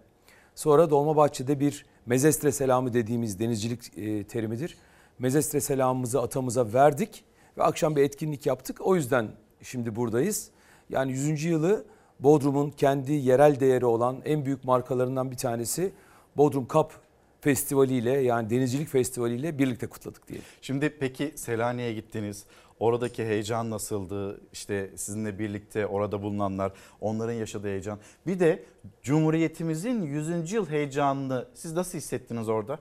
Sonra 0.56 0.90
Dolmabahçe'de 0.90 1.60
bir 1.60 1.86
mezestre 2.06 2.52
selamı 2.52 2.94
dediğimiz 2.94 3.40
denizcilik 3.40 3.98
e, 3.98 4.24
terimidir. 4.24 4.78
Mezestre 5.20 5.62
selamımızı 5.62 6.22
atamıza 6.22 6.74
verdik 6.74 7.24
ve 7.58 7.64
akşam 7.64 7.96
bir 7.96 8.04
etkinlik 8.04 8.46
yaptık. 8.46 8.80
O 8.82 8.96
yüzden 8.96 9.28
şimdi 9.62 9.96
buradayız. 9.96 10.50
Yani 10.90 11.12
100. 11.12 11.44
yılı 11.44 11.86
Bodrum'un 12.20 12.70
kendi 12.70 13.14
yerel 13.14 13.60
değeri 13.60 13.86
olan 13.86 14.22
en 14.26 14.46
büyük 14.46 14.64
markalarından 14.64 15.32
bir 15.32 15.38
tanesi 15.38 15.92
Bodrum 16.38 16.68
Cup 16.70 17.07
Festivali 17.42 17.94
ile 17.94 18.12
yani 18.12 18.50
denizcilik 18.50 18.88
festivali 18.88 19.36
ile 19.36 19.60
birlikte 19.60 19.88
kutladık 19.88 20.28
diyelim. 20.28 20.46
Şimdi 20.62 20.90
peki 21.00 21.32
Selanik'e 21.36 21.94
gittiniz. 21.94 22.46
Oradaki 22.80 23.26
heyecan 23.26 23.70
nasıldı? 23.70 24.42
İşte 24.54 24.92
sizinle 24.96 25.40
birlikte 25.40 25.88
orada 25.88 26.22
bulunanlar, 26.22 26.72
onların 27.02 27.34
yaşadığı 27.34 27.68
heyecan. 27.68 28.00
Bir 28.28 28.40
de 28.40 28.64
Cumhuriyetimizin 29.04 30.02
100. 30.02 30.52
yıl 30.52 30.70
heyecanını 30.70 31.48
siz 31.54 31.74
nasıl 31.74 31.98
hissettiniz 31.98 32.50
orada? 32.50 32.80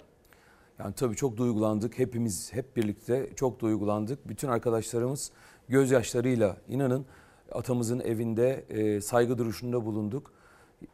Yani 0.79 0.95
tabii 0.95 1.17
çok 1.17 1.37
duygulandık. 1.37 1.99
Hepimiz 1.99 2.53
hep 2.53 2.77
birlikte 2.77 3.31
çok 3.37 3.61
duygulandık. 3.61 4.29
Bütün 4.29 4.49
arkadaşlarımız 4.49 5.31
gözyaşlarıyla 5.69 6.57
inanın 6.69 7.07
atamızın 7.53 8.01
evinde 8.01 8.65
e, 8.69 9.01
saygı 9.01 9.39
duruşunda 9.39 9.85
bulunduk. 9.85 10.33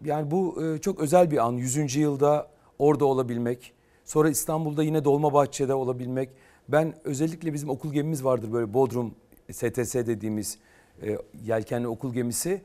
Yani 0.04 0.30
bu 0.30 0.64
e, 0.64 0.78
çok 0.78 1.00
özel 1.00 1.30
bir 1.30 1.46
an. 1.46 1.52
100. 1.52 1.96
yılda 1.96 2.48
orada 2.82 3.04
olabilmek. 3.04 3.72
Sonra 4.04 4.30
İstanbul'da 4.30 4.82
yine 4.82 5.04
Dolmabahçe'de 5.04 5.74
olabilmek. 5.74 6.30
Ben 6.68 6.94
özellikle 7.04 7.52
bizim 7.52 7.70
okul 7.70 7.92
gemimiz 7.92 8.24
vardır 8.24 8.52
böyle 8.52 8.74
Bodrum 8.74 9.14
STS 9.52 9.94
dediğimiz 9.94 10.58
e, 11.02 11.18
yelkenli 11.44 11.88
okul 11.88 12.14
gemisi. 12.14 12.62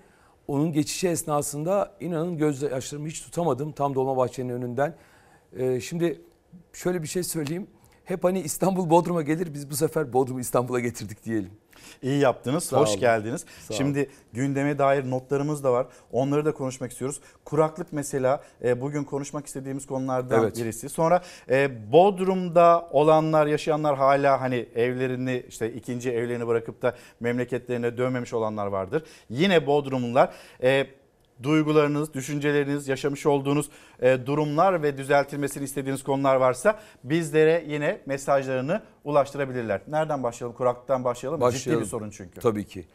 Onun 0.47 0.71
geçişi 0.71 1.07
esnasında 1.07 1.95
inanın 1.99 2.37
gözyaşlarımı 2.37 3.07
hiç 3.07 3.21
tutamadım 3.21 3.71
tam 3.71 3.95
Dolmabahçe'nin 3.95 4.49
önünden. 4.49 4.95
E, 5.57 5.81
şimdi 5.81 6.21
şöyle 6.73 7.01
bir 7.01 7.07
şey 7.07 7.23
söyleyeyim. 7.23 7.67
Hep 8.07 8.23
hani 8.23 8.39
İstanbul 8.41 8.89
Bodrum'a 8.89 9.21
gelir 9.21 9.53
biz 9.53 9.69
bu 9.71 9.75
sefer 9.75 10.13
Bodrum'u 10.13 10.39
İstanbul'a 10.39 10.79
getirdik 10.79 11.25
diyelim. 11.25 11.51
İyi 12.01 12.19
yaptınız. 12.19 12.63
Sağ 12.63 12.79
Hoş 12.81 12.89
olun. 12.89 12.99
geldiniz. 12.99 13.45
Sağ 13.67 13.73
Şimdi 13.73 13.99
olun. 13.99 14.07
gündeme 14.33 14.77
dair 14.79 15.09
notlarımız 15.09 15.63
da 15.63 15.71
var. 15.73 15.87
Onları 16.11 16.45
da 16.45 16.51
konuşmak 16.53 16.91
istiyoruz. 16.91 17.21
Kuraklık 17.45 17.87
mesela 17.93 18.43
e, 18.63 18.81
bugün 18.81 19.03
konuşmak 19.03 19.45
istediğimiz 19.45 19.85
konulardan 19.85 20.43
Evet. 20.43 20.57
birisi. 20.57 20.89
Sonra 20.89 21.21
e, 21.49 21.91
Bodrum'da 21.91 22.87
olanlar, 22.91 23.47
yaşayanlar 23.47 23.97
hala 23.97 24.41
hani 24.41 24.65
evlerini 24.75 25.43
işte 25.49 25.73
ikinci 25.73 26.11
evlerini 26.11 26.47
bırakıp 26.47 26.81
da 26.81 26.95
memleketlerine 27.19 27.97
dönmemiş 27.97 28.33
olanlar 28.33 28.67
vardır. 28.67 29.03
Yine 29.29 29.67
Bodrumlular 29.67 30.33
e, 30.63 30.87
duygularınız, 31.43 32.13
düşünceleriniz, 32.13 32.87
yaşamış 32.87 33.25
olduğunuz 33.25 33.69
e, 34.01 34.25
durumlar 34.25 34.83
ve 34.83 34.97
düzeltilmesini 34.97 35.63
istediğiniz 35.63 36.03
konular 36.03 36.35
varsa 36.35 36.79
bizlere 37.03 37.65
yine 37.67 38.01
mesajlarını 38.05 38.81
ulaştırabilirler. 39.03 39.81
Nereden 39.87 40.23
başlayalım? 40.23 40.57
Kuraklıktan 40.57 41.03
başlayalım. 41.03 41.39
mı? 41.39 41.51
Ciddi 41.51 41.55
Başlayalım. 41.55 41.83
bir 41.83 41.89
sorun 41.89 42.09
çünkü. 42.09 42.39
Tabii 42.39 42.65
ki. 42.65 42.85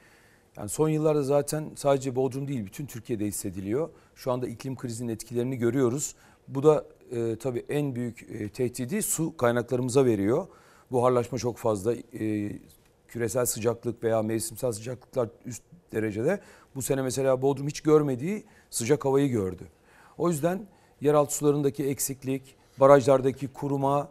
Yani 0.56 0.68
son 0.68 0.88
yıllarda 0.88 1.22
zaten 1.22 1.70
sadece 1.76 2.16
Bodrum 2.16 2.48
değil 2.48 2.66
bütün 2.66 2.86
Türkiye'de 2.86 3.26
hissediliyor. 3.26 3.88
Şu 4.14 4.32
anda 4.32 4.46
iklim 4.46 4.76
krizinin 4.76 5.12
etkilerini 5.12 5.56
görüyoruz. 5.56 6.14
Bu 6.48 6.62
da 6.62 6.84
e, 7.10 7.36
tabii 7.36 7.64
en 7.68 7.94
büyük 7.94 8.22
e, 8.30 8.48
tehdidi 8.48 9.02
su 9.02 9.36
kaynaklarımıza 9.36 10.04
veriyor. 10.04 10.46
Buharlaşma 10.90 11.38
çok 11.38 11.58
fazla. 11.58 11.94
E, 11.94 12.52
küresel 13.08 13.46
sıcaklık 13.46 14.04
veya 14.04 14.22
mevsimsel 14.22 14.72
sıcaklıklar 14.72 15.28
üst 15.44 15.62
derecede. 15.92 16.40
Bu 16.74 16.82
sene 16.82 17.02
mesela 17.02 17.42
Bodrum 17.42 17.66
hiç 17.68 17.80
görmediği 17.80 18.44
sıcak 18.70 19.04
havayı 19.04 19.28
gördü. 19.28 19.62
O 20.18 20.30
yüzden 20.30 20.66
yeraltı 21.00 21.34
sularındaki 21.34 21.84
eksiklik, 21.84 22.54
barajlardaki 22.80 23.48
kuruma, 23.48 24.08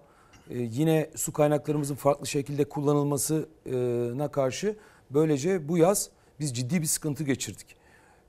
e, 0.49 0.57
yine 0.57 1.09
su 1.15 1.33
kaynaklarımızın 1.33 1.95
farklı 1.95 2.27
şekilde 2.27 2.63
kullanılmasına 2.65 4.27
karşı 4.31 4.75
böylece 5.09 5.67
bu 5.67 5.77
yaz 5.77 6.09
biz 6.39 6.53
ciddi 6.53 6.81
bir 6.81 6.85
sıkıntı 6.87 7.23
geçirdik. 7.23 7.75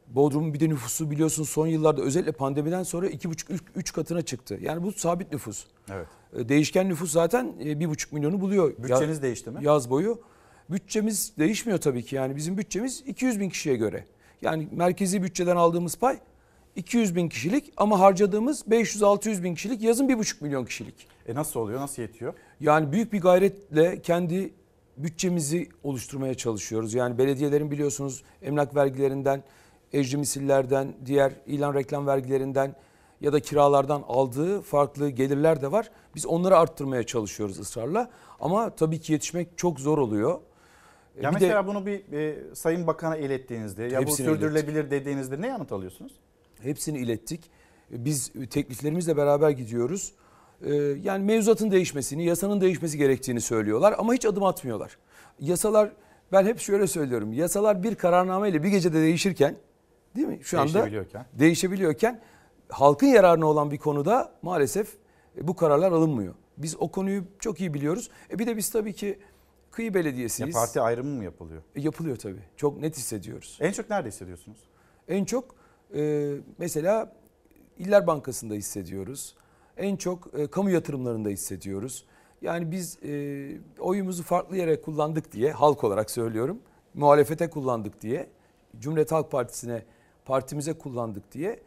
Bodrum'un 0.08 0.54
bir 0.54 0.60
de 0.60 0.68
nüfusu 0.68 1.10
biliyorsun 1.10 1.42
son 1.44 1.66
yıllarda 1.66 2.02
özellikle 2.02 2.32
pandemiden 2.32 2.82
sonra 2.82 3.06
2,5-3 3.08 3.92
katına 3.94 4.22
çıktı. 4.22 4.58
Yani 4.60 4.82
bu 4.82 4.92
sabit 4.92 5.32
nüfus. 5.32 5.66
Evet. 5.90 6.06
E, 6.36 6.48
Değişken 6.48 6.88
nüfus 6.88 7.12
zaten 7.12 7.54
e, 7.60 7.64
1,5 7.72 8.14
milyonu 8.14 8.40
buluyor. 8.40 8.76
Bütçeniz 8.78 9.16
Ya- 9.16 9.22
değişti 9.22 9.50
mi? 9.50 9.58
Yaz 9.62 9.90
boyu. 9.90 10.20
Bütçemiz 10.72 11.32
değişmiyor 11.38 11.78
tabii 11.78 12.02
ki. 12.02 12.16
Yani 12.16 12.36
bizim 12.36 12.58
bütçemiz 12.58 13.02
200 13.06 13.40
bin 13.40 13.48
kişiye 13.48 13.76
göre. 13.76 14.06
Yani 14.42 14.68
merkezi 14.72 15.22
bütçeden 15.22 15.56
aldığımız 15.56 15.96
pay 15.96 16.18
200 16.76 17.16
bin 17.16 17.28
kişilik 17.28 17.72
ama 17.76 18.00
harcadığımız 18.00 18.62
500-600 18.62 19.42
bin 19.42 19.54
kişilik 19.54 19.82
yazın 19.82 20.08
1,5 20.08 20.44
milyon 20.44 20.64
kişilik. 20.64 21.06
E 21.28 21.34
nasıl 21.34 21.60
oluyor? 21.60 21.80
Nasıl 21.80 22.02
yetiyor? 22.02 22.34
Yani 22.60 22.92
büyük 22.92 23.12
bir 23.12 23.20
gayretle 23.20 24.02
kendi 24.02 24.52
bütçemizi 24.96 25.68
oluşturmaya 25.82 26.34
çalışıyoruz. 26.34 26.94
Yani 26.94 27.18
belediyelerin 27.18 27.70
biliyorsunuz 27.70 28.22
emlak 28.42 28.74
vergilerinden, 28.74 29.42
ecri 29.92 30.16
misillerden, 30.16 30.94
diğer 31.06 31.32
ilan 31.46 31.74
reklam 31.74 32.06
vergilerinden 32.06 32.74
ya 33.20 33.32
da 33.32 33.40
kiralardan 33.40 34.04
aldığı 34.08 34.60
farklı 34.60 35.10
gelirler 35.10 35.62
de 35.62 35.72
var. 35.72 35.90
Biz 36.14 36.26
onları 36.26 36.58
arttırmaya 36.58 37.02
çalışıyoruz 37.02 37.58
ısrarla. 37.58 38.10
Ama 38.40 38.70
tabii 38.70 39.00
ki 39.00 39.12
yetişmek 39.12 39.58
çok 39.58 39.80
zor 39.80 39.98
oluyor. 39.98 40.40
Ya 41.16 41.20
Bir 41.20 41.24
de- 41.24 41.30
mesela 41.40 41.66
bunu 41.66 41.86
bir 41.86 42.12
e, 42.12 42.54
Sayın 42.54 42.86
Bakan'a 42.86 43.16
ilettiğinizde 43.16 43.82
ya 43.84 44.06
bu 44.06 44.16
sürdürülebilir 44.16 44.90
dediğinizde 44.90 45.40
ne 45.40 45.46
yanıt 45.46 45.72
alıyorsunuz? 45.72 46.12
Hepsini 46.62 46.98
ilettik. 46.98 47.50
Biz 47.90 48.32
tekliflerimizle 48.50 49.16
beraber 49.16 49.50
gidiyoruz. 49.50 50.12
Ee, 50.64 50.74
Yani 51.02 51.24
mevzuatın 51.24 51.70
değişmesini, 51.70 52.24
yasanın 52.24 52.60
değişmesi 52.60 52.98
gerektiğini 52.98 53.40
söylüyorlar 53.40 53.94
ama 53.98 54.14
hiç 54.14 54.24
adım 54.26 54.44
atmıyorlar. 54.44 54.98
Yasalar 55.40 55.92
ben 56.32 56.46
hep 56.46 56.58
şöyle 56.58 56.86
söylüyorum. 56.86 57.32
Yasalar 57.32 57.82
bir 57.82 57.94
kararnameyle 57.94 58.62
bir 58.62 58.68
gecede 58.68 59.00
değişirken 59.02 59.56
değil 60.16 60.28
mi? 60.28 60.38
Şu 60.42 60.60
anda 60.60 60.72
Değişebiliyorken. 60.74 61.26
değişebiliyorken 61.32 62.20
halkın 62.68 63.06
yararına 63.06 63.46
olan 63.46 63.70
bir 63.70 63.78
konuda 63.78 64.32
maalesef 64.42 64.88
e, 65.38 65.48
bu 65.48 65.56
kararlar 65.56 65.92
alınmıyor. 65.92 66.34
Biz 66.56 66.76
o 66.80 66.88
konuyu 66.90 67.24
çok 67.38 67.60
iyi 67.60 67.74
biliyoruz. 67.74 68.10
E 68.30 68.38
bir 68.38 68.46
de 68.46 68.56
biz 68.56 68.70
tabii 68.70 68.92
ki 68.92 69.18
kıyı 69.72 69.88
Ya 69.88 69.94
belediyesiyiz. 69.94 70.54
parti 70.54 70.80
ayrımı 70.80 71.16
mı 71.16 71.24
yapılıyor? 71.24 71.62
E, 71.74 71.80
Yapılıyor 71.80 72.16
tabii. 72.16 72.42
Çok 72.56 72.80
net 72.80 72.96
hissediyoruz. 72.96 73.58
En 73.60 73.72
çok 73.72 73.90
nerede 73.90 74.08
hissediyorsunuz? 74.08 74.58
En 75.08 75.24
çok 75.24 75.54
e, 75.94 76.32
mesela 76.58 77.12
İller 77.78 78.06
Bankası'nda 78.06 78.54
hissediyoruz. 78.54 79.34
En 79.76 79.96
çok 79.96 80.38
e, 80.38 80.46
kamu 80.46 80.70
yatırımlarında 80.70 81.28
hissediyoruz. 81.28 82.04
Yani 82.42 82.70
biz 82.70 82.98
e, 83.04 83.50
oyumuzu 83.78 84.22
farklı 84.22 84.56
yere 84.56 84.80
kullandık 84.82 85.32
diye 85.32 85.52
halk 85.52 85.84
olarak 85.84 86.10
söylüyorum. 86.10 86.58
Muhalefete 86.94 87.50
kullandık 87.50 88.00
diye. 88.00 88.30
Cumhuriyet 88.78 89.12
Halk 89.12 89.30
Partisi'ne 89.30 89.82
partimize 90.24 90.72
kullandık 90.72 91.32
diye. 91.32 91.60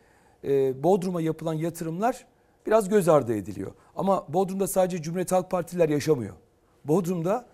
E, 0.43 0.83
Bodrum'a 0.83 1.21
yapılan 1.21 1.53
yatırımlar 1.53 2.25
biraz 2.67 2.89
göz 2.89 3.09
ardı 3.09 3.35
ediliyor. 3.35 3.71
Ama 3.95 4.25
Bodrum'da 4.33 4.67
sadece 4.67 5.01
Cumhuriyet 5.01 5.31
Halk 5.31 5.51
Partiler 5.51 5.89
yaşamıyor. 5.89 6.33
Bodrum'da 6.85 7.45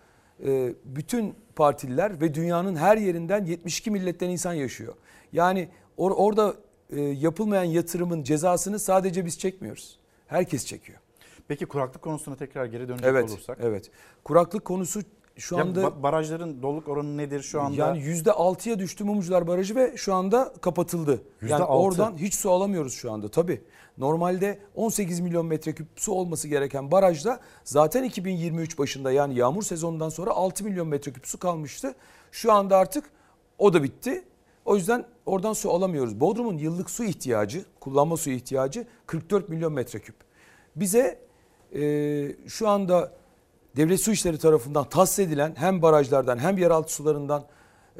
e, 0.45 0.73
bütün 0.85 1.35
partililer 1.55 2.21
ve 2.21 2.33
dünyanın 2.33 2.75
her 2.75 2.97
yerinden 2.97 3.45
72 3.45 3.91
milletten 3.91 4.29
insan 4.29 4.53
yaşıyor. 4.53 4.93
Yani 5.33 5.69
or- 5.97 6.13
orada 6.13 6.55
e, 6.89 7.01
yapılmayan 7.01 7.63
yatırımın 7.63 8.23
cezasını 8.23 8.79
sadece 8.79 9.25
biz 9.25 9.39
çekmiyoruz. 9.39 9.99
Herkes 10.27 10.65
çekiyor. 10.65 10.99
Peki 11.47 11.65
kuraklık 11.65 12.01
konusuna 12.01 12.35
tekrar 12.35 12.65
geri 12.65 12.87
dönecek 12.87 13.07
Evet, 13.09 13.29
olursak. 13.29 13.57
evet. 13.61 13.91
Kuraklık 14.23 14.65
konusu 14.65 15.01
şu 15.37 15.55
Ya 15.55 15.61
anda 15.63 15.81
ba- 15.81 16.03
barajların 16.03 16.61
doluluk 16.61 16.87
oranı 16.87 17.17
nedir 17.17 17.41
şu 17.41 17.61
anda? 17.61 17.75
yani 17.77 17.99
yüzde 17.99 18.31
altıya 18.31 18.79
düştü 18.79 19.03
Mumcular 19.03 19.47
Barajı 19.47 19.75
ve 19.75 19.93
şu 19.97 20.13
anda 20.13 20.53
kapatıldı. 20.61 21.21
Yüzde 21.41 21.53
Yani 21.53 21.63
altı. 21.63 21.73
oradan 21.73 22.17
hiç 22.17 22.35
su 22.35 22.51
alamıyoruz 22.51 22.93
şu 22.93 23.11
anda 23.11 23.27
tabii. 23.27 23.61
Normalde 23.97 24.59
18 24.75 25.19
milyon 25.19 25.45
metreküp 25.45 25.87
su 25.95 26.11
olması 26.11 26.47
gereken 26.47 26.91
barajda 26.91 27.39
zaten 27.63 28.03
2023 28.03 28.77
başında 28.79 29.11
yani 29.11 29.35
yağmur 29.35 29.63
sezonundan 29.63 30.09
sonra 30.09 30.31
6 30.31 30.63
milyon 30.63 30.87
metreküp 30.87 31.27
su 31.27 31.39
kalmıştı. 31.39 31.95
Şu 32.31 32.53
anda 32.53 32.77
artık 32.77 33.09
o 33.57 33.73
da 33.73 33.83
bitti. 33.83 34.23
O 34.65 34.75
yüzden 34.75 35.05
oradan 35.25 35.53
su 35.53 35.71
alamıyoruz. 35.71 36.19
Bodrum'un 36.19 36.57
yıllık 36.57 36.89
su 36.89 37.03
ihtiyacı, 37.03 37.65
kullanma 37.79 38.17
su 38.17 38.29
ihtiyacı 38.29 38.87
44 39.05 39.49
milyon 39.49 39.73
metreküp. 39.73 40.15
Bize 40.75 41.19
e, 41.75 41.81
şu 42.47 42.69
anda 42.69 43.11
devlet 43.75 44.01
su 44.01 44.11
işleri 44.11 44.37
tarafından 44.37 44.89
tahsis 44.89 45.19
edilen 45.19 45.53
hem 45.55 45.81
barajlardan 45.81 46.37
hem 46.37 46.57
yeraltı 46.57 46.93
sularından 46.93 47.45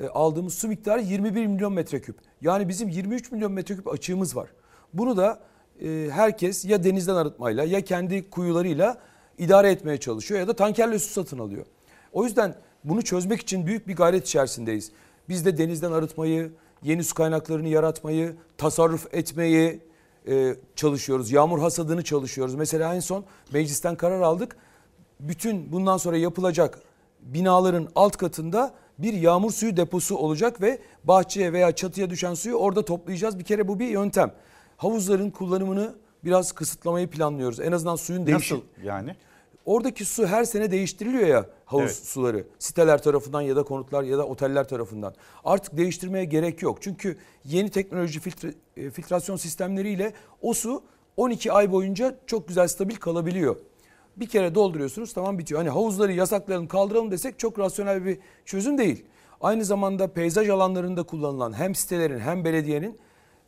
e, 0.02 0.08
aldığımız 0.08 0.54
su 0.54 0.68
miktarı 0.68 1.02
21 1.02 1.46
milyon 1.46 1.74
metreküp. 1.74 2.16
Yani 2.42 2.70
bizim 2.70 2.90
23 2.90 3.32
milyon 3.32 3.52
metreküp 3.52 3.88
açığımız 3.88 4.36
var. 4.36 4.50
Bunu 4.94 5.18
da 5.18 5.40
e, 5.82 6.10
herkes 6.12 6.66
ya 6.66 6.84
denizden 6.84 7.16
arıtmayla 7.16 7.64
ya 7.64 7.82
kendi 7.82 8.30
kuyularıyla 8.30 8.98
idare 9.38 9.72
etmeye 9.72 9.98
çalışıyor 9.98 10.40
ya 10.40 10.48
da 10.48 10.54
tankerle 10.54 11.00
su 11.00 11.14
satın 11.14 11.40
alıyor. 11.40 11.66
O 12.14 12.24
yüzden 12.26 12.56
bunu 12.84 13.02
çözmek 13.02 13.42
için 13.42 13.66
büyük 13.66 13.88
bir 13.88 13.96
gayret 13.96 14.28
içerisindeyiz. 14.28 14.92
Biz 15.30 15.46
de 15.46 15.58
denizden 15.58 15.92
arıtmayı, 15.92 16.52
yeni 16.84 17.04
su 17.04 17.16
kaynaklarını 17.16 17.68
yaratmayı, 17.68 18.36
tasarruf 18.58 19.14
etmeyi 19.14 19.80
e, 20.28 20.56
çalışıyoruz. 20.76 21.32
Yağmur 21.32 21.60
hasadını 21.60 22.04
çalışıyoruz. 22.04 22.56
Mesela 22.56 22.96
en 22.96 23.00
son 23.00 23.26
meclisten 23.54 23.96
karar 23.96 24.22
aldık. 24.22 24.58
Bütün 25.22 25.72
bundan 25.72 25.98
sonra 25.98 26.18
yapılacak 26.18 26.80
binaların 27.22 27.88
alt 27.96 28.18
katında 28.18 28.74
bir 28.98 29.14
yağmur 29.14 29.52
suyu 29.52 29.78
deposu 29.78 30.18
olacak 30.18 30.62
ve 30.62 30.80
bahçeye 31.04 31.54
veya 31.54 31.72
çatıya 31.72 32.10
düşen 32.10 32.34
suyu 32.34 32.56
orada 32.56 32.86
toplayacağız. 32.86 33.40
Bir 33.40 33.44
kere 33.44 33.68
bu 33.68 33.80
bir 33.80 33.88
yöntem. 33.88 34.32
Havuzların 34.78 35.30
kullanımını 35.30 35.96
biraz 36.24 36.52
kısıtlamayı 36.52 37.08
planlıyoruz. 37.10 37.60
En 37.60 37.72
azından 37.72 37.96
suyun 37.96 38.28
değişim. 38.28 38.58
Nasıl 38.58 38.88
yani? 38.88 39.16
Oradaki 39.66 40.06
su 40.06 40.28
her 40.28 40.44
sene 40.44 40.72
değiştiriliyor 40.72 41.28
ya 41.28 41.46
havuz 41.66 41.84
Evet. 41.84 41.96
suları. 41.96 42.48
Siteler 42.60 43.04
tarafından 43.04 43.42
ya 43.42 43.56
da 43.56 43.64
konutlar 43.64 44.04
ya 44.04 44.18
da 44.18 44.26
oteller 44.28 44.68
tarafından. 44.68 45.14
Artık 45.44 45.78
değiştirmeye 45.78 46.26
gerek 46.26 46.62
yok. 46.62 46.78
Çünkü 46.82 47.18
yeni 47.46 47.70
teknoloji 47.70 48.20
filtre, 48.20 48.54
e, 48.78 48.90
filtrasyon 48.90 49.36
sistemleriyle 49.36 50.14
o 50.42 50.54
su 50.54 50.84
12 51.18 51.52
ay 51.52 51.72
boyunca 51.72 52.16
çok 52.28 52.48
güzel 52.48 52.68
stabil 52.68 52.96
kalabiliyor. 52.96 53.56
Bir 54.22 54.28
kere 54.28 54.56
dolduruyorsunuz 54.56 55.14
tamam 55.14 55.40
bitiyor. 55.40 55.60
Hani 55.62 55.70
havuzları 55.70 56.14
yasaklayalım 56.14 56.68
kaldıralım 56.68 57.12
desek 57.12 57.40
çok 57.40 57.60
rasyonel 57.60 58.06
bir 58.06 58.20
çözüm 58.46 58.78
değil. 58.78 59.06
Aynı 59.42 59.66
zamanda 59.66 60.08
peyzaj 60.08 60.50
alanlarında 60.50 61.04
kullanılan 61.04 61.54
hem 61.54 61.76
sitelerin 61.76 62.20
hem 62.20 62.46
belediyenin 62.46 63.00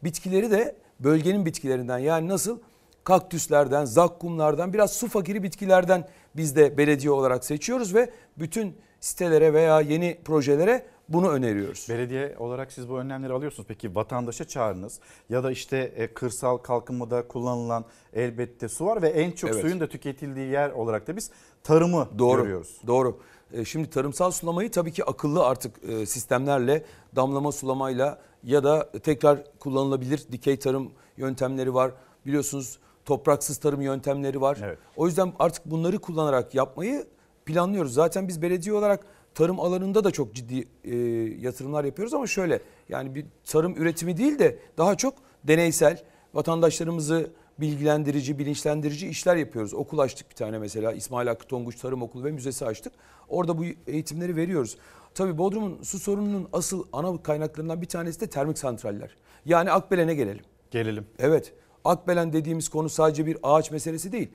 bitkileri 0.04 0.52
de 0.52 0.76
bölgenin 1.00 1.46
bitkilerinden 1.46 1.98
yani 1.98 2.28
nasıl 2.28 2.60
kaktüslerden, 3.04 3.86
zakkumlardan 3.86 4.74
biraz 4.74 4.94
su 4.94 5.08
fakiri 5.08 5.44
bitkilerden 5.44 6.08
biz 6.36 6.56
de 6.56 6.78
belediye 6.78 7.12
olarak 7.12 7.46
seçiyoruz 7.46 7.96
ve 7.96 8.10
bütün 8.38 8.78
sitelere 9.00 9.54
veya 9.54 9.82
yeni 9.82 10.18
projelere 10.26 10.86
bunu 11.10 11.30
öneriyoruz. 11.30 11.86
Belediye 11.90 12.36
olarak 12.40 12.72
siz 12.72 12.90
bu 12.90 13.00
önlemleri 13.00 13.34
alıyorsunuz. 13.34 13.68
Peki 13.68 13.96
vatandaşa 13.96 14.46
çağrınız 14.48 15.00
ya 15.30 15.44
da 15.44 15.52
işte 15.52 15.78
e, 15.78 16.08
kırsal 16.14 16.58
kalkınmada 16.58 17.28
kullanılan 17.28 17.86
elbette 18.14 18.70
su 18.70 18.86
var 18.86 19.02
ve 19.02 19.10
en 19.10 19.32
çok 19.32 19.50
Evet. 19.50 19.62
suyun 19.62 19.80
da 19.80 19.88
tüketildiği 19.90 20.48
yer 20.52 20.70
olarak 20.70 21.08
da 21.08 21.16
biz 21.16 21.32
tarımı 21.64 22.08
Doğru. 22.20 22.42
görüyoruz. 22.42 22.78
Doğru. 22.88 23.20
E, 23.54 23.66
Şimdi 23.66 23.90
tarımsal 23.90 24.32
sulamayı 24.32 24.72
tabii 24.72 24.92
ki 24.92 25.06
akıllı 25.06 25.46
artık 25.46 25.84
e, 25.90 26.06
sistemlerle 26.06 26.86
damlama 27.16 27.52
sulamayla 27.52 28.22
ya 28.44 28.64
da 28.64 28.92
tekrar 28.92 29.40
kullanılabilir 29.60 30.28
dikey 30.32 30.60
tarım 30.60 30.92
yöntemleri 31.18 31.74
var. 31.74 31.92
Biliyorsunuz 32.26 32.80
topraksız 33.06 33.58
tarım 33.58 33.82
yöntemleri 33.82 34.42
var. 34.42 34.60
O 34.96 35.08
yüzden 35.08 35.34
artık 35.40 35.66
bunları 35.66 36.00
kullanarak 36.00 36.56
yapmayı 36.56 37.08
planlıyoruz. 37.46 37.94
Zaten 37.94 38.28
biz 38.28 38.42
belediye 38.42 38.76
olarak 38.76 39.06
tarım 39.36 39.60
alanında 39.60 40.04
da 40.04 40.12
çok 40.12 40.34
ciddi 40.36 40.68
e, 40.84 40.96
yatırımlar 41.42 41.84
yapıyoruz 41.84 42.14
ama 42.14 42.28
şöyle 42.28 42.60
yani 42.90 43.16
bir 43.16 43.26
tarım 43.46 43.76
üretimi 43.78 44.18
değil 44.18 44.40
de 44.40 44.60
daha 44.78 44.96
çok 44.96 45.14
deneysel 45.44 46.04
vatandaşlarımızı 46.34 47.32
bilgilendirici, 47.60 48.40
bilinçlendirici 48.40 49.08
işler 49.08 49.36
yapıyoruz. 49.36 49.74
Okul 49.74 50.00
açtık 50.00 50.30
bir 50.30 50.36
tane 50.36 50.60
mesela 50.60 50.94
İsmail 50.94 51.28
Hakkı 51.28 51.48
Tonguç 51.48 51.76
Tarım 51.76 52.02
Okulu 52.02 52.24
ve 52.24 52.32
Müzesi 52.32 52.66
açtık. 52.66 52.94
Orada 53.30 53.58
bu 53.58 53.64
eğitimleri 53.88 54.36
veriyoruz. 54.36 54.78
Tabii 55.16 55.38
Bodrum'un 55.38 55.84
su 55.84 56.00
sorununun 56.00 56.48
asıl 56.54 56.86
ana 56.94 57.24
kaynaklarından 57.24 57.82
bir 57.82 57.88
tanesi 57.88 58.22
de 58.22 58.28
termik 58.28 58.58
santraller. 58.58 59.16
Yani 59.46 59.72
Akbelen'e 59.72 60.16
gelelim. 60.16 60.44
Gelelim. 60.72 61.06
Evet. 61.20 61.54
Akbelen 61.86 62.34
dediğimiz 62.34 62.70
konu 62.70 62.90
sadece 62.90 63.26
bir 63.26 63.38
ağaç 63.44 63.72
meselesi 63.72 64.12
değil. 64.12 64.30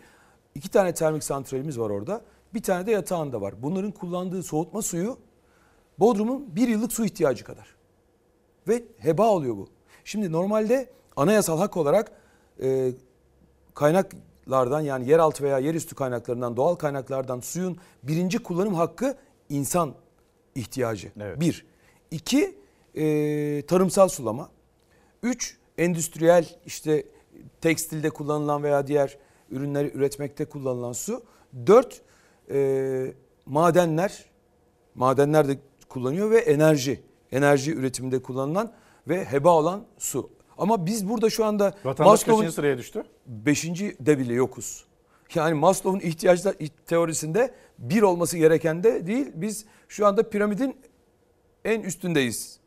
İki 0.54 0.70
tane 0.70 0.94
termik 0.94 1.24
santralimiz 1.24 1.78
var 1.78 1.90
orada. 1.90 2.20
Bir 2.54 2.62
tane 2.62 2.86
de 2.86 2.90
yatağında 2.90 3.40
var. 3.40 3.62
Bunların 3.62 3.90
kullandığı 3.90 4.42
soğutma 4.42 4.82
suyu 4.82 5.18
Bodrum'un 5.98 6.56
bir 6.56 6.68
yıllık 6.68 6.92
su 6.92 7.04
ihtiyacı 7.04 7.44
kadar. 7.44 7.74
Ve 8.68 8.84
heba 8.98 9.28
oluyor 9.28 9.56
bu. 9.56 9.68
Şimdi 10.04 10.32
normalde 10.32 10.90
anayasal 11.16 11.58
hak 11.58 11.76
olarak 11.76 12.12
e, 12.62 12.92
kaynaklardan 13.74 14.80
yani 14.80 15.08
yeraltı 15.08 15.44
veya 15.44 15.58
yerüstü 15.58 15.94
kaynaklarından 15.94 16.56
doğal 16.56 16.74
kaynaklardan 16.74 17.40
suyun 17.40 17.78
birinci 18.02 18.38
kullanım 18.38 18.74
hakkı 18.74 19.16
insan 19.48 19.94
ihtiyacı. 20.54 21.12
Bir. 21.16 21.66
İki 22.10 22.58
e, 22.94 23.66
tarımsal 23.66 24.08
sulama. 24.08 24.50
Üç 25.22 25.56
endüstriyel 25.78 26.58
işte 26.66 27.04
tekstilde 27.60 28.10
kullanılan 28.10 28.62
veya 28.62 28.86
diğer 28.86 29.18
ürünleri 29.50 29.92
üretmekte 29.94 30.44
kullanılan 30.44 30.92
su. 30.92 31.22
Dört 31.66 32.02
e, 32.50 33.12
madenler. 33.46 34.24
Madenler 34.94 35.48
de 35.48 35.58
kullanıyor 35.88 36.30
ve 36.30 36.38
enerji. 36.38 37.00
Enerji 37.32 37.74
üretiminde 37.74 38.22
kullanılan 38.22 38.72
ve 39.08 39.24
heba 39.24 39.50
olan 39.54 39.84
su. 39.98 40.30
Ama 40.58 40.86
biz 40.86 41.08
burada 41.08 41.30
şu 41.30 41.44
anda 41.44 41.74
Vatandaş 41.84 42.12
Maslow'un- 42.20 42.36
kaçıncı 42.36 42.54
sıraya 42.54 42.78
düştü? 42.78 43.04
Beşinci 43.26 43.96
de 44.00 44.18
bile 44.18 44.34
yokuz. 44.34 44.84
Yani 45.34 45.54
Maslow'un 45.54 46.00
ihtiyaçlar 46.08 46.54
teorisinde 46.86 47.54
bir 47.78 48.02
olması 48.02 48.38
gereken 48.38 48.84
de 48.84 49.06
değil. 49.06 49.26
Biz 49.34 49.64
şu 49.88 50.06
anda 50.06 50.30
piramidin 50.30 50.76
en 51.64 51.80
üstündeyiz. 51.80 52.60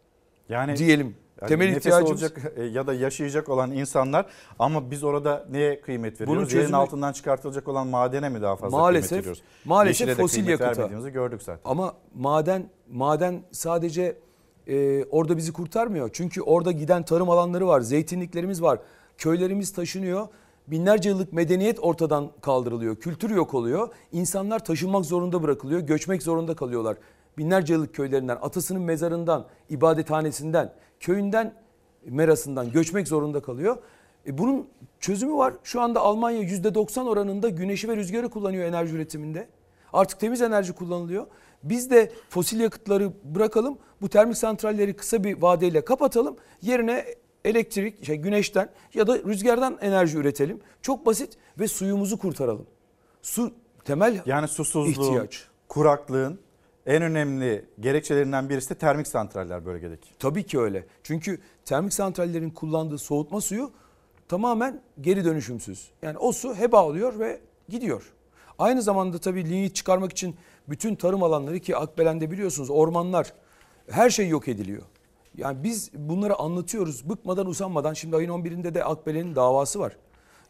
Yani 0.50 0.78
diyelim. 0.78 1.16
Yani 1.42 1.50
Temel 1.50 1.66
nefes 1.66 1.78
ihtiyacımız 1.78 2.12
olacak 2.24 2.52
e, 2.56 2.64
ya 2.64 2.88
da 2.88 2.94
yaşayacak 2.94 3.50
olan 3.50 3.72
insanlar 3.72 4.26
ama 4.60 4.92
biz 4.92 5.04
orada 5.04 5.46
neye 5.52 5.82
kıymet 5.82 6.14
veriyoruz? 6.22 6.30
Bunun 6.30 6.40
Yerin 6.50 6.50
çözümü- 6.62 6.76
altından 6.78 7.14
çıkartılacak 7.14 7.68
olan 7.68 7.88
madene 7.88 8.30
mi 8.30 8.42
daha 8.42 8.56
fazla 8.56 8.70
kıymet 8.78 8.82
maalesef 8.82 9.20
veriyoruz? 9.20 9.42
maalesef 9.66 10.08
Yeşile 10.08 10.22
fosil 10.24 10.46
kıymet 10.46 10.60
yakıta. 10.62 11.10
gördük 11.10 11.42
zaten. 11.42 11.62
Ama 11.66 11.94
maden 12.16 12.70
maden 12.92 13.42
sadece 13.52 14.18
e, 14.68 15.06
orada 15.06 15.38
bizi 15.38 15.54
kurtarmıyor. 15.54 16.10
Çünkü 16.14 16.42
orada 16.42 16.72
giden 16.72 17.04
tarım 17.04 17.30
alanları 17.30 17.68
var, 17.68 17.82
zeytinliklerimiz 17.82 18.62
var, 18.62 18.80
köylerimiz 19.18 19.74
taşınıyor. 19.74 20.28
Binlerce 20.68 21.10
yıllık 21.10 21.34
medeniyet 21.34 21.80
ortadan 21.82 22.32
kaldırılıyor, 22.42 22.96
kültür 22.96 23.30
yok 23.30 23.54
oluyor. 23.54 23.90
İnsanlar 24.12 24.66
taşınmak 24.66 25.06
zorunda 25.06 25.44
bırakılıyor, 25.44 25.82
göçmek 25.82 26.24
zorunda 26.24 26.56
kalıyorlar. 26.56 26.98
Binlerce 27.38 27.74
yıllık 27.74 27.96
köylerinden, 27.96 28.38
atasının 28.42 28.82
mezarından, 28.82 29.46
ibadethanesinden, 29.70 30.74
köyünden, 31.02 31.54
merasından 32.06 32.72
göçmek 32.72 33.08
zorunda 33.08 33.42
kalıyor. 33.42 33.78
E 34.28 34.38
bunun 34.38 34.68
çözümü 35.00 35.34
var. 35.34 35.54
Şu 35.64 35.82
anda 35.82 36.00
Almanya 36.00 36.42
%90 36.42 37.10
oranında 37.10 37.50
güneşi 37.50 37.90
ve 37.90 37.96
rüzgarı 37.96 38.30
kullanıyor 38.30 38.66
enerji 38.66 38.96
üretiminde. 38.96 39.48
Artık 39.94 40.20
temiz 40.20 40.42
enerji 40.42 40.74
kullanılıyor. 40.74 41.28
Biz 41.64 41.92
de 41.92 42.12
fosil 42.30 42.60
yakıtları 42.60 43.12
bırakalım. 43.24 43.78
Bu 44.02 44.10
termik 44.10 44.38
santralleri 44.38 44.94
kısa 44.96 45.24
bir 45.24 45.42
vadeyle 45.42 45.86
kapatalım. 45.86 46.36
Yerine 46.62 47.06
elektrik, 47.46 48.06
şey 48.06 48.16
güneşten 48.16 48.70
ya 48.94 49.08
da 49.08 49.20
rüzgardan 49.20 49.78
enerji 49.82 50.18
üretelim. 50.18 50.60
Çok 50.82 51.06
basit 51.06 51.38
ve 51.60 51.68
suyumuzu 51.68 52.18
kurtaralım. 52.18 52.68
Su 53.22 53.54
temel 53.86 54.22
Yani 54.26 54.48
susuzluğun, 54.48 55.06
ihtiyaç. 55.06 55.48
kuraklığın 55.68 56.40
en 56.92 57.02
önemli 57.02 57.66
gerekçelerinden 57.80 58.50
birisi 58.50 58.70
de 58.70 58.76
termik 58.76 59.08
santraller 59.08 59.66
bölgedeki. 59.66 60.10
Tabii 60.20 60.44
ki 60.44 60.60
öyle. 60.60 60.86
Çünkü 61.04 61.40
termik 61.66 61.94
santrallerin 61.94 62.50
kullandığı 62.50 62.98
soğutma 62.98 63.42
suyu 63.42 63.72
tamamen 64.28 64.82
geri 65.02 65.26
dönüşümsüz. 65.26 65.92
Yani 66.02 66.18
o 66.18 66.32
su 66.32 66.56
heba 66.56 66.86
oluyor 66.86 67.20
ve 67.20 67.40
gidiyor. 67.70 68.14
Aynı 68.60 68.82
zamanda 68.82 69.18
tabii 69.18 69.50
linyit 69.50 69.76
çıkarmak 69.76 70.12
için 70.12 70.36
bütün 70.70 70.96
tarım 70.96 71.24
alanları 71.24 71.60
ki 71.60 71.78
Akbelen'de 71.78 72.32
biliyorsunuz 72.32 72.70
ormanlar 72.70 73.34
her 73.90 74.10
şey 74.10 74.28
yok 74.28 74.48
ediliyor. 74.48 74.84
Yani 75.38 75.64
biz 75.64 75.92
bunları 75.94 76.36
anlatıyoruz 76.36 77.10
bıkmadan 77.10 77.48
usanmadan. 77.48 77.94
Şimdi 77.94 78.16
ayın 78.16 78.30
11'inde 78.30 78.74
de 78.74 78.84
Akbelen'in 78.84 79.36
davası 79.36 79.80
var. 79.80 79.98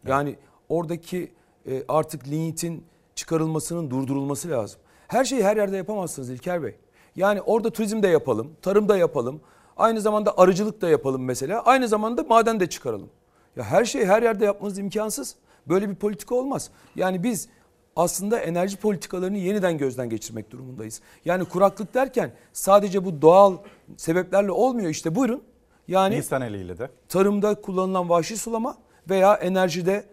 Yani 0.08 0.36
oradaki 0.70 1.32
e, 1.68 1.84
artık 1.88 2.28
linyitin 2.28 2.84
çıkarılmasının 3.16 3.92
durdurulması 3.92 4.50
lazım. 4.50 4.80
Her 5.12 5.26
şeyi 5.26 5.44
her 5.44 5.58
yerde 5.58 5.78
yapamazsınız 5.78 6.30
İlker 6.30 6.64
Bey. 6.64 6.76
Yani 7.16 7.42
orada 7.42 7.70
turizm 7.70 8.04
de 8.04 8.08
yapalım, 8.08 8.52
tarım 8.62 8.90
da 8.90 8.98
yapalım. 8.98 9.42
Aynı 9.78 10.02
zamanda 10.02 10.38
arıcılık 10.38 10.82
da 10.82 10.90
yapalım 10.90 11.24
mesela. 11.26 11.62
Aynı 11.62 11.88
zamanda 11.88 12.24
maden 12.24 12.60
de 12.60 12.70
çıkaralım. 12.70 13.10
Ya 13.56 13.64
her 13.64 13.86
şeyi 13.86 14.06
her 14.06 14.24
yerde 14.24 14.46
yapmanız 14.46 14.78
imkansız. 14.78 15.36
Böyle 15.68 15.90
bir 15.90 15.96
politika 15.96 16.36
olmaz. 16.36 16.70
Yani 16.96 17.24
biz 17.24 17.50
aslında 17.96 18.40
enerji 18.40 18.78
politikalarını 18.78 19.38
yeniden 19.38 19.78
gözden 19.78 20.10
geçirmek 20.10 20.52
durumundayız. 20.52 21.02
Yani 21.26 21.46
kuraklık 21.46 21.94
derken 21.94 22.32
sadece 22.54 23.06
bu 23.06 23.22
doğal 23.22 23.58
sebeplerle 23.98 24.52
olmuyor. 24.52 24.90
İşte 24.90 25.16
buyurun 25.16 25.44
Yani 25.88 26.16
İnsan 26.16 26.42
eliyle 26.42 26.78
de. 26.78 26.90
tarımda 27.10 27.56
kullanılan 27.56 28.10
vahşi 28.10 28.38
sulama 28.38 28.78
veya 29.10 29.36
enerjide 29.36 30.06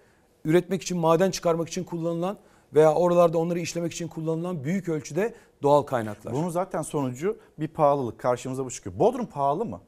üretmek 0.45 0.83
için, 0.83 0.99
maden 0.99 1.31
çıkarmak 1.31 1.69
için 1.69 1.85
kullanılan 1.85 2.37
veya 2.74 2.95
oralarda 2.95 3.39
onları 3.39 3.59
işlemek 3.59 3.93
için 3.93 4.09
kullanılan 4.09 4.65
büyük 4.65 4.89
ölçüde 4.89 5.35
doğal 5.62 5.82
kaynaklar. 5.82 6.35
Bunun 6.35 6.49
zaten 6.49 6.82
sonucu 6.82 7.39
bir 7.59 7.69
pahalılık 7.69 8.19
karşımıza 8.19 8.65
bu 8.65 8.70
çıkıyor. 8.70 8.99
Bodrum 8.99 9.27
pahalı 9.27 9.65
mı? 9.65 9.81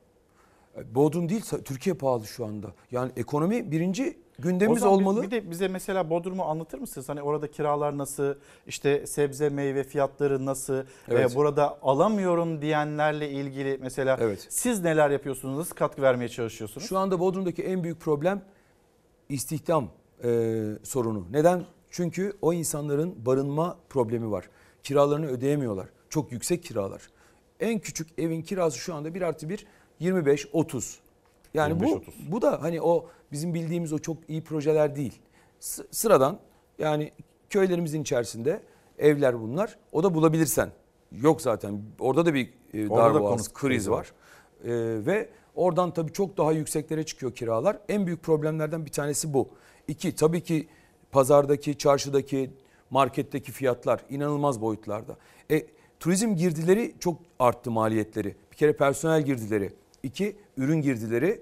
Bodrum 0.95 1.29
değil, 1.29 1.43
Türkiye 1.65 1.95
pahalı 1.95 2.27
şu 2.27 2.47
anda. 2.47 2.67
Yani 2.91 3.13
ekonomi 3.17 3.71
birinci 3.71 4.19
gündemimiz 4.39 4.83
olmalı. 4.83 5.23
Bir, 5.23 5.31
de 5.31 5.51
bize 5.51 5.69
mesela 5.69 6.11
Bodrum'u 6.11 6.45
anlatır 6.45 6.79
mısınız? 6.79 7.09
Hani 7.09 7.23
orada 7.23 7.51
kiralar 7.51 7.99
nasıl? 7.99 8.35
İşte 8.67 9.07
sebze 9.07 9.49
meyve 9.49 9.85
fiyatları 9.85 10.47
nasıl? 10.47 10.75
Evet. 11.09 11.33
Ve 11.33 11.37
burada 11.37 11.79
alamıyorum 11.83 12.63
diyenlerle 12.63 13.31
ilgili 13.31 13.79
mesela 13.83 14.19
Evet. 14.21 14.47
siz 14.49 14.83
neler 14.83 15.11
yapıyorsunuz? 15.11 15.59
Nasıl 15.59 15.75
katkı 15.75 16.03
vermeye 16.03 16.29
çalışıyorsunuz? 16.29 16.89
Şu 16.89 16.99
anda 16.99 17.21
Bodrum'daki 17.21 17.63
en 17.63 17.85
büyük 17.85 18.01
problem 18.01 18.43
istihdam 19.29 19.89
e, 20.25 20.61
sorunu. 20.83 21.27
Neden? 21.31 21.65
Çünkü 21.91 22.33
o 22.43 22.53
insanların 22.53 23.27
barınma 23.27 23.79
problemi 23.89 24.31
var. 24.31 24.51
Kiralarını 24.83 25.27
ödeyemiyorlar. 25.27 25.89
Çok 26.09 26.33
yüksek 26.33 26.63
kiralar. 26.63 27.03
En 27.61 27.79
küçük 27.79 28.19
evin 28.19 28.43
kirası 28.43 28.79
şu 28.79 28.95
anda 28.95 29.15
1 29.15 29.23
artı 29.23 29.49
1 29.49 29.67
25-30. 30.01 30.97
Yani 31.55 31.81
bu 31.81 31.85
25-30. 31.85 32.01
bu 32.31 32.43
da 32.43 32.63
hani 32.63 32.83
o 32.83 33.07
bizim 33.33 33.55
bildiğimiz 33.55 33.93
o 33.93 33.99
çok 33.99 34.17
iyi 34.29 34.45
projeler 34.45 34.97
değil. 34.97 35.21
S- 35.61 35.83
sıradan 35.91 36.39
yani 36.79 37.13
köylerimizin 37.51 38.03
içerisinde 38.03 38.61
evler 38.99 39.41
bunlar. 39.41 39.79
O 39.93 40.03
da 40.03 40.15
bulabilirsen. 40.15 40.71
Yok 41.13 41.43
zaten. 41.43 41.83
Orada 41.99 42.27
da 42.27 42.35
bir 42.35 42.53
e, 42.75 42.91
darboğaz 42.91 43.39
kriz 43.39 43.53
krizi 43.55 43.91
var. 43.91 43.97
var. 43.99 44.13
Ee, 44.65 45.07
ve 45.07 45.29
oradan 45.55 45.91
tabii 45.95 46.13
çok 46.13 46.37
daha 46.37 46.53
yükseklere 46.53 47.03
çıkıyor 47.07 47.35
kiralar. 47.35 47.79
En 47.89 48.07
büyük 48.07 48.23
problemlerden 48.23 48.87
bir 48.87 48.91
tanesi 48.93 49.35
bu. 49.35 49.49
İki, 49.89 50.15
tabii 50.15 50.43
ki 50.43 50.69
pazardaki, 51.13 51.79
çarşıdaki, 51.79 52.51
marketteki 52.91 53.53
fiyatlar 53.53 54.01
inanılmaz 54.11 54.61
boyutlarda. 54.61 55.17
E, 55.51 55.67
turizm 56.01 56.37
girdileri 56.37 56.95
çok 57.01 57.19
arttı 57.39 57.71
maliyetleri. 57.71 58.35
Bir 58.53 58.57
kere 58.57 58.73
personel 58.73 59.23
girdileri. 59.23 59.73
İki, 60.03 60.37
ürün 60.57 60.83
girdileri 60.83 61.41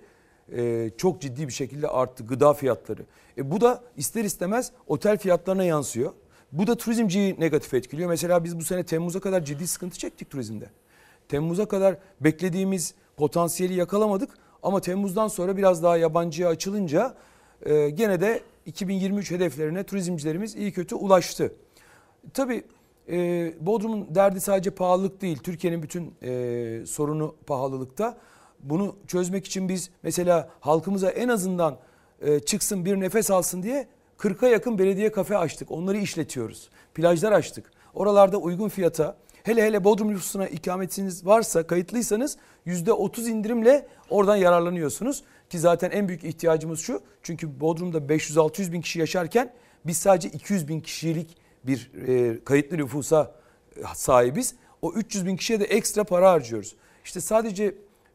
e, 0.56 0.90
çok 0.96 1.20
ciddi 1.20 1.48
bir 1.48 1.52
şekilde 1.52 1.88
arttı. 1.88 2.26
Gıda 2.26 2.54
fiyatları. 2.54 3.02
E, 3.38 3.50
bu 3.50 3.60
da 3.60 3.82
ister 3.96 4.24
istemez 4.24 4.72
otel 4.86 5.18
fiyatlarına 5.18 5.64
yansıyor. 5.64 6.12
Bu 6.52 6.66
da 6.66 6.74
turizmciyi 6.74 7.40
negatif 7.40 7.74
etkiliyor. 7.74 8.08
Mesela 8.08 8.44
biz 8.44 8.58
bu 8.58 8.64
sene 8.64 8.84
Temmuz'a 8.84 9.20
kadar 9.20 9.44
ciddi 9.44 9.66
sıkıntı 9.66 9.98
çektik 9.98 10.30
turizmde. 10.30 10.70
Temmuz'a 11.28 11.68
kadar 11.68 11.96
beklediğimiz 12.20 12.94
potansiyeli 13.16 13.74
yakalamadık 13.74 14.30
ama 14.62 14.80
Temmuz'dan 14.80 15.28
sonra 15.28 15.56
biraz 15.56 15.82
daha 15.82 15.96
yabancıya 15.96 16.48
açılınca 16.48 17.14
e, 17.66 17.90
gene 17.90 18.20
de 18.20 18.42
2023 18.68 19.30
hedeflerine 19.30 19.84
turizmcilerimiz 19.84 20.56
iyi 20.56 20.72
kötü 20.72 20.94
ulaştı. 20.94 21.52
Tabii 22.34 22.64
e, 23.08 23.16
Bodrum'un 23.60 24.14
derdi 24.14 24.40
sadece 24.40 24.70
pahalılık 24.70 25.20
değil. 25.20 25.38
Türkiye'nin 25.38 25.82
bütün 25.82 26.14
e, 26.22 26.86
sorunu 26.86 27.34
pahalılıkta. 27.46 28.18
Bunu 28.62 28.96
çözmek 29.06 29.46
için 29.46 29.68
biz 29.68 29.90
mesela 30.02 30.50
halkımıza 30.60 31.10
en 31.10 31.28
azından 31.28 31.78
e, 32.20 32.40
çıksın 32.40 32.84
bir 32.84 33.00
nefes 33.00 33.30
alsın 33.30 33.62
diye 33.62 33.86
40'a 34.18 34.48
yakın 34.48 34.78
belediye 34.78 35.12
kafe 35.12 35.36
açtık. 35.36 35.70
Onları 35.70 35.98
işletiyoruz. 35.98 36.68
Plajlar 36.94 37.32
açtık. 37.32 37.70
Oralarda 37.94 38.36
uygun 38.36 38.68
fiyata 38.68 39.16
hele 39.42 39.62
hele 39.62 39.84
Bodrum 39.84 40.08
nüfusuna 40.08 40.48
ikametiniz 40.48 41.26
varsa 41.26 41.66
kayıtlıysanız 41.66 42.36
%30 42.66 43.28
indirimle 43.28 43.86
oradan 44.10 44.36
yararlanıyorsunuz. 44.36 45.22
Ki 45.50 45.58
zaten 45.58 45.90
en 45.90 46.08
büyük 46.08 46.24
ihtiyacımız 46.24 46.80
şu. 46.80 47.02
Çünkü 47.22 47.60
Bodrum'da 47.60 47.98
500-600 47.98 48.72
bin 48.72 48.80
kişi 48.80 48.98
yaşarken 48.98 49.54
biz 49.86 49.96
sadece 49.96 50.28
200 50.28 50.68
bin 50.68 50.80
kişilik 50.80 51.36
bir 51.64 51.90
e, 52.08 52.44
kayıtlı 52.44 52.76
nüfusa 52.76 53.34
e, 53.76 53.80
sahibiz. 53.94 54.54
O 54.82 54.92
300 54.92 55.26
bin 55.26 55.36
kişiye 55.36 55.60
de 55.60 55.64
ekstra 55.64 56.04
para 56.04 56.30
harcıyoruz. 56.30 56.76
İşte 57.04 57.20
sadece 57.20 57.74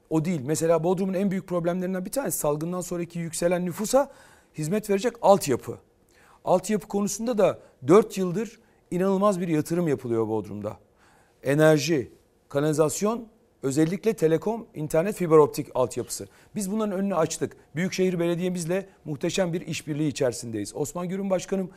o 0.10 0.26
değil. 0.26 0.42
Mesela 0.46 0.84
Bodrum'un 0.84 1.14
en 1.14 1.32
büyük 1.32 1.48
problemlerinden 1.48 2.06
bir 2.06 2.12
tanesi 2.12 2.38
salgından 2.38 2.82
sonraki 2.82 3.20
yükselen 3.20 3.66
nüfusa 3.66 4.12
hizmet 4.58 4.90
verecek 4.90 5.14
altyapı. 5.22 5.78
Altyapı 6.46 6.88
konusunda 6.88 7.38
da 7.38 7.60
4 7.88 8.18
yıldır 8.18 8.60
inanılmaz 8.92 9.40
bir 9.40 9.48
yatırım 9.48 9.88
yapılıyor 9.88 10.28
Bodrum'da. 10.28 10.78
Enerji, 11.44 12.12
kanalizasyon, 12.50 13.28
özellikle 13.64 14.14
telekom, 14.14 14.66
internet, 14.76 15.16
fiber 15.16 15.38
optik 15.38 15.68
altyapısı. 15.76 16.28
Biz 16.56 16.72
bunların 16.72 17.00
önünü 17.00 17.16
açtık. 17.16 17.56
Büyükşehir 17.76 18.20
Belediye'mizle 18.20 18.86
muhteşem 19.06 19.54
bir 19.54 19.62
işbirliği 19.62 20.08
içerisindeyiz. 20.08 20.76
Osman 20.76 21.10
Gürün 21.10 21.30
Başkanım 21.30 21.70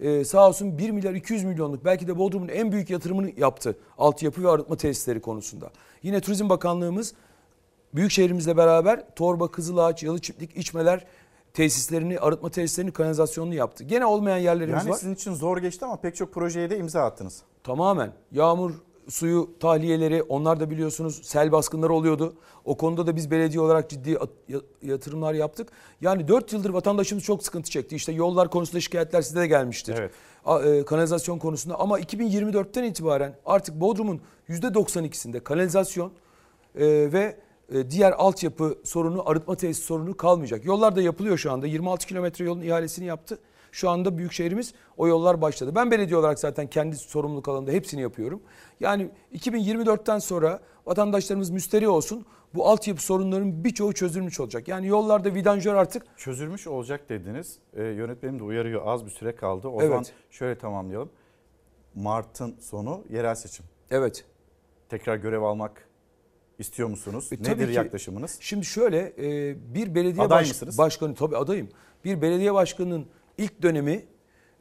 e, 0.00 0.24
sağ 0.24 0.48
olsun 0.48 0.78
1 0.78 0.90
milyar 0.90 1.14
200 1.14 1.44
milyonluk 1.44 1.84
belki 1.84 2.06
de 2.06 2.18
Bodrum'un 2.18 2.48
en 2.48 2.72
büyük 2.72 2.90
yatırımını 2.90 3.30
yaptı. 3.36 3.76
Altyapı 3.98 4.42
ve 4.42 4.48
arıtma 4.48 4.76
tesisleri 4.76 5.20
konusunda. 5.20 5.70
Yine 6.02 6.20
Turizm 6.20 6.48
Bakanlığımız 6.48 7.14
Büyükşehirimizle 7.94 8.56
beraber 8.56 9.14
Torba, 9.16 9.50
Kızılağaç, 9.50 10.02
Yalı 10.02 10.18
Çiftlik, 10.18 10.56
İçmeler 10.56 11.04
tesislerini, 11.52 12.18
arıtma 12.18 12.50
tesislerini, 12.50 12.92
kanalizasyonunu 12.92 13.54
yaptı. 13.54 13.84
Gene 13.84 14.06
olmayan 14.06 14.38
yerlerimiz 14.38 14.82
Yani 14.84 14.90
var. 14.90 14.96
sizin 14.96 15.14
için 15.14 15.34
zor 15.34 15.58
geçti 15.58 15.84
ama 15.84 15.96
pek 15.96 16.16
çok 16.16 16.34
projeye 16.34 16.70
de 16.70 16.78
imza 16.78 17.04
attınız. 17.04 17.42
Tamamen. 17.62 18.12
Yağmur 18.32 18.72
suyu 19.08 19.50
tahliyeleri 19.60 20.22
onlar 20.22 20.60
da 20.60 20.70
biliyorsunuz 20.70 21.20
sel 21.24 21.52
baskınları 21.52 21.92
oluyordu. 21.92 22.34
O 22.64 22.76
konuda 22.76 23.06
da 23.06 23.16
biz 23.16 23.30
belediye 23.30 23.60
olarak 23.60 23.90
ciddi 23.90 24.18
at- 24.18 24.28
ya- 24.48 24.60
yatırımlar 24.82 25.34
yaptık. 25.34 25.68
Yani 26.00 26.28
4 26.28 26.52
yıldır 26.52 26.70
vatandaşımız 26.70 27.24
çok 27.24 27.42
sıkıntı 27.42 27.70
çekti. 27.70 27.96
İşte 27.96 28.12
yollar 28.12 28.50
konusunda 28.50 28.80
şikayetler 28.80 29.22
size 29.22 29.40
de 29.40 29.46
gelmiştir. 29.46 29.94
Evet. 29.98 30.10
E, 30.66 30.84
Kanalizasyon 30.84 31.38
konusunda 31.38 31.80
ama 31.80 32.00
2024'ten 32.00 32.84
itibaren 32.84 33.36
artık 33.46 33.80
Bodrum'un 33.80 34.20
%92'sinde 34.48 35.40
kanalizasyon 35.40 36.12
e, 36.74 36.86
ve 37.12 37.36
e, 37.74 37.90
diğer 37.90 38.12
altyapı 38.12 38.78
sorunu, 38.84 39.28
arıtma 39.28 39.54
tesisi 39.56 39.86
sorunu 39.86 40.16
kalmayacak. 40.16 40.64
Yollar 40.64 40.96
da 40.96 41.02
yapılıyor 41.02 41.38
şu 41.38 41.52
anda. 41.52 41.66
26 41.66 42.06
kilometre 42.06 42.44
yolun 42.44 42.62
ihalesini 42.62 43.06
yaptı. 43.06 43.38
Şu 43.74 43.90
anda 43.90 44.18
Büyükşehirimiz 44.18 44.74
o 44.96 45.08
yollar 45.08 45.40
başladı. 45.40 45.72
Ben 45.74 45.90
belediye 45.90 46.16
olarak 46.18 46.38
zaten 46.38 46.66
kendi 46.66 46.96
sorumluluk 46.96 47.48
alanında 47.48 47.70
hepsini 47.70 48.00
yapıyorum. 48.00 48.42
Yani 48.80 49.10
2024'ten 49.34 50.18
sonra 50.18 50.60
vatandaşlarımız 50.86 51.50
müsterih 51.50 51.88
olsun. 51.88 52.26
Bu 52.54 52.66
altyapı 52.68 53.02
sorunların 53.02 53.64
birçoğu 53.64 53.92
çözülmüş 53.92 54.40
olacak. 54.40 54.68
Yani 54.68 54.86
yollarda 54.86 55.34
vidanjör 55.34 55.74
artık 55.74 56.06
Çözülmüş 56.16 56.66
olacak 56.66 57.08
dediniz. 57.08 57.58
Ee, 57.76 57.82
yönetmenim 57.82 58.38
de 58.38 58.42
uyarıyor 58.42 58.82
az 58.84 59.04
bir 59.04 59.10
süre 59.10 59.34
kaldı. 59.36 59.68
O 59.68 59.80
Evet. 59.80 59.88
zaman 59.88 60.04
şöyle 60.30 60.58
tamamlayalım. 60.58 61.10
Mart'ın 61.94 62.56
sonu 62.60 63.04
yerel 63.10 63.34
seçim. 63.34 63.64
evet 63.90 64.24
Tekrar 64.88 65.16
görev 65.16 65.42
almak 65.42 65.88
istiyor 66.58 66.88
musunuz? 66.88 67.28
E, 67.32 67.42
Nedir 67.52 67.66
ki. 67.68 67.72
yaklaşımınız? 67.72 68.36
Şimdi 68.40 68.66
şöyle 68.66 68.98
e, 69.18 69.56
bir 69.74 69.94
belediye 69.94 70.24
Aday 70.26 70.40
baş- 70.40 70.48
mısınız? 70.48 70.78
başkanı 70.78 71.14
tabii 71.14 71.36
adayım. 71.36 71.68
Bir 72.04 72.22
belediye 72.22 72.54
başkanının 72.54 73.06
ilk 73.38 73.62
dönemi 73.62 74.04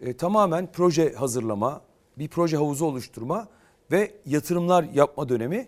e, 0.02 0.14
tamamen 0.14 0.72
proje 0.72 1.14
hazırlama, 1.14 1.82
bir 2.18 2.28
proje 2.28 2.58
havuzu 2.58 2.86
oluşturma 2.86 3.48
ve 3.92 4.12
yatırımlar 4.26 4.84
yapma 4.94 5.30
dönemi. 5.30 5.68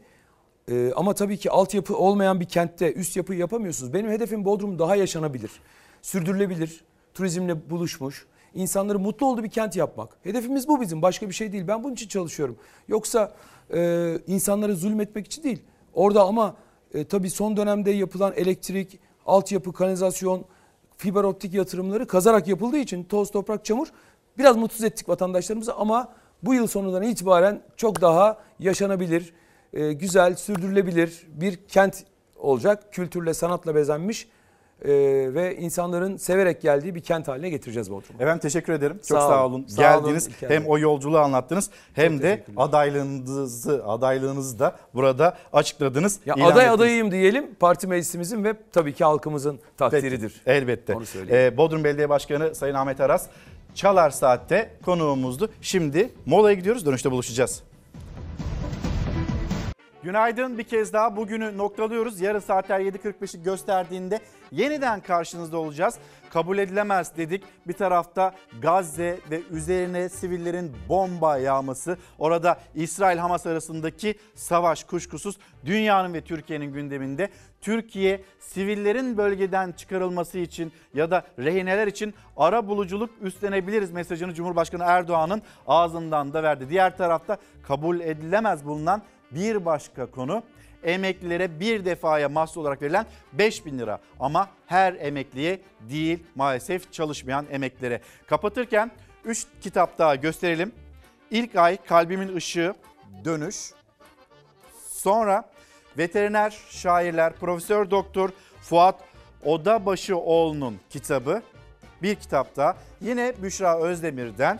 E, 0.71 0.91
ama 0.95 1.13
tabii 1.13 1.37
ki 1.37 1.51
altyapı 1.51 1.97
olmayan 1.97 2.39
bir 2.39 2.45
kentte 2.45 2.93
üst 2.93 3.17
yapıyı 3.17 3.39
yapamıyorsunuz. 3.39 3.93
Benim 3.93 4.11
hedefim 4.11 4.45
Bodrum 4.45 4.79
daha 4.79 4.95
yaşanabilir, 4.95 5.51
sürdürülebilir, 6.01 6.83
turizmle 7.13 7.69
buluşmuş, 7.69 8.25
insanların 8.55 9.01
mutlu 9.01 9.25
olduğu 9.25 9.43
bir 9.43 9.49
kent 9.49 9.75
yapmak. 9.75 10.17
Hedefimiz 10.23 10.67
bu 10.67 10.81
bizim, 10.81 11.01
başka 11.01 11.29
bir 11.29 11.33
şey 11.33 11.51
değil. 11.51 11.67
Ben 11.67 11.83
bunun 11.83 11.93
için 11.93 12.07
çalışıyorum. 12.07 12.57
Yoksa 12.87 13.33
e, 13.73 14.13
insanlara 14.27 14.75
zulmetmek 14.75 15.25
için 15.25 15.43
değil. 15.43 15.61
Orada 15.93 16.23
ama 16.23 16.55
e, 16.93 17.03
tabii 17.03 17.29
son 17.29 17.57
dönemde 17.57 17.91
yapılan 17.91 18.33
elektrik, 18.35 18.99
altyapı, 19.25 19.73
kanalizasyon, 19.73 20.45
fiber 20.97 21.23
optik 21.23 21.53
yatırımları 21.53 22.07
kazarak 22.07 22.47
yapıldığı 22.47 22.77
için 22.77 23.03
toz, 23.03 23.31
toprak, 23.31 23.65
çamur 23.65 23.87
biraz 24.37 24.55
mutsuz 24.57 24.83
ettik 24.83 25.09
vatandaşlarımızı 25.09 25.73
ama 25.73 26.13
bu 26.43 26.53
yıl 26.53 26.67
sonundan 26.67 27.03
itibaren 27.03 27.61
çok 27.77 28.01
daha 28.01 28.37
yaşanabilir, 28.59 29.33
e, 29.73 29.93
güzel, 29.93 30.35
sürdürülebilir 30.35 31.27
bir 31.27 31.55
kent 31.55 32.03
olacak. 32.35 32.93
Kültürle, 32.93 33.33
sanatla 33.33 33.75
bezenmiş 33.75 34.27
e, 34.85 35.33
ve 35.33 35.55
insanların 35.55 36.17
severek 36.17 36.61
geldiği 36.61 36.95
bir 36.95 37.01
kent 37.01 37.27
haline 37.27 37.49
getireceğiz 37.49 37.91
Bodrum'u. 37.91 38.21
Efendim 38.21 38.39
teşekkür 38.39 38.73
ederim. 38.73 38.97
Çok 39.07 39.19
Sağ 39.19 39.27
sağ 39.27 39.45
olun. 39.45 39.53
olun. 39.53 39.65
Sağ 39.67 39.97
olun 39.97 40.03
Geldiniz. 40.05 40.27
İlker 40.27 40.49
hem 40.49 40.65
o 40.65 40.77
yolculuğu 40.77 41.19
anlattınız 41.19 41.69
hem 41.93 42.13
Çok 42.13 42.23
de 42.23 42.43
adaylığınızı 42.57 43.85
adaylığınızı 43.85 44.59
da 44.59 44.75
burada 44.93 45.37
açıkladınız. 45.53 46.19
Ya 46.25 46.33
aday 46.33 46.47
ettiniz. 46.47 46.71
adayıyım 46.71 47.11
diyelim. 47.11 47.55
Parti 47.59 47.87
meclisimizin 47.87 48.43
ve 48.43 48.53
tabii 48.71 48.93
ki 48.93 49.03
halkımızın 49.03 49.59
takdiridir. 49.77 50.41
Elbette. 50.45 50.95
Onu 50.95 51.05
söyleyeyim. 51.05 51.53
Ee, 51.53 51.57
Bodrum 51.57 51.83
Belediye 51.83 52.09
Başkanı 52.09 52.55
Sayın 52.55 52.75
Ahmet 52.75 53.01
Aras 53.01 53.27
Çalar 53.75 54.09
Saat'te 54.09 54.69
konuğumuzdu. 54.85 55.49
Şimdi 55.61 56.09
molaya 56.25 56.55
gidiyoruz. 56.55 56.85
Dönüşte 56.85 57.11
buluşacağız. 57.11 57.63
Günaydın 60.05 60.57
bir 60.57 60.63
kez 60.63 60.93
daha 60.93 61.15
bugünü 61.15 61.57
noktalıyoruz. 61.57 62.21
Yarın 62.21 62.39
saatler 62.39 62.79
7.45'i 62.79 63.43
gösterdiğinde 63.43 64.19
yeniden 64.51 64.99
karşınızda 64.99 65.57
olacağız. 65.57 65.95
Kabul 66.29 66.57
edilemez 66.57 67.17
dedik. 67.17 67.43
Bir 67.67 67.73
tarafta 67.73 68.35
Gazze 68.61 69.19
ve 69.31 69.41
üzerine 69.51 70.09
sivillerin 70.09 70.71
bomba 70.89 71.37
yağması. 71.37 71.97
Orada 72.19 72.59
İsrail-Hamas 72.75 73.45
arasındaki 73.45 74.15
savaş 74.35 74.83
kuşkusuz 74.83 75.37
dünyanın 75.65 76.13
ve 76.13 76.21
Türkiye'nin 76.21 76.73
gündeminde. 76.73 77.29
Türkiye 77.61 78.23
sivillerin 78.39 79.17
bölgeden 79.17 79.71
çıkarılması 79.71 80.37
için 80.37 80.71
ya 80.93 81.11
da 81.11 81.23
rehineler 81.39 81.87
için 81.87 82.13
ara 82.37 82.67
buluculuk 82.67 83.09
üstlenebiliriz 83.21 83.91
mesajını 83.91 84.33
Cumhurbaşkanı 84.33 84.83
Erdoğan'ın 84.83 85.41
ağzından 85.67 86.33
da 86.33 86.43
verdi. 86.43 86.69
Diğer 86.69 86.97
tarafta 86.97 87.37
kabul 87.63 87.99
edilemez 87.99 88.65
bulunan 88.65 89.01
bir 89.35 89.65
başka 89.65 90.05
konu 90.05 90.43
emeklilere 90.83 91.59
bir 91.59 91.85
defaya 91.85 92.29
mahsus 92.29 92.57
olarak 92.57 92.81
verilen 92.81 93.05
5 93.33 93.65
bin 93.65 93.79
lira. 93.79 93.99
Ama 94.19 94.49
her 94.67 94.93
emekliye 94.93 95.59
değil 95.89 96.23
maalesef 96.35 96.93
çalışmayan 96.93 97.45
emeklilere. 97.51 98.01
Kapatırken 98.27 98.91
3 99.25 99.47
kitap 99.61 99.97
daha 99.97 100.15
gösterelim. 100.15 100.71
İlk 101.31 101.55
ay 101.55 101.77
Kalbimin 101.77 102.35
Işığı, 102.35 102.73
Dönüş. 103.25 103.71
Sonra 104.89 105.49
veteriner 105.97 106.57
şairler 106.69 107.33
Profesör 107.33 107.91
Doktor 107.91 108.29
Fuat 108.61 108.99
Odabaşıoğlu'nun 109.43 110.79
kitabı. 110.89 111.41
Bir 112.01 112.15
kitap 112.15 112.55
daha 112.55 112.77
yine 113.01 113.33
Büşra 113.43 113.79
Özdemir'den 113.79 114.59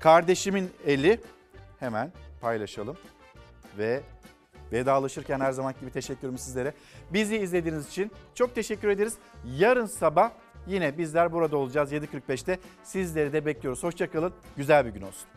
Kardeşimin 0.00 0.70
Eli 0.86 1.20
hemen 1.80 2.12
paylaşalım 2.40 2.96
ve 3.78 4.02
vedalaşırken 4.72 5.40
her 5.40 5.52
zaman 5.52 5.74
gibi 5.80 5.90
teşekkürümü 5.90 6.38
sizlere. 6.38 6.74
Bizi 7.12 7.36
izlediğiniz 7.36 7.88
için 7.88 8.10
çok 8.34 8.54
teşekkür 8.54 8.88
ederiz. 8.88 9.14
Yarın 9.58 9.86
sabah 9.86 10.30
yine 10.66 10.98
bizler 10.98 11.32
burada 11.32 11.56
olacağız 11.56 11.92
7.45'te. 11.92 12.58
Sizleri 12.82 13.32
de 13.32 13.46
bekliyoruz. 13.46 13.82
Hoşçakalın. 13.82 14.32
Güzel 14.56 14.86
bir 14.86 14.90
gün 14.90 15.02
olsun. 15.02 15.28